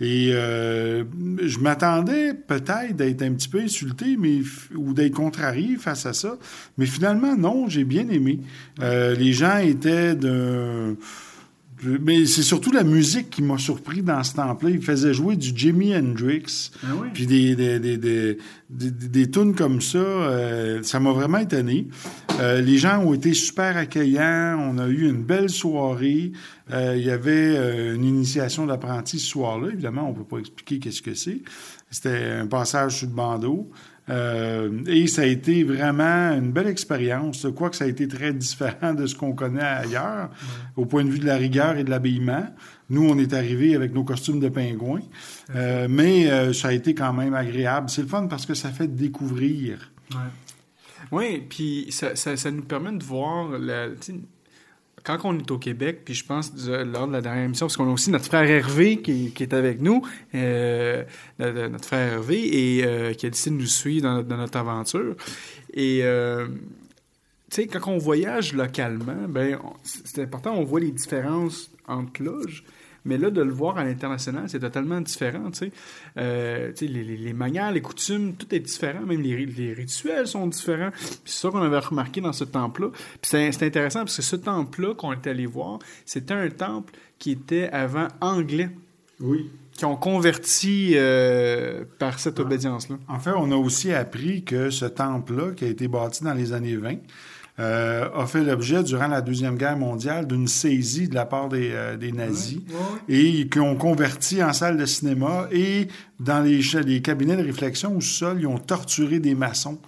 Et 0.00 0.30
euh, 0.32 1.02
je 1.42 1.58
m'attendais 1.58 2.32
peut-être 2.32 2.94
d'être 2.94 3.20
un 3.22 3.32
petit 3.32 3.48
peu 3.48 3.60
insulté 3.60 4.16
mais, 4.16 4.42
ou 4.76 4.94
d'être 4.94 5.14
contrarié 5.14 5.76
face 5.76 6.06
à 6.06 6.12
ça. 6.12 6.36
Mais 6.76 6.86
finalement, 6.86 7.36
non, 7.36 7.68
j'ai 7.68 7.82
bien 7.82 8.08
aimé. 8.08 8.38
Euh, 8.80 9.16
les 9.16 9.32
gens 9.32 9.58
étaient 9.58 10.14
de... 10.14 10.96
Mais 11.82 12.26
c'est 12.26 12.42
surtout 12.42 12.72
la 12.72 12.82
musique 12.84 13.30
qui 13.30 13.42
m'a 13.42 13.56
surpris 13.58 14.02
dans 14.02 14.22
ce 14.24 14.34
temple-là. 14.34 14.70
Ils 14.70 14.82
faisaient 14.82 15.14
jouer 15.14 15.36
du 15.36 15.52
Jimi 15.56 15.94
Hendrix, 15.96 16.70
Ah 16.82 16.86
oui? 17.00 17.08
puis 17.14 17.26
des, 17.26 17.54
des, 17.54 17.78
des, 17.78 17.96
des, 17.96 18.38
des, 18.70 18.90
des 18.90 19.30
tunes 19.30 19.54
comme 19.54 19.80
ça. 19.80 19.98
euh, 19.98 20.82
ça 20.82 20.98
m'a 21.00 21.12
vraiment 21.12 21.38
étonné. 21.38 21.86
Euh, 22.40 22.60
les 22.60 22.78
gens 22.78 22.98
ont 23.04 23.14
été 23.14 23.32
super 23.34 23.76
accueillants. 23.76 24.58
On 24.60 24.78
a 24.78 24.88
eu 24.88 25.08
une 25.08 25.22
belle 25.22 25.50
soirée. 25.50 26.32
Euh, 26.72 26.94
il 26.96 27.04
y 27.04 27.10
avait 27.10 27.54
euh, 27.56 27.94
une 27.94 28.04
initiation 28.04 28.66
d'apprenti 28.66 29.18
ce 29.18 29.26
soir-là. 29.28 29.68
Évidemment, 29.72 30.08
on 30.08 30.14
peut 30.14 30.24
pas 30.24 30.38
expliquer 30.38 30.78
qu'est-ce 30.78 31.02
que 31.02 31.14
c'est. 31.14 31.42
C'était 31.90 32.32
un 32.40 32.46
passage 32.46 32.98
sur 32.98 33.08
le 33.08 33.14
bandeau. 33.14 33.70
Euh, 34.10 34.84
et 34.86 35.06
ça 35.06 35.22
a 35.22 35.26
été 35.26 35.64
vraiment 35.64 36.32
une 36.32 36.52
belle 36.52 36.66
expérience, 36.66 37.46
quoique 37.54 37.76
ça 37.76 37.84
a 37.84 37.88
été 37.88 38.08
très 38.08 38.32
différent 38.32 38.94
de 38.94 39.06
ce 39.06 39.14
qu'on 39.14 39.32
connaît 39.32 39.60
ailleurs, 39.60 40.30
au 40.76 40.86
point 40.86 41.04
de 41.04 41.10
vue 41.10 41.18
de 41.18 41.26
la 41.26 41.36
rigueur 41.36 41.76
et 41.76 41.84
de 41.84 41.90
l'habillement. 41.90 42.46
Nous, 42.90 43.06
on 43.06 43.18
est 43.18 43.34
arrivés 43.34 43.74
avec 43.74 43.92
nos 43.92 44.04
costumes 44.04 44.40
de 44.40 44.48
pingouins, 44.48 45.02
euh, 45.54 45.86
mais 45.90 46.30
euh, 46.30 46.52
ça 46.52 46.68
a 46.68 46.72
été 46.72 46.94
quand 46.94 47.12
même 47.12 47.34
agréable. 47.34 47.90
C'est 47.90 48.02
le 48.02 48.08
fun 48.08 48.26
parce 48.26 48.46
que 48.46 48.54
ça 48.54 48.70
fait 48.70 48.88
découvrir. 48.88 49.92
Ouais. 50.10 50.16
Oui, 51.10 51.46
puis 51.48 51.86
ça, 51.90 52.16
ça, 52.16 52.36
ça 52.36 52.50
nous 52.50 52.62
permet 52.62 52.92
de 52.92 53.04
voir 53.04 53.58
la, 53.58 53.88
quand 55.16 55.30
on 55.30 55.38
est 55.38 55.50
au 55.50 55.58
Québec, 55.58 56.02
puis 56.04 56.12
je 56.12 56.24
pense 56.24 56.52
lors 56.66 57.06
de 57.08 57.12
la 57.12 57.22
dernière 57.22 57.44
émission, 57.44 57.66
parce 57.66 57.78
qu'on 57.78 57.88
a 57.88 57.92
aussi 57.92 58.10
notre 58.10 58.26
frère 58.26 58.48
Hervé 58.48 59.00
qui, 59.00 59.32
est 59.38 59.54
avec 59.54 59.80
nous, 59.80 60.06
euh, 60.34 61.02
notre 61.38 61.84
frère 61.86 62.12
Hervé, 62.12 62.76
et 62.76 62.84
euh, 62.84 63.14
qui 63.14 63.24
a 63.24 63.30
décidé 63.30 63.56
de 63.56 63.60
nous 63.62 63.66
suivre 63.66 64.22
dans, 64.22 64.36
notre 64.36 64.58
aventure. 64.58 65.16
Et 65.72 66.00
euh, 66.02 66.46
tu 67.50 67.62
sais, 67.62 67.66
quand 67.66 67.90
on 67.90 67.96
voyage 67.96 68.52
localement, 68.52 69.26
ben 69.28 69.58
c'est 69.82 70.22
important, 70.22 70.54
on 70.54 70.64
voit 70.64 70.80
les 70.80 70.92
différences 70.92 71.70
entre 71.86 72.22
loges. 72.22 72.64
Mais 73.04 73.16
là, 73.16 73.30
de 73.30 73.40
le 73.42 73.52
voir 73.52 73.78
à 73.78 73.84
l'international, 73.84 74.44
c'est 74.48 74.58
totalement 74.60 75.00
différent, 75.00 75.50
tu 75.50 75.58
sais. 75.58 75.72
Euh, 76.18 76.72
les, 76.80 76.88
les- 76.88 77.16
les 77.16 77.32
manières, 77.32 77.70
les 77.72 77.80
coutumes, 77.80 78.34
tout 78.34 78.52
est 78.54 78.58
différent. 78.60 79.00
Même 79.06 79.22
les, 79.22 79.34
ri- 79.36 79.46
les 79.56 79.72
rituels 79.72 80.26
sont 80.26 80.46
différents. 80.46 80.90
C'est 81.24 81.40
ça 81.40 81.50
qu'on 81.50 81.62
avait 81.62 81.78
remarqué 81.78 82.20
dans 82.20 82.32
ce 82.32 82.44
temple-là. 82.44 82.88
Puis 82.92 83.20
c'est 83.30 83.52
c'est 83.52 83.66
intéressant 83.66 84.00
parce 84.00 84.16
que 84.16 84.22
ce 84.22 84.36
temple-là 84.36 84.94
qu'on 84.94 85.12
est 85.12 85.26
allé 85.26 85.46
voir, 85.46 85.78
c'était 86.04 86.34
un 86.34 86.48
temple 86.50 86.92
qui 87.18 87.30
était 87.32 87.68
avant 87.70 88.08
anglais. 88.20 88.70
Oui. 89.20 89.50
Qui 89.72 89.84
ont 89.84 89.96
converti 89.96 90.92
euh, 90.96 91.84
par 92.00 92.18
cette 92.18 92.40
obédience-là. 92.40 92.96
En 93.06 93.20
fait, 93.20 93.30
on 93.36 93.50
a 93.52 93.56
aussi 93.56 93.92
appris 93.92 94.42
que 94.42 94.70
ce 94.70 94.84
temple-là, 94.86 95.52
qui 95.52 95.64
a 95.64 95.68
été 95.68 95.86
bâti 95.86 96.24
dans 96.24 96.34
les 96.34 96.52
années 96.52 96.76
20, 96.76 96.96
euh, 97.60 98.08
a 98.14 98.26
fait 98.26 98.44
l'objet, 98.44 98.82
durant 98.84 99.08
la 99.08 99.20
Deuxième 99.20 99.56
Guerre 99.56 99.76
mondiale, 99.76 100.26
d'une 100.26 100.46
saisie 100.46 101.08
de 101.08 101.14
la 101.14 101.26
part 101.26 101.48
des, 101.48 101.70
euh, 101.72 101.96
des 101.96 102.12
nazis 102.12 102.60
et 103.08 103.48
qui 103.48 103.58
ont 103.58 103.74
converti 103.74 104.42
en 104.42 104.52
salle 104.52 104.76
de 104.76 104.86
cinéma 104.86 105.48
et 105.50 105.88
dans 106.20 106.40
les, 106.40 106.60
les 106.84 107.02
cabinets 107.02 107.36
de 107.36 107.44
réflexion 107.44 107.96
au 107.96 108.00
sol, 108.00 108.38
ils 108.40 108.46
ont 108.46 108.58
torturé 108.58 109.18
des 109.18 109.34
maçons 109.34 109.78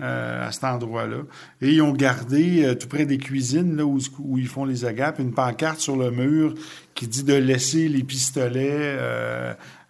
euh, 0.00 0.46
à 0.46 0.52
cet 0.52 0.64
endroit-là. 0.64 1.18
Et 1.60 1.72
ils 1.72 1.82
ont 1.82 1.92
gardé, 1.92 2.76
tout 2.78 2.88
près 2.88 3.06
des 3.06 3.18
cuisines, 3.18 3.76
là 3.76 3.84
où, 3.84 3.98
où 4.20 4.38
ils 4.38 4.48
font 4.48 4.64
les 4.64 4.84
agapes, 4.84 5.18
une 5.18 5.32
pancarte 5.32 5.80
sur 5.80 5.96
le 5.96 6.10
mur 6.10 6.54
qui 6.94 7.06
dit 7.06 7.24
de 7.24 7.34
laisser 7.34 7.88
les 7.88 8.02
pistolets 8.02 8.96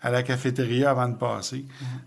à 0.03 0.11
la 0.11 0.23
cafétéria 0.23 0.91
avant 0.91 1.09
de 1.09 1.17
passer. 1.17 1.65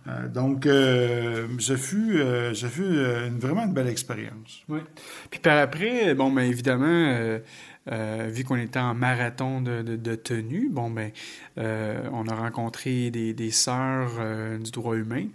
Euh, 0.07 0.27
donc, 0.27 0.65
euh, 0.65 1.47
ce 1.59 1.75
fut, 1.75 2.19
euh, 2.19 2.53
ce 2.53 2.67
fut 2.67 2.83
euh, 2.83 3.27
une- 3.27 3.39
vraiment 3.39 3.65
une 3.65 3.73
belle 3.73 3.87
expérience. 3.87 4.63
Oui. 4.69 4.79
Puis 5.31 5.39
par 5.39 5.57
après, 5.57 6.13
bon, 6.15 6.31
ben 6.31 6.43
évidemment, 6.43 7.39
vu 7.87 8.43
qu'on 8.43 8.57
était 8.57 8.79
en 8.79 8.93
marathon 8.93 9.61
de, 9.61 9.81
de, 9.81 9.95
de 9.95 10.15
tenue, 10.15 10.69
bon, 10.69 10.91
ben, 10.91 11.11
on 11.57 12.27
a 12.27 12.35
rencontré 12.35 13.09
des, 13.09 13.33
des 13.33 13.51
sœurs 13.51 14.11
du 14.59 14.69
droit 14.71 14.95
humain. 14.95 15.25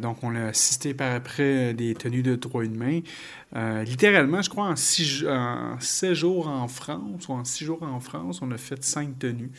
Donc, 0.00 0.24
on 0.24 0.34
a 0.34 0.46
assisté 0.46 0.94
par 0.94 1.14
après 1.14 1.72
des 1.74 1.94
tenues 1.94 2.22
de 2.24 2.34
droit 2.34 2.64
humain. 2.64 3.00
Littéralement, 3.84 4.42
je 4.42 4.50
crois, 4.50 4.66
en 4.66 4.74
six, 4.76 5.24
en 5.28 5.78
sept 5.78 6.14
jours 6.14 6.48
en 6.48 6.66
France, 6.66 7.28
ou 7.28 7.34
en 7.34 7.44
six 7.44 7.64
jours 7.64 7.82
en 7.84 8.00
France, 8.00 8.40
on 8.42 8.50
a 8.50 8.58
fait 8.58 8.82
cinq 8.82 9.18
tenues. 9.20 9.52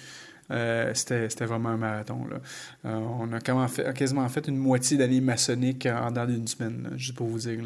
Euh, 0.52 0.94
c'était 0.94 1.46
vraiment 1.46 1.70
un 1.70 1.78
marathon. 1.78 2.26
Là. 2.30 2.38
Euh, 2.86 3.00
on 3.20 3.32
a 3.32 3.40
quasiment 3.40 3.68
fait, 3.68 3.94
quasiment 3.94 4.28
fait 4.28 4.48
une 4.48 4.58
moitié 4.58 4.98
d'année 4.98 5.22
maçonnique 5.22 5.86
en 5.86 6.12
dans 6.12 6.26
d'une 6.26 6.48
semaine, 6.48 6.90
juste 6.98 7.16
pour 7.16 7.28
vous 7.28 7.40
dire. 7.40 7.60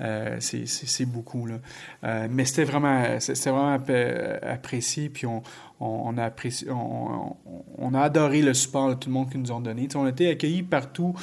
Euh, 0.00 0.36
c'est- 0.40 1.06
beaucoup. 1.06 1.46
Là. 1.46 1.56
Euh, 2.04 2.28
mais 2.30 2.44
c'était 2.44 2.64
vraiment, 2.64 3.02
vraiment 3.18 3.72
ap- 3.72 3.90
apprécié. 4.42 5.08
Puis 5.08 5.26
on, 5.26 5.42
on, 5.80 6.16
a 6.18 6.24
apprécié, 6.24 6.68
on, 6.70 7.94
a 7.94 8.00
adoré 8.00 8.42
le 8.42 8.54
support 8.54 8.90
de 8.90 8.94
tout 8.94 9.08
le 9.08 9.14
monde 9.14 9.30
qui 9.30 9.38
nous 9.38 9.50
ont 9.52 9.60
donné. 9.60 9.88
On 9.94 10.04
a 10.04 10.10
été 10.10 10.30
accueillis 10.30 10.62
partout 10.62 11.14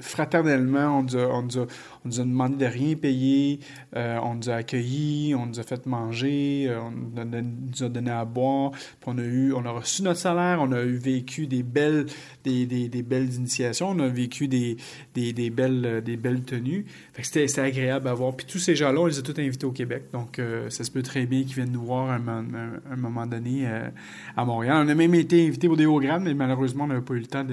fraternellement. 0.00 0.98
On 0.98 1.02
nous, 1.02 1.16
a, 1.16 1.26
on, 1.26 1.42
nous 1.42 2.20
a, 2.20 2.24
demandé 2.24 2.64
de 2.64 2.70
rien 2.70 2.94
payer. 2.96 3.60
On 3.94 4.34
nous 4.34 4.48
a 4.50 4.54
accueillis, 4.54 5.34
on 5.34 5.46
nous 5.46 5.60
a 5.60 5.62
fait 5.62 5.86
manger, 5.86 6.74
on 6.80 6.90
nous 6.90 7.82
a 7.84 7.88
donné 7.88 8.10
à 8.10 8.24
boire. 8.24 8.72
On 9.06 9.16
a 9.16 9.22
eu, 9.22 9.52
on 9.54 9.64
a 9.64 9.70
reçu 9.70 10.02
notre 10.02 10.20
salaire, 10.20 10.58
on 10.60 10.70
a 10.72 10.82
eu 10.82 10.96
vécu 10.96 11.46
des 11.46 11.62
belles, 11.62 12.04
des, 12.44 12.66
des, 12.66 12.88
des 12.88 13.02
belles 13.02 13.32
initiations, 13.32 13.88
on 13.90 13.98
a 14.00 14.08
vécu 14.08 14.48
des, 14.48 14.76
des, 15.14 15.32
des 15.32 15.48
belles, 15.48 15.82
euh, 15.86 16.00
des 16.02 16.16
belles 16.18 16.42
tenues. 16.42 16.84
Fait 17.14 17.22
que 17.22 17.28
c'était 17.28 17.60
agréable 17.60 18.06
à 18.08 18.12
voir. 18.14 18.36
Puis 18.36 18.46
tous 18.46 18.58
ces 18.58 18.76
gens-là, 18.76 19.00
on 19.00 19.06
les 19.06 19.18
a 19.18 19.22
tous 19.22 19.40
invités 19.40 19.64
au 19.64 19.72
Québec. 19.72 20.04
Donc 20.12 20.38
euh, 20.38 20.68
ça 20.70 20.84
se 20.84 20.90
peut 20.90 21.02
très 21.02 21.24
bien 21.24 21.42
qu'ils 21.44 21.54
viennent 21.54 21.72
nous 21.72 21.84
voir 21.84 22.10
à 22.10 22.16
un, 22.16 22.28
un- 22.28 22.96
moment 22.96 23.26
donné 23.26 23.66
euh, 23.66 23.88
à 24.36 24.44
Montréal. 24.44 24.84
On 24.86 24.88
a 24.90 24.94
même 24.94 25.14
été 25.14 25.46
invités 25.46 25.68
pour 25.68 25.76
des 25.78 25.86
hologrammes, 25.86 26.24
mais 26.24 26.34
malheureusement, 26.34 26.84
on 26.84 26.88
n'avait 26.88 27.00
pas 27.00 27.14
eu 27.14 27.20
le 27.20 27.26
temps 27.26 27.44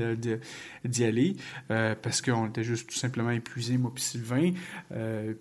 d'y 0.84 1.04
aller 1.06 1.36
parce 2.02 2.22
qu'on 2.22 2.48
était 2.48 2.64
juste 2.64 2.90
tout 2.90 2.96
simplement 2.98 3.32
épuisés, 3.32 3.78
moi 3.78 3.92
puis 3.94 4.04
Sylvain. 4.04 4.52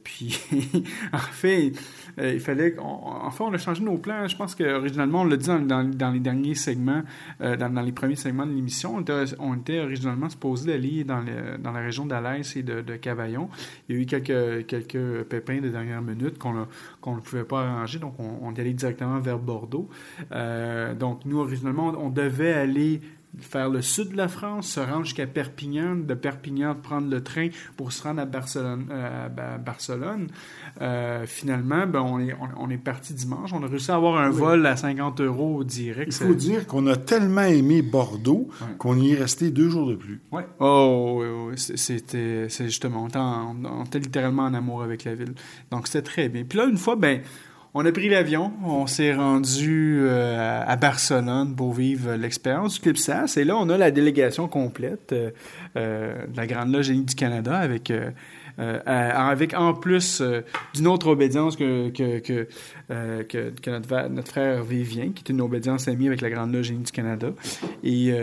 Puis 0.05 0.39
en 1.13 1.19
fait, 1.19 1.73
il 2.19 2.41
fallait 2.41 2.71
fait, 2.71 2.77
on 2.81 3.53
a 3.53 3.59
changé 3.59 3.83
nos 3.83 3.99
plans. 3.99 4.27
Je 4.29 4.37
pense 4.37 4.55
qu'originalement, 4.55 5.23
on 5.23 5.25
l'a 5.25 5.37
dit 5.37 5.47
dans, 5.47 5.59
dans- 5.61 5.84
dans 5.91 6.11
les 6.11 6.21
derniers 6.21 6.55
segments, 6.55 7.03
euh, 7.41 7.57
dans, 7.57 7.83
les 7.83 7.93
premiers 7.93 8.17
segments 8.17 8.47
de 8.47 8.53
l'émission, 8.53 8.97
on 8.97 9.01
était, 9.01 9.35
on 9.39 9.85
originalement 9.85 10.29
supposé 10.29 10.67
d'aller 10.67 11.05
dans, 11.05 11.23
la 11.63 11.81
région 11.81 12.07
d'Alès 12.07 12.57
et 12.57 12.63
de, 12.63 12.97
Cavaillon. 12.97 13.49
Il 13.89 13.97
y 13.97 13.99
a 13.99 14.03
eu 14.03 14.07
quelques, 14.07 15.25
pépins 15.25 15.61
de 15.61 15.69
dernière 15.69 16.03
minute 16.03 16.39
qu'on 16.39 16.55
ne 16.55 17.21
pouvait 17.21 17.45
pas 17.45 17.63
arranger, 17.63 17.99
donc 17.99 18.15
on, 18.19 18.39
on 18.43 18.55
est 18.55 18.61
allé 18.61 18.73
directement 18.73 19.19
vers 19.21 19.39
Bordeaux. 19.39 19.89
Euh, 20.33 20.95
donc 20.95 21.25
nous, 21.25 21.39
originalement, 21.39 21.95
on 21.99 22.11
devait 22.11 22.53
aller 22.53 23.01
faire 23.41 23.69
le 23.69 23.83
sud 23.83 24.11
de 24.13 24.17
la 24.17 24.29
France, 24.29 24.69
se 24.69 24.81
rendre 24.81 25.05
jusqu'à 25.05 25.27
Perpignan, 25.27 25.97
de 25.97 26.15
Perpignan 26.15 26.75
prendre 26.75 27.09
le 27.11 27.23
train 27.23 27.49
pour 27.77 27.93
se 27.93 28.03
rendre 28.03 28.21
à 28.21 28.25
Barcelone. 28.25 28.87
euh, 28.91 29.27
à 29.27 29.59
Barcelone. 29.59 30.29
Euh, 30.81 31.25
finalement, 31.27 31.87
ben, 31.87 32.01
on 32.01 32.19
est, 32.21 32.33
on, 32.35 32.65
on 32.67 32.71
est 32.71 32.77
parti 32.79 33.15
dimanche. 33.15 33.53
On 33.53 33.63
a 33.63 33.67
réussi 33.67 33.91
à 33.91 33.97
avoir 33.97 34.19
un 34.19 34.31
Oui. 34.31 34.37
vol 34.39 34.67
à 34.67 34.77
50 34.77 35.21
euros 35.21 35.65
direct. 35.65 36.13
Il 36.21 36.27
faut 36.27 36.35
dire 36.35 36.67
qu'on 36.67 36.87
a 36.87 36.97
tellement 36.97 37.43
aimé 37.43 37.83
Bordeaux 37.83 38.49
qu'on 38.79 38.97
y 38.99 39.13
est 39.13 39.17
resté 39.17 39.51
deux 39.51 39.69
jours 39.69 39.89
de 39.89 39.95
plus. 39.95 40.21
Ouais. 40.33 40.47
Oh, 40.61 41.23
oui, 41.51 41.55
c'était, 41.57 42.47
c'est 42.49 42.65
justement, 42.67 43.05
on 43.05 43.09
était, 43.09 43.19
en- 43.19 43.57
on 43.65 43.85
était 43.85 43.99
littéralement 44.01 44.43
en 44.45 44.55
amour 44.55 44.83
avec 44.83 45.05
la 45.05 45.15
ville. 45.15 45.35
Donc, 45.71 45.87
c'était 45.87 46.03
très 46.03 46.29
bien. 46.29 46.45
Puis 46.45 46.59
là, 46.59 46.67
une 46.67 46.77
fois, 46.79 46.97
ben, 46.97 47.21
on 47.77 47.85
a 47.85 47.91
pris 47.91 48.09
l'avion, 48.09 48.53
on 48.65 48.87
s'est 48.87 49.13
rendu 49.13 49.99
euh, 50.03 50.63
à 50.65 50.77
Barcelone 50.77 51.57
pour 51.57 51.75
vivre 51.75 52.15
l'expérience 52.15 52.75
du 52.75 52.81
Clipsas. 52.81 53.35
Et 53.37 53.43
là, 53.43 53.57
on 53.57 53.69
a 53.69 53.77
la 53.77 53.91
délégation 53.91 54.47
complète 54.47 55.13
euh, 55.13 55.31
euh, 55.77 56.25
de 56.27 56.37
la 56.37 56.47
Grande 56.47 56.73
Loge 56.73 56.91
du 56.91 57.15
Canada 57.17 57.57
avec, 57.57 57.91
euh, 57.91 58.11
avec 58.87 59.55
en 59.55 59.75
plus 59.75 60.23
d'une 60.75 60.87
autre 60.87 61.09
obédience 61.09 61.57
que, 61.57 61.91
que, 61.91 62.47
que, 63.25 63.71
notre, 63.71 64.31
frère 64.31 64.63
Vivien, 64.63 65.11
qui 65.13 65.25
est 65.27 65.31
une 65.33 65.41
obédience 65.41 65.89
amie 65.89 66.07
avec 66.07 66.21
la 66.21 66.31
Grande 66.31 66.55
Loge 66.55 66.71
du 66.71 66.93
Canada. 66.93 67.31
Et 67.83 68.15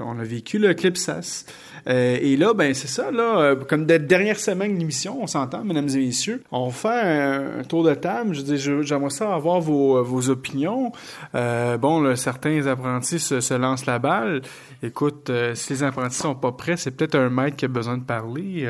on 0.00 0.16
a 0.20 0.24
vécu 0.24 0.58
le 0.58 0.74
Clipsas. 0.74 1.44
Euh, 1.88 2.18
et 2.20 2.36
là, 2.36 2.54
ben 2.54 2.74
c'est 2.74 2.88
ça, 2.88 3.10
là, 3.10 3.38
euh, 3.38 3.56
comme 3.56 3.86
de 3.86 3.96
dernière 3.96 4.38
semaine 4.38 4.74
de 4.74 4.78
l'émission, 4.78 5.22
on 5.22 5.26
s'entend, 5.26 5.64
mesdames 5.64 5.88
et 5.88 5.98
messieurs. 5.98 6.42
On 6.52 6.70
fait 6.70 6.88
un, 6.88 7.62
tour 7.64 7.84
de 7.84 7.94
table. 7.94 8.34
Je 8.34 8.42
dis, 8.42 8.58
j'aimerais 8.58 9.10
ça 9.10 9.34
avoir 9.34 9.60
vos, 9.60 9.96
euh, 9.96 10.30
opinions. 10.30 10.92
Bon, 11.32 12.00
là, 12.00 12.16
certains 12.16 12.66
apprentis 12.66 13.18
se, 13.18 13.54
lancent 13.54 13.86
la 13.86 13.98
balle. 13.98 14.42
Écoute, 14.82 15.30
si 15.54 15.72
les 15.72 15.82
apprentis 15.82 16.16
sont 16.16 16.34
pas 16.34 16.52
prêts, 16.52 16.76
c'est 16.76 16.92
peut-être 16.92 17.16
un 17.16 17.30
maître 17.30 17.56
qui 17.56 17.64
a 17.64 17.68
besoin 17.68 17.98
de 17.98 18.04
parler. 18.04 18.68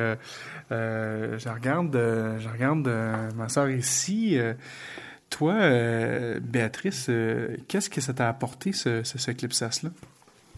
Je 0.71 1.49
regarde, 1.49 2.91
ma 3.37 3.49
soeur 3.49 3.71
ici. 3.71 4.39
Toi, 5.31 5.55
Béatrice, 6.41 7.11
qu'est-ce 7.69 7.91
que 7.91 8.01
ça 8.01 8.13
t'a 8.13 8.29
apporté, 8.29 8.73
ce, 8.73 9.03
ce, 9.03 9.19
ce 9.19 9.31
clipsas-là? 9.31 9.91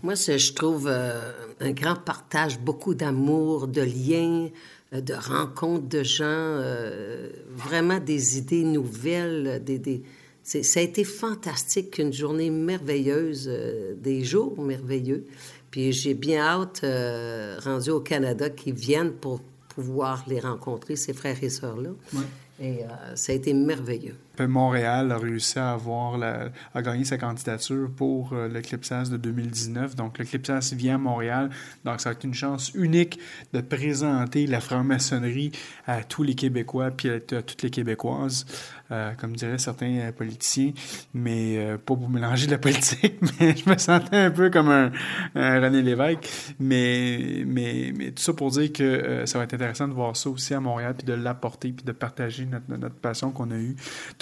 Moi, 0.05 0.15
je 0.15 0.53
trouve 0.53 0.87
euh, 0.87 1.33
un 1.61 1.73
grand 1.73 1.97
partage, 1.97 2.61
beaucoup 2.61 2.95
d'amour, 2.95 3.67
de 3.69 3.81
liens, 3.81 4.51
euh, 4.93 5.01
de 5.01 5.15
rencontres 5.15 5.89
de 5.89 6.03
gens, 6.03 6.25
euh, 6.29 7.31
vraiment 7.49 7.99
des 7.99 8.37
idées 8.39 8.65
nouvelles. 8.65 9.63
Des, 9.65 9.79
des- 9.79 10.03
ça 10.43 10.79
a 10.79 10.83
été 10.83 11.05
fantastique, 11.05 11.97
une 11.99 12.13
journée 12.13 12.51
merveilleuse, 12.51 13.49
euh, 13.51 13.95
des 13.97 14.23
jours 14.25 14.61
merveilleux. 14.61 15.25
Puis 15.71 15.91
j'ai 15.93 16.13
bien 16.13 16.41
hâte, 16.43 16.83
euh, 16.85 17.59
rendu 17.65 17.89
au 17.91 18.01
Canada, 18.01 18.51
qu'ils 18.51 18.75
viennent 18.75 19.13
pour 19.13 19.41
pouvoir 19.75 20.23
les 20.29 20.39
rencontrer, 20.39 20.97
ces 20.97 21.15
frères 21.15 21.43
et 21.43 21.49
sœurs-là. 21.49 21.91
Ouais. 22.13 22.21
Et 22.61 22.85
euh, 22.85 23.17
ça 23.17 23.33
a 23.33 23.35
été 23.35 23.55
merveilleux. 23.55 24.15
Montréal 24.43 25.13
a 25.13 25.19
réussi 25.19 25.59
à 25.59 25.73
avoir 25.73 26.19
la, 26.19 26.51
à 26.75 26.83
gagner 26.83 27.05
sa 27.05 27.19
candidature 27.19 27.89
pour 27.97 28.33
euh, 28.33 28.49
le 28.49 28.61
Clipsas 28.61 29.05
de 29.11 29.17
2019. 29.17 29.95
Donc, 29.95 30.19
le 30.19 30.25
Clipsas 30.25 30.73
vient 30.75 30.97
à 30.97 30.99
Montréal. 30.99 31.51
Donc, 31.85 32.01
ça 32.01 32.11
va 32.11 32.15
être 32.15 32.25
une 32.25 32.35
chance 32.35 32.73
unique 32.75 33.19
de 33.53 33.61
présenter 33.61 34.47
la 34.47 34.61
franc-maçonnerie 34.61 35.53
à 35.87 36.03
tous 36.03 36.23
les 36.23 36.35
Québécois 36.35 36.91
puis 36.91 37.11
à, 37.11 37.21
toutes 37.21 37.63
les 37.63 37.71
Québécoises, 37.71 38.47
euh, 38.91 39.13
comme 39.19 39.37
diraient 39.37 39.59
certains 39.59 39.99
euh, 39.99 40.13
politiciens. 40.13 40.73
Mais 41.15 41.77
pas 41.85 41.95
pour 41.95 42.09
mélanger 42.09 42.47
de 42.47 42.53
la 42.53 42.59
politique, 42.59 43.15
mais 43.41 43.57
je 43.57 43.69
me 43.69 43.79
sentais 43.79 44.17
un 44.17 44.31
peu 44.31 44.51
comme 44.51 44.69
un, 44.69 44.91
René 45.35 45.83
Lévesque. 45.83 46.29
Mais, 46.59 47.45
mais, 47.47 47.93
mais 47.97 48.11
tout 48.11 48.23
ça 48.23 48.33
pour 48.33 48.51
dire 48.51 48.73
que 48.73 49.23
ça 49.27 49.39
va 49.39 49.45
être 49.45 49.55
intéressant 49.55 49.89
de 49.89 49.93
voir 49.93 50.17
ça 50.17 50.29
aussi 50.31 50.55
à 50.55 50.61
Montréal 50.61 50.95
puis 50.97 51.07
de 51.07 51.15
l'apporter 51.15 51.73
puis 51.73 51.85
de 51.85 51.93
partager 51.93 52.47
notre, 52.47 52.69
notre 52.69 52.97
passion 52.97 53.31
qu'on 53.31 53.51
a 53.51 53.57
eue. 53.57 53.77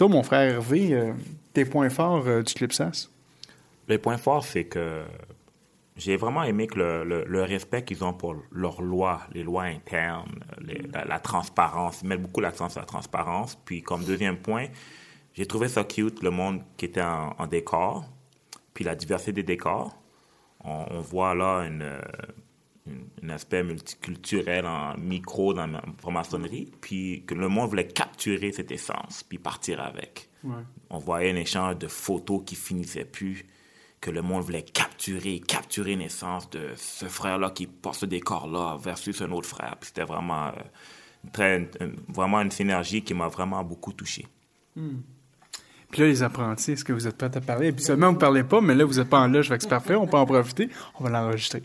Mon 0.08 0.22
frère 0.22 0.54
Hervé, 0.54 0.94
euh, 0.94 1.12
tes 1.52 1.64
points 1.64 1.90
forts 1.90 2.26
euh, 2.26 2.42
du 2.42 2.54
Clipsas? 2.54 3.08
Les 3.88 3.98
points 3.98 4.18
forts, 4.18 4.44
c'est 4.44 4.64
que 4.64 5.04
j'ai 5.96 6.16
vraiment 6.16 6.42
aimé 6.42 6.66
que 6.66 6.78
le, 6.78 7.42
respect 7.42 7.84
qu'ils 7.84 8.02
ont 8.02 8.12
pour 8.12 8.36
leurs 8.50 8.82
lois, 8.82 9.20
les 9.32 9.42
lois 9.42 9.64
internes, 9.64 10.40
la, 10.92 11.18
transparence. 11.18 12.00
Ils 12.02 12.08
mettent 12.08 12.22
beaucoup 12.22 12.40
l'accent 12.40 12.68
sur 12.68 12.80
la 12.80 12.86
transparence. 12.86 13.56
Puis, 13.64 13.82
comme 13.82 14.04
deuxième 14.04 14.38
point, 14.38 14.66
j'ai 15.34 15.46
trouvé 15.46 15.68
ça 15.68 15.84
cute, 15.84 16.22
le 16.22 16.30
monde 16.30 16.62
qui 16.76 16.86
était 16.86 17.02
en, 17.02 17.46
décor, 17.46 18.04
puis 18.74 18.84
la 18.84 18.94
diversité 18.94 19.32
des 19.32 19.42
décors. 19.42 19.96
On, 20.64 21.00
voit 21.00 21.34
là 21.34 21.62
une- 21.66 21.98
un 23.22 23.28
aspect 23.28 23.62
multiculturel 23.62 24.66
en 24.66 24.96
micro 24.98 25.54
dans 25.54 25.66
la 25.66 25.82
franc-maçonnerie, 25.98 26.72
puis 26.80 27.22
que 27.26 27.34
le 27.34 27.48
monde 27.48 27.68
voulait 27.70 27.86
capturer 27.86 28.50
cette 28.52 28.72
essence, 28.72 29.22
puis 29.22 29.38
partir 29.38 29.80
avec. 29.80 30.28
Ouais. 30.42 30.54
On 30.90 30.98
voyait 30.98 31.30
un 31.32 31.36
échange 31.36 31.78
de 31.78 31.86
photos 31.86 32.42
qui 32.44 32.56
finissait 32.56 33.04
plus, 33.04 33.46
que 34.00 34.10
le 34.10 34.20
monde 34.20 34.42
voulait 34.42 34.62
capturer, 34.64 35.38
capturer 35.38 35.92
une 35.92 36.00
essence 36.02 36.50
de 36.50 36.70
ce 36.76 37.06
frère-là 37.06 37.50
qui 37.50 37.68
porte 37.68 38.00
ce 38.00 38.06
décor-là 38.06 38.76
versus 38.82 39.22
un 39.22 39.30
autre 39.30 39.48
frère. 39.48 39.76
Puis 39.80 39.88
C'était 39.94 40.02
vraiment, 40.02 40.48
euh, 40.48 40.52
une 41.24 41.30
très, 41.30 41.70
une- 41.80 41.96
vraiment 42.08 42.40
une 42.40 42.50
synergie 42.50 43.02
qui 43.02 43.14
m'a 43.14 43.28
vraiment 43.28 43.62
beaucoup 43.62 43.92
touché. 43.92 44.26
Hmm. 44.74 45.02
Puis 45.92 46.00
là, 46.00 46.08
les 46.08 46.22
apprentis, 46.24 46.72
est-ce 46.72 46.84
que 46.84 46.92
vous 46.92 47.06
êtes 47.06 47.16
prêts 47.16 47.30
à 47.36 47.40
parler? 47.40 47.68
Habituellement, 47.68 48.08
vous 48.08 48.14
ne 48.14 48.18
parlez 48.18 48.42
pas, 48.42 48.60
mais 48.60 48.74
là, 48.74 48.84
vous 48.84 48.94
n'êtes 48.94 49.08
pas 49.10 49.20
en 49.20 49.28
loge, 49.28 49.48
c'est 49.50 49.68
parfait, 49.68 49.94
on 49.94 50.06
peut 50.08 50.16
en 50.16 50.26
profiter. 50.26 50.68
On 50.98 51.04
va 51.04 51.10
l'enregistrer. 51.10 51.62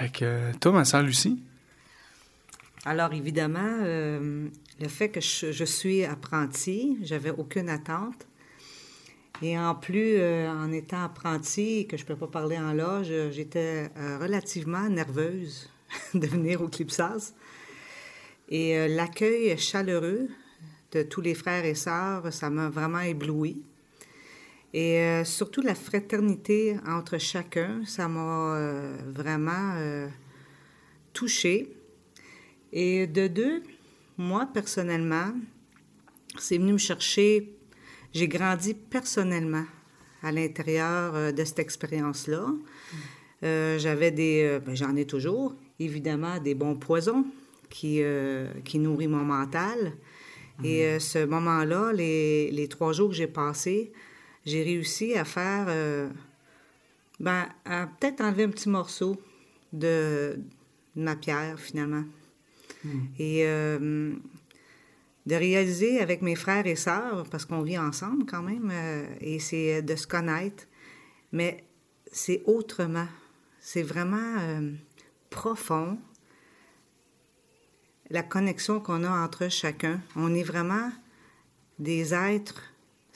Fait 0.00 0.08
que, 0.08 0.56
toi, 0.56 0.72
ma 0.72 0.86
sœur 0.86 1.02
Lucie? 1.02 1.38
Alors, 2.86 3.12
évidemment, 3.12 3.80
euh, 3.82 4.48
le 4.80 4.88
fait 4.88 5.10
que 5.10 5.20
je, 5.20 5.52
je 5.52 5.64
suis 5.66 6.06
apprentie, 6.06 6.96
j'avais 7.02 7.28
aucune 7.28 7.68
attente. 7.68 8.26
Et 9.42 9.58
en 9.58 9.74
plus, 9.74 10.14
euh, 10.16 10.50
en 10.50 10.72
étant 10.72 11.04
apprentie 11.04 11.86
que 11.86 11.98
je 11.98 12.04
ne 12.04 12.08
peux 12.08 12.16
pas 12.16 12.28
parler 12.28 12.56
en 12.56 12.72
loge, 12.72 13.12
j'étais 13.30 13.90
euh, 13.98 14.16
relativement 14.18 14.88
nerveuse 14.88 15.68
de 16.14 16.26
venir 16.26 16.62
au 16.62 16.68
Clipsas. 16.68 17.34
Et 18.48 18.88
l'accueil 18.88 19.58
chaleureux 19.58 20.28
de 20.92 21.02
tous 21.02 21.20
les 21.20 21.34
frères 21.34 21.66
et 21.66 21.74
sœurs, 21.74 22.32
ça 22.32 22.48
m'a 22.48 22.70
vraiment 22.70 23.00
ébloui. 23.00 23.62
Et 24.72 24.98
euh, 24.98 25.24
surtout 25.24 25.62
la 25.62 25.74
fraternité 25.74 26.76
entre 26.86 27.18
chacun, 27.18 27.82
ça 27.86 28.08
m'a 28.08 28.54
euh, 28.54 28.96
vraiment 29.06 29.74
euh, 29.76 30.08
touchée. 31.12 31.76
Et 32.72 33.06
de 33.06 33.26
deux, 33.26 33.62
moi, 34.16 34.48
personnellement, 34.52 35.32
c'est 36.38 36.58
venu 36.58 36.74
me 36.74 36.78
chercher. 36.78 37.52
J'ai 38.12 38.28
grandi 38.28 38.74
personnellement 38.74 39.64
à 40.22 40.30
l'intérieur 40.30 41.14
euh, 41.14 41.32
de 41.32 41.44
cette 41.44 41.58
expérience-là. 41.58 42.46
J'avais 43.42 44.10
des. 44.10 44.60
ben, 44.64 44.76
J'en 44.76 44.94
ai 44.96 45.06
toujours, 45.06 45.54
évidemment, 45.78 46.38
des 46.38 46.54
bons 46.54 46.76
poisons 46.76 47.24
qui, 47.70 48.02
qui 48.66 48.78
nourrissent 48.78 49.08
mon 49.08 49.24
mental. 49.24 49.94
Et 50.64 50.84
euh, 50.84 50.98
ce 50.98 51.24
moment-là, 51.24 51.92
les, 51.92 52.50
les 52.50 52.68
trois 52.68 52.92
jours 52.92 53.08
que 53.08 53.14
j'ai 53.14 53.26
passés, 53.26 53.92
j'ai 54.50 54.62
réussi 54.62 55.14
à 55.14 55.24
faire. 55.24 55.66
euh, 55.68 56.08
ben, 57.18 57.46
à 57.64 57.86
peut-être 57.86 58.20
enlever 58.22 58.44
un 58.44 58.48
petit 58.48 58.68
morceau 58.68 59.20
de, 59.72 60.38
de 60.96 61.02
ma 61.02 61.16
pierre, 61.16 61.58
finalement. 61.60 62.04
Et 63.18 63.46
euh, 63.46 64.14
de 65.26 65.34
réaliser 65.34 66.00
avec 66.00 66.22
mes 66.22 66.34
frères 66.34 66.66
et 66.66 66.76
sœurs, 66.76 67.28
parce 67.30 67.44
qu'on 67.44 67.62
vit 67.62 67.78
ensemble 67.78 68.24
quand 68.24 68.42
même, 68.42 68.70
euh, 68.72 69.06
et 69.20 69.38
c'est 69.38 69.82
de 69.82 69.96
se 69.96 70.06
connaître, 70.06 70.64
mais 71.30 71.62
c'est 72.10 72.42
autrement. 72.46 73.06
C'est 73.60 73.82
vraiment 73.82 74.36
profond, 75.28 75.98
la 78.08 78.22
connexion 78.22 78.80
qu'on 78.80 79.04
a 79.04 79.10
entre 79.10 79.50
chacun. 79.50 80.00
On 80.16 80.34
est 80.34 80.42
vraiment 80.42 80.90
des 81.78 82.14
êtres 82.14 82.69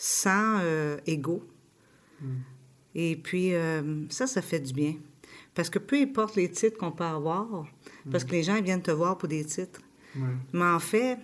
sans 0.06 0.58
euh, 0.60 0.98
ego. 1.06 1.42
Et 2.94 3.16
puis, 3.16 3.54
euh, 3.54 4.04
ça, 4.10 4.26
ça 4.26 4.42
fait 4.42 4.60
du 4.60 4.74
bien. 4.74 4.96
Parce 5.54 5.70
que 5.70 5.78
peu 5.78 5.96
importe 5.96 6.36
les 6.36 6.50
titres 6.50 6.76
qu'on 6.76 6.92
peut 6.92 7.04
avoir, 7.04 7.66
parce 8.10 8.22
que 8.24 8.32
les 8.32 8.42
gens 8.42 8.56
ils 8.56 8.64
viennent 8.64 8.82
te 8.82 8.90
voir 8.90 9.16
pour 9.16 9.28
des 9.30 9.44
titres. 9.46 9.80
Mais 10.52 10.64
en 10.64 10.78
fait, 10.78 11.16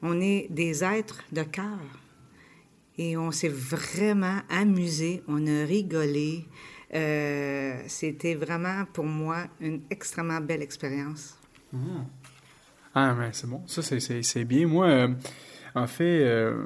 on 0.00 0.18
est 0.22 0.46
des 0.48 0.82
êtres 0.82 1.22
de 1.32 1.42
cœur. 1.42 1.78
Et 2.96 3.14
on 3.18 3.30
s'est 3.30 3.50
vraiment 3.50 4.40
amusé, 4.48 5.22
on 5.28 5.46
a 5.46 5.64
rigolé. 5.66 6.46
Euh, 6.94 7.78
C'était 7.88 8.34
vraiment 8.36 8.86
pour 8.90 9.04
moi 9.04 9.48
une 9.60 9.82
extrêmement 9.90 10.40
belle 10.40 10.62
expérience. 10.62 11.36
Ah, 12.94 13.14
mais 13.14 13.30
c'est 13.32 13.46
bon. 13.46 13.62
Ça, 13.66 13.82
c'est- 13.82 14.44
bien. 14.44 14.66
Moi, 14.66 14.86
euh, 14.86 15.08
en 15.74 15.86
fait, 15.86 16.22
euh, 16.24 16.64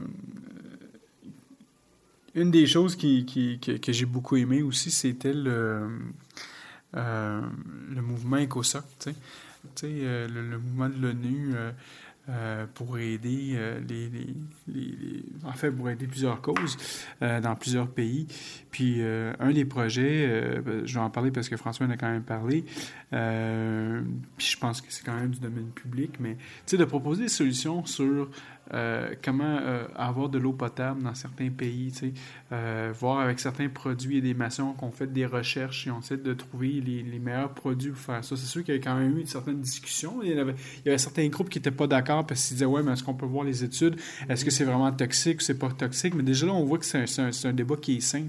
une 2.41 2.51
des 2.51 2.67
choses 2.67 2.97
qui, 2.97 3.59
que, 3.61 3.93
j'ai 3.93 4.07
beaucoup 4.07 4.37
aimé 4.37 4.63
aussi, 4.63 4.91
c'était 4.91 5.33
le, 5.33 5.89
euh, 6.97 7.41
le 7.95 8.03
mouvement 8.03 8.39
ECOSOC, 8.39 8.85
euh, 9.85 10.29
le, 10.29 10.59
mouvement 10.59 10.89
de 10.89 11.01
l'ONU 11.01 11.53
euh, 12.29 12.67
pour 12.75 12.99
aider 12.99 13.59
les, 13.89 14.11
en 15.45 15.53
fait, 15.53 15.71
pour 15.71 15.91
aider 15.91 16.07
plusieurs 16.07 16.41
causes 16.41 16.77
dans 17.21 17.55
plusieurs 17.57 17.89
pays. 17.89 18.27
Puis, 18.71 19.03
un 19.03 19.51
des 19.53 19.65
projets, 19.65 20.61
ben, 20.65 20.87
je 20.87 20.95
vais 20.95 21.01
en 21.01 21.11
parler 21.11 21.31
parce 21.31 21.49
que 21.49 21.57
François 21.57 21.87
en 21.87 21.91
a 21.91 21.97
quand 21.97 22.11
même 22.11 22.23
parlé, 22.23 22.65
puis 23.11 24.47
je 24.47 24.59
pense 24.59 24.81
que 24.81 24.87
c'est 24.91 25.05
quand 25.05 25.17
même 25.17 25.31
du 25.31 25.41
domaine 25.41 25.71
public, 25.71 26.19
mais 26.21 26.35
tu 26.35 26.41
sais, 26.67 26.77
de 26.77 26.85
proposer 26.85 27.25
des 27.25 27.29
solutions 27.29 27.85
sur 27.85 28.31
euh, 28.73 29.15
comment 29.23 29.59
euh, 29.63 29.85
avoir 29.97 30.29
de 30.29 30.39
l'eau 30.39 30.53
potable 30.53 31.03
dans 31.03 31.15
certains 31.15 31.51
pays, 31.51 31.93
euh, 32.53 32.93
voir 32.99 33.19
avec 33.19 33.41
certains 33.41 33.69
produits 33.69 34.19
et 34.19 34.21
des 34.21 34.35
maçons 34.35 34.75
qu'on 34.75 34.93
fait 34.93 35.13
des 35.13 35.27
recherches 35.27 35.89
et 35.89 35.91
on 35.91 35.99
essaie 35.99 36.17
de 36.17 36.33
trouver 36.35 36.81
les, 36.81 37.19
meilleurs 37.19 37.53
produits 37.53 37.91
pour 37.91 38.01
faire 38.01 38.25
ça. 38.25 38.37
C'est 38.37 38.47
sûr 38.47 38.63
qu'il 38.63 38.75
y 38.75 38.77
avait 38.77 38.85
quand 38.85 38.97
même 38.97 39.19
eu 39.19 39.27
certaines 39.27 39.61
discussions. 39.61 40.23
Il 40.23 40.31
y 40.31 40.39
avait, 40.39 40.55
il 40.79 40.87
y 40.87 40.89
avait 40.89 40.99
certains 40.99 41.27
groupes 41.29 41.51
qui 41.51 41.59
n'étaient 41.59 41.71
pas 41.73 41.89
d'accord 41.89 42.25
parce 42.25 42.47
qu'ils 42.47 42.57
disaient 42.57 42.67
Ouais, 42.67 42.83
mais 42.83 42.93
est-ce 42.93 43.03
qu'on 43.03 43.15
peut 43.15 43.27
voir 43.27 43.45
les 43.45 43.65
études? 43.65 43.97
Est-ce 44.29 44.45
que 44.45 44.51
c'est 44.53 44.65
vraiment 44.65 44.93
toxique 44.93 45.41
ou 45.41 45.43
c'est 45.43 45.59
pas 45.59 45.71
toxique? 45.71 46.15
Mais 46.15 46.23
déjà 46.23 46.47
là, 46.47 46.53
on 46.53 46.65
voit 46.65 46.79
que 46.79 46.85
c'est 46.85 47.47
un, 47.47 47.53
débat 47.53 47.77
qui 47.77 47.97
est 47.97 48.01
sain. 48.01 48.27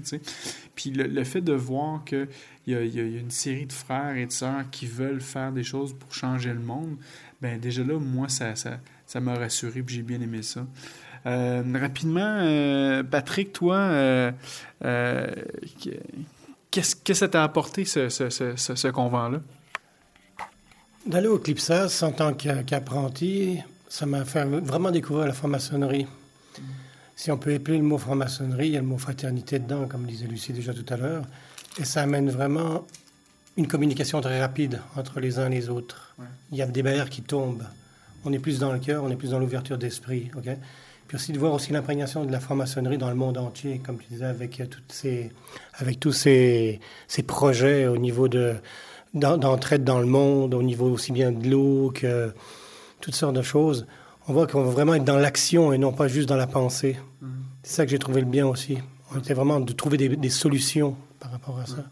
Puis 0.74 0.90
le, 0.90 1.24
fait 1.24 1.40
de 1.40 1.52
voir 1.52 2.02
a, 2.12 2.24
il 2.66 2.72
y 2.72 3.00
a- 3.00 3.02
a 3.02 3.06
une 3.06 3.30
série 3.30 3.66
de 3.66 3.72
frères 3.72 4.16
et 4.16 4.26
de 4.26 4.32
sœurs 4.32 4.68
qui 4.70 4.86
veulent 4.86 5.20
faire 5.20 5.52
des 5.52 5.62
choses 5.62 5.92
pour 5.92 6.12
changer 6.12 6.52
le 6.52 6.60
monde, 6.60 6.96
ben 7.40 7.58
déjà 7.58 7.82
là, 7.82 7.98
moi, 7.98 8.28
ça, 8.28 8.54
ça 9.12 9.20
m'a 9.20 9.34
rassuré 9.34 9.82
puis 9.82 9.96
j'ai 9.96 10.02
bien 10.02 10.20
aimé 10.22 10.42
ça. 10.42 10.64
Euh, 11.26 11.62
rapidement, 11.78 12.38
euh, 12.40 13.02
Patrick, 13.02 13.52
toi, 13.52 13.76
euh, 13.76 14.32
qu'est-ce 16.70 16.96
que 16.96 17.14
ça 17.14 17.28
t'a 17.28 17.44
apporté, 17.44 17.84
ce, 17.84 18.08
ce, 18.08 18.30
ce, 18.30 18.56
ce- 18.56 18.88
convent-là? 18.88 19.40
D'aller 21.06 21.28
au 21.28 21.38
Clipsas 21.38 22.02
en 22.02 22.12
tant 22.12 22.32
qu'a- 22.32 22.62
qu'apprenti, 22.62 23.58
ça 23.88 24.06
m'a 24.06 24.24
fait 24.24 24.44
vraiment 24.44 24.90
découvrir 24.90 25.26
la 25.26 25.32
franc-maçonnerie. 25.34 26.06
Si 27.16 27.30
on 27.30 27.36
peut 27.36 27.52
épeler 27.52 27.76
le 27.76 27.84
mot 27.84 27.98
franc-maçonnerie, 27.98 28.68
il 28.68 28.72
y 28.72 28.76
a 28.76 28.80
le 28.80 28.86
mot 28.86 28.98
fraternité 28.98 29.58
dedans, 29.58 29.86
comme 29.86 30.06
disait 30.06 30.26
Lucie 30.26 30.52
déjà 30.52 30.72
tout 30.72 30.86
à 30.88 30.96
l'heure. 30.96 31.24
Et 31.78 31.84
ça 31.84 32.02
amène 32.02 32.30
vraiment 32.30 32.86
une 33.56 33.68
communication 33.68 34.20
très 34.22 34.40
rapide 34.40 34.80
entre 34.96 35.20
les 35.20 35.38
uns 35.38 35.50
et 35.50 35.54
les 35.54 35.68
autres. 35.68 36.14
Il 36.50 36.56
y 36.58 36.62
a 36.62 36.66
des 36.66 36.82
barrières 36.82 37.10
qui 37.10 37.22
tombent. 37.22 37.64
On 38.24 38.32
est 38.32 38.38
plus 38.38 38.58
dans 38.58 38.72
le 38.72 38.78
cœur, 38.78 39.02
on 39.04 39.10
est 39.10 39.16
plus 39.16 39.30
dans 39.30 39.38
l'ouverture 39.38 39.78
d'esprit. 39.78 40.30
ok? 40.36 40.48
Puis 41.08 41.16
aussi 41.16 41.32
de 41.32 41.38
voir 41.38 41.52
aussi 41.52 41.72
l'imprégnation 41.72 42.24
de 42.24 42.32
la 42.32 42.40
franc-maçonnerie 42.40 42.96
dans 42.98 43.08
le 43.10 43.14
monde 43.16 43.36
entier, 43.36 43.80
comme 43.84 43.98
tu 43.98 44.06
disais, 44.10 44.24
avec, 44.24 44.60
euh, 44.60 44.66
toutes 44.66 44.90
ces, 44.92 45.30
avec 45.74 46.00
tous 46.00 46.12
ces, 46.12 46.80
ces 47.08 47.22
projets 47.22 47.86
au 47.86 47.98
niveau 47.98 48.28
de, 48.28 48.54
d'en- 49.12 49.36
d'entraide 49.36 49.84
dans 49.84 49.98
le 50.00 50.06
monde, 50.06 50.54
au 50.54 50.62
niveau 50.62 50.88
aussi 50.90 51.12
bien 51.12 51.32
de 51.32 51.48
l'eau 51.48 51.90
que 51.94 52.32
toutes 53.00 53.14
sortes 53.16 53.34
de 53.36 53.42
choses. 53.42 53.86
on 54.28 54.32
voit 54.32 54.46
qu'on 54.46 54.62
va 54.62 54.70
vraiment 54.70 54.94
être 54.94 55.04
dans 55.04 55.16
l'action 55.18 55.72
et 55.72 55.78
non 55.78 55.92
pas 55.92 56.06
juste 56.08 56.28
dans 56.28 56.36
la 56.36 56.46
pensée. 56.46 56.96
C'est 57.64 57.74
ça 57.76 57.84
que 57.84 57.90
j'ai 57.90 57.98
trouvé 57.98 58.20
le 58.20 58.26
bien 58.26 58.46
aussi. 58.46 58.78
On 59.14 59.18
était 59.18 59.34
vraiment 59.34 59.60
de 59.60 59.72
trouver 59.72 59.96
des, 59.98 60.08
des 60.16 60.30
solutions 60.30 60.96
par 61.20 61.30
rapport 61.32 61.58
à 61.58 61.66
ça. 61.66 61.84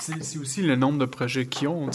C'est 0.00 0.38
aussi 0.38 0.62
le 0.62 0.76
nombre 0.76 0.98
de 0.98 1.04
projets 1.04 1.46
qu'ils 1.46 1.68
ont. 1.68 1.90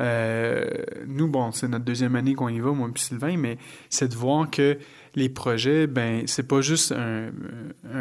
Euh, 0.00 0.66
nous, 1.06 1.28
bon, 1.28 1.52
c'est 1.52 1.68
notre 1.68 1.84
deuxième 1.84 2.16
année 2.16 2.34
qu'on 2.34 2.48
y 2.48 2.60
va, 2.60 2.72
moi 2.72 2.88
et 2.94 2.98
Sylvain, 2.98 3.36
mais 3.36 3.58
c'est 3.90 4.08
de 4.08 4.14
voir 4.14 4.50
que 4.50 4.78
les 5.14 5.28
projets, 5.28 5.86
ben, 5.86 6.26
c'est 6.26 6.46
pas 6.48 6.60
juste 6.60 6.92
un, 6.92 7.30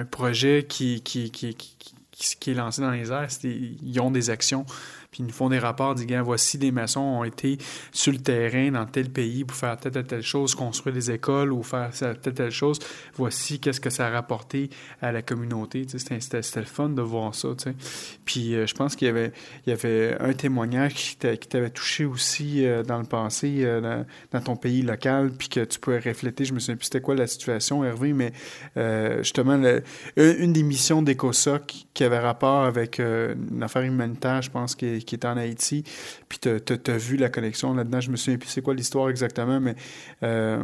projet 0.05 0.65
qui, 0.67 1.01
qui, 1.01 1.31
est 2.47 2.53
lancé 2.53 2.81
dans 2.81 2.91
les 2.91 3.11
airs, 3.11 3.27
ils 3.43 3.99
ont 3.99 4.11
des 4.11 4.29
actions. 4.29 4.65
Puis 5.13 5.21
ils 5.21 5.27
nous 5.27 5.31
font 5.31 5.49
des 5.49 5.59
rapports, 5.59 5.93
disent, 5.93 6.07
Gars, 6.07 6.23
voici 6.23 6.57
des 6.57 6.71
maçons 6.71 7.01
ont 7.01 7.23
été 7.23 7.59
sur 7.91 8.11
le 8.11 8.17
terrain 8.17 8.71
dans 8.71 8.87
tel 8.87 9.11
pays 9.11 9.43
pour 9.43 9.55
faire 9.55 9.77
telle, 9.77 9.91
telle, 9.91 10.07
telle 10.07 10.23
chose, 10.23 10.55
construire 10.55 10.95
des 10.95 11.11
écoles 11.11 11.53
ou 11.53 11.61
faire 11.61 11.91
telle, 11.91 12.33
telle 12.33 12.49
chose. 12.49 12.79
Voici 13.13 13.59
qu'est-ce 13.59 13.79
que 13.79 13.91
ça 13.91 14.07
a 14.07 14.09
rapporté 14.09 14.71
à 15.03 15.11
la 15.11 15.21
communauté. 15.21 15.85
C'était 15.87 16.59
le 16.59 16.65
fun 16.65 16.89
de 16.89 17.01
voir 17.03 17.35
ça. 17.35 17.49
Puis 18.25 18.55
euh, 18.55 18.65
je 18.65 18.73
pense 18.73 18.95
qu'il 18.95 19.05
y 19.07 19.11
avait, 19.11 19.31
il 19.67 19.69
y 19.69 19.73
avait 19.73 20.17
un 20.19 20.33
témoignage 20.33 20.95
qui 20.95 21.17
t'a- 21.17 21.37
qui 21.37 21.47
t'avait 21.47 21.69
touché 21.69 22.05
aussi 22.05 22.65
euh, 22.65 22.81
dans 22.81 22.97
le 22.97 23.05
passé, 23.05 23.57
euh, 23.59 24.03
dans, 24.31 24.41
ton 24.41 24.55
pays 24.55 24.81
local, 24.81 25.31
puis 25.37 25.47
que 25.47 25.59
tu 25.63 25.79
pouvais 25.79 25.99
refléter. 25.99 26.43
Je 26.45 26.55
me 26.55 26.59
souviens 26.59 26.75
plus 26.75 26.85
c'était 26.85 27.01
quoi 27.01 27.13
la 27.13 27.27
situation, 27.27 27.83
Hervé, 27.83 28.13
mais 28.13 28.33
justement, 29.21 29.61
une 30.17 30.53
des 30.53 30.63
missions 30.63 31.03
d'ECOSOC 31.03 31.85
qui 31.93 32.03
avait 32.03 32.19
rapport 32.19 32.63
avec 32.63 32.99
une 32.99 33.61
affaire 33.61 33.83
humanitaire, 33.83 34.41
je 34.41 34.49
pense, 34.49 34.75
qui, 34.75 35.02
qui 35.05 35.15
était 35.15 35.27
en 35.27 35.37
Haïti, 35.37 35.83
puis 36.29 36.39
tu 36.39 36.49
as 36.49 36.97
vu 36.97 37.17
la 37.17 37.29
connexion 37.29 37.73
là-dedans. 37.73 38.01
Je 38.01 38.11
me 38.11 38.15
souviens 38.17 38.37
plus 38.37 38.49
c'est 38.49 38.61
quoi 38.61 38.73
l'histoire 38.73 39.09
exactement, 39.09 39.59
mais... 39.59 39.75
euh, 40.23 40.63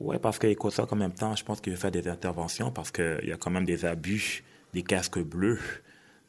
Oui, 0.00 0.16
parce 0.22 0.38
qu'EcoSoc, 0.38 0.92
en 0.92 0.96
même 0.96 1.14
temps, 1.14 1.34
je 1.34 1.44
pense 1.44 1.60
qu'il 1.60 1.72
veut 1.72 1.78
faire 1.78 1.90
des 1.90 2.06
interventions 2.06 2.70
parce 2.70 2.92
qu'il 2.92 3.24
y 3.24 3.32
a 3.32 3.36
quand 3.36 3.50
même 3.50 3.64
des 3.64 3.84
abus 3.84 4.44
des 4.72 4.82
casques 4.82 5.18
bleus 5.18 5.58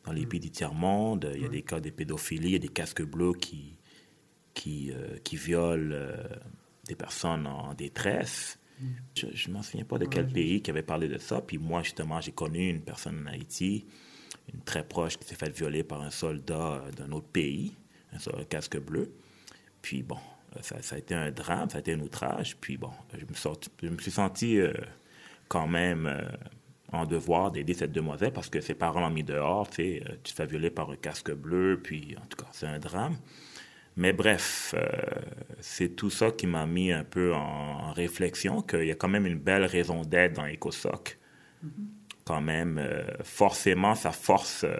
dans 0.05 0.11
les 0.13 0.25
pays 0.25 0.39
du 0.39 0.49
tiers-monde. 0.49 1.29
Il 1.35 1.41
y 1.41 1.45
a 1.45 1.49
des 1.49 1.61
cas 1.61 1.79
de 1.79 1.89
pédophilie, 1.91 2.47
il 2.47 2.53
y 2.53 2.55
a 2.55 2.59
des 2.59 2.69
casques 2.69 3.03
bleus 3.03 3.33
qui, 3.33 3.77
qui, 4.55 4.91
euh, 4.91 5.17
qui 5.23 5.35
violent 5.35 5.91
euh, 5.93 6.15
des 6.87 6.95
personnes 6.95 7.45
en 7.45 7.73
détresse. 7.75 8.57
Je 9.13 9.49
ne 9.49 9.53
m'en 9.53 9.61
souviens 9.61 9.83
pas 9.83 9.97
de 9.97 10.05
quel 10.05 10.27
pays 10.27 10.61
qui 10.61 10.71
avait 10.71 10.81
parlé 10.81 11.07
de 11.09 11.17
ça. 11.17 11.41
Puis 11.41 11.57
moi, 11.57 11.83
justement, 11.83 12.21
j'ai 12.21 12.31
connu 12.31 12.69
une 12.69 12.81
personne 12.81 13.21
en 13.27 13.31
Haïti, 13.31 13.85
une 14.53 14.61
très 14.61 14.83
proche, 14.83 15.17
qui 15.17 15.27
s'est 15.27 15.35
fait 15.35 15.49
violer 15.49 15.83
par 15.83 16.01
un 16.01 16.09
soldat 16.09 16.81
euh, 16.83 16.91
d'un 16.91 17.11
autre 17.11 17.27
pays, 17.27 17.75
un 18.13 18.43
casque 18.43 18.79
bleu. 18.79 19.11
Puis 19.81 20.03
bon, 20.03 20.17
euh, 20.55 20.59
ça, 20.61 20.95
a 20.95 20.97
été 20.97 21.13
un 21.15 21.31
drame, 21.31 21.69
ça 21.69 21.77
a 21.77 21.79
été 21.79 21.93
un 21.93 21.99
outrage. 21.99 22.57
Puis 22.57 22.77
bon, 22.77 22.91
je 23.13 23.89
me, 23.89 23.97
suis 23.97 24.11
senti 24.11 24.59
euh, 24.59 24.73
quand 25.47 25.67
même 25.67 26.11
en 26.91 27.05
devoir 27.05 27.51
d'aider 27.51 27.73
cette 27.73 27.91
demoiselle 27.91 28.33
parce 28.33 28.49
que 28.49 28.61
ses 28.61 28.73
parents 28.73 28.99
l'ont 28.99 29.09
mis 29.09 29.23
dehors. 29.23 29.69
Tu 29.69 30.01
tu 30.23 30.33
te 30.33 30.35
fais 30.35 30.45
violer 30.45 30.69
par 30.69 30.89
un 30.89 30.95
casque 30.95 31.31
bleu, 31.31 31.79
puis 31.83 32.15
en 32.17 32.25
tout 32.25 32.37
cas, 32.37 32.49
c'est 32.51 32.67
un 32.67 32.79
drame. 32.79 33.17
Mais 33.95 34.13
bref, 34.13 34.73
c'est 35.59 35.89
tout 35.89 36.09
ça 36.09 36.31
qui 36.31 36.47
m'a 36.47 36.65
mis 36.65 36.91
un 36.91 37.03
peu 37.03 37.33
en, 37.33 37.91
réflexion 37.91 38.61
qu'il 38.61 38.85
y 38.85 38.91
a 38.91 38.95
quand 38.95 39.09
même 39.09 39.25
une 39.25 39.39
belle 39.39 39.65
raison 39.65 40.03
d'être 40.03 40.33
dans 40.33 40.47
EcoSoc. 40.47 41.17
Quand 42.29 42.41
même, 42.41 42.77
euh, 42.77 43.01
forcément, 43.23 43.95
ça 43.95 44.11
force 44.11 44.63
euh, 44.63 44.77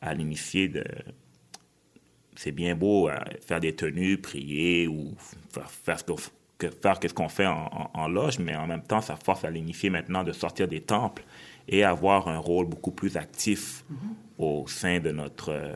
à 0.00 0.12
l'initié 0.12 0.66
de, 0.66 0.82
c'est 2.34 2.50
bien 2.50 2.74
beau 2.74 3.08
euh, 3.08 3.14
faire 3.46 3.60
des 3.60 3.76
tenues, 3.76 4.18
prier 4.18 4.88
ou 4.88 5.14
faire, 5.54 5.70
faire 5.70 5.98
ce 6.00 6.04
qu'on 6.04 6.16
que, 6.58 6.68
faire 6.68 6.98
ce 7.00 7.14
qu'on 7.14 7.28
fait 7.28 7.46
en, 7.46 7.68
en- 7.72 7.90
en 7.94 8.08
loge, 8.08 8.40
mais 8.40 8.56
en 8.56 8.66
même 8.66 8.82
temps, 8.82 9.00
ça 9.00 9.14
force 9.14 9.44
à 9.44 9.50
l'initier 9.50 9.88
maintenant 9.88 10.24
de 10.24 10.32
sortir 10.32 10.66
des 10.66 10.80
temples 10.80 11.22
et 11.68 11.84
avoir 11.84 12.26
un 12.26 12.38
rôle 12.38 12.66
beaucoup 12.66 12.90
plus 12.90 13.16
actif 13.16 13.84
au 14.36 14.66
sein 14.66 14.98
de 14.98 15.12
notre 15.12 15.50
euh, 15.52 15.72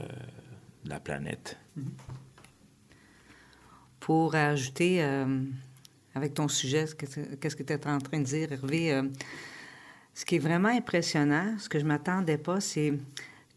de 0.84 0.90
la 0.90 0.98
planète. 0.98 1.56
Pour 4.00 4.34
ajouter 4.34 5.00
euh, 5.04 5.42
avec 6.16 6.34
ton 6.34 6.48
sujet, 6.48 6.88
ce 6.88 6.96
que- 6.96 7.36
qu'est-ce 7.36 7.54
que 7.54 7.62
tu 7.62 7.72
es 7.72 7.86
en 7.86 7.98
train 7.98 8.18
de 8.18 8.24
dire, 8.24 8.50
Hervé, 8.52 8.92
euh, 8.92 9.02
ce 10.14 10.24
qui 10.24 10.36
est 10.36 10.40
vraiment 10.40 10.68
impressionnant, 10.68 11.56
ce 11.58 11.68
que 11.68 11.78
je 11.78 11.84
m'attendais 11.84 12.38
pas, 12.38 12.60
c'est 12.60 12.94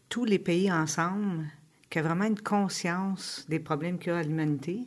tous 0.08 0.24
les 0.24 0.38
pays 0.38 0.70
ensemble 0.70 1.46
qui 1.88 2.00
ont 2.00 2.02
vraiment 2.02 2.24
une 2.24 2.40
conscience 2.40 3.46
des 3.48 3.60
problèmes 3.60 3.98
qu'il 3.98 4.12
y 4.12 4.14
a 4.14 4.18
à 4.18 4.22
l'humanité 4.22 4.80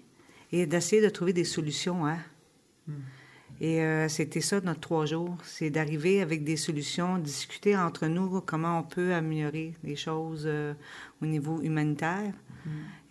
et 0.51 0.65
d'essayer 0.65 1.01
de 1.01 1.09
trouver 1.09 1.33
des 1.33 1.45
solutions 1.45 2.05
à. 2.05 2.17
Et 3.61 3.81
euh, 3.81 4.09
c'était 4.09 4.41
ça 4.41 4.59
notre 4.61 4.79
trois 4.79 5.05
jours, 5.05 5.37
c'est 5.43 5.69
d'arriver 5.69 6.21
avec 6.21 6.43
des 6.43 6.57
solutions, 6.57 7.19
discuter 7.19 7.77
entre 7.77 8.07
nous 8.07 8.41
comment 8.41 8.79
on 8.79 8.83
peut 8.83 9.13
améliorer 9.13 9.73
les 9.83 9.95
choses 9.95 10.43
euh, 10.45 10.73
au 11.21 11.25
niveau 11.25 11.61
humanitaire. 11.61 12.33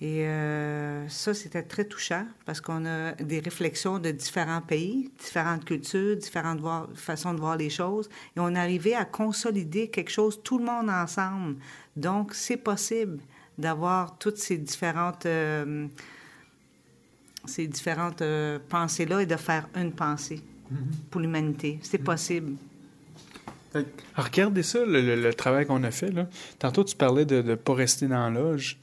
Et 0.02 0.24
euh, 0.26 1.06
ça, 1.08 1.34
c'était 1.34 1.62
très 1.62 1.84
touchant 1.84 2.24
parce 2.46 2.60
qu'on 2.62 2.86
a 2.86 3.12
des 3.12 3.38
réflexions 3.40 3.98
de 3.98 4.10
différents 4.10 4.62
pays, 4.62 5.10
différentes 5.18 5.64
cultures, 5.66 6.16
différentes 6.16 6.58
voir- 6.60 6.88
façons 6.94 7.34
de 7.34 7.38
voir 7.40 7.56
les 7.58 7.68
choses. 7.68 8.08
Et 8.34 8.40
on 8.40 8.54
est 8.54 8.58
arrivé 8.58 8.94
à 8.94 9.04
consolider 9.04 9.88
quelque 9.88 10.10
chose, 10.10 10.40
tout 10.42 10.56
le 10.58 10.64
monde 10.64 10.88
ensemble. 10.88 11.56
Donc, 11.96 12.32
c'est 12.34 12.56
possible 12.56 13.18
d'avoir 13.58 14.16
toutes 14.16 14.38
ces 14.38 14.56
différentes, 14.56 15.26
euh, 15.26 15.86
ces 17.44 17.66
différentes 17.66 18.22
euh, 18.22 18.58
pensées-là 18.70 19.20
et 19.20 19.26
de 19.26 19.36
faire 19.36 19.68
une 19.76 19.92
pensée 19.92 20.40
pour 21.10 21.20
l'humanité. 21.20 21.78
C'est 21.82 21.98
possible. 21.98 22.54
Alors, 23.74 23.86
regardez 24.16 24.62
ça, 24.62 24.84
le, 24.84 25.00
le- 25.02 25.20
le 25.20 25.34
travail 25.34 25.66
qu'on 25.66 25.82
a 25.84 25.90
fait. 25.90 26.10
Là. 26.10 26.26
Tantôt, 26.58 26.84
tu 26.84 26.96
parlais 26.96 27.24
de 27.26 27.42
ne 27.42 27.54
pas 27.54 27.74
rester 27.74 28.06
dans 28.08 28.28
la 28.28 28.30
loge, 28.30 28.78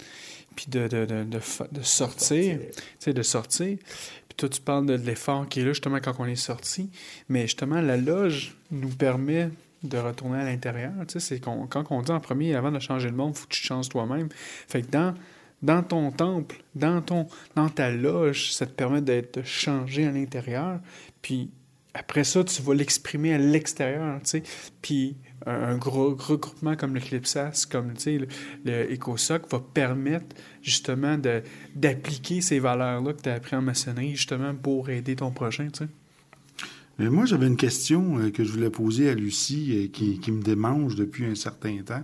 puis 0.57 0.65
de, 0.67 0.87
de, 0.89 1.05
de, 1.05 1.23
de, 1.23 1.81
sortir, 1.83 2.59
tu 2.59 2.83
sais, 2.99 3.13
de 3.13 3.21
sortir. 3.21 3.77
Puis 4.27 4.35
toi, 4.35 4.49
tu 4.49 4.59
parles 4.59 4.85
de 4.87 4.95
l'effort 4.95 5.47
qui 5.47 5.61
est 5.61 5.63
là, 5.63 5.69
justement, 5.69 5.99
quand 6.01 6.15
on 6.19 6.25
est 6.25 6.35
sorti. 6.35 6.89
Mais 7.29 7.43
justement, 7.43 7.79
la 7.79 7.95
loge 7.95 8.57
nous 8.71 8.89
permet 8.89 9.49
de 9.83 9.97
retourner 9.99 10.39
à 10.39 10.43
l'intérieur. 10.43 10.91
Tu 11.07 11.13
sais, 11.13 11.19
c'est 11.19 11.39
qu'on- 11.39 11.67
quand 11.67 11.85
on 11.91 12.01
dit 12.01 12.11
en 12.11 12.19
premier, 12.19 12.55
avant 12.55 12.71
de 12.71 12.79
changer 12.79 13.07
le 13.09 13.15
monde, 13.15 13.33
il 13.35 13.39
faut 13.39 13.45
que 13.47 13.53
tu 13.53 13.61
changes 13.63 13.87
toi-même. 13.87 14.27
Fait 14.67 14.81
que 14.81 14.87
dans, 14.89 15.13
dans 15.61 15.83
ton 15.83 16.11
temple, 16.11 16.57
dans, 16.75 17.01
ton, 17.01 17.27
dans 17.55 17.69
ta 17.69 17.91
loge, 17.91 18.51
ça 18.53 18.65
te 18.65 18.71
permet 18.71 19.01
d'être 19.01 19.43
changé 19.45 20.05
à 20.07 20.11
l'intérieur. 20.11 20.79
Puis 21.21 21.51
après 21.93 22.23
ça, 22.23 22.43
tu 22.43 22.61
vas 22.63 22.73
l'exprimer 22.73 23.35
à 23.35 23.37
l'extérieur, 23.37 24.19
tu 24.23 24.29
sais. 24.31 24.43
Puis 24.81 25.15
un, 25.47 25.77
gros 25.77 26.15
regroupement 26.15 26.75
comme 26.75 26.93
le 26.93 26.99
Clipsas, 26.99 27.65
comme 27.69 27.93
tu 27.93 28.01
sais, 28.01 28.17
le, 28.17 28.27
le 28.65 28.93
EcoSoc 28.93 29.49
va 29.49 29.59
permettre 29.59 30.35
justement 30.61 31.17
d'appliquer 31.75 32.41
ces 32.41 32.59
valeurs-là 32.59 33.13
que 33.13 33.21
tu 33.21 33.29
as 33.29 33.33
appris 33.35 33.55
en 33.55 33.61
maçonnerie, 33.61 34.15
justement 34.15 34.53
pour 34.55 34.89
aider 34.89 35.15
ton 35.15 35.31
prochain, 35.31 35.67
tu 35.67 35.79
sais. 35.85 35.87
Mais 36.99 37.09
moi, 37.11 37.25
j'avais 37.25 37.45
une 37.45 37.57
question 37.57 38.17
euh, 38.17 38.31
que 38.31 38.43
je 38.43 38.51
voulais 38.51 38.71
poser 38.71 39.07
à 39.07 39.13
Lucie 39.13 39.69
euh, 39.71 39.87
qui, 39.87 40.19
qui 40.19 40.31
me 40.31 40.41
démange 40.41 40.95
depuis 40.95 41.25
un 41.25 41.35
certain 41.35 41.77
temps. 41.85 42.01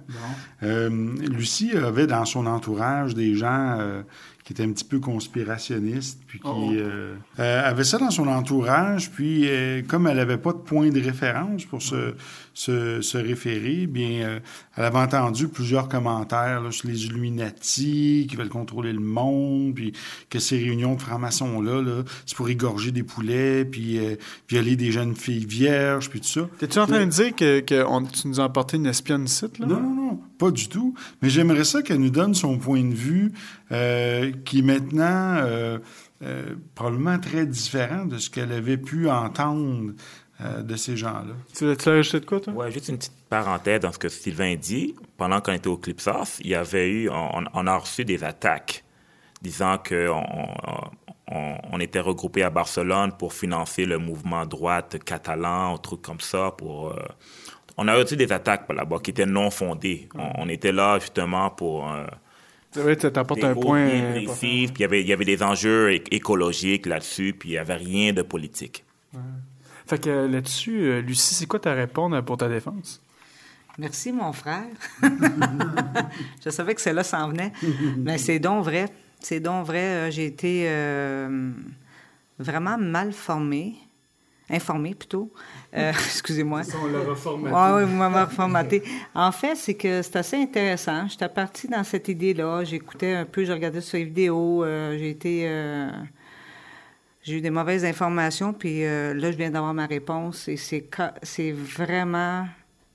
Euh, 0.61 0.89
Lucie 1.31 1.71
avait 1.75 2.05
dans 2.05 2.25
son 2.25 2.45
entourage 2.45 3.15
des 3.15 3.33
gens 3.33 4.03
qui 4.43 4.53
étaient 4.53 4.63
un 4.63 4.71
petit 4.71 4.83
peu 4.83 4.99
conspirationnistes, 4.99 6.21
puis 6.27 6.37
qui 6.39 6.45
Oh. 6.47 6.71
euh, 6.73 7.15
avait 7.39 7.85
ça 7.85 7.97
dans 7.97 8.11
son 8.11 8.27
entourage, 8.27 9.09
puis 9.09 9.47
comme 9.87 10.05
elle 10.05 10.17
n'avait 10.17 10.37
pas 10.37 10.53
de 10.53 10.57
point 10.59 10.89
de 10.89 11.01
référence 11.01 11.65
pour 11.65 11.81
se, 11.81 12.13
se, 12.53 13.01
se 13.01 13.17
référer, 13.17 13.87
bien, 13.87 14.21
euh, 14.27 14.39
elle 14.77 14.83
avait 14.83 14.99
entendu 14.99 15.47
plusieurs 15.47 15.87
commentaires 15.89 16.61
là, 16.61 16.71
sur 16.71 16.87
les 16.87 17.05
Illuminati 17.05 18.27
qui 18.29 18.35
veulent 18.35 18.49
contrôler 18.49 18.93
le 18.93 18.99
monde, 18.99 19.73
puis 19.75 19.93
que 20.29 20.39
ces 20.39 20.57
réunions 20.57 20.95
de 20.95 21.01
francs-maçons-là, 21.01 21.81
là, 21.81 22.03
c'est 22.25 22.35
pour 22.37 22.49
égorger 22.49 22.91
des 22.91 23.03
poulets, 23.03 23.65
puis 23.65 23.97
euh, 23.97 24.15
violer 24.49 24.75
des 24.75 24.91
jeunes 24.91 25.15
filles 25.15 25.45
vierges, 25.45 26.09
puis 26.09 26.21
tout 26.21 26.27
ça. 26.27 26.47
T'es-tu 26.59 26.79
en 26.79 26.85
train 26.87 27.05
de 27.05 27.11
dire 27.11 27.35
que, 27.35 27.59
que 27.61 27.83
on- 27.85 28.03
tu 28.05 28.27
nous 28.27 28.39
as 28.39 28.43
apporté 28.43 28.77
une 28.77 28.85
espionne 28.85 29.25
ici, 29.25 29.45
là? 29.59 29.65
Non, 29.65 29.79
non, 29.81 29.95
non, 29.95 30.19
pas 30.37 30.51
du 30.51 30.67
tout. 30.69 30.93
Mais 31.21 31.29
j'aimerais 31.29 31.63
ça 31.63 31.81
qu'elle 31.81 31.99
nous 31.99 32.09
donne 32.11 32.33
son 32.35 32.57
point 32.57 32.83
de 32.83 32.93
vue, 32.93 33.31
euh, 33.71 34.31
qui 34.45 34.59
est 34.59 34.63
maintenant 34.63 35.37
euh, 35.45 35.79
probablement 36.75 37.19
très 37.19 37.45
différent 37.45 38.05
de 38.05 38.17
ce 38.17 38.29
qu'elle 38.29 38.51
avait 38.53 38.77
pu 38.77 39.09
entendre 39.09 39.91
de 40.39 40.75
ces 40.75 40.97
gens-là. 40.97 41.33
Tu 41.55 41.65
l'as 41.65 41.75
rajouté 41.85 42.19
de 42.19 42.25
quoi, 42.25 42.39
toi? 42.39 42.53
Ouais, 42.53 42.71
juste 42.71 42.89
une 42.89 42.97
petite 42.97 43.13
parenthèse 43.29 43.79
dans 43.79 43.91
ce 43.91 43.99
que 43.99 44.09
Sylvain 44.09 44.55
dit. 44.55 44.95
Pendant 45.17 45.39
qu'on 45.41 45.53
était 45.53 45.67
au 45.67 45.77
Clipsas, 45.77 46.39
il 46.41 46.47
y 46.47 46.55
avait 46.55 46.89
eu, 46.89 47.09
on, 47.09 47.43
on 47.53 47.67
a 47.67 47.77
reçu 47.77 48.03
des 48.03 48.23
attaques 48.23 48.83
disant 49.43 49.77
que 49.77 50.09
on, 51.71 51.79
était 51.79 51.99
regroupés 51.99 52.43
à 52.43 52.49
Barcelone 52.49 53.11
pour 53.17 53.33
financer 53.33 53.85
le 53.85 53.97
mouvement 53.97 54.45
droite 54.45 55.03
catalan, 55.03 55.75
un 55.75 55.77
truc 55.77 56.01
comme 56.01 56.19
ça. 56.19 56.51
Pour, 56.57 56.89
euh, 56.89 56.95
on 57.75 57.87
a 57.87 57.95
reçu 57.95 58.15
des 58.15 58.31
attaques 58.31 58.67
par 58.67 58.75
là-bas 58.75 58.99
qui 59.03 59.11
étaient 59.11 59.25
non 59.25 59.49
fondées. 59.49 60.07
On, 60.15 60.43
on 60.43 60.49
était 60.49 60.71
là 60.71 60.99
justement 60.99 61.49
pour 61.49 61.91
euh, 61.91 62.05
C'est 62.71 62.81
vrai, 62.81 62.95
tu 62.95 63.11
t'apportes 63.11 63.41
des 63.41 63.47
un 63.47 63.55
point. 63.55 63.89
puis 64.39 64.63
il 64.63 64.79
y 64.79 64.83
avait, 64.83 65.01
il 65.01 65.07
y 65.07 65.13
avait 65.13 65.25
des 65.25 65.43
enjeux 65.43 65.93
écologiques 66.11 66.85
là-dessus, 66.85 67.35
puis 67.37 67.49
il 67.49 67.51
n'y 67.53 67.57
avait 67.57 67.75
rien 67.75 68.13
de 68.13 68.21
politique. 68.21 68.85
Fait 69.85 70.01
que 70.01 70.09
euh, 70.09 70.27
là-dessus, 70.27 70.79
euh, 70.81 71.01
Lucie, 71.01 71.33
c'est 71.35 71.45
quoi 71.45 71.59
ta 71.59 71.73
réponse 71.73 72.13
pour 72.25 72.37
ta 72.37 72.47
défense? 72.47 73.01
Merci, 73.77 74.11
mon 74.11 74.31
frère. 74.33 74.65
je 76.45 76.49
savais 76.49 76.75
que 76.75 76.81
celle-là 76.81 77.03
s'en 77.03 77.29
venait. 77.29 77.51
Mais 77.97 78.17
c'est 78.17 78.39
donc 78.39 78.63
vrai. 78.65 78.85
C'est 79.19 79.39
donc 79.39 79.65
vrai. 79.65 79.79
Euh, 79.83 80.11
J'ai 80.11 80.25
été 80.25 80.65
euh, 80.67 81.51
vraiment 82.39 82.77
mal 82.77 83.11
formée. 83.13 83.75
Informée, 84.49 84.93
plutôt. 84.93 85.31
Euh, 85.75 85.89
Excusez-moi. 86.05 86.61
On 86.83 86.87
l'a 86.87 86.99
reformaté. 86.99 87.55
Oui, 87.55 87.81
oui, 87.83 87.89
vous 87.89 87.95
m'avez 87.97 88.23
reformaté. 88.25 88.83
En 89.15 89.31
fait, 89.31 89.55
c'est 89.55 89.73
que 89.73 90.01
c'est 90.01 90.17
assez 90.17 90.35
intéressant. 90.37 91.07
J'étais 91.07 91.29
partie 91.29 91.67
dans 91.67 91.83
cette 91.83 92.07
idée-là. 92.09 92.63
J'écoutais 92.65 93.13
un 93.13 93.25
peu, 93.25 93.45
je 93.45 93.53
regardais 93.53 93.81
sur 93.81 93.97
les 93.97 94.03
vidéos. 94.05 94.63
euh, 94.63 94.97
J'ai 94.97 95.09
été... 95.09 95.43
euh, 95.47 95.89
j'ai 97.23 97.37
eu 97.37 97.41
des 97.41 97.49
mauvaises 97.49 97.85
informations, 97.85 98.51
puis 98.53 98.83
euh, 98.83 99.13
là, 99.13 99.31
je 99.31 99.37
viens 99.37 99.49
d'avoir 99.49 99.73
ma 99.73 99.85
réponse, 99.85 100.49
et 100.49 100.57
c'est 100.57 101.51
vraiment 101.51 102.45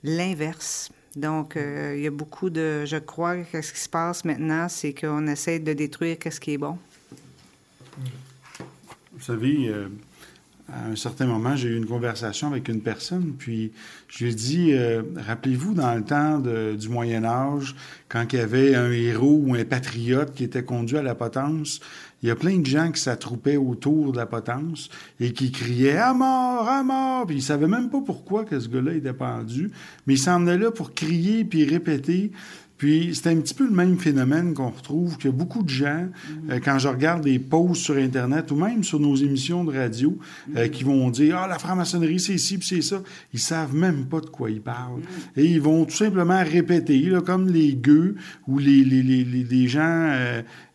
l'inverse. 0.04 0.90
Donc, 1.16 1.56
euh, 1.56 1.94
il 1.96 2.02
y 2.02 2.06
a 2.06 2.10
beaucoup 2.10 2.50
de... 2.50 2.84
Je 2.84 2.98
crois 2.98 3.38
que 3.38 3.62
ce 3.62 3.72
qui 3.72 3.80
se 3.80 3.88
passe 3.88 4.24
maintenant, 4.24 4.68
c'est 4.68 4.92
qu'on 4.92 5.26
essaie 5.26 5.58
de 5.58 5.72
détruire 5.72 6.18
ce 6.30 6.38
qui 6.38 6.52
est 6.52 6.58
bon. 6.58 6.76
Vous 9.14 9.24
savez, 9.24 9.68
euh, 9.68 9.88
à 10.70 10.84
un 10.84 10.96
certain 10.96 11.26
moment, 11.26 11.56
j'ai 11.56 11.70
eu 11.70 11.76
une 11.76 11.86
conversation 11.86 12.48
avec 12.48 12.68
une 12.68 12.82
personne, 12.82 13.32
puis 13.36 13.72
je 14.08 14.24
lui 14.24 14.30
ai 14.30 14.34
dit, 14.34 14.74
rappelez-vous, 15.16 15.72
dans 15.72 15.94
le 15.94 16.04
temps 16.04 16.38
du 16.38 16.88
Moyen 16.90 17.24
Âge, 17.24 17.74
quand 18.08 18.30
il 18.32 18.38
y 18.38 18.42
avait 18.42 18.74
un 18.74 18.92
héros 18.92 19.40
ou 19.42 19.54
un 19.54 19.64
patriote 19.64 20.34
qui 20.34 20.44
était 20.44 20.62
conduit 20.62 20.98
à 20.98 21.02
la 21.02 21.14
potence, 21.14 21.80
il 22.22 22.28
y 22.28 22.32
a 22.32 22.36
plein 22.36 22.58
de 22.58 22.66
gens 22.66 22.90
qui 22.90 23.00
s'attroupaient 23.00 23.56
autour 23.56 24.12
de 24.12 24.16
la 24.16 24.26
potence 24.26 24.88
et 25.20 25.32
qui 25.32 25.52
criaient 25.52 25.96
«À 25.98 26.14
mort! 26.14 26.68
À 26.68 26.82
mort!» 26.82 27.26
Puis 27.28 27.36
ils 27.36 27.42
savaient 27.42 27.68
même 27.68 27.90
pas 27.90 28.00
pourquoi 28.00 28.44
que 28.44 28.58
ce 28.58 28.68
gars-là 28.68 28.94
était 28.94 29.12
pendu, 29.12 29.70
mais 30.06 30.14
il 30.14 30.18
s'en 30.18 30.40
là 30.40 30.70
pour 30.70 30.94
crier 30.94 31.44
puis 31.44 31.64
répéter. 31.64 32.32
Puis 32.76 33.10
c'est 33.16 33.28
un 33.30 33.36
petit 33.40 33.54
peu 33.54 33.64
le 33.64 33.72
même 33.74 33.98
phénomène 33.98 34.54
qu'on 34.54 34.70
retrouve 34.70 35.18
que 35.18 35.28
beaucoup 35.28 35.64
de 35.64 35.68
gens, 35.68 36.06
euh, 36.48 36.60
quand 36.64 36.78
je 36.78 36.86
regarde 36.86 37.24
des 37.24 37.40
posts 37.40 37.82
sur 37.82 37.96
Internet 37.96 38.52
ou 38.52 38.54
même 38.56 38.84
sur 38.84 39.00
nos 39.00 39.16
émissions 39.16 39.64
de 39.64 39.76
radio, 39.76 40.16
euh, 40.56 40.68
qui 40.68 40.84
vont 40.84 41.10
dire 41.10 41.38
Ah, 41.38 41.48
la 41.48 41.58
franc-maçonnerie, 41.58 42.20
c'est 42.20 42.38
ci, 42.38 42.56
puis 42.56 42.68
c'est 42.68 42.82
ça. 42.82 43.02
Ils 43.34 43.40
savent 43.40 43.74
même 43.74 44.06
pas 44.06 44.20
de 44.20 44.26
quoi 44.26 44.48
ils 44.50 44.60
parlent. 44.60 45.02
Et 45.36 45.44
ils 45.44 45.60
vont 45.60 45.86
tout 45.86 45.96
simplement 45.96 46.40
répéter, 46.44 47.00
là, 47.00 47.20
comme 47.20 47.48
les 47.48 47.74
gueux 47.74 48.14
ou 48.46 48.58
les, 48.58 48.84
les, 48.84 49.02
les, 49.02 49.24
les- 49.24 49.68
gens 49.68 49.82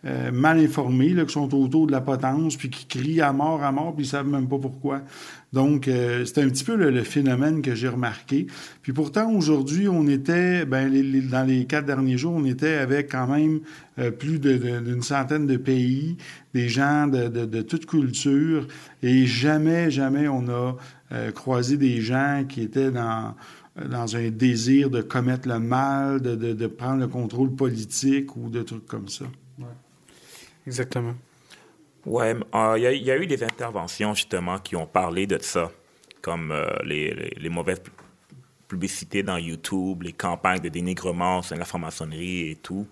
euh, 0.06 0.32
mal 0.32 0.60
informés 0.60 1.10
là, 1.14 1.24
qui 1.26 1.34
sont 1.34 1.54
autour 1.54 1.88
de 1.88 1.92
la 1.92 2.02
potence, 2.02 2.58
puis 2.58 2.70
qui 2.70 2.86
crient 2.86 3.22
à 3.22 3.32
mort, 3.34 3.64
à 3.64 3.72
mort, 3.72 3.96
puis 3.96 4.06
ils 4.06 4.10
savent 4.10 4.28
même 4.28 4.48
pas 4.48 4.58
pourquoi. 4.58 5.02
Donc, 5.54 5.88
euh, 5.88 6.26
c'est 6.26 6.42
un 6.42 6.50
petit 6.50 6.64
peu 6.64 6.76
le, 6.76 6.90
le 6.90 7.04
phénomène 7.04 7.62
que 7.62 7.76
j'ai 7.76 7.88
remarqué. 7.88 8.48
Puis 8.82 8.92
pourtant, 8.92 9.32
aujourd'hui, 9.32 9.88
on 9.88 10.08
était, 10.08 10.66
ben, 10.66 10.90
les- 10.90 11.04
les- 11.04 11.22
dans 11.22 11.44
les 11.48 11.66
quatre 11.66 11.86
derniers 11.86 12.18
jours, 12.18 12.34
on 12.36 12.46
était 12.46 12.76
avec 12.76 13.12
quand 13.12 13.28
même 13.28 13.60
euh, 14.00 14.12
plus 14.12 14.40
d'une 14.40 15.02
centaine 15.04 15.46
de 15.46 15.58
pays, 15.58 16.18
des 16.54 16.68
gens 16.70 17.08
de, 17.08 17.28
de, 17.28 17.46
de 17.46 17.62
toute 17.62 17.86
culture, 17.86 18.68
et 19.04 19.26
jamais, 19.26 19.92
jamais 19.92 20.28
on 20.28 20.48
a 20.50 20.76
euh, 21.12 21.32
croisé 21.32 21.78
des 21.78 22.02
gens 22.02 22.44
qui 22.48 22.62
étaient 22.62 22.92
dans 22.92 23.36
dans 23.90 24.16
un 24.16 24.30
désir 24.30 24.92
de 24.92 25.02
commettre 25.02 25.48
le 25.48 25.58
mal, 25.58 26.22
de, 26.22 26.36
de, 26.36 26.54
de 26.54 26.68
prendre 26.68 27.00
le 27.00 27.08
contrôle 27.08 27.56
politique 27.56 28.36
ou 28.38 28.50
de 28.52 28.62
trucs 28.62 28.86
comme 28.86 29.08
ça. 29.08 29.26
Exactement. 30.66 31.16
Ouais, 32.06 32.36
euh, 32.56 32.74
il 32.78 33.04
y, 33.04 33.12
a- 33.12 33.18
eu 33.18 33.28
des 33.28 33.44
interventions 33.44 34.14
justement 34.14 34.60
qui 34.60 34.76
ont 34.76 34.86
parlé 34.88 35.26
de 35.26 35.38
ça, 35.42 35.72
comme 36.22 36.52
euh, 36.52 36.68
les, 36.84 37.50
mauvaises 37.50 37.80
pu- 37.80 37.92
publicités 38.68 39.24
dans 39.24 39.38
YouTube, 39.38 40.04
les 40.04 40.12
campagnes 40.14 40.60
de 40.60 40.70
dénigrement 40.70 41.42
sur 41.42 41.56
la 41.56 41.64
franc-maçonnerie 41.66 42.50
et 42.52 42.56
tout. 42.58 42.88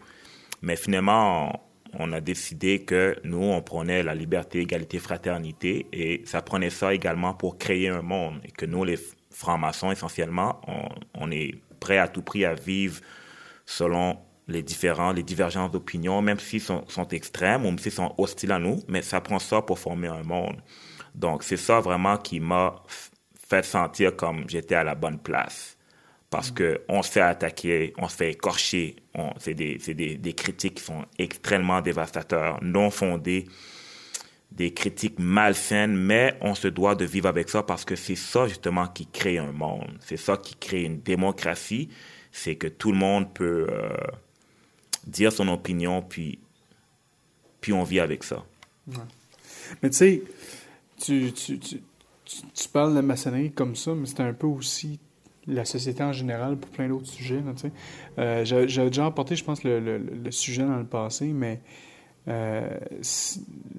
Mais 0.61 0.77
finalement, 0.77 1.61
on 1.99 2.13
a 2.13 2.21
décidé 2.21 2.83
que 2.83 3.17
nous, 3.25 3.43
on 3.43 3.61
prenait 3.61 4.01
la 4.03 4.15
liberté, 4.15 4.59
égalité, 4.61 4.99
fraternité, 4.99 5.87
et 5.91 6.21
ça 6.25 6.41
prenait 6.41 6.69
ça 6.69 6.93
également 6.93 7.33
pour 7.33 7.57
créer 7.57 7.89
un 7.89 8.01
monde, 8.01 8.39
et 8.45 8.51
que 8.51 8.65
nous, 8.65 8.85
les 8.85 8.97
francs-maçons, 9.31 9.91
essentiellement, 9.91 10.61
on, 10.67 10.87
on 11.15 11.31
est 11.31 11.55
prêts 11.81 11.97
à 11.97 12.07
tout 12.07 12.21
prix 12.21 12.45
à 12.45 12.53
vivre 12.53 13.01
selon 13.65 14.17
les 14.51 14.63
différents, 14.63 15.11
les 15.11 15.23
divergences 15.23 15.71
d'opinion, 15.71 16.21
même 16.21 16.39
s'ils 16.39 16.61
sont, 16.61 16.83
sont 16.87 17.07
extrêmes 17.07 17.65
ou 17.65 17.69
même 17.69 17.79
s'ils 17.79 17.91
sont 17.91 18.13
hostiles 18.17 18.51
à 18.51 18.59
nous, 18.59 18.83
mais 18.87 19.01
ça 19.01 19.21
prend 19.21 19.39
ça 19.39 19.61
pour 19.61 19.79
former 19.79 20.07
un 20.07 20.23
monde. 20.23 20.61
Donc, 21.15 21.43
c'est 21.43 21.57
ça 21.57 21.79
vraiment 21.79 22.17
qui 22.17 22.39
m'a 22.39 22.75
fait 23.49 23.63
sentir 23.65 24.15
comme 24.15 24.45
j'étais 24.47 24.75
à 24.75 24.83
la 24.83 24.95
bonne 24.95 25.19
place. 25.19 25.77
Parce 26.29 26.49
que 26.49 26.81
on 26.87 27.01
se 27.01 27.11
fait 27.11 27.21
attaquer, 27.21 27.93
on 27.97 28.07
se 28.07 28.15
fait 28.15 28.31
écorcher, 28.31 28.95
c'est 29.39 29.53
des, 29.53 29.77
des, 29.77 30.15
des 30.15 30.33
critiques 30.33 30.75
qui 30.75 30.83
sont 30.83 31.03
extrêmement 31.19 31.81
dévastateurs, 31.81 32.57
non 32.61 32.89
fondées, 32.89 33.47
des 34.51 34.73
critiques 34.73 35.19
malsaines, 35.19 35.95
mais 35.95 36.37
on 36.41 36.55
se 36.55 36.67
doit 36.67 36.95
de 36.95 37.05
vivre 37.05 37.27
avec 37.27 37.49
ça 37.49 37.63
parce 37.63 37.85
que 37.85 37.95
c'est 37.95 38.15
ça 38.15 38.47
justement 38.47 38.87
qui 38.87 39.07
crée 39.07 39.37
un 39.37 39.51
monde. 39.51 39.97
C'est 40.01 40.17
ça 40.17 40.37
qui 40.37 40.55
crée 40.55 40.83
une 40.83 41.01
démocratie. 41.01 41.89
C'est 42.31 42.55
que 42.55 42.67
tout 42.67 42.91
le 42.91 42.97
monde 42.97 43.33
peut 43.33 43.67
euh, 43.69 43.89
dire 45.07 45.31
son 45.31 45.47
opinion, 45.47 46.01
puis, 46.01 46.39
puis 47.59 47.73
on 47.73 47.83
vit 47.83 47.99
avec 47.99 48.23
ça. 48.23 48.43
Ouais. 48.87 48.95
Mais 49.81 49.89
tu 49.89 49.97
sais, 49.97 50.23
tu, 51.01 51.31
tu, 51.33 51.59
tu, 51.59 51.77
parles 52.71 52.91
de 52.91 52.95
la 52.95 53.01
maçonnerie 53.01 53.51
comme 53.51 53.75
ça, 53.75 53.93
mais 53.93 54.05
c'est 54.05 54.19
un 54.21 54.33
peu 54.33 54.47
aussi 54.47 54.99
la 55.47 55.65
société 55.65 56.03
en 56.03 56.13
général 56.13 56.57
pour 56.57 56.69
plein 56.71 56.87
d'autres 56.87 57.07
sujets. 57.09 57.41
là, 57.41 57.53
tu 57.55 57.61
sais. 57.63 57.71
Euh, 58.19 58.45
J'avais 58.45 58.89
déjà 58.89 59.05
apporté, 59.05 59.35
je 59.35 59.43
pense, 59.43 59.63
le, 59.63 59.79
le, 59.79 59.97
le 59.97 60.31
sujet 60.31 60.63
dans 60.63 60.77
le 60.77 60.85
passé, 60.85 61.27
mais 61.27 61.61
euh, 62.27 62.77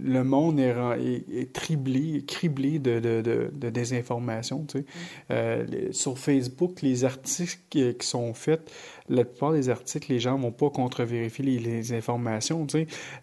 le 0.01 0.25
monde 0.25 0.59
est, 0.59 0.75
est, 0.99 1.25
est 1.43 1.53
triblé, 1.53 2.25
criblé 2.27 2.81
de, 2.81 2.99
de, 2.99 3.21
de, 3.21 3.51
de 3.55 3.71
désinformation. 3.71 4.65
Tu 4.67 4.79
sais. 4.81 4.85
Euh, 5.31 5.65
les- 5.65 5.93
sur 5.93 6.19
Facebook, 6.19 6.83
les 6.83 7.05
articles 7.05 7.59
qui, 7.71 7.95
qui 7.95 8.07
sont 8.07 8.35
faits, 8.35 8.69
la 9.13 9.25
plupart 9.25 9.53
des 9.53 9.69
articles, 9.69 10.11
les 10.11 10.21
gens 10.21 10.37
vont 10.37 10.53
pas 10.53 10.71
contre-vérifier 10.71 11.45
les, 11.45 11.59
les 11.59 11.93
informations. 11.93 12.67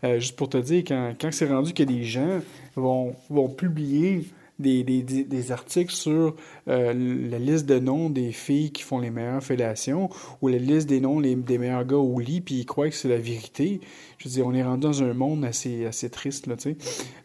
Euh, 0.03 0.20
juste 0.20 0.36
pour 0.36 0.49
te 0.49 0.57
dire, 0.57 0.84
quand, 0.88 1.14
quand 1.20 1.32
c'est 1.32 1.48
rendu 1.48 1.74
que 1.74 1.84
des 1.84 2.03
gens 2.03 2.40
vont 2.76 3.49
publier 3.49 4.26
des, 4.60 4.84
des, 4.84 5.02
des- 5.03 5.52
articles 5.52 5.94
sur 5.94 6.36
euh, 6.68 6.94
la 7.30 7.40
liste 7.40 7.65
de 7.65 7.80
noms 7.80 8.10
des 8.10 8.31
filles 8.31 8.72
qui 8.72 8.84
font 8.84 8.99
les 8.99 9.10
meilleures 9.10 9.41
fellations 9.41 10.10
ou 10.41 10.48
la 10.48 10.57
liste 10.57 10.88
des 10.88 10.99
noms 10.99 11.19
des 11.22 11.57
meilleurs 11.57 11.86
gars 11.86 11.95
au 11.98 12.19
lit, 12.19 12.41
puis 12.41 12.56
ils 12.56 12.65
croient 12.65 12.90
que 12.90 12.95
c'est 12.95 13.07
la 13.10 13.18
vérité. 13.18 13.80
Je 14.18 14.27
veux 14.27 14.34
dire, 14.34 14.45
on 14.45 14.53
est 14.53 14.64
rendu 14.64 14.81
dans 14.81 15.02
un 15.02 15.14
monde 15.14 15.45
assez, 15.45 15.86
assez 15.86 16.10
triste, 16.10 16.48
là, 16.48 16.57
tu 16.57 16.72
sais. 16.72 16.77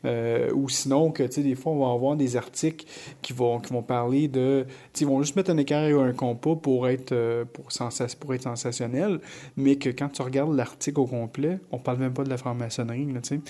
Euh, 0.05 0.52
ou 0.55 0.69
sinon, 0.69 1.11
que, 1.11 1.24
tu 1.24 1.32
sais, 1.32 1.43
des 1.43 1.56
fois, 1.56 1.73
on 1.73 1.85
va 1.85 1.93
avoir 1.93 2.16
des 2.16 2.36
articles 2.36 2.86
qui 3.20 3.32
vont, 3.32 3.59
qui 3.59 3.73
vont 3.73 3.82
parler 3.82 4.28
de... 4.28 4.65
Tu 4.65 5.01
sais, 5.01 5.05
ils 5.05 5.09
vont 5.09 5.20
juste 5.20 5.35
mettre 5.35 5.51
un 5.51 5.56
écart 5.59 5.90
ou 5.93 6.01
un 6.01 6.12
compas 6.12 6.55
pour 6.55 6.89
être, 6.89 7.12
euh, 7.12 7.44
pour, 7.44 7.73
sensas- 7.73 8.16
pour 8.16 8.32
être 8.32 8.44
sensationnel, 8.44 9.20
mais 9.56 9.77
que 9.77 9.89
quand 9.89 10.09
tu 10.09 10.23
regardes 10.23 10.55
l'article 10.55 11.01
au 11.01 11.06
complet, 11.06 11.59
on 11.73 11.78
parle 11.78 11.98
même 11.98 12.15
pas 12.15 12.23
de 12.23 12.31
la 12.31 12.36
franc-maçonnerie, 12.36 13.06
là, 13.12 13.20
tu 13.20 13.36
sais. 13.36 13.40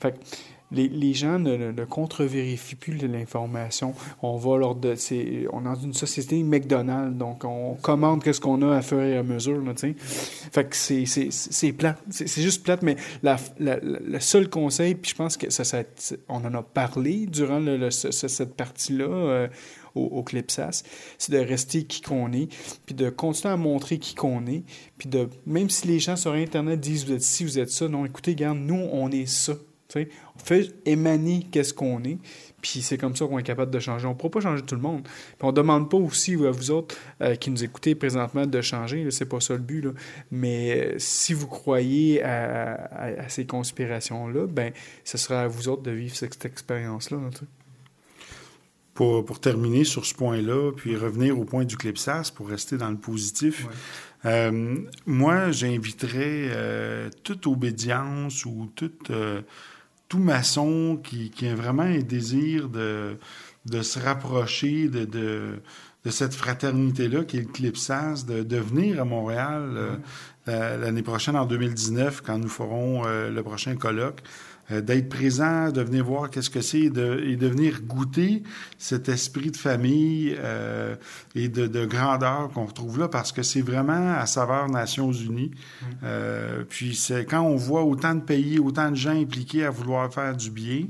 Fait 0.00 0.12
que 0.12 0.16
les, 0.72 0.88
gens 1.14 1.38
ne, 1.38 1.56
ne, 1.56 1.84
contre-vérifient 1.84 2.74
plus 2.74 2.94
l'information. 3.06 3.94
On 4.22 4.36
va 4.36 4.58
lors 4.58 4.74
de... 4.74 4.94
c'est- 4.96 5.46
On 5.52 5.60
est 5.60 5.64
dans 5.64 5.74
une 5.76 5.94
société 5.94 6.42
McDonald's, 6.42 7.16
donc 7.16 7.44
on 7.44 7.74
commande 7.74 8.22
qu'est-ce 8.22 8.40
qu'on 8.40 8.60
a 8.62 8.76
à 8.76 8.82
faire 8.82 9.00
et 9.02 9.16
à 9.16 9.22
mesure, 9.22 9.60
là. 9.62 9.72
Fait 10.52 10.68
que 10.68 10.76
c'est- 10.76 11.72
plate. 11.72 12.02
C'est 12.10 12.42
juste 12.42 12.62
plate, 12.64 12.82
mais 12.82 12.96
la, 13.22 13.36
la- 13.58 13.78
la- 13.78 13.98
le 14.00 14.20
seul 14.20 14.48
conseil, 14.48 14.94
puis 14.94 15.10
je 15.10 15.16
pense 15.16 15.36
que 15.36 15.50
ça, 15.50 15.62
on 16.28 16.44
en 16.44 16.54
a 16.54 16.62
parlé 16.62 17.26
durant 17.26 17.60
cette 17.90 18.54
partie-là 18.54 19.04
euh, 19.04 19.48
au, 19.94 20.02
au 20.04 20.22
Clipsas, 20.22 20.82
c'est 21.18 21.32
de 21.32 21.38
rester 21.38 21.84
qui 21.84 22.00
qu'on 22.02 22.32
est, 22.32 22.48
puis 22.84 22.94
de 22.94 23.08
continuer 23.08 23.54
à 23.54 23.56
montrer 23.56 23.98
qui 23.98 24.14
qu'on 24.14 24.46
est, 24.46 24.62
puis 24.98 25.08
de... 25.08 25.28
Même 25.46 25.70
si 25.70 25.86
les 25.88 26.00
gens 26.00 26.16
sur 26.16 26.32
Internet 26.32 26.80
disent 26.80 27.04
«vous 27.06 27.12
êtes 27.12 27.22
ci, 27.22 27.44
vous 27.44 27.58
êtes 27.58 27.70
ça», 27.70 27.88
non, 27.88 28.04
écoutez, 28.04 28.32
regarde, 28.32 28.58
nous, 28.58 28.88
on 28.92 29.10
est 29.10 29.26
ça. 29.26 29.54
On 29.94 30.38
fait 30.44 30.74
émaner 30.84 31.46
qu'est-ce 31.50 31.72
qu'on 31.72 32.02
est, 32.04 32.18
puis 32.60 32.82
c'est 32.82 32.98
comme 32.98 33.14
ça 33.14 33.26
qu'on 33.26 33.38
est 33.38 33.42
capable 33.44 33.70
de 33.70 33.78
changer. 33.78 34.06
On 34.06 34.10
ne 34.10 34.14
pourra 34.16 34.30
pas 34.30 34.40
changer 34.40 34.62
tout 34.62 34.74
le 34.74 34.80
monde. 34.80 35.02
Puis 35.04 35.36
on 35.42 35.48
ne 35.52 35.56
demande 35.56 35.88
pas 35.90 35.96
aussi 35.96 36.34
à 36.34 36.50
vous 36.50 36.70
autres 36.70 36.96
euh, 37.22 37.34
qui 37.36 37.50
nous 37.50 37.62
écoutez 37.64 37.94
présentement 37.94 38.46
de 38.46 38.60
changer, 38.60 39.08
c'est 39.10 39.24
pas 39.26 39.40
ça 39.40 39.54
le 39.54 39.60
but. 39.60 39.82
Là. 39.82 39.90
Mais 40.30 40.94
euh, 40.94 40.94
si 40.98 41.32
vous 41.34 41.46
croyez 41.46 42.22
à, 42.22 42.74
à- 42.74 43.22
à 43.24 43.28
ces 43.28 43.46
conspirations-là, 43.46 44.46
ben 44.48 44.72
ce 45.04 45.16
sera 45.18 45.42
à 45.42 45.46
vous 45.48 45.68
autres 45.68 45.82
de 45.82 45.92
vivre 45.92 46.16
cette, 46.16 46.34
cette 46.34 46.44
expérience-là. 46.46 47.18
Pour, 48.94 49.26
pour 49.26 49.40
terminer 49.40 49.84
sur 49.84 50.06
ce 50.06 50.14
point-là, 50.14 50.72
puis 50.74 50.96
revenir 50.96 51.38
au 51.38 51.44
point 51.44 51.66
du 51.66 51.76
clipsas 51.76 52.30
pour 52.34 52.48
rester 52.48 52.78
dans 52.78 52.90
le 52.90 52.96
positif, 52.96 53.66
euh, 54.24 54.78
moi, 55.04 55.50
j'inviterais 55.52 57.10
toute 57.22 57.46
obédience 57.46 58.46
ou 58.46 58.70
toute, 58.74 59.10
tout 60.08 60.18
maçon 60.18 61.00
qui, 61.02 61.30
qui 61.30 61.48
a 61.48 61.54
vraiment 61.54 61.82
un 61.82 61.98
désir 62.00 62.68
de, 62.68 63.16
de 63.66 63.82
se 63.82 63.98
rapprocher 63.98 64.88
de, 64.88 65.04
de, 65.04 65.60
de 66.04 66.10
cette 66.10 66.34
fraternité-là 66.34 67.24
qui 67.24 67.38
est 67.38 67.40
le 67.42 67.48
Clipsas, 67.48 68.24
de, 68.26 68.42
de 68.42 68.56
venir 68.58 69.00
à 69.00 69.04
Montréal 69.04 69.62
euh, 69.76 69.96
la- 70.46 70.76
l'année 70.76 71.02
prochaine, 71.02 71.34
en 71.36 71.44
2019, 71.46 72.22
quand 72.24 72.38
nous 72.38 72.48
ferons 72.48 73.02
euh, 73.06 73.30
le 73.30 73.42
prochain 73.42 73.74
colloque, 73.76 74.20
d'être 74.70 75.08
présent, 75.08 75.70
de 75.70 75.80
venir 75.80 76.04
voir 76.04 76.30
qu'est-ce 76.30 76.50
que 76.50 76.60
c'est 76.60 76.80
et 76.80 76.90
de, 76.90 77.22
et 77.24 77.36
de 77.36 77.46
venir 77.46 77.82
goûter 77.82 78.42
cet 78.78 79.08
esprit 79.08 79.50
de 79.50 79.56
famille 79.56 80.36
euh, 80.38 80.96
et 81.34 81.48
de, 81.48 81.66
de 81.66 81.86
grandeur 81.86 82.50
qu'on 82.52 82.66
retrouve 82.66 82.98
là, 82.98 83.08
parce 83.08 83.32
que 83.32 83.42
c'est 83.42 83.62
vraiment 83.62 84.14
à 84.14 84.26
saveur 84.26 84.68
Nations 84.68 85.12
Unies. 85.12 85.52
Euh, 86.02 86.64
puis 86.68 86.94
c'est 86.94 87.24
quand 87.24 87.42
on 87.42 87.56
voit 87.56 87.84
autant 87.84 88.14
de 88.14 88.20
pays, 88.20 88.58
autant 88.58 88.90
de 88.90 88.96
gens 88.96 89.18
impliqués 89.18 89.64
à 89.64 89.70
vouloir 89.70 90.12
faire 90.12 90.36
du 90.36 90.50
bien, 90.50 90.86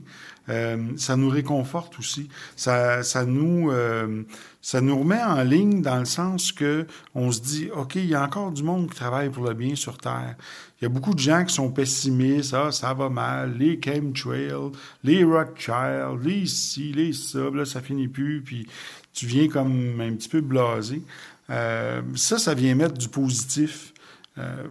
euh, 0.48 0.92
ça 0.96 1.16
nous 1.16 1.28
réconforte 1.28 1.98
aussi. 1.98 2.28
Ça, 2.54 3.02
ça 3.02 3.24
nous, 3.24 3.70
euh, 3.70 4.22
ça 4.62 4.80
nous 4.80 4.98
remet 4.98 5.22
en 5.22 5.42
ligne 5.42 5.82
dans 5.82 5.98
le 5.98 6.04
sens 6.04 6.52
que 6.52 6.86
on 7.14 7.32
se 7.32 7.40
dit, 7.40 7.68
ok, 7.74 7.96
il 7.96 8.06
y 8.06 8.14
a 8.14 8.22
encore 8.22 8.52
du 8.52 8.62
monde 8.62 8.88
qui 8.88 8.96
travaille 8.96 9.30
pour 9.30 9.44
le 9.44 9.54
bien 9.54 9.74
sur 9.74 9.98
Terre. 9.98 10.36
Il 10.80 10.84
y 10.84 10.86
a 10.86 10.88
beaucoup 10.90 11.14
de 11.14 11.18
gens 11.18 11.44
qui 11.44 11.54
sont 11.54 11.70
pessimistes, 11.70 12.52
ah, 12.52 12.70
ça 12.70 12.92
va 12.92 13.08
mal, 13.08 13.56
les 13.56 13.80
chemtrails, 13.82 14.72
les 15.02 15.24
Rothschild, 15.24 16.22
les 16.22 16.46
ci, 16.46 16.92
les 16.92 17.14
ça, 17.14 17.48
là, 17.50 17.64
ça 17.64 17.80
finit 17.80 18.08
plus, 18.08 18.42
puis 18.42 18.66
tu 19.14 19.26
viens 19.26 19.48
comme 19.48 20.00
un 20.00 20.12
petit 20.14 20.28
peu 20.28 20.42
blasé. 20.42 21.02
Euh, 21.48 22.02
ça, 22.14 22.38
ça 22.38 22.52
vient 22.52 22.74
mettre 22.74 22.98
du 22.98 23.08
positif. 23.08 23.94
Euh, 24.36 24.64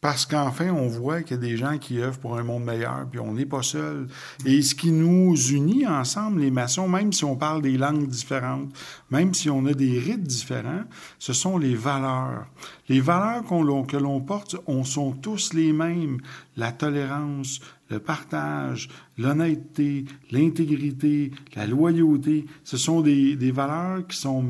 parce 0.00 0.26
qu'enfin, 0.26 0.70
on 0.70 0.86
voit 0.86 1.22
qu'il 1.22 1.36
y 1.36 1.38
a 1.38 1.42
des 1.42 1.56
gens 1.56 1.76
qui 1.76 1.98
œuvrent 1.98 2.20
pour 2.20 2.38
un 2.38 2.44
monde 2.44 2.64
meilleur, 2.64 3.06
puis 3.10 3.18
on 3.18 3.32
n'est 3.32 3.46
pas 3.46 3.62
seul. 3.62 4.06
Et 4.46 4.62
ce 4.62 4.76
qui 4.76 4.92
nous 4.92 5.34
unit 5.50 5.86
ensemble, 5.86 6.40
les 6.40 6.52
maçons, 6.52 6.88
même 6.88 7.12
si 7.12 7.24
on 7.24 7.34
parle 7.34 7.62
des 7.62 7.76
langues 7.76 8.06
différentes, 8.06 8.70
même 9.10 9.34
si 9.34 9.50
on 9.50 9.66
a 9.66 9.72
des 9.72 9.98
rites 9.98 10.22
différents, 10.22 10.84
ce 11.18 11.32
sont 11.32 11.58
les 11.58 11.74
valeurs. 11.74 12.46
Les 12.88 13.00
valeurs 13.00 13.42
que 13.44 13.96
l'on 13.96 14.20
porte, 14.20 14.56
on 14.66 14.84
sont 14.84 15.12
tous 15.12 15.52
les 15.52 15.72
mêmes. 15.72 16.18
La 16.56 16.70
tolérance, 16.70 17.60
le 17.90 17.98
partage, 17.98 18.88
l'honnêteté, 19.16 20.04
l'intégrité, 20.30 21.32
la 21.56 21.66
loyauté, 21.66 22.46
ce 22.62 22.76
sont 22.76 23.00
des, 23.00 23.34
des 23.34 23.50
valeurs 23.50 24.06
qui 24.06 24.16
sont 24.16 24.44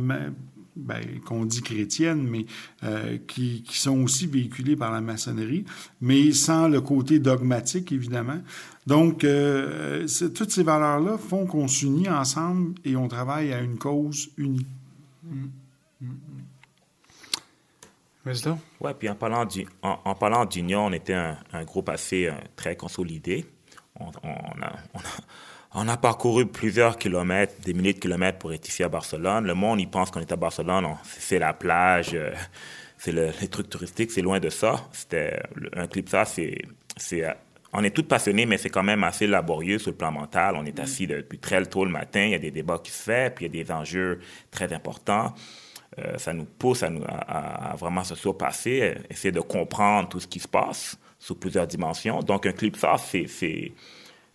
ben, 0.79 1.21
qu'on 1.27 1.45
dit 1.45 1.61
chrétiennes, 1.61 2.23
mais 2.23 2.47
euh, 2.85 3.19
qui, 3.27 3.63
qui 3.63 3.79
sont 3.79 4.01
aussi 4.03 4.27
véhiculées 4.27 4.77
par 4.77 4.93
la 4.93 5.01
maçonnerie, 5.01 5.65
mais 6.01 6.33
sans 6.33 6.69
le 6.69 6.81
côté 6.81 7.19
dogmatique, 7.19 7.93
évidemment. 7.93 8.41
Donc, 8.87 9.25
euh, 9.25 10.07
toutes 10.35 10.51
ces 10.51 10.63
valeurs-là 10.63 11.19
font 11.19 11.47
qu'on 11.47 11.69
s'unit 11.69 12.09
ensemble 12.09 12.75
et 12.85 12.97
on 12.97 13.09
travaille 13.09 13.53
à 13.53 13.61
une 13.61 13.77
cause 13.77 14.31
unie. 14.39 14.67
Ouais, 18.81 18.95
puis 18.95 19.09
en 19.09 19.15
parlant 19.15 19.45
du- 19.45 19.67
en, 19.83 19.99
en 20.05 20.15
parlant 20.15 20.45
d'union, 20.45 20.87
on 20.87 20.93
était 20.93 21.15
un, 21.15 21.39
un 21.53 21.65
groupe 21.65 21.89
assez 21.89 22.27
euh, 22.27 22.33
très 22.57 22.77
consolidé. 22.77 23.47
On, 23.99 24.11
on 24.23 24.63
a, 24.63 24.77
on, 24.95 24.99
a, 24.99 25.03
on 25.75 25.87
a 25.89 25.97
parcouru 25.97 26.47
plusieurs 26.47 26.97
kilomètres, 26.99 27.55
des 27.65 27.75
milliers 27.75 27.93
de 27.95 27.99
kilomètres 27.99 28.39
pour 28.39 28.53
être 28.53 28.67
ici 28.69 28.83
à 28.83 28.89
Barcelone. 28.89 29.47
Le 29.47 29.55
monde, 29.55 29.81
il 29.81 29.89
pense 29.89 30.11
qu'on 30.11 30.21
est 30.21 30.33
à 30.33 30.37
Barcelone, 30.37 30.85
on- 30.87 30.97
c'est 31.05 31.39
la 31.39 31.53
plage, 31.53 32.11
euh, 32.15 32.33
c'est 32.97 33.13
le- 33.13 33.31
les 33.41 33.49
trucs 33.49 33.69
touristiques, 33.69 34.11
c'est 34.11 34.23
loin 34.23 34.41
de 34.41 34.49
ça. 34.51 34.77
C'était 34.93 35.39
un 35.75 35.87
clip 35.87 36.09
ça, 36.09 36.25
c'est, 36.25 36.63
c'est, 36.97 37.25
euh, 37.25 37.33
on 37.73 37.85
est 37.85 37.91
tous 37.91 38.03
passionnés, 38.05 38.47
mais 38.47 38.57
c'est 38.57 38.71
quand 38.71 38.83
même 38.83 39.05
assez 39.05 39.27
laborieux 39.27 39.79
sur 39.79 39.91
le 39.91 39.97
plan 39.97 40.11
mental. 40.11 40.57
On 40.57 40.65
est 40.65 40.81
assis 40.81 41.07
depuis 41.07 41.39
très 41.39 41.63
tôt 41.67 41.85
le 41.85 41.91
matin, 41.91 42.23
il 42.25 42.31
y 42.31 42.35
a 42.35 42.39
des 42.39 42.51
débats 42.51 42.79
qui 42.83 42.91
se 42.91 43.03
font, 43.03 43.31
puis 43.35 43.45
il 43.45 43.55
y 43.57 43.61
a 43.61 43.65
des 43.65 43.71
enjeux 43.71 44.21
très 44.51 44.73
importants. 44.73 45.35
Euh, 45.99 46.17
ça 46.17 46.33
nous 46.33 46.45
pousse 46.45 46.83
à, 46.83 46.89
nous- 46.91 47.05
à- 47.05 47.09
à- 47.69 47.73
à 47.73 47.77
vraiment 47.77 48.05
se 48.05 48.15
surpasser, 48.15 48.95
essayer 49.11 49.33
de 49.33 49.41
comprendre 49.41 50.09
tout 50.09 50.21
ce 50.21 50.27
qui 50.27 50.39
se 50.39 50.49
passe 50.49 50.97
sous 51.19 51.35
plusieurs 51.35 51.67
dimensions. 51.67 52.21
Donc, 52.21 52.47
un 52.47 52.53
clip 52.53 52.77
ça, 52.77 52.97
c'est, 52.99 53.27
c'est, 53.27 53.73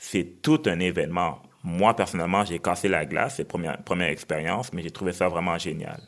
c'est 0.03 0.41
tout 0.41 0.61
un 0.65 0.79
événement. 0.81 1.41
Moi, 1.63 1.95
personnellement, 1.95 2.43
j'ai 2.43 2.59
cassé 2.59 2.89
la 2.89 3.05
glace, 3.05 3.35
c'est 3.37 3.45
première, 3.45 3.81
première 3.83 4.09
expérience, 4.09 4.73
mais 4.73 4.81
j'ai 4.81 4.91
trouvé 4.91 5.13
ça 5.13 5.29
vraiment 5.29 5.57
génial. 5.57 6.01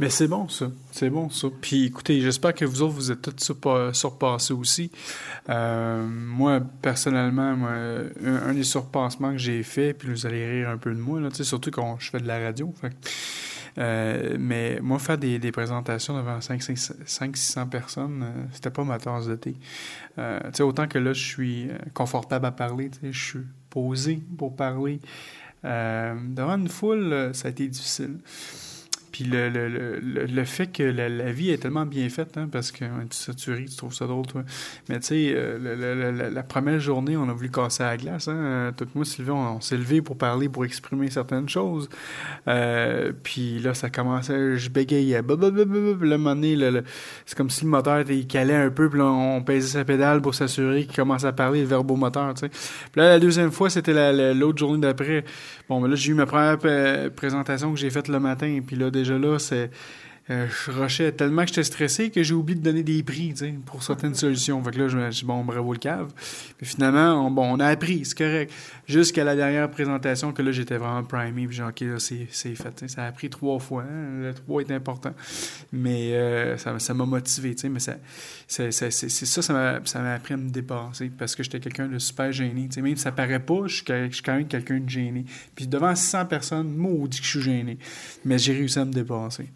Mais 0.00 0.10
c'est 0.10 0.26
bon, 0.26 0.48
ça. 0.48 0.68
C'est 0.90 1.10
bon, 1.10 1.30
ça. 1.30 1.46
Puis 1.60 1.86
écoutez, 1.86 2.20
j'espère 2.20 2.52
que 2.54 2.64
vous 2.64 2.82
autres, 2.82 2.94
vous 2.94 3.12
êtes 3.12 3.22
tous 3.22 3.52
surpa- 3.52 3.94
surpassés 3.94 4.52
aussi. 4.52 4.90
Euh, 5.48 6.04
moi, 6.08 6.60
personnellement, 6.82 7.56
moi, 7.56 7.70
un, 8.24 8.52
des 8.52 8.64
surpassements 8.64 9.30
que 9.30 9.38
j'ai 9.38 9.62
fait, 9.62 9.94
puis 9.94 10.08
vous 10.08 10.26
allez 10.26 10.44
rire 10.44 10.70
un 10.70 10.76
peu 10.78 10.92
de 10.92 11.00
moi, 11.00 11.20
là, 11.20 11.28
surtout 11.30 11.70
quand 11.70 12.00
je 12.00 12.10
fais 12.10 12.18
de 12.18 12.26
la 12.26 12.40
radio. 12.40 12.74
Euh, 13.80 14.36
mais 14.38 14.78
moi, 14.82 14.98
faire 14.98 15.16
des, 15.16 15.52
présentations 15.52 16.16
devant 16.16 16.38
500-600 16.38 17.68
personnes, 17.68 18.22
euh, 18.22 18.44
c'était 18.52 18.70
pas 18.70 18.84
ma 18.84 18.98
tasse 18.98 19.26
de 19.26 19.36
thé. 19.36 19.56
Euh, 20.18 20.40
autant 20.60 20.86
que 20.86 20.98
là, 20.98 21.12
je 21.12 21.24
suis 21.24 21.70
euh, 21.70 21.78
confortable 21.94 22.46
à 22.46 22.52
parler, 22.52 22.90
je 23.02 23.18
suis 23.18 23.46
posé 23.70 24.22
pour 24.36 24.54
parler. 24.54 25.00
Devant 25.62 26.56
une 26.56 26.68
foule, 26.68 27.30
ça 27.34 27.48
a 27.48 27.50
été 27.50 27.68
difficile. 27.68 28.16
Puis 29.12 29.24
le, 29.24 29.48
le, 29.48 29.68
le, 29.68 29.98
le- 30.00 30.26
le 30.26 30.44
fait 30.44 30.68
que 30.68 30.82
la, 30.82 31.08
la 31.08 31.32
vie 31.32 31.50
est 31.50 31.58
tellement 31.58 31.86
bien 31.86 32.08
faite, 32.08 32.36
hein, 32.36 32.48
parce 32.50 32.70
que 32.72 32.84
tu, 32.84 33.16
ça, 33.16 33.34
tu 33.34 33.64
tu 33.64 33.76
trouves 33.76 33.94
ça 33.94 34.06
drôle, 34.06 34.26
toi. 34.26 34.42
Mais 34.88 35.00
tu 35.00 35.06
sais, 35.06 35.32
euh, 35.34 35.58
le- 35.58 35.74
le- 35.74 36.12
le- 36.12 36.28
la 36.30 36.42
première 36.42 36.78
journée, 36.80 37.16
on 37.16 37.28
a 37.28 37.32
voulu 37.32 37.50
casser 37.50 37.82
la 37.82 37.96
glace. 37.96 38.28
Hein, 38.28 38.36
Euh, 38.36 38.72
tout 38.76 38.86
moi, 38.94 39.04
Sylvain, 39.04 39.32
on, 39.34 39.56
on 39.56 39.60
s'est 39.60 39.76
levé 39.76 40.00
pour 40.02 40.16
parler, 40.16 40.48
pour 40.48 40.64
exprimer 40.64 41.10
certaines 41.10 41.48
choses. 41.48 41.88
Euh, 42.48 43.12
puis 43.22 43.58
là, 43.58 43.74
ça 43.74 43.90
commençait, 43.90 44.56
je 44.56 44.70
bégayais. 44.70 45.16
Un 45.18 45.22
moment 45.22 46.34
donné, 46.34 46.56
le- 46.56 46.70
le- 46.70 46.84
c'est 47.26 47.36
comme 47.36 47.50
si 47.50 47.64
le 47.64 47.70
moteur 47.70 48.08
il 48.10 48.26
calait 48.26 48.54
un 48.54 48.70
peu, 48.70 48.88
puis 48.88 49.00
on 49.00 49.42
pesait 49.42 49.78
sa 49.78 49.84
pédale 49.84 50.20
pour 50.22 50.34
s'assurer 50.34 50.84
qu'il 50.86 50.96
commence 50.96 51.24
à 51.24 51.32
parler, 51.32 51.60
le 51.62 51.66
verbomoteur, 51.66 52.34
tu 52.34 52.40
sais. 52.40 52.48
Puis 52.48 53.00
là, 53.00 53.08
la 53.10 53.18
deuxième 53.20 53.50
fois, 53.50 53.70
c'était 53.70 53.92
la- 53.92 54.12
la- 54.12 54.34
l'autre 54.34 54.58
journée 54.58 54.80
d'après. 54.80 55.24
Bon, 55.68 55.80
ben 55.80 55.88
là, 55.88 55.94
j'ai 55.96 56.10
eu 56.12 56.14
ma 56.14 56.26
première 56.26 56.58
euh, 56.64 57.10
présentation 57.10 57.72
que 57.72 57.78
j'ai 57.78 57.90
faite 57.90 58.08
le 58.08 58.18
matin, 58.20 58.60
puis 58.66 58.76
là, 58.76 58.90
déjà 59.00 59.18
là, 59.18 59.38
c'est... 59.38 59.70
euh, 60.28 60.46
je 60.48 60.70
rushais 60.70 61.12
tellement 61.12 61.42
que 61.42 61.48
j'étais 61.48 61.64
stressé 61.64 62.10
que 62.10 62.22
j'ai 62.22 62.34
oublié 62.34 62.58
de 62.58 62.64
donner 62.64 62.82
des 62.82 63.02
prix, 63.02 63.34
pour 63.66 63.82
certaines 63.82 64.14
solutions. 64.14 64.62
Fait 64.62 64.70
que 64.70 64.78
là, 64.78 64.88
je 64.88 64.96
me 64.96 65.10
suis 65.10 65.22
dit, 65.22 65.26
bon, 65.26 65.44
bravo 65.44 65.72
le 65.72 65.78
cave. 65.78 66.12
Puis 66.58 66.66
finalement, 66.66 67.26
on, 67.26 67.30
bon, 67.30 67.56
on 67.56 67.58
a 67.58 67.66
appris, 67.66 68.04
c'est 68.04 68.16
correct. 68.16 68.52
Jusqu'à 68.86 69.24
la 69.24 69.34
dernière 69.34 69.68
présentation, 69.70 70.32
que 70.32 70.42
là, 70.42 70.52
j'étais 70.52 70.76
vraiment 70.76 71.02
primé, 71.02 71.46
puis 71.46 71.56
j'ai 71.56 71.62
dit, 71.62 71.68
OK, 71.68 71.80
là, 71.80 71.98
c'est 71.98 72.28
c'est 72.30 72.54
fait. 72.54 72.88
Ça 72.88 73.06
a 73.06 73.12
pris 73.12 73.28
trois 73.30 73.58
fois. 73.58 73.82
hein. 73.82 74.20
Le 74.20 74.34
trois 74.34 74.62
est 74.62 74.70
important. 74.70 75.14
Mais 75.72 76.12
euh, 76.14 76.56
ça 76.56 76.78
ça 76.78 76.94
m'a 76.94 77.06
motivé, 77.06 77.56
mais 77.68 77.80
ça, 77.80 77.96
c'est 78.46 78.70
ça, 78.70 79.42
ça 79.42 79.52
m'a 79.52 79.80
ça 79.84 80.00
m'a 80.00 80.14
appris 80.14 80.34
à 80.34 80.36
me 80.36 80.50
dépasser 80.50 81.10
parce 81.16 81.34
que 81.34 81.42
j'étais 81.42 81.60
quelqu'un 81.60 81.88
de 81.88 81.98
super 81.98 82.30
gêné. 82.30 82.68
Même 82.76 82.96
si 82.96 83.02
ça 83.02 83.12
paraît 83.12 83.40
pas, 83.40 83.66
je 83.66 83.76
suis 83.76 83.84
quand 83.84 84.06
je 84.08 84.14
suis 84.14 84.22
quand 84.22 84.36
même 84.36 84.46
quelqu'un 84.48 84.78
de 84.80 84.88
gêné. 84.88 85.24
Puis 85.54 85.66
devant 85.66 85.94
600 85.94 86.26
personnes, 86.26 86.74
maudit 86.76 87.18
que 87.18 87.24
je 87.24 87.30
suis 87.30 87.42
gêné. 87.42 87.78
Mais 88.24 88.38
j'ai 88.38 88.52
réussi 88.52 88.78
à 88.78 88.84
me 88.84 88.92
dépasser. 88.92 89.48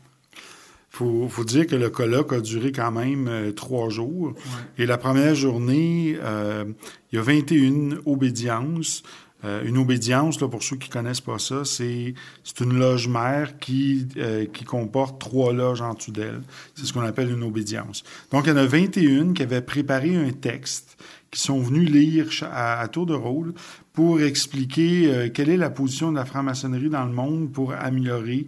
Faut, 0.95 1.29
faut 1.29 1.45
dire 1.45 1.67
que 1.67 1.77
le 1.77 1.91
colloque 1.91 2.33
a 2.33 2.41
duré 2.41 2.73
quand 2.73 2.93
même 2.93 3.27
euh, 3.29 3.53
trois 3.53 3.89
jours. 3.89 4.35
Et 4.79 4.87
la 4.87 4.97
première 4.97 5.35
journée, 5.35 6.17
euh, 6.23 6.65
il 7.13 7.17
y 7.17 7.19
a 7.19 7.23
21 7.23 7.99
obédiences. 8.07 9.03
Euh, 9.45 9.63
une 9.65 9.77
obédience, 9.77 10.41
là, 10.41 10.49
pour 10.49 10.63
ceux 10.63 10.77
qui 10.77 10.89
connaissent 10.89 11.21
pas 11.21 11.39
ça, 11.39 11.65
c'est 11.65 12.15
c'est 12.45 12.61
une 12.61 12.79
loge 12.79 13.09
mère 13.09 13.59
qui, 13.59 14.07
euh, 14.17 14.47
qui 14.47 14.65
comporte 14.65 15.21
trois 15.21 15.53
loges 15.53 15.83
en 15.83 15.95
dessous 15.95 16.13
d'elle. 16.13 16.41
C'est 16.75 16.87
ce 16.87 16.93
qu'on 16.93 17.03
appelle 17.03 17.31
une 17.31 17.43
obédience. 17.43 18.05
Donc, 18.31 18.45
il 18.47 18.51
y 18.51 18.53
en 18.53 18.57
a 18.57 18.65
21 18.65 19.35
qui 19.35 19.43
avaient 19.43 19.61
préparé 19.61 20.17
un 20.17 20.31
texte, 20.31 20.97
qui 21.31 21.41
sont 21.41 21.59
venus 21.59 21.91
lire 21.91 22.27
à, 22.51 22.81
à 22.81 22.89
tour 22.89 23.05
de 23.05 23.15
rôle 23.15 23.53
pour 23.93 24.21
expliquer 24.21 25.13
euh, 25.13 25.29
quelle 25.29 25.51
est 25.51 25.57
la 25.57 25.71
position 25.71 26.11
de 26.11 26.17
la 26.17 26.25
franc-maçonnerie 26.25 26.89
dans 26.89 27.05
le 27.05 27.13
monde 27.13 27.53
pour 27.53 27.75
améliorer 27.75 28.47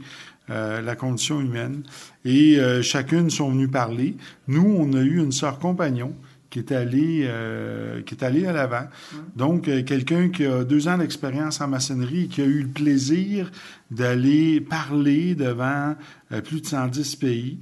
euh, 0.49 0.81
la 0.81 0.95
condition 0.95 1.41
humaine. 1.41 1.83
Et 2.27 2.59
euh, 2.59 2.83
chacune 2.83 3.31
sont 3.31 3.51
venues 3.51 3.69
parler. 3.69 4.17
Nous, 4.49 4.67
on 4.79 4.93
a 4.95 5.01
eu 5.01 5.19
une 5.19 5.31
sœur 5.31 5.61
compagnon 5.61 6.13
qui 6.51 6.59
est 6.59 6.73
allée, 6.73 7.21
euh, 7.23 8.03
qui 8.03 8.15
est 8.15 8.25
allée 8.25 8.47
à 8.47 8.53
l'avant. 8.53 8.89
Donc, 9.37 9.69
euh, 9.69 9.85
quelqu'un 9.85 10.29
qui 10.31 10.45
a 10.45 10.65
deux 10.65 10.89
ans 10.89 10.99
d'expérience 10.99 11.61
en 11.61 11.69
maçonnerie 11.69 12.25
et 12.25 12.27
qui 12.27 12.43
a 12.43 12.45
eu 12.45 12.63
le 12.63 12.69
plaisir 12.69 13.53
d'aller 13.93 14.61
parler 14.61 15.37
devant 15.37 15.95
euh, 16.33 16.41
plus 16.41 16.63
de 16.63 16.67
110 16.67 17.17
pays. 17.17 17.61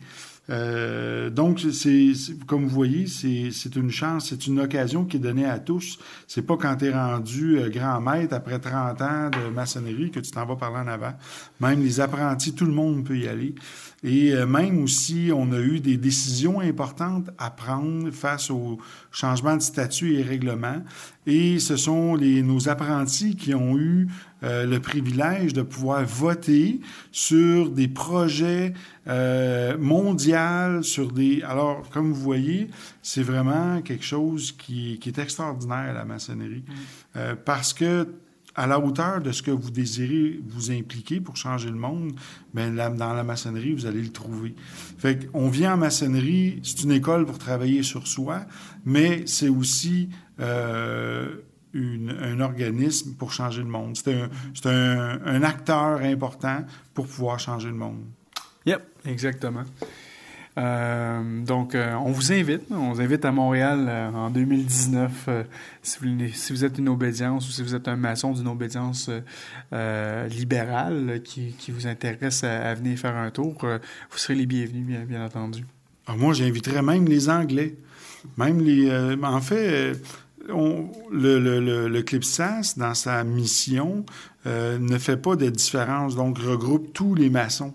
Euh, 0.51 1.31
donc, 1.31 1.61
c'est 1.73 2.13
comme 2.47 2.65
vous 2.65 2.75
voyez, 2.75 3.07
c'est 3.07 3.77
une 3.77 3.91
chance, 3.91 4.29
c'est 4.29 4.47
une 4.47 4.61
occasion 4.61 5.05
qui 5.05 5.17
est 5.17 5.21
donnée 5.21 5.47
à 5.47 5.59
tous. 5.59 5.99
C'est 6.27 6.43
pas 6.43 6.57
quand 6.57 6.77
tu 6.77 6.87
es 6.87 6.93
rendu 6.93 7.59
euh, 7.59 7.71
grand 7.71 8.01
maître 8.01 8.35
après 8.35 8.59
30 8.59 9.01
ans 9.01 9.31
de 9.31 9.51
maçonnerie 9.51 10.11
que 10.11 10.21
tu 10.21 10.31
t'en 10.31 10.45
vas 10.45 10.57
parler 10.57 10.79
en 10.79 10.87
avant. 10.87 11.15
Même 11.61 11.83
les 11.83 12.01
apprentis, 12.01 12.55
tout 12.55 12.67
le 12.67 12.73
monde 12.73 13.05
peut 13.05 13.17
y 13.17 13.27
aller. 13.27 13.55
Et 14.05 14.33
euh, 14.33 14.47
même 14.47 14.83
aussi, 14.83 15.31
on 15.35 15.51
a 15.53 15.59
eu 15.59 15.81
des 15.81 15.97
décisions 15.97 16.61
importantes 16.61 17.31
à 17.39 17.51
prendre 17.51 18.11
face 18.11 18.51
au 18.51 18.79
changement 19.11 19.57
de 19.57 19.63
statut 19.63 20.17
et 20.17 20.23
règlement. 20.23 20.83
Et 21.27 21.59
ce 21.59 21.77
sont 21.77 22.15
les, 22.15 22.43
nos 22.43 22.69
apprentis 22.69 23.35
qui 23.35 23.55
ont 23.55 23.79
eu 23.79 24.09
euh, 24.43 24.67
le 24.67 24.79
privilège 24.79 25.55
de 25.55 25.63
pouvoir 25.63 26.05
voter 26.05 26.81
sur 27.13 27.71
des 27.71 27.89
projets 27.89 28.75
euh, 29.09 29.79
mondiaux, 29.79 30.83
sur 30.83 31.11
des... 31.11 31.43
Alors, 31.43 31.89
comme 31.89 32.13
vous 32.13 32.21
voyez, 32.21 32.69
c'est 33.01 33.23
vraiment 33.23 33.81
quelque 33.81 34.05
chose 34.05 34.53
qui, 34.53 34.99
qui, 34.99 35.09
est 35.09 35.19
extraordinaire, 35.19 35.95
la 35.95 36.05
maçonnerie, 36.05 36.65
euh, 37.17 37.35
parce 37.43 37.73
que 37.73 38.07
à 38.55 38.67
la 38.67 38.79
hauteur 38.79 39.21
de 39.21 39.33
ce 39.33 39.43
que 39.43 39.51
vous 39.51 39.71
désirez 39.71 40.41
vous 40.47 40.71
impliquer 40.71 41.21
pour 41.21 41.37
changer 41.37 41.69
le 41.69 41.77
monde, 41.77 42.13
bien, 42.53 42.71
dans 42.71 43.13
la 43.13 43.25
maçonnerie, 43.25 43.73
vous 43.73 43.87
allez 43.87 44.03
le 44.03 44.13
trouver. 44.13 44.55
Fait 44.99 45.31
qu'on 45.31 45.49
vient 45.49 45.75
en 45.75 45.77
maçonnerie, 45.77 46.61
c'est 46.63 46.83
une 46.83 46.93
école 46.93 47.27
pour 47.27 47.39
travailler 47.39 47.83
sur 47.83 48.07
soi, 48.07 48.43
mais 48.85 49.27
c'est 49.27 49.49
aussi 49.49 50.09
euh, 50.41 51.37
un 51.75 52.41
organisme 52.41 53.15
pour 53.15 53.33
changer 53.33 53.63
le 53.63 53.69
monde. 53.69 53.97
C'est 53.97 54.15
un, 54.15 54.29
c'est 54.55 54.67
un, 54.67 55.21
un, 55.25 55.43
acteur 55.43 56.01
important 56.03 56.65
pour 56.93 57.07
pouvoir 57.07 57.41
changer 57.41 57.69
le 57.69 57.75
monde. 57.75 58.05
Yep, 58.67 58.83
exactement. 59.07 59.65
Euh, 60.57 61.45
donc, 61.45 61.75
euh, 61.75 61.95
on 61.95 62.13
vous 62.13 62.33
invite, 62.33 62.63
on 62.71 62.93
vous 62.93 63.01
invite 63.01 63.25
à 63.25 63.33
Montréal 63.33 63.87
euh, 63.89 64.11
en 64.11 64.31
2019. 64.31 65.25
Euh, 65.29 65.43
si, 65.83 65.99
vous, 66.53 66.65
êtes 66.65 66.79
une 66.79 66.89
obédience 66.89 67.49
ou 67.49 67.53
si 67.53 67.63
vous 67.63 67.75
êtes 67.75 67.89
un 67.89 67.97
maçon 67.97 68.33
d'une 68.33 68.49
obédience 68.49 69.11
libérale 70.31 71.21
qui, 71.25 71.55
vous 71.69 71.87
intéresse 71.87 72.45
à, 72.45 72.75
venir 72.75 72.99
faire 72.99 73.17
un 73.17 73.31
tour, 73.31 73.55
vous 73.61 74.19
serez 74.19 74.35
les 74.35 74.47
bienvenus, 74.47 74.87
bien, 75.07 75.25
entendu. 75.25 75.65
Alors 76.07 76.19
moi, 76.19 76.35
j'inviterais 76.35 76.83
même 76.83 77.07
les 77.07 77.29
Anglais. 77.29 77.75
Même 78.39 78.61
les. 78.61 78.91
en 79.23 79.41
fait, 79.41 79.93
le, 80.49 81.89
le 81.89 82.03
CLIPSAS, 82.03 82.75
dans 82.77 82.95
sa 82.95 83.25
mission, 83.25 84.07
ne 84.47 84.99
fait 84.99 85.17
pas 85.17 85.37
de 85.37 85.51
différence, 85.51 86.15
donc 86.17 86.39
regroupe 86.39 86.93
tous 86.93 87.15
les 87.15 87.29
maçons. 87.29 87.75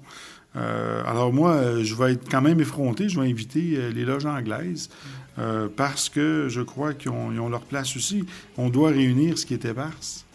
Euh, 0.56 1.04
alors 1.06 1.32
moi, 1.32 1.84
je 1.84 1.96
vais 1.96 2.14
être 2.14 2.30
quand 2.30 2.42
même 2.42 2.60
effronté. 2.60 3.10
Je 3.10 3.20
vais 3.20 3.30
inviter 3.30 3.76
euh, 3.76 3.92
les 3.92 4.06
loges 4.06 4.26
anglaises 4.26 4.90
euh, 5.38 5.68
parce 5.74 6.10
que 6.10 6.48
je 6.50 6.62
crois 6.62 6.94
qu'ils 6.94 7.12
ont, 7.12 7.30
ont, 7.38 7.50
leur 7.50 7.62
place 7.62 7.96
aussi. 7.96 8.26
On 8.58 8.70
doit 8.70 8.90
réunir 8.90 9.38
ce 9.38 9.46
qui 9.46 9.54
est 9.54 9.66
éparse. 9.66 10.26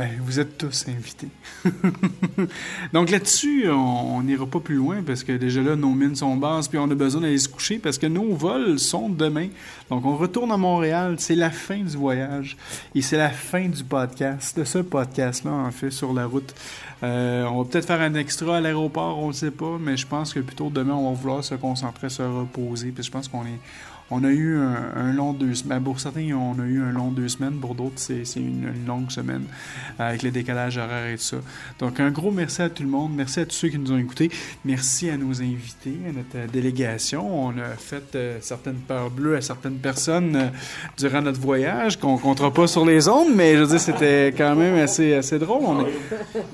Bien, 0.00 0.08
vous 0.24 0.40
êtes 0.40 0.56
tous 0.56 0.86
invités. 0.88 1.28
Donc 2.94 3.10
là-dessus, 3.10 3.68
on 3.68 4.22
n'ira 4.22 4.46
pas 4.46 4.60
plus 4.60 4.76
loin 4.76 5.02
parce 5.06 5.22
que 5.22 5.32
déjà 5.32 5.60
là, 5.60 5.76
nos 5.76 5.90
mines 5.90 6.16
sont 6.16 6.36
basses, 6.36 6.68
puis 6.68 6.78
on 6.78 6.90
a 6.90 6.94
besoin 6.94 7.20
d'aller 7.20 7.36
se 7.36 7.50
coucher 7.50 7.78
parce 7.78 7.98
que 7.98 8.06
nos 8.06 8.34
vols 8.34 8.78
sont 8.78 9.10
demain. 9.10 9.48
Donc 9.90 10.06
on 10.06 10.16
retourne 10.16 10.52
à 10.52 10.56
Montréal, 10.56 11.16
c'est 11.18 11.34
la 11.34 11.50
fin 11.50 11.80
du 11.80 11.98
voyage 11.98 12.56
et 12.94 13.02
c'est 13.02 13.18
la 13.18 13.28
fin 13.28 13.68
du 13.68 13.84
podcast, 13.84 14.58
de 14.58 14.64
ce 14.64 14.78
podcast-là, 14.78 15.50
en 15.50 15.70
fait, 15.70 15.90
sur 15.90 16.14
la 16.14 16.24
route. 16.24 16.54
Euh, 17.02 17.44
on 17.44 17.62
va 17.62 17.68
peut-être 17.68 17.86
faire 17.86 18.00
un 18.00 18.14
extra 18.14 18.56
à 18.56 18.60
l'aéroport, 18.62 19.18
on 19.18 19.28
ne 19.28 19.32
sait 19.34 19.50
pas, 19.50 19.76
mais 19.78 19.98
je 19.98 20.06
pense 20.06 20.32
que 20.32 20.40
plutôt 20.40 20.70
demain, 20.70 20.94
on 20.94 21.10
va 21.10 21.14
vouloir 21.14 21.44
se 21.44 21.56
concentrer, 21.56 22.08
se 22.08 22.22
reposer, 22.22 22.90
puis 22.90 23.04
je 23.04 23.10
pense 23.10 23.28
qu'on 23.28 23.44
est 23.44 23.60
on 24.10 24.24
a 24.24 24.30
eu 24.30 24.58
un, 24.58 25.12
long 25.12 25.32
deux 25.32 25.54
semaines. 25.54 25.82
Pour 25.82 26.00
certains, 26.00 26.32
on 26.32 26.58
a 26.58 26.64
eu 26.64 26.82
un 26.82 26.90
long 26.90 27.10
deux 27.10 27.28
semaines. 27.28 27.54
Pour 27.60 27.74
d'autres, 27.74 27.98
c'est 27.98 28.24
une, 28.36 28.72
longue 28.86 29.10
semaine 29.10 29.44
avec 29.98 30.22
les 30.22 30.30
décalages 30.30 30.78
horaires 30.78 31.12
et 31.12 31.16
tout 31.16 31.22
ça. 31.22 31.36
Donc, 31.78 32.00
un 32.00 32.10
gros 32.10 32.30
merci 32.30 32.62
à 32.62 32.68
tout 32.68 32.82
le 32.82 32.88
monde. 32.88 33.12
Merci 33.14 33.40
à 33.40 33.46
tous 33.46 33.54
ceux 33.54 33.68
qui 33.68 33.78
nous 33.78 33.92
ont 33.92 33.98
écoutés. 33.98 34.30
Merci 34.64 35.10
à 35.10 35.16
nos 35.16 35.40
invités, 35.40 35.96
à 36.08 36.12
notre 36.12 36.50
délégation. 36.50 37.46
On 37.46 37.50
a 37.58 37.76
fait 37.78 38.14
euh, 38.16 38.38
certaines 38.40 38.78
peurs 38.78 39.10
bleues 39.10 39.36
à 39.36 39.40
certaines 39.40 39.78
personnes 39.78 40.34
euh, 40.34 40.48
durant 40.98 41.22
notre 41.22 41.40
voyage 41.40 41.98
qu'on 41.98 42.14
ne 42.14 42.20
comptera 42.20 42.52
pas 42.52 42.66
sur 42.66 42.84
les 42.84 43.08
ondes, 43.08 43.34
mais 43.34 43.54
je 43.54 43.60
veux 43.60 43.66
dire, 43.68 43.80
c'était 43.80 44.34
quand 44.36 44.56
même 44.56 44.76
assez, 44.76 45.14
assez 45.14 45.38
drôle. 45.38 45.86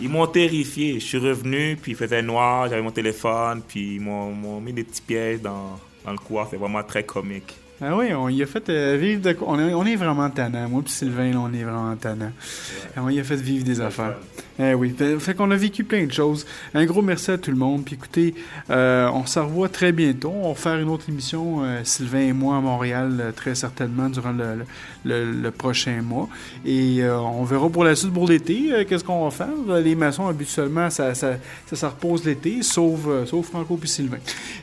Ils 0.01 0.09
m'ont 0.09 0.27
terrifié. 0.27 1.01
Je 1.01 1.05
suis 1.07 1.19
revenu, 1.19 1.79
puis 1.81 1.93
il 1.93 1.97
faisait 1.97 2.23
noir, 2.23 2.69
j'avais 2.69 2.83
mon 2.83 2.91
téléphone, 2.91 3.63
puis 3.67 3.95
ils 3.95 4.01
m'ont 4.01 4.61
mis 4.61 4.73
des 4.73 4.85
petits 4.85 5.03
pièges 5.03 5.41
dans 5.41 5.79
dans 6.07 6.13
le 6.13 6.19
couloir. 6.19 6.47
C'est 6.51 6.57
vraiment 6.57 6.83
très 6.83 7.05
comique. 7.05 7.55
Ah 7.79 7.95
oui, 7.95 8.15
on 8.15 8.31
y 8.31 8.43
a 8.43 8.47
fait 8.47 8.71
euh, 8.71 8.97
vivre 8.99 9.21
de 9.21 9.37
on 9.47 9.59
est, 9.59 9.75
on 9.75 9.85
est 9.85 9.97
vraiment 9.97 10.31
tannant. 10.31 10.67
Moi 10.67 10.81
puis 10.83 10.93
Sylvain, 10.95 11.31
là, 11.31 11.41
on 11.41 11.53
est 11.53 11.63
vraiment 11.63 11.95
tannant. 11.97 12.33
Ouais. 12.33 13.03
On 13.03 13.11
y 13.11 13.21
a 13.21 13.25
fait 13.25 13.37
vivre 13.37 13.65
des 13.65 13.83
affaires. 13.83 14.17
Eh 14.59 14.73
oui, 14.73 14.95
fait 15.19 15.35
qu'on 15.35 15.51
a 15.51 15.57
vécu 15.57 15.85
plein 15.85 16.07
de 16.07 16.13
choses. 16.13 16.47
Un 16.73 16.87
gros 16.87 17.03
merci 17.03 17.33
à 17.33 17.37
tout 17.37 17.51
le 17.51 17.59
monde. 17.59 17.85
Puis 17.85 17.97
écoutez, 17.97 18.35
euh, 18.71 19.11
on 19.13 19.27
se 19.27 19.39
revoit 19.39 19.69
très 19.69 19.93
bientôt. 19.93 20.33
On 20.35 20.49
va 20.49 20.55
faire 20.55 20.79
une 20.79 20.89
autre 20.89 21.11
émission, 21.11 21.65
euh, 21.65 21.81
Sylvain 21.85 22.21
et 22.21 22.33
moi, 22.33 22.57
à 22.57 22.61
Montréal, 22.63 23.35
très 23.37 23.55
certainement, 23.55 24.09
durant 24.09 24.33
le, 24.33 24.65
le, 25.05 25.31
le 25.31 25.51
prochain 25.51 26.01
mois. 26.01 26.31
Et 26.65 27.03
on 27.05 27.45
verra 27.45 27.69
pour 27.69 27.85
la 27.85 27.95
suite 27.95 28.15
pour 28.15 28.27
l'été, 28.27 28.87
qu'est-ce 28.89 29.05
qu'on 29.05 29.29
va 29.29 29.31
faire. 29.31 29.79
Les 29.85 29.95
maçons, 29.95 30.27
habituellement, 30.27 30.89
ça, 30.89 31.15
ça, 31.15 31.33
ça, 31.67 31.77
ça 31.77 31.89
repose 31.91 32.25
l'été, 32.25 32.63
sauf, 32.63 33.01
sauf 33.27 33.51
Franco 33.51 33.77
puis 33.77 33.91
Sylvain. 33.91 34.17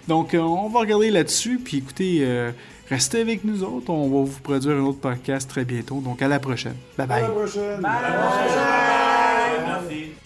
Donc, 0.08 0.34
on 0.34 0.70
va 0.70 0.80
regarder 0.80 1.12
là-dessus. 1.12 1.62
Puis 1.64 1.78
écoutez... 1.78 2.28
Restez 2.94 3.22
avec 3.22 3.44
nous 3.44 3.64
autres. 3.64 3.90
On 3.90 4.08
va 4.08 4.30
vous 4.30 4.40
produire 4.42 4.76
un 4.76 4.82
autre 4.82 5.00
podcast 5.00 5.50
très 5.50 5.66
bientôt. 5.66 6.00
Donc, 6.00 6.22
à 6.22 6.28
la 6.28 6.40
prochaine. 6.40 6.76
Bye 6.96 7.08
bye. 7.08 7.24
À 7.24 7.28
la 7.28 7.34
prochaine. 7.34 7.82
Bye. 7.82 7.92
bye. 7.92 9.66
Merci. 9.66 10.23